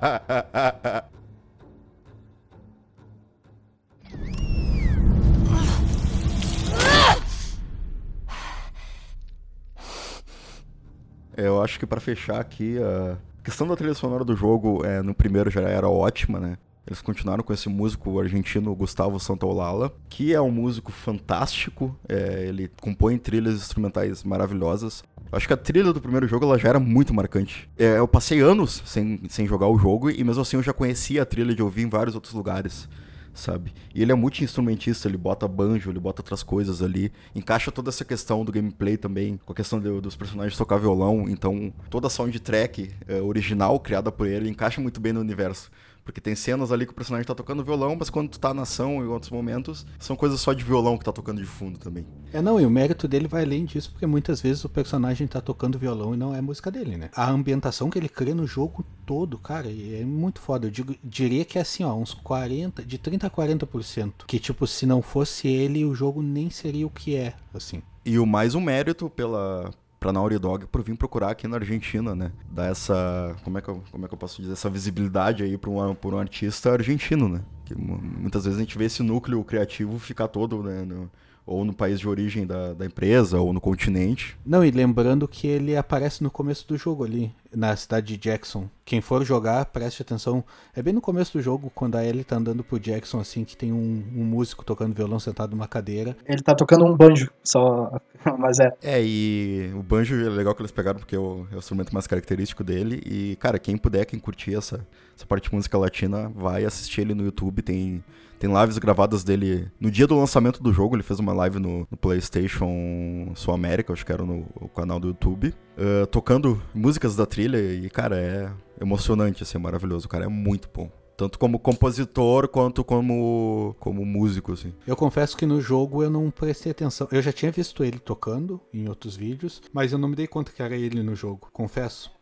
Eu 11.37 11.63
acho 11.63 11.79
que 11.79 11.87
pra 11.87 12.01
fechar 12.01 12.41
aqui, 12.41 12.79
a 12.83 13.17
questão 13.45 13.67
da 13.67 13.77
trilha 13.77 13.95
sonora 13.95 14.25
do 14.25 14.35
jogo 14.35 14.85
é, 14.85 15.01
no 15.03 15.15
primeiro 15.15 15.49
já 15.51 15.61
era 15.61 15.89
ótima, 15.89 16.41
né? 16.41 16.59
Eles 16.89 17.03
continuaram 17.03 17.45
com 17.45 17.53
esse 17.53 17.69
músico 17.69 18.19
argentino 18.19 18.75
Gustavo 18.75 19.21
Santaolalla, 19.21 19.93
que 20.09 20.33
é 20.33 20.41
um 20.41 20.51
músico 20.51 20.91
fantástico. 20.91 21.95
é, 22.09 22.47
ele 22.49 22.71
compõe 22.81 23.19
trilhas 23.19 23.57
instrumentais 23.57 24.25
maravilhosas. 24.25 25.03
Acho 25.31 25.47
que 25.47 25.53
a 25.53 25.57
trilha 25.59 25.93
do 25.93 26.01
primeiro 26.01 26.27
jogo 26.27 26.47
ela 26.47 26.59
já 26.59 26.71
era 26.71 26.81
muito 26.81 27.13
marcante. 27.13 27.69
É, 27.77 27.99
eu 27.99 28.09
passei 28.09 28.41
anos 28.41 28.83
sem, 28.87 29.21
sem 29.29 29.47
jogar 29.47 29.69
o 29.69 29.79
jogo 29.79 30.09
e 30.11 30.25
mesmo 30.25 30.41
assim 30.41 30.57
eu 30.57 30.63
já 30.63 30.73
conhecia 30.73 31.23
a 31.23 31.27
trilha 31.27 31.55
de 31.55 31.63
ouvir 31.63 31.83
em 31.83 31.89
vários 31.91 32.15
outros 32.15 32.33
lugares 32.33 32.89
sabe? 33.35 33.73
E 33.95 34.03
ele 34.03 34.11
é 34.11 34.15
multi-instrumentista, 34.17 35.07
ele 35.07 35.17
bota 35.17 35.47
banjo, 35.47 35.91
ele 35.91 36.01
bota 36.01 36.23
outras 36.23 36.43
coisas 36.43 36.83
ali, 36.83 37.13
encaixa 37.37 37.71
toda 37.71 37.89
essa 37.89 38.05
questão 38.05 38.45
do 38.45 38.51
gameplay 38.51 38.97
também, 38.97 39.39
com 39.47 39.53
a 39.53 39.55
questão 39.55 39.79
do- 39.79 40.01
dos 40.01 40.17
personagens 40.17 40.59
tocar 40.59 40.77
violão, 40.77 41.27
então 41.29 41.73
toda 41.89 42.09
a 42.09 42.11
soundtrack 42.11 42.91
é, 43.07 43.21
original 43.23 43.79
criada 43.79 44.11
por 44.11 44.27
ele 44.27 44.49
encaixa 44.51 44.81
muito 44.81 45.01
bem 45.01 45.13
no 45.13 45.21
universo. 45.21 45.71
Porque 46.09 46.23
tem 46.23 46.35
cenas 46.35 46.73
ali 46.73 46.87
que 46.87 46.93
o 46.93 46.95
personagem 46.95 47.27
tá 47.27 47.35
tocando 47.35 47.63
violão, 47.63 47.95
mas 47.95 48.09
quando 48.09 48.31
tu 48.31 48.41
tá 48.41 48.55
na 48.55 48.63
ação 48.63 49.05
em 49.05 49.07
outros 49.09 49.31
momentos, 49.31 49.85
são 49.99 50.17
coisas 50.17 50.41
só 50.41 50.55
de 50.55 50.65
violão 50.65 50.97
que 50.97 51.05
tá 51.05 51.13
tocando 51.13 51.39
de 51.39 51.47
fundo 51.47 51.79
também. 51.79 52.07
É, 52.33 52.41
não, 52.41 52.59
e 52.59 52.65
o 52.65 52.71
mérito 52.71 53.07
dele 53.07 53.29
vai 53.29 53.43
além 53.43 53.67
disso, 53.67 53.91
porque 53.93 54.07
muitas 54.07 54.41
vezes 54.41 54.65
o 54.65 54.71
personagem 54.71 55.27
tá 55.27 55.39
tocando 55.39 55.79
violão 55.79 56.15
e 56.15 56.17
não 56.17 56.35
é 56.35 56.41
música 56.41 56.71
dele, 56.71 56.97
né? 56.97 57.11
A 57.15 57.29
ambientação 57.29 57.91
que 57.91 57.99
ele 57.99 58.09
cria 58.09 58.35
no 58.35 58.47
jogo 58.47 58.87
todo, 59.05 59.37
cara, 59.37 59.69
é 59.69 60.03
muito 60.03 60.41
foda. 60.41 60.67
Eu 60.67 60.71
digo, 60.71 60.95
diria 61.05 61.45
que 61.45 61.59
é 61.59 61.61
assim, 61.61 61.85
ó, 61.85 61.95
uns 61.95 62.15
40, 62.15 62.83
de 62.83 62.97
30 62.97 63.27
a 63.27 63.31
40%. 63.31 64.13
Que, 64.27 64.39
tipo, 64.39 64.67
se 64.67 64.87
não 64.87 65.03
fosse 65.03 65.47
ele, 65.47 65.85
o 65.85 65.95
jogo 65.95 66.23
nem 66.23 66.49
seria 66.49 66.87
o 66.87 66.91
que 66.91 67.17
é, 67.17 67.35
assim. 67.53 67.83
E 68.03 68.19
o 68.19 68.25
mais 68.25 68.55
um 68.55 68.63
mérito 68.63 69.11
pela, 69.11 69.71
pra 69.99 70.13
Naughty 70.13 70.39
Dog 70.39 70.67
por 70.67 70.83
vir 70.83 70.97
procurar 70.97 71.31
aqui 71.31 71.49
na 71.49 71.57
Argentina, 71.57 72.15
né? 72.15 72.33
Dar 72.51 72.67
essa. 72.67 73.37
Como 73.43 73.59
é 73.59 73.61
que 73.61 73.69
eu, 73.69 73.83
como 73.91 74.05
é 74.05 74.09
que 74.09 74.15
eu 74.15 74.19
posso 74.19 74.41
dizer? 74.41 74.53
Essa 74.53 74.71
visibilidade 74.71 75.43
aí 75.43 75.59
pra 75.59 75.71
um, 75.71 75.79
um 75.79 76.19
artista 76.19 76.73
argentino, 76.73 77.29
né? 77.29 77.41
Que 77.65 77.75
muitas 77.75 78.45
vezes 78.45 78.59
a 78.59 78.63
gente 78.63 78.79
vê 78.79 78.85
esse 78.85 79.03
núcleo 79.03 79.43
criativo 79.45 79.99
ficar 79.99 80.29
todo, 80.29 80.63
né? 80.63 80.83
No, 80.85 81.11
ou 81.49 81.65
no 81.65 81.73
país 81.73 81.99
de 81.99 82.07
origem 82.07 82.47
da, 82.47 82.75
da 82.75 82.85
empresa, 82.85 83.41
ou 83.41 83.53
no 83.55 83.61
continente. 83.61 84.37
Não, 84.45 84.63
e 84.63 84.71
lembrando 84.71 85.27
que 85.27 85.47
ele 85.47 85.75
aparece 85.77 86.23
no 86.23 86.31
começo 86.31 86.69
do 86.69 86.77
jogo 86.77 87.05
ali, 87.05 87.35
na 87.55 87.75
cidade 87.75 88.07
de 88.09 88.17
Jackson. 88.19 88.69
Quem 88.85 89.01
for 89.01 89.25
jogar, 89.25 89.65
preste 89.67 90.03
atenção. 90.03 90.45
É 90.77 90.83
bem 90.83 90.93
no 90.93 91.01
começo 91.01 91.39
do 91.39 91.43
jogo, 91.43 91.73
quando 91.75 91.97
a 91.97 92.05
Ellie 92.05 92.23
tá 92.23 92.37
andando 92.37 92.63
por 92.63 92.79
Jackson, 92.79 93.19
assim, 93.19 93.45
que 93.45 93.57
tem 93.57 93.73
um, 93.73 94.05
um 94.15 94.25
músico 94.25 94.63
tocando 94.63 94.95
violão 94.95 95.19
sentado 95.19 95.53
numa 95.53 95.67
cadeira. 95.67 96.15
Ele 96.27 96.43
tá 96.43 96.55
tocando 96.55 96.85
um 96.85 96.95
banjo, 96.95 97.31
só. 97.43 97.99
Mas 98.39 98.61
é. 98.61 98.71
É, 98.83 99.03
e 99.03 99.73
o 99.75 99.83
banjo 99.83 100.15
é 100.15 100.29
legal 100.29 100.55
que 100.55 100.61
eles 100.61 100.73
pegaram, 100.73 100.99
porque 100.99 101.17
é 101.17 101.19
o, 101.19 101.47
é 101.51 101.55
o 101.55 101.59
instrumento 101.59 101.95
mais 101.95 102.07
característico 102.07 102.63
dele. 102.63 103.01
E, 103.07 103.37
cara, 103.37 103.59
quem 103.59 103.79
puder, 103.79 104.05
quem 104.05 104.21
curtir 104.21 104.55
essa, 104.55 104.87
essa 105.17 105.25
parte 105.27 105.49
de 105.49 105.55
música 105.55 105.79
latina, 105.79 106.31
vai 106.35 106.67
assistir 106.67 107.01
ele 107.01 107.15
no 107.15 107.25
YouTube. 107.25 107.63
Tem 107.63 108.05
tem 108.39 108.51
lives 108.53 108.79
gravadas 108.79 109.25
dele 109.25 109.71
no 109.81 109.91
dia 109.91 110.07
do 110.07 110.17
lançamento 110.17 110.63
do 110.63 110.73
jogo. 110.73 110.95
Ele 110.97 111.03
fez 111.03 111.19
uma 111.19 111.33
live 111.33 111.59
no, 111.59 111.87
no 111.91 111.97
PlayStation 111.97 113.33
Sul 113.35 113.53
América, 113.53 113.93
acho 113.93 114.07
que 114.07 114.13
era 114.13 114.25
no, 114.25 114.47
no 114.61 114.69
canal 114.69 115.01
do 115.01 115.09
YouTube, 115.09 115.55
uh, 115.77 116.07
tocando 116.07 116.63
músicas 116.75 117.17
da 117.17 117.27
trilha. 117.27 117.59
E, 117.59 117.91
cara, 117.91 118.19
é 118.19 118.51
emocionante, 118.81 119.43
assim, 119.43 119.59
é 119.59 119.61
maravilhoso. 119.61 120.07
O 120.07 120.09
cara 120.09 120.25
é 120.25 120.29
muito 120.29 120.69
bom. 120.73 120.91
Tanto 121.17 121.37
como 121.37 121.59
compositor 121.59 122.47
quanto 122.47 122.85
como, 122.85 123.75
como 123.81 124.05
músico, 124.07 124.53
assim. 124.53 124.73
Eu 124.87 124.95
confesso 124.95 125.37
que 125.37 125.45
no 125.45 125.61
jogo 125.61 126.05
eu 126.05 126.09
não 126.09 126.31
prestei 126.31 126.71
atenção. 126.71 127.09
Eu 127.11 127.21
já 127.21 127.33
tinha 127.33 127.51
visto 127.51 127.83
ele 127.83 127.99
tocando 127.99 128.61
em 128.73 128.89
outros 128.89 129.17
vídeos, 129.17 129.61
mas 129.73 129.93
eu 129.93 129.99
não 129.99 130.09
me 130.09 130.15
dei 130.15 130.29
conta 130.29 130.53
que 130.53 130.63
era 130.63 130.77
ele 130.77 131.03
no 131.03 131.17
jogo. 131.17 131.49
Confesso. 131.53 132.13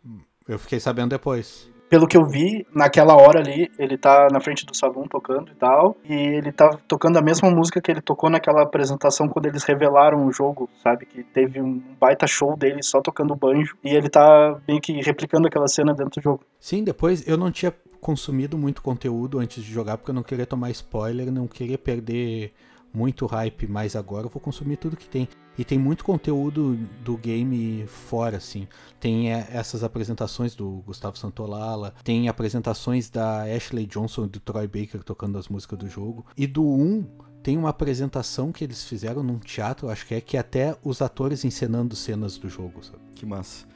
Eu 0.49 0.59
fiquei 0.59 0.81
sabendo 0.81 1.11
depois 1.11 1.69
pelo 1.89 2.07
que 2.07 2.17
eu 2.17 2.25
vi, 2.25 2.67
naquela 2.75 3.15
hora 3.15 3.41
ali, 3.41 3.71
ele 3.79 3.97
tá 3.97 4.29
na 4.33 4.41
frente 4.41 4.67
do 4.67 4.77
salão 4.77 5.07
tocando 5.09 5.51
e 5.51 5.55
tal, 5.55 5.97
e 6.05 6.13
ele 6.13 6.53
tá 6.53 6.71
tocando 6.89 7.17
a 7.17 7.23
mesma 7.23 7.51
música 7.51 7.81
que 7.81 7.91
ele 7.91 8.01
tocou 8.01 8.29
naquela 8.29 8.63
apresentação 8.63 9.29
quando 9.29 9.47
eles 9.47 9.63
revelaram 9.63 10.27
o 10.27 10.33
jogo, 10.33 10.69
sabe? 10.83 11.07
Que 11.07 11.23
teve 11.23 11.61
um 11.61 11.81
baita 12.01 12.27
show 12.27 12.57
dele 12.57 12.83
só 12.83 13.01
tocando 13.01 13.37
banjo, 13.37 13.77
e 13.85 13.95
ele 13.95 14.09
tá 14.09 14.59
meio 14.67 14.81
que 14.81 14.93
replicando 15.01 15.47
aquela 15.47 15.69
cena 15.69 15.95
dentro 15.95 16.21
do 16.21 16.23
jogo. 16.23 16.41
Sim, 16.59 16.83
depois 16.83 17.27
eu 17.27 17.37
não 17.37 17.51
tinha 17.51 17.73
consumido 18.01 18.57
muito 18.59 18.83
conteúdo 18.83 19.39
antes 19.39 19.63
de 19.63 19.73
jogar, 19.73 19.97
porque 19.97 20.11
eu 20.11 20.15
não 20.15 20.23
queria 20.23 20.47
tomar 20.47 20.71
spoiler, 20.71 21.31
não 21.31 21.47
queria 21.47 21.79
perder 21.79 22.53
muito 22.93 23.27
hype, 23.27 23.67
mas 23.67 23.95
agora 23.95 24.27
eu 24.27 24.31
vou 24.31 24.41
consumir 24.41 24.77
tudo 24.77 24.97
que 24.97 25.09
tem. 25.09 25.29
E 25.59 25.65
tem 25.65 25.79
muito 25.79 26.05
conteúdo 26.05 26.77
do 27.03 27.17
game 27.17 27.87
fora, 27.87 28.37
assim. 28.37 28.69
Tem 29.01 29.33
é, 29.33 29.49
essas 29.51 29.83
apresentações 29.83 30.55
do 30.55 30.83
Gustavo 30.87 31.17
Santolala, 31.17 31.95
tem 32.05 32.29
apresentações 32.29 33.09
da 33.09 33.43
Ashley 33.45 33.87
Johnson 33.87 34.25
e 34.25 34.29
do 34.29 34.41
Troy 34.41 34.67
Baker 34.67 35.03
tocando 35.03 35.39
as 35.39 35.49
músicas 35.49 35.79
do 35.79 35.89
jogo. 35.89 36.27
E 36.37 36.47
do 36.47 36.65
1 36.65 37.05
tem 37.43 37.57
uma 37.57 37.69
apresentação 37.69 38.51
que 38.51 38.65
eles 38.65 38.85
fizeram 38.85 39.23
num 39.23 39.39
teatro, 39.39 39.89
acho 39.89 40.05
que 40.05 40.15
é, 40.15 40.21
que 40.21 40.37
é 40.37 40.41
até 40.41 40.77
os 40.83 41.01
atores 41.01 41.45
encenando 41.45 41.95
cenas 41.95 42.37
do 42.37 42.49
jogo, 42.49 42.83
sabe? 42.83 42.99
Que 43.15 43.25
massa. 43.25 43.67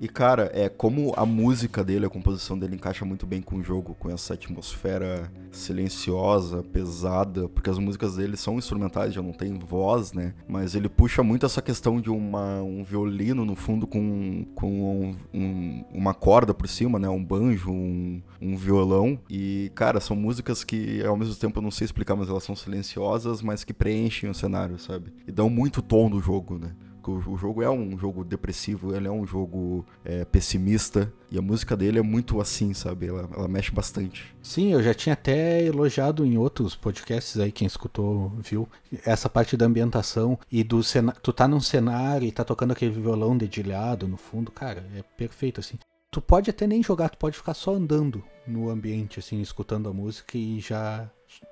E, 0.00 0.08
cara, 0.08 0.50
é 0.54 0.68
como 0.68 1.12
a 1.16 1.26
música 1.26 1.82
dele, 1.82 2.06
a 2.06 2.10
composição 2.10 2.56
dele 2.56 2.76
encaixa 2.76 3.04
muito 3.04 3.26
bem 3.26 3.42
com 3.42 3.56
o 3.56 3.62
jogo, 3.62 3.96
com 3.98 4.08
essa 4.08 4.34
atmosfera 4.34 5.30
silenciosa, 5.50 6.62
pesada, 6.62 7.48
porque 7.48 7.68
as 7.68 7.78
músicas 7.78 8.16
dele 8.16 8.36
são 8.36 8.58
instrumentais, 8.58 9.12
já 9.12 9.20
não 9.20 9.32
tem 9.32 9.58
voz, 9.58 10.12
né? 10.12 10.34
Mas 10.46 10.76
ele 10.76 10.88
puxa 10.88 11.22
muito 11.22 11.44
essa 11.44 11.60
questão 11.60 12.00
de 12.00 12.10
uma, 12.10 12.62
um 12.62 12.84
violino 12.84 13.44
no 13.44 13.56
fundo 13.56 13.86
com, 13.86 14.46
com 14.54 14.70
um, 14.70 15.16
um, 15.34 15.84
uma 15.92 16.14
corda 16.14 16.54
por 16.54 16.68
cima, 16.68 16.98
né? 16.98 17.08
Um 17.08 17.24
banjo, 17.24 17.70
um, 17.70 18.22
um 18.40 18.56
violão. 18.56 19.18
E, 19.28 19.72
cara, 19.74 19.98
são 19.98 20.14
músicas 20.16 20.62
que 20.62 21.02
ao 21.04 21.16
mesmo 21.16 21.34
tempo 21.34 21.58
eu 21.58 21.62
não 21.62 21.72
sei 21.72 21.86
explicar, 21.86 22.14
mas 22.14 22.28
elas 22.28 22.44
são 22.44 22.54
silenciosas, 22.54 23.42
mas 23.42 23.64
que 23.64 23.74
preenchem 23.74 24.30
o 24.30 24.34
cenário, 24.34 24.78
sabe? 24.78 25.12
E 25.26 25.32
dão 25.32 25.50
muito 25.50 25.82
tom 25.82 26.08
do 26.08 26.20
jogo, 26.20 26.56
né? 26.56 26.72
O, 27.08 27.32
o 27.32 27.36
jogo 27.36 27.62
é 27.62 27.70
um 27.70 27.96
jogo 27.98 28.24
depressivo, 28.24 28.94
ele 28.94 29.08
é 29.08 29.10
um 29.10 29.26
jogo 29.26 29.84
é, 30.04 30.24
pessimista. 30.24 31.12
E 31.30 31.38
a 31.38 31.42
música 31.42 31.76
dele 31.76 31.98
é 31.98 32.02
muito 32.02 32.40
assim, 32.40 32.72
sabe? 32.72 33.06
Ela, 33.06 33.28
ela 33.34 33.48
mexe 33.48 33.70
bastante. 33.70 34.34
Sim, 34.42 34.72
eu 34.72 34.82
já 34.82 34.94
tinha 34.94 35.12
até 35.12 35.62
elogiado 35.62 36.24
em 36.24 36.38
outros 36.38 36.74
podcasts 36.74 37.38
aí, 37.38 37.52
quem 37.52 37.66
escutou 37.66 38.30
viu, 38.38 38.68
essa 39.04 39.28
parte 39.28 39.56
da 39.56 39.66
ambientação 39.66 40.38
e 40.50 40.64
do 40.64 40.82
cenário. 40.82 41.20
Tu 41.20 41.32
tá 41.32 41.46
num 41.46 41.60
cenário 41.60 42.26
e 42.26 42.32
tá 42.32 42.44
tocando 42.44 42.72
aquele 42.72 42.92
violão 42.92 43.36
dedilhado 43.36 44.08
no 44.08 44.16
fundo, 44.16 44.50
cara, 44.50 44.86
é 44.96 45.02
perfeito 45.02 45.60
assim. 45.60 45.78
Tu 46.10 46.22
pode 46.22 46.48
até 46.48 46.66
nem 46.66 46.82
jogar, 46.82 47.10
tu 47.10 47.18
pode 47.18 47.36
ficar 47.36 47.52
só 47.52 47.74
andando 47.74 48.24
no 48.46 48.70
ambiente, 48.70 49.18
assim, 49.18 49.42
escutando 49.42 49.90
a 49.90 49.92
música 49.92 50.38
e 50.38 50.58
já, 50.58 51.10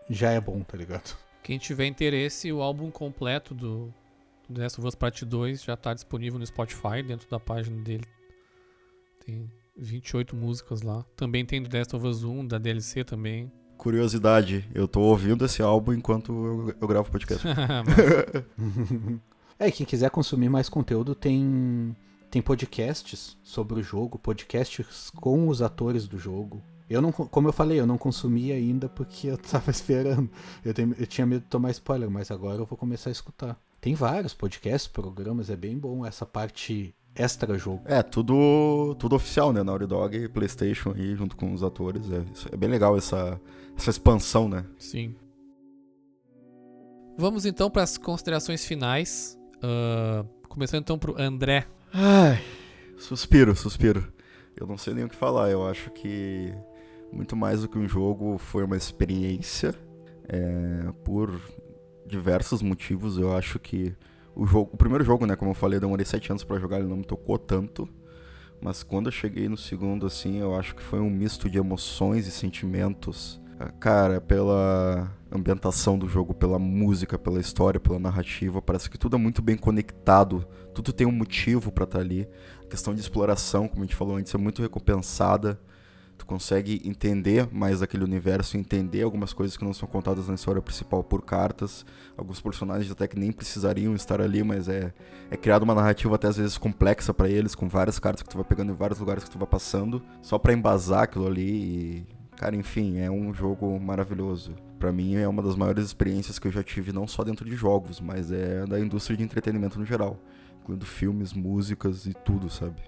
já 0.09 0.31
é 0.31 0.41
bom, 0.41 0.63
tá 0.63 0.79
ligado? 0.79 1.15
Quem 1.43 1.59
tiver 1.59 1.87
interesse, 1.87 2.51
o 2.51 2.63
álbum 2.63 2.91
completo 2.91 3.55
do 3.55 3.93
The 4.53 4.63
Last 4.63 4.81
of 4.81 4.89
Us 4.89 4.95
Part 4.95 5.25
2 5.25 5.63
já 5.63 5.75
está 5.75 5.95
disponível 5.95 6.39
no 6.39 6.47
Spotify, 6.47 7.03
dentro 7.07 7.29
da 7.29 7.41
página 7.41 7.83
dele. 7.83 8.05
Tem 9.25 9.51
28 9.77 10.37
músicas 10.37 10.83
lá. 10.83 11.05
Também 11.17 11.45
tem 11.45 11.63
do 11.63 11.69
The 11.69 11.79
Last 11.79 11.97
of 11.97 12.07
Us 12.07 12.25
1, 12.25 12.47
da 12.47 12.59
DLC 12.59 13.05
também. 13.05 13.51
Curiosidade, 13.77 14.69
eu 14.75 14.89
tô 14.89 15.01
ouvindo 15.01 15.45
esse 15.45 15.63
álbum 15.63 15.93
enquanto 15.93 16.33
eu, 16.33 16.75
eu 16.81 16.89
gravo 16.89 17.09
o 17.09 17.13
podcast. 17.13 17.47
é, 19.59 19.71
quem 19.71 19.85
quiser 19.85 20.11
consumir 20.11 20.49
mais 20.49 20.69
conteúdo 20.69 21.15
tem 21.15 21.95
tem 22.31 22.43
podcasts 22.43 23.37
sobre 23.43 23.81
o 23.81 23.83
jogo, 23.83 24.19
podcasts 24.19 25.11
com 25.11 25.49
os 25.49 25.63
atores 25.63 26.07
do 26.07 26.19
jogo. 26.19 26.63
Eu 26.89 27.01
não, 27.01 27.11
como 27.11 27.49
eu 27.49 27.53
falei, 27.53 27.81
eu 27.81 27.87
não 27.87 27.99
consumi 27.99 28.53
ainda 28.53 28.89
porque 28.89 29.29
eu 29.29 29.39
tava 29.39 29.71
esperando. 29.71 30.31
Eu, 30.65 30.75
tenho, 30.75 30.95
eu 30.99 31.07
tinha 31.07 31.27
medo 31.27 31.43
de 31.43 31.49
tomar 31.49 31.71
spoiler, 31.71 32.11
mas 32.11 32.31
agora 32.31 32.59
eu 32.59 32.67
vou 32.67 32.77
começar 32.77 33.11
a 33.11 33.13
escutar. 33.13 33.59
Tem 33.87 33.95
vários 33.95 34.35
podcasts, 34.35 34.89
programas, 34.89 35.49
é 35.49 35.55
bem 35.55 35.79
bom 35.79 36.05
essa 36.05 36.27
parte 36.27 36.93
extra 37.15 37.57
jogo. 37.57 37.83
É, 37.85 38.03
tudo, 38.03 38.97
tudo 38.99 39.15
oficial, 39.15 39.53
né? 39.53 39.63
Naughty 39.63 39.87
Dog, 39.87 40.29
PlayStation 40.31 40.91
aí, 40.91 41.15
junto 41.15 41.37
com 41.37 41.53
os 41.53 41.63
atores. 41.63 42.11
É, 42.11 42.25
é 42.53 42.57
bem 42.57 42.69
legal 42.69 42.99
essa, 42.99 43.41
essa 43.77 43.91
expansão, 43.91 44.49
né? 44.49 44.65
Sim. 44.77 45.15
Vamos 47.17 47.47
então 47.47 47.71
para 47.71 47.85
as 47.85 47.97
considerações 47.97 48.65
finais. 48.65 49.39
Uh, 49.59 50.27
começando 50.49 50.81
então 50.81 50.99
pro 50.99 51.15
André. 51.17 51.65
Ai, 51.95 52.43
suspiro, 52.99 53.55
suspiro. 53.55 54.13
Eu 54.57 54.67
não 54.67 54.77
sei 54.77 54.95
nem 54.95 55.05
o 55.05 55.09
que 55.09 55.15
falar. 55.15 55.49
Eu 55.49 55.65
acho 55.65 55.93
que 55.93 56.53
muito 57.13 57.37
mais 57.37 57.61
do 57.61 57.69
que 57.69 57.79
um 57.79 57.87
jogo 57.87 58.37
foi 58.37 58.65
uma 58.65 58.77
experiência. 58.77 59.77
É, 60.29 60.91
por 61.05 61.41
diversos 62.07 62.63
motivos. 62.63 63.19
Eu 63.19 63.37
acho 63.37 63.59
que 63.59 63.95
o 64.35 64.47
jogo, 64.47 64.71
o 64.73 64.77
primeiro 64.77 65.05
jogo, 65.05 65.27
né, 65.27 65.35
como 65.35 65.51
eu 65.51 65.55
falei, 65.55 65.77
eu 65.77 65.81
demorei 65.81 66.05
sete 66.05 66.31
anos 66.31 66.45
para 66.45 66.59
jogar, 66.59 66.79
ele 66.79 66.89
não 66.89 66.99
me 66.99 67.05
tocou 67.05 67.39
tanto. 67.39 67.89
Mas 68.61 68.83
quando 68.83 69.07
eu 69.07 69.13
cheguei 69.13 69.49
no 69.49 69.57
segundo, 69.57 70.07
assim, 70.07 70.39
eu 70.39 70.55
acho 70.55 70.75
que 70.75 70.83
foi 70.83 71.01
um 71.01 71.11
misto 71.11 71.49
de 71.49 71.59
emoções 71.59 72.27
e 72.27 72.31
sentimentos. 72.31 73.41
Ah, 73.59 73.71
cara, 73.71 74.21
pela 74.21 75.11
ambientação 75.33 75.99
do 75.99 76.09
jogo, 76.09 76.35
pela 76.35 76.59
música, 76.59 77.19
pela 77.19 77.41
história, 77.41 77.81
pela 77.81 77.99
narrativa, 77.99 78.61
parece 78.61 78.89
que 78.91 78.99
tudo 78.99 79.17
é 79.17 79.19
muito 79.19 79.41
bem 79.43 79.57
conectado. 79.57 80.47
Tudo 80.75 80.93
tem 80.93 81.07
um 81.07 81.13
motivo 81.13 81.73
para 81.73 81.85
estar 81.85 81.99
tá 81.99 82.05
ali. 82.05 82.29
A 82.63 82.69
questão 82.69 82.95
de 82.95 83.01
exploração, 83.01 83.69
como 83.69 83.83
a 83.83 83.87
gente 83.87 83.97
falou 83.97 84.17
antes, 84.17 84.35
é 84.35 84.39
muito 84.39 84.63
recompensada 84.63 85.59
tu 86.17 86.27
consegue 86.27 86.81
entender 86.85 87.49
mais 87.53 87.81
daquele 87.81 88.05
universo, 88.05 88.57
entender 88.57 89.03
algumas 89.03 89.33
coisas 89.33 89.57
que 89.57 89.65
não 89.65 89.73
são 89.73 89.89
contadas 89.89 90.29
na 90.29 90.35
história 90.35 90.63
principal 90.63 91.05
por 91.05 91.23
cartas. 91.23 91.85
Alguns 92.17 92.41
personagens 92.41 92.91
até 92.91 93.07
que 93.07 93.19
nem 93.19 93.33
precisariam 93.33 93.95
estar 93.95 94.21
ali, 94.21 94.43
mas 94.43 94.69
é, 94.69 94.93
é 95.31 95.37
criada 95.37 95.65
uma 95.65 95.75
narrativa 95.75 96.15
até 96.15 96.29
às 96.29 96.37
vezes 96.37 96.59
complexa 96.59 97.13
para 97.13 97.29
eles, 97.29 97.55
com 97.55 97.69
várias 97.69 97.99
cartas 97.99 98.23
que 98.23 98.29
tu 98.29 98.37
vai 98.37 98.45
pegando 98.45 98.73
em 98.73 98.77
vários 98.77 98.99
lugares 98.99 99.25
que 99.25 99.31
tu 99.31 99.39
vai 99.39 99.47
passando, 99.49 100.03
só 100.23 100.39
para 100.39 100.53
embasar 100.53 101.05
aquilo 101.05 101.27
ali 101.27 101.51
e 101.51 102.17
Cara, 102.37 102.55
enfim, 102.55 102.99
é 102.99 103.11
um 103.11 103.33
jogo 103.33 103.81
maravilhoso. 103.81 104.55
Para 104.79 104.93
mim 104.93 105.17
é 105.17 105.27
uma 105.27 105.43
das 105.43 105.57
maiores 105.57 105.87
experiências 105.87 106.39
que 106.39 106.47
eu 106.47 106.53
já 106.53 106.63
tive, 106.63 106.93
não 106.93 107.07
só 107.07 107.25
dentro 107.25 107.49
de 107.49 107.57
jogos, 107.57 107.99
mas 107.99 108.31
é 108.31 108.67
da 108.67 108.79
indústria 108.79 109.17
de 109.17 109.25
entretenimento 109.25 109.79
no 109.79 109.87
geral, 109.87 110.21
incluindo 110.61 110.85
filmes, 110.85 111.33
músicas 111.33 112.05
e 112.05 112.13
tudo, 112.13 112.51
sabe? 112.51 112.83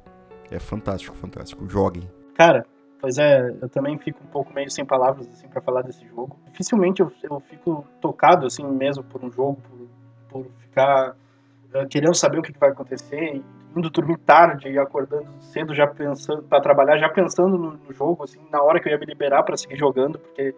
É 0.51 0.59
fantástico, 0.59 1.16
fantástico. 1.16 1.66
Joguem. 1.66 2.09
Cara, 2.35 2.66
Pois 3.01 3.16
é, 3.16 3.57
eu 3.62 3.68
também 3.68 3.96
fico 3.99 4.18
um 4.24 4.26
pouco 4.26 4.53
meio 4.53 4.70
sem 4.70 4.84
palavras 4.84 5.28
assim 5.28 5.46
para 5.49 5.61
falar 5.61 5.82
desse 5.82 6.05
jogo. 6.07 6.36
Dificilmente 6.46 7.01
eu, 7.01 7.12
eu 7.22 7.40
fico 7.40 7.86
tocado 8.01 8.46
assim 8.46 8.66
mesmo 8.66 9.05
por 9.05 9.24
um 9.24 9.30
jogo, 9.30 9.61
por, 9.62 10.42
por 10.42 10.51
ficar 10.59 11.14
uh, 11.74 11.88
querendo 11.88 12.14
saber 12.14 12.38
o 12.38 12.42
que, 12.42 12.53
que 12.53 12.59
vai 12.59 12.70
acontecer, 12.70 13.40
indo 13.76 13.90
dormir 13.90 14.18
tarde 14.18 14.68
e 14.68 14.78
acordando 14.78 15.28
cedo 15.40 15.74
já 15.74 15.86
pensando 15.86 16.42
para 16.42 16.61
trabalhar, 16.61 16.99
já 16.99 17.09
pensando 17.09 17.57
no, 17.57 17.72
no, 17.72 17.92
jogo 17.92 18.24
assim, 18.24 18.40
na 18.51 18.62
hora 18.62 18.80
que 18.80 18.88
eu 18.88 18.92
ia 18.92 18.99
me 18.99 19.07
liberar 19.07 19.44
para 19.44 19.57
seguir 19.57 19.76
jogando, 19.76 20.18
porque 20.18 20.55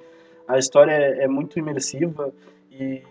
a 0.49 0.57
história 0.57 0.93
é, 0.93 1.24
é 1.24 1.28
muito 1.28 1.59
imersiva 1.59 2.32
e, 2.70 3.03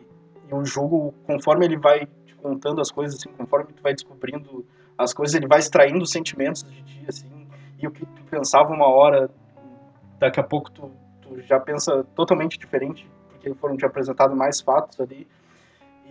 e, 0.50 0.54
o 0.54 0.66
jogo, 0.66 1.14
conforme 1.28 1.66
ele 1.66 1.78
vai 1.78 2.08
te 2.26 2.34
contando 2.36 2.82
as 2.82 2.92
coisas, 2.92 3.20
assim, 3.20 3.30
conforme 3.38 3.74
tu 3.74 3.84
vai 3.84 3.94
descobrindo 3.94 4.66
as 4.98 5.14
coisas, 5.14 5.36
ele 5.36 5.48
vai 5.48 5.60
extraindo 5.60 6.04
sentimentos 6.06 6.64
de 6.64 6.82
ti, 6.82 7.06
assim, 7.08 7.39
e 7.80 7.88
o 7.88 7.92
que 7.92 8.06
tu 8.06 8.24
pensava 8.30 8.74
uma 8.74 8.88
hora, 8.88 9.30
daqui 10.20 10.40
a 10.40 10.44
pouco 10.44 10.70
tu, 10.72 10.92
tu 11.22 11.42
já 11.42 11.60
pensa 11.60 12.04
totalmente 12.16 12.60
diferente, 12.60 13.10
porque 13.30 13.54
foram 13.54 13.78
te 13.78 13.86
apresentados 13.86 14.36
mais 14.36 14.60
fatos 14.60 15.00
ali. 15.00 15.28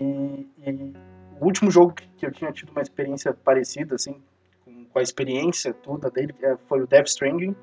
E, 0.00 0.48
e 0.66 0.92
o 1.38 1.44
último 1.44 1.70
jogo 1.70 1.92
que, 1.92 2.08
que, 2.08 2.26
eu 2.26 2.32
tinha 2.32 2.50
tido 2.52 2.70
uma 2.70 2.80
experiência 2.80 3.34
parecida, 3.34 3.94
assim, 3.94 4.20
com, 4.64 4.86
com 4.86 4.98
a 4.98 5.02
experiência 5.02 5.74
toda 5.74 6.10
dele, 6.10 6.34
é, 6.42 6.56
foi 6.68 6.80
o 6.80 6.86
Death 6.86 7.08
Stranding, 7.08 7.54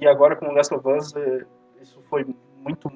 e 0.00 0.06
agora 0.06 0.34
com 0.34 0.46
o 0.46 0.52
Last 0.52 0.74
of 0.74 0.88
Us, 0.88 1.14
é, 1.14 1.44
isso 1.80 2.02
foi 2.10 2.26
muito, 2.56 2.90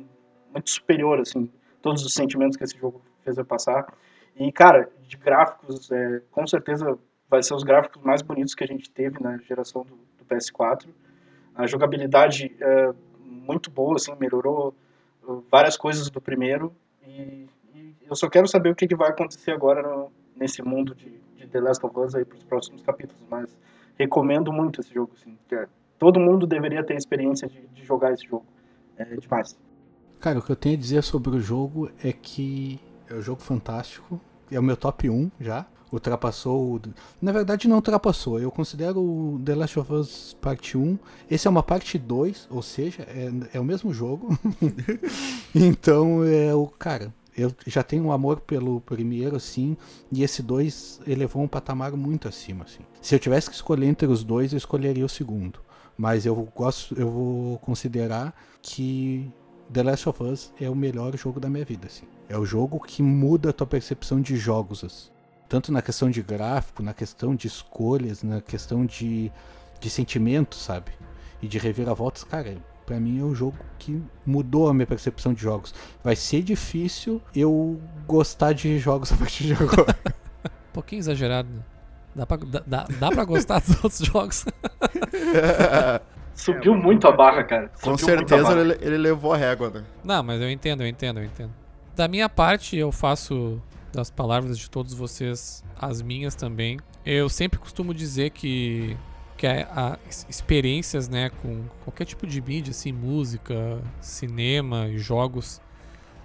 muito 0.52 0.70
superior, 0.70 1.20
assim, 1.20 1.50
todos 1.80 2.04
os 2.04 2.12
sentimentos 2.12 2.56
que 2.56 2.64
esse 2.64 2.76
jogo 2.76 3.00
fez 3.22 3.38
eu 3.38 3.44
passar. 3.44 3.86
E, 4.34 4.50
cara, 4.50 4.90
de 5.02 5.16
gráficos, 5.16 5.90
é, 5.92 6.20
com 6.30 6.46
certeza 6.46 6.98
vai 7.30 7.42
ser 7.42 7.54
os 7.54 7.62
gráficos 7.62 8.02
mais 8.02 8.22
bonitos 8.22 8.54
que 8.54 8.64
a 8.64 8.66
gente 8.66 8.90
teve 8.90 9.22
na 9.22 9.36
geração 9.38 9.84
do, 9.84 9.98
PS4. 10.28 10.86
A 11.54 11.66
jogabilidade 11.66 12.54
é 12.60 12.92
muito 13.20 13.70
boa, 13.70 13.96
assim, 13.96 14.14
melhorou 14.18 14.74
uh, 15.24 15.42
várias 15.50 15.76
coisas 15.76 16.08
do 16.10 16.20
primeiro 16.20 16.72
e, 17.06 17.48
e 17.74 17.94
eu 18.08 18.14
só 18.14 18.28
quero 18.28 18.46
saber 18.46 18.70
o 18.70 18.74
que, 18.74 18.86
que 18.86 18.94
vai 18.94 19.10
acontecer 19.10 19.52
agora 19.52 19.82
no, 19.82 20.12
nesse 20.36 20.62
mundo 20.62 20.94
de, 20.94 21.20
de, 21.36 21.46
The 21.46 21.60
Last 21.60 21.84
of 21.84 21.98
Us 21.98 22.14
aí 22.14 22.24
para 22.24 22.36
os 22.36 22.44
próximos 22.44 22.82
capítulos, 22.82 23.24
mas 23.28 23.56
recomendo 23.98 24.52
muito 24.52 24.80
esse 24.80 24.92
jogo, 24.92 25.12
assim, 25.14 25.36
é, 25.52 25.66
todo 25.98 26.20
mundo 26.20 26.46
deveria 26.46 26.84
ter 26.84 26.94
a 26.94 26.96
experiência 26.96 27.48
de, 27.48 27.66
de 27.68 27.84
jogar 27.84 28.12
esse 28.12 28.26
jogo, 28.26 28.46
é 28.96 29.04
demais. 29.04 29.58
Cara, 30.20 30.38
o 30.38 30.42
que 30.42 30.50
eu 30.50 30.56
tenho 30.56 30.76
a 30.76 30.78
dizer 30.78 31.02
sobre 31.02 31.30
o 31.30 31.40
jogo 31.40 31.90
é 32.02 32.12
que 32.12 32.80
é 33.08 33.14
um 33.14 33.22
jogo 33.22 33.40
fantástico, 33.40 34.20
é 34.50 34.58
o 34.58 34.62
meu 34.62 34.76
top 34.76 35.08
1 35.08 35.30
já 35.40 35.66
ultrapassou. 35.92 36.80
Na 37.20 37.32
verdade, 37.32 37.68
não 37.68 37.76
ultrapassou. 37.76 38.40
Eu 38.40 38.50
considero 38.50 39.00
o 39.00 39.40
The 39.44 39.54
Last 39.54 39.78
of 39.78 39.92
Us 39.92 40.36
Parte 40.40 40.76
1. 40.76 40.98
Esse 41.30 41.46
é 41.46 41.50
uma 41.50 41.62
parte 41.62 41.98
2, 41.98 42.48
ou 42.50 42.62
seja, 42.62 43.02
é, 43.02 43.30
é 43.54 43.60
o 43.60 43.64
mesmo 43.64 43.92
jogo. 43.92 44.38
então, 45.54 46.24
é 46.24 46.54
o. 46.54 46.66
Cara, 46.66 47.12
eu 47.36 47.52
já 47.66 47.82
tenho 47.82 48.04
um 48.04 48.12
amor 48.12 48.40
pelo 48.40 48.80
primeiro, 48.80 49.36
assim, 49.36 49.76
e 50.10 50.22
esse 50.22 50.42
2 50.42 51.00
elevou 51.06 51.42
um 51.42 51.48
patamar 51.48 51.92
muito 51.92 52.28
acima, 52.28 52.64
assim. 52.64 52.82
Se 53.00 53.14
eu 53.14 53.18
tivesse 53.18 53.48
que 53.48 53.54
escolher 53.54 53.86
entre 53.86 54.06
os 54.06 54.24
dois, 54.24 54.52
eu 54.52 54.58
escolheria 54.58 55.04
o 55.04 55.08
segundo. 55.08 55.60
Mas 55.96 56.26
eu 56.26 56.34
gosto, 56.54 56.98
eu 56.98 57.10
vou 57.10 57.58
considerar 57.58 58.34
que 58.62 59.30
The 59.72 59.82
Last 59.82 60.08
of 60.08 60.22
Us 60.22 60.52
é 60.60 60.70
o 60.70 60.74
melhor 60.74 61.16
jogo 61.16 61.40
da 61.40 61.48
minha 61.48 61.64
vida, 61.64 61.86
assim. 61.86 62.06
É 62.28 62.36
o 62.38 62.44
jogo 62.44 62.78
que 62.80 63.02
muda 63.02 63.50
a 63.50 63.52
tua 63.52 63.66
percepção 63.66 64.20
de 64.20 64.36
jogos, 64.36 64.84
assim 64.84 65.17
tanto 65.48 65.72
na 65.72 65.80
questão 65.80 66.10
de 66.10 66.22
gráfico, 66.22 66.82
na 66.82 66.92
questão 66.92 67.34
de 67.34 67.46
escolhas, 67.46 68.22
na 68.22 68.40
questão 68.40 68.84
de, 68.84 69.32
de 69.80 69.90
sentimento, 69.90 70.56
sabe? 70.56 70.92
E 71.40 71.48
de 71.48 71.58
reviravoltas, 71.58 72.22
cara, 72.24 72.56
para 72.84 73.00
mim 73.00 73.20
é 73.20 73.22
o 73.22 73.34
jogo 73.34 73.56
que 73.78 74.02
mudou 74.26 74.68
a 74.68 74.74
minha 74.74 74.86
percepção 74.86 75.32
de 75.32 75.40
jogos. 75.40 75.74
Vai 76.02 76.16
ser 76.16 76.42
difícil 76.42 77.22
eu 77.34 77.80
gostar 78.06 78.52
de 78.52 78.78
jogos 78.78 79.10
a 79.12 79.16
partir 79.16 79.44
de 79.44 79.52
agora. 79.54 79.96
um 80.44 80.72
pouquinho 80.72 81.00
exagerado, 81.00 81.48
né? 81.48 81.62
Dá 82.14 82.26
pra, 82.26 82.36
dá, 82.66 82.86
dá 82.98 83.10
pra 83.10 83.24
gostar 83.24 83.60
dos 83.62 83.84
outros 83.84 84.00
jogos. 84.00 84.44
Subiu 86.34 86.74
muito 86.74 87.06
a 87.08 87.12
barra, 87.12 87.42
cara. 87.42 87.70
Com 87.82 87.96
certeza 87.98 88.52
ele, 88.52 88.78
ele 88.80 88.96
levou 88.96 89.32
a 89.32 89.36
régua, 89.36 89.70
né? 89.70 89.84
Não, 90.04 90.22
mas 90.22 90.40
eu 90.40 90.50
entendo, 90.50 90.82
eu 90.82 90.86
entendo, 90.86 91.20
eu 91.20 91.24
entendo. 91.24 91.50
Da 91.96 92.06
minha 92.06 92.28
parte, 92.28 92.76
eu 92.76 92.92
faço 92.92 93.60
das 93.92 94.10
palavras 94.10 94.58
de 94.58 94.68
todos 94.70 94.92
vocês, 94.94 95.64
as 95.78 96.02
minhas 96.02 96.34
também. 96.34 96.78
Eu 97.04 97.28
sempre 97.28 97.58
costumo 97.58 97.94
dizer 97.94 98.30
que 98.30 98.96
que 99.38 99.46
a, 99.46 99.68
a, 99.94 99.98
experiências, 100.28 101.08
né, 101.08 101.30
com 101.30 101.62
qualquer 101.84 102.04
tipo 102.04 102.26
de 102.26 102.42
mídia, 102.42 102.72
assim, 102.72 102.92
música, 102.92 103.80
cinema 104.00 104.88
e 104.88 104.98
jogos, 104.98 105.60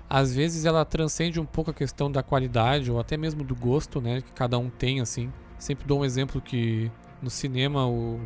às 0.09 0.33
vezes 0.33 0.65
ela 0.65 0.83
transcende 0.83 1.39
um 1.39 1.45
pouco 1.45 1.69
a 1.69 1.73
questão 1.73 2.11
da 2.11 2.23
qualidade 2.23 2.91
ou 2.91 2.99
até 2.99 3.15
mesmo 3.15 3.43
do 3.43 3.55
gosto, 3.55 4.01
né, 4.01 4.21
que 4.21 4.31
cada 4.33 4.57
um 4.57 4.69
tem, 4.69 4.99
assim. 4.99 5.31
Sempre 5.59 5.85
dou 5.85 6.01
um 6.01 6.05
exemplo 6.05 6.41
que 6.41 6.91
no 7.21 7.29
cinema 7.29 7.87
o, 7.87 8.19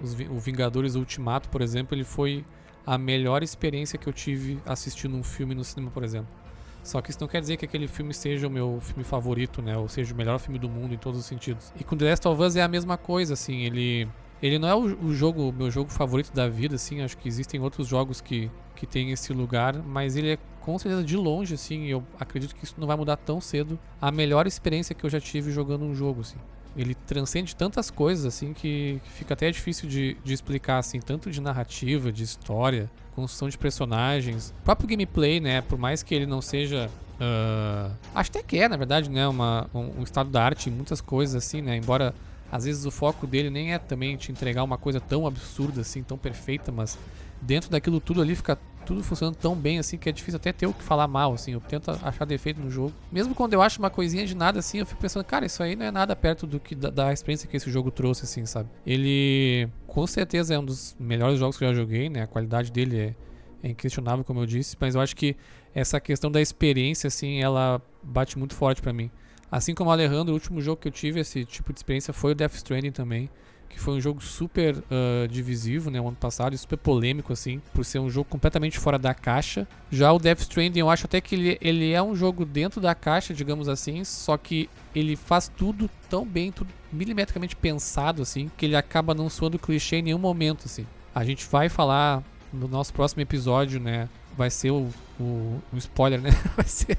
os, 0.00 0.14
o 0.14 0.38
Vingadores 0.38 0.94
Ultimato, 0.94 1.48
por 1.48 1.60
exemplo, 1.60 1.94
ele 1.94 2.04
foi 2.04 2.44
a 2.86 2.96
melhor 2.96 3.42
experiência 3.42 3.98
que 3.98 4.08
eu 4.08 4.12
tive 4.12 4.60
assistindo 4.64 5.16
um 5.16 5.22
filme 5.22 5.54
no 5.54 5.64
cinema, 5.64 5.90
por 5.90 6.04
exemplo. 6.04 6.39
Só 6.82 7.00
que 7.00 7.10
isso 7.10 7.18
não 7.20 7.28
quer 7.28 7.40
dizer 7.40 7.56
que 7.56 7.64
aquele 7.64 7.86
filme 7.86 8.12
seja 8.14 8.46
o 8.46 8.50
meu 8.50 8.78
filme 8.80 9.04
favorito, 9.04 9.60
né? 9.60 9.76
Ou 9.76 9.88
seja 9.88 10.14
o 10.14 10.16
melhor 10.16 10.38
filme 10.38 10.58
do 10.58 10.68
mundo 10.68 10.94
em 10.94 10.98
todos 10.98 11.20
os 11.20 11.26
sentidos. 11.26 11.72
E 11.78 11.84
com 11.84 11.96
The 11.96 12.08
Last 12.08 12.26
of 12.26 12.42
Us 12.42 12.56
é 12.56 12.62
a 12.62 12.68
mesma 12.68 12.96
coisa, 12.96 13.34
assim. 13.34 13.62
Ele, 13.62 14.08
ele 14.42 14.58
não 14.58 14.68
é 14.68 14.74
o, 14.74 15.06
o 15.06 15.14
jogo, 15.14 15.48
o 15.48 15.52
meu 15.52 15.70
jogo 15.70 15.90
favorito 15.90 16.32
da 16.32 16.48
vida, 16.48 16.76
assim. 16.76 17.02
Acho 17.02 17.16
que 17.16 17.28
existem 17.28 17.60
outros 17.60 17.86
jogos 17.86 18.20
que, 18.20 18.50
que 18.74 18.86
têm 18.86 19.12
esse 19.12 19.32
lugar, 19.32 19.82
mas 19.82 20.16
ele 20.16 20.32
é 20.32 20.38
com 20.60 20.78
certeza 20.78 21.04
de 21.04 21.16
longe, 21.16 21.54
assim. 21.54 21.86
Eu 21.86 22.02
acredito 22.18 22.54
que 22.54 22.64
isso 22.64 22.74
não 22.78 22.86
vai 22.86 22.96
mudar 22.96 23.16
tão 23.16 23.40
cedo. 23.40 23.78
A 24.00 24.10
melhor 24.10 24.46
experiência 24.46 24.94
que 24.94 25.04
eu 25.04 25.10
já 25.10 25.20
tive 25.20 25.50
jogando 25.52 25.84
um 25.84 25.94
jogo, 25.94 26.20
assim 26.22 26.38
ele 26.76 26.94
transcende 26.94 27.54
tantas 27.56 27.90
coisas 27.90 28.24
assim 28.24 28.52
que, 28.52 29.00
que 29.04 29.10
fica 29.10 29.34
até 29.34 29.50
difícil 29.50 29.88
de, 29.88 30.16
de, 30.24 30.32
explicar 30.32 30.78
assim 30.78 31.00
tanto 31.00 31.30
de 31.30 31.40
narrativa 31.40 32.12
de 32.12 32.22
história 32.22 32.90
construção 33.14 33.48
de 33.48 33.58
personagens. 33.58 34.54
O 34.60 34.64
próprio 34.64 34.88
gameplay, 34.88 35.40
né? 35.40 35.60
Por 35.60 35.78
mais 35.78 36.02
que 36.02 36.14
ele 36.14 36.26
não 36.26 36.40
seja. 36.40 36.90
Uh, 37.16 37.94
acho 38.14 38.30
até 38.30 38.42
que 38.42 38.58
é, 38.58 38.68
na 38.68 38.76
verdade, 38.76 39.10
né? 39.10 39.28
Uma, 39.28 39.68
um, 39.74 40.00
um 40.00 40.02
estado 40.02 40.30
da 40.30 40.42
arte 40.42 40.70
muitas 40.70 41.00
coisas, 41.00 41.36
assim, 41.36 41.60
né? 41.60 41.76
Embora 41.76 42.14
às 42.50 42.64
vezes 42.64 42.84
o 42.84 42.90
foco 42.90 43.26
dele 43.26 43.50
nem 43.50 43.72
é 43.72 43.78
também 43.78 44.16
te 44.16 44.32
entregar 44.32 44.64
uma 44.64 44.76
coisa 44.76 45.00
tão 45.00 45.26
absurda, 45.26 45.82
assim, 45.82 46.02
tão 46.02 46.18
perfeita, 46.18 46.72
mas 46.72 46.98
dentro 47.40 47.70
daquilo 47.70 48.00
tudo 48.00 48.20
ali 48.20 48.34
fica 48.34 48.58
tudo 48.84 49.02
funcionando 49.04 49.36
tão 49.36 49.54
bem 49.54 49.78
assim 49.78 49.96
que 49.96 50.08
é 50.08 50.12
difícil 50.12 50.36
até 50.36 50.52
ter 50.52 50.66
o 50.66 50.72
que 50.72 50.82
falar 50.82 51.06
mal, 51.06 51.32
assim. 51.32 51.52
Eu 51.52 51.60
tento 51.60 51.90
achar 52.02 52.24
defeito 52.24 52.60
no 52.60 52.70
jogo. 52.70 52.92
Mesmo 53.12 53.34
quando 53.34 53.54
eu 53.54 53.62
acho 53.62 53.78
uma 53.78 53.90
coisinha 53.90 54.26
de 54.26 54.34
nada 54.34 54.58
assim, 54.58 54.78
eu 54.78 54.86
fico 54.86 55.00
pensando, 55.00 55.24
cara, 55.24 55.46
isso 55.46 55.62
aí 55.62 55.76
não 55.76 55.86
é 55.86 55.90
nada 55.90 56.16
perto 56.16 56.46
do 56.46 56.58
que 56.58 56.74
da, 56.74 56.90
da 56.90 57.12
experiência 57.12 57.48
que 57.48 57.56
esse 57.56 57.70
jogo 57.70 57.90
trouxe, 57.90 58.24
assim, 58.24 58.44
sabe? 58.46 58.68
Ele 58.86 59.68
com 59.86 60.06
certeza 60.06 60.54
é 60.54 60.58
um 60.58 60.64
dos 60.64 60.96
melhores 60.98 61.38
jogos 61.38 61.56
que 61.56 61.64
eu 61.64 61.68
já 61.68 61.74
joguei, 61.74 62.08
né? 62.08 62.22
A 62.22 62.26
qualidade 62.26 62.72
dele 62.72 62.98
é, 62.98 63.14
é 63.62 63.70
inquestionável, 63.70 64.24
como 64.24 64.40
eu 64.40 64.46
disse, 64.46 64.76
mas 64.80 64.94
eu 64.94 65.00
acho 65.00 65.14
que 65.14 65.36
essa 65.74 66.00
questão 66.00 66.30
da 66.30 66.40
experiência, 66.40 67.08
assim, 67.08 67.40
ela 67.40 67.80
bate 68.02 68.38
muito 68.38 68.54
forte 68.54 68.82
para 68.82 68.92
mim. 68.92 69.10
Assim 69.50 69.74
como 69.74 69.90
o 69.90 69.92
Alejandro, 69.92 70.32
o 70.32 70.34
último 70.34 70.60
jogo 70.60 70.80
que 70.80 70.88
eu 70.88 70.92
tive 70.92 71.20
esse 71.20 71.44
tipo 71.44 71.72
de 71.72 71.78
experiência 71.78 72.12
foi 72.12 72.32
o 72.32 72.34
Death 72.34 72.54
Stranding 72.54 72.92
também 72.92 73.28
que 73.70 73.78
foi 73.78 73.94
um 73.94 74.00
jogo 74.00 74.20
super 74.20 74.76
uh, 74.76 75.28
divisivo, 75.28 75.90
né, 75.90 76.00
o 76.00 76.08
ano 76.08 76.16
passado, 76.16 76.54
e 76.54 76.58
super 76.58 76.76
polêmico, 76.76 77.32
assim, 77.32 77.62
por 77.72 77.84
ser 77.84 78.00
um 78.00 78.10
jogo 78.10 78.28
completamente 78.28 78.78
fora 78.78 78.98
da 78.98 79.14
caixa. 79.14 79.66
Já 79.90 80.12
o 80.12 80.18
Death 80.18 80.40
Stranding, 80.40 80.80
eu 80.80 80.90
acho 80.90 81.06
até 81.06 81.20
que 81.20 81.34
ele, 81.34 81.58
ele 81.60 81.92
é 81.92 82.02
um 82.02 82.14
jogo 82.14 82.44
dentro 82.44 82.80
da 82.80 82.94
caixa, 82.94 83.32
digamos 83.32 83.68
assim, 83.68 84.04
só 84.04 84.36
que 84.36 84.68
ele 84.94 85.16
faz 85.16 85.48
tudo 85.48 85.88
tão 86.10 86.26
bem, 86.26 86.50
tudo 86.52 86.68
milimetricamente 86.92 87.56
pensado, 87.56 88.20
assim, 88.20 88.50
que 88.56 88.66
ele 88.66 88.76
acaba 88.76 89.14
não 89.14 89.30
soando 89.30 89.58
clichê 89.58 89.96
em 89.96 90.02
nenhum 90.02 90.18
momento, 90.18 90.66
assim. 90.66 90.84
A 91.14 91.24
gente 91.24 91.46
vai 91.46 91.68
falar 91.68 92.22
no 92.52 92.66
nosso 92.66 92.92
próximo 92.92 93.22
episódio, 93.22 93.78
né, 93.80 94.08
vai 94.36 94.50
ser 94.50 94.72
o, 94.72 94.88
o, 95.18 95.62
um 95.72 95.78
spoiler, 95.78 96.20
né, 96.20 96.30
vai 96.56 96.66
ser 96.66 96.98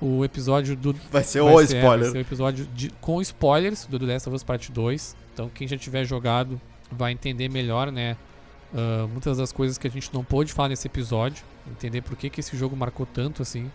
o 0.00 0.24
episódio 0.24 0.74
do. 0.74 0.94
Vai 1.10 1.22
ser 1.22 1.42
vai 1.42 1.52
o 1.52 1.58
ser, 1.58 1.76
spoiler. 1.76 2.00
Vai 2.00 2.10
ser 2.10 2.18
o 2.18 2.20
episódio 2.20 2.66
de, 2.74 2.90
com 3.00 3.20
spoilers 3.20 3.86
do 3.86 3.98
The 3.98 4.06
Last 4.06 4.28
of 4.28 4.36
Us 4.36 4.42
Part 4.42 4.72
2. 4.72 5.16
Então 5.32 5.48
quem 5.48 5.68
já 5.68 5.76
tiver 5.76 6.04
jogado 6.04 6.60
vai 6.90 7.12
entender 7.12 7.48
melhor, 7.48 7.92
né? 7.92 8.16
Uh, 8.72 9.08
muitas 9.08 9.36
das 9.36 9.52
coisas 9.52 9.76
que 9.76 9.86
a 9.86 9.90
gente 9.90 10.12
não 10.14 10.24
pôde 10.24 10.52
falar 10.52 10.70
nesse 10.70 10.86
episódio. 10.86 11.44
Entender 11.70 12.00
por 12.02 12.16
que, 12.16 12.30
que 12.30 12.40
esse 12.40 12.56
jogo 12.56 12.74
marcou 12.74 13.04
tanto 13.04 13.42
assim. 13.42 13.70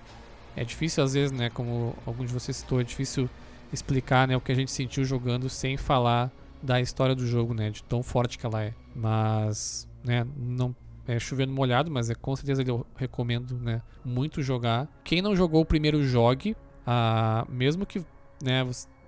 É 0.55 0.63
difícil 0.63 1.03
às 1.03 1.13
vezes, 1.13 1.31
né? 1.31 1.49
Como 1.49 1.95
algum 2.05 2.25
de 2.25 2.33
vocês 2.33 2.57
citou, 2.57 2.79
é 2.81 2.83
difícil 2.83 3.29
explicar 3.71 4.27
né, 4.27 4.37
o 4.37 4.41
que 4.41 4.51
a 4.51 4.55
gente 4.55 4.71
sentiu 4.71 5.03
jogando 5.03 5.49
sem 5.49 5.75
falar 5.75 6.31
da 6.63 6.79
história 6.79 7.13
do 7.13 7.27
jogo, 7.27 7.53
né? 7.53 7.69
De 7.69 7.83
tão 7.83 8.01
forte 8.01 8.37
que 8.37 8.45
ela 8.45 8.63
é. 8.63 8.73
Mas, 8.95 9.87
né? 10.03 10.25
Não 10.35 10.73
é 11.07 11.19
chovendo 11.19 11.53
molhado, 11.53 11.91
mas 11.91 12.09
é 12.09 12.15
com 12.15 12.35
certeza 12.35 12.63
eu 12.65 12.85
recomendo, 12.95 13.57
né? 13.59 13.81
Muito 14.03 14.41
jogar. 14.41 14.87
Quem 15.03 15.21
não 15.21 15.35
jogou 15.35 15.61
o 15.61 15.65
primeiro 15.65 16.03
jogue, 16.03 16.55
ah, 16.85 17.45
mesmo 17.49 17.85
que, 17.85 18.03
né? 18.43 18.63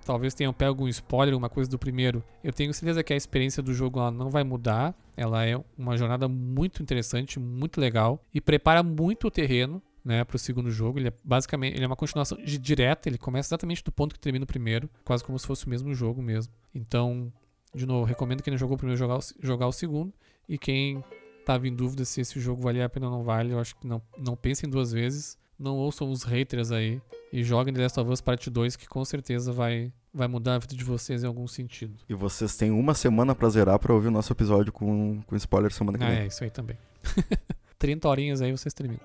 talvez 0.08 0.32
tenham 0.32 0.54
pego 0.54 0.70
algum 0.70 0.88
spoiler, 0.88 1.34
alguma 1.34 1.50
coisa 1.50 1.68
do 1.68 1.78
primeiro, 1.78 2.24
eu 2.42 2.50
tenho 2.50 2.72
certeza 2.72 3.04
que 3.04 3.12
a 3.12 3.16
experiência 3.16 3.62
do 3.62 3.74
jogo 3.74 4.00
ela 4.00 4.10
não 4.10 4.30
vai 4.30 4.42
mudar. 4.42 4.94
Ela 5.14 5.44
é 5.44 5.60
uma 5.76 5.98
jornada 5.98 6.26
muito 6.26 6.82
interessante, 6.82 7.38
muito 7.38 7.78
legal 7.78 8.24
e 8.32 8.40
prepara 8.40 8.82
muito 8.82 9.26
o 9.26 9.30
terreno 9.30 9.82
né, 10.02 10.24
para 10.24 10.36
o 10.36 10.38
segundo 10.38 10.70
jogo. 10.70 10.98
Ele 10.98 11.08
é 11.08 11.12
basicamente 11.22 11.74
ele 11.76 11.84
é 11.84 11.86
uma 11.86 11.96
continuação 11.96 12.38
de, 12.38 12.56
direta, 12.56 13.06
ele 13.06 13.18
começa 13.18 13.48
exatamente 13.50 13.84
do 13.84 13.92
ponto 13.92 14.14
que 14.14 14.20
termina 14.20 14.44
o 14.44 14.46
primeiro, 14.46 14.88
quase 15.04 15.22
como 15.22 15.38
se 15.38 15.46
fosse 15.46 15.66
o 15.66 15.68
mesmo 15.68 15.94
jogo 15.94 16.22
mesmo. 16.22 16.54
Então, 16.74 17.30
de 17.74 17.84
novo, 17.84 18.06
recomendo 18.06 18.42
quem 18.42 18.50
não 18.50 18.58
jogou 18.58 18.76
o 18.76 18.78
primeiro 18.78 18.98
jogar 18.98 19.18
jogar 19.42 19.66
o 19.66 19.72
segundo 19.72 20.10
e 20.48 20.56
quem 20.56 21.04
estava 21.48 21.66
em 21.66 21.74
dúvida 21.74 22.04
se 22.04 22.20
esse 22.20 22.38
jogo 22.38 22.60
valia 22.60 22.84
a 22.84 22.88
pena 22.90 23.06
ou 23.06 23.12
não 23.12 23.24
vale, 23.24 23.52
eu 23.52 23.58
acho 23.58 23.74
que 23.76 23.86
não, 23.86 24.02
não 24.18 24.36
pensem 24.36 24.68
duas 24.68 24.92
vezes. 24.92 25.38
Não 25.58 25.76
ouçam 25.76 26.08
os 26.08 26.22
haters 26.22 26.70
aí 26.70 27.00
e 27.32 27.42
joguem 27.42 27.74
The 27.74 27.82
Last 27.82 27.98
of 27.98 28.10
Us 28.12 28.20
Parte 28.20 28.48
2 28.48 28.76
que 28.76 28.86
com 28.86 29.04
certeza 29.04 29.50
vai 29.52 29.92
vai 30.14 30.28
mudar 30.28 30.54
a 30.54 30.58
vida 30.58 30.74
de 30.76 30.84
vocês 30.84 31.24
em 31.24 31.26
algum 31.26 31.46
sentido. 31.48 31.96
E 32.08 32.14
vocês 32.14 32.56
têm 32.56 32.70
uma 32.70 32.94
semana 32.94 33.34
pra 33.34 33.48
zerar 33.48 33.78
pra 33.78 33.92
ouvir 33.92 34.08
o 34.08 34.10
nosso 34.10 34.32
episódio 34.32 34.72
com, 34.72 35.20
com 35.26 35.34
spoiler 35.36 35.72
semana 35.72 35.98
que 35.98 36.04
Ah, 36.04 36.08
vem. 36.10 36.18
é, 36.20 36.26
isso 36.26 36.44
aí 36.44 36.50
também. 36.50 36.76
30 37.78 38.08
horinhas 38.08 38.40
aí 38.42 38.52
vocês 38.52 38.72
terminam. 38.74 39.00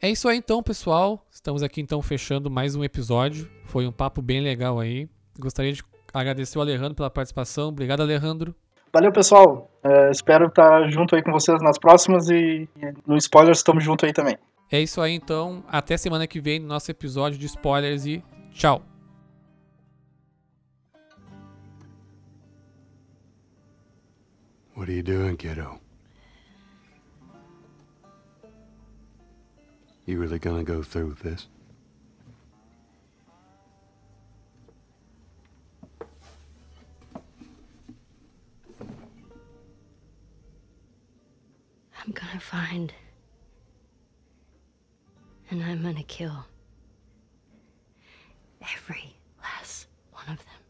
É 0.00 0.08
isso 0.10 0.28
aí 0.28 0.38
então, 0.38 0.62
pessoal. 0.62 1.26
Estamos 1.30 1.62
aqui 1.62 1.80
então 1.80 2.00
fechando 2.00 2.50
mais 2.50 2.74
um 2.76 2.84
episódio. 2.84 3.50
Foi 3.64 3.86
um 3.86 3.92
papo 3.92 4.22
bem 4.22 4.40
legal 4.40 4.78
aí. 4.78 5.08
Gostaria 5.38 5.72
de 5.72 5.82
agradecer 6.14 6.56
o 6.58 6.60
Alejandro 6.62 6.94
pela 6.94 7.10
participação. 7.10 7.68
Obrigado, 7.68 8.00
Alejandro. 8.00 8.54
Valeu, 8.92 9.12
pessoal. 9.12 9.70
É, 9.82 10.10
espero 10.10 10.46
estar 10.46 10.88
junto 10.90 11.14
aí 11.14 11.22
com 11.22 11.30
vocês 11.30 11.60
nas 11.62 11.78
próximas 11.78 12.28
e, 12.28 12.68
e 12.76 12.92
no 13.06 13.16
Spoilers 13.16 13.58
estamos 13.58 13.84
junto 13.84 14.04
aí 14.04 14.12
também. 14.12 14.36
É 14.70 14.80
isso 14.80 15.00
aí 15.00 15.14
então. 15.14 15.62
Até 15.68 15.96
semana 15.96 16.26
que 16.26 16.40
vem 16.40 16.58
no 16.58 16.66
nosso 16.66 16.90
episódio 16.90 17.38
de 17.38 17.46
spoilers 17.46 18.04
e 18.04 18.22
tchau. 18.52 18.82
What 24.76 24.90
are 24.90 24.96
you 24.96 25.02
doing, 25.02 25.36
kiddo? 25.36 25.80
You 30.04 30.20
really 30.20 30.38
gonna 30.38 30.62
go 30.62 30.82
through 30.82 31.08
with 31.08 31.22
this? 31.22 31.48
I'm 42.06 42.12
gonna 42.12 42.38
find. 42.38 42.92
And 45.50 45.62
I'm 45.62 45.82
gonna 45.82 46.04
kill. 46.04 46.46
Every 48.62 49.16
last 49.42 49.88
one 50.12 50.28
of 50.28 50.38
them. 50.38 50.66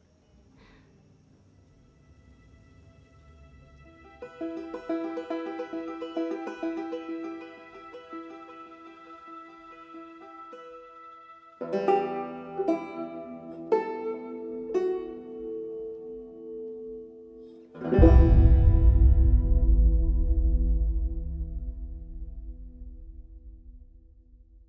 Valeu. 11.61 11.96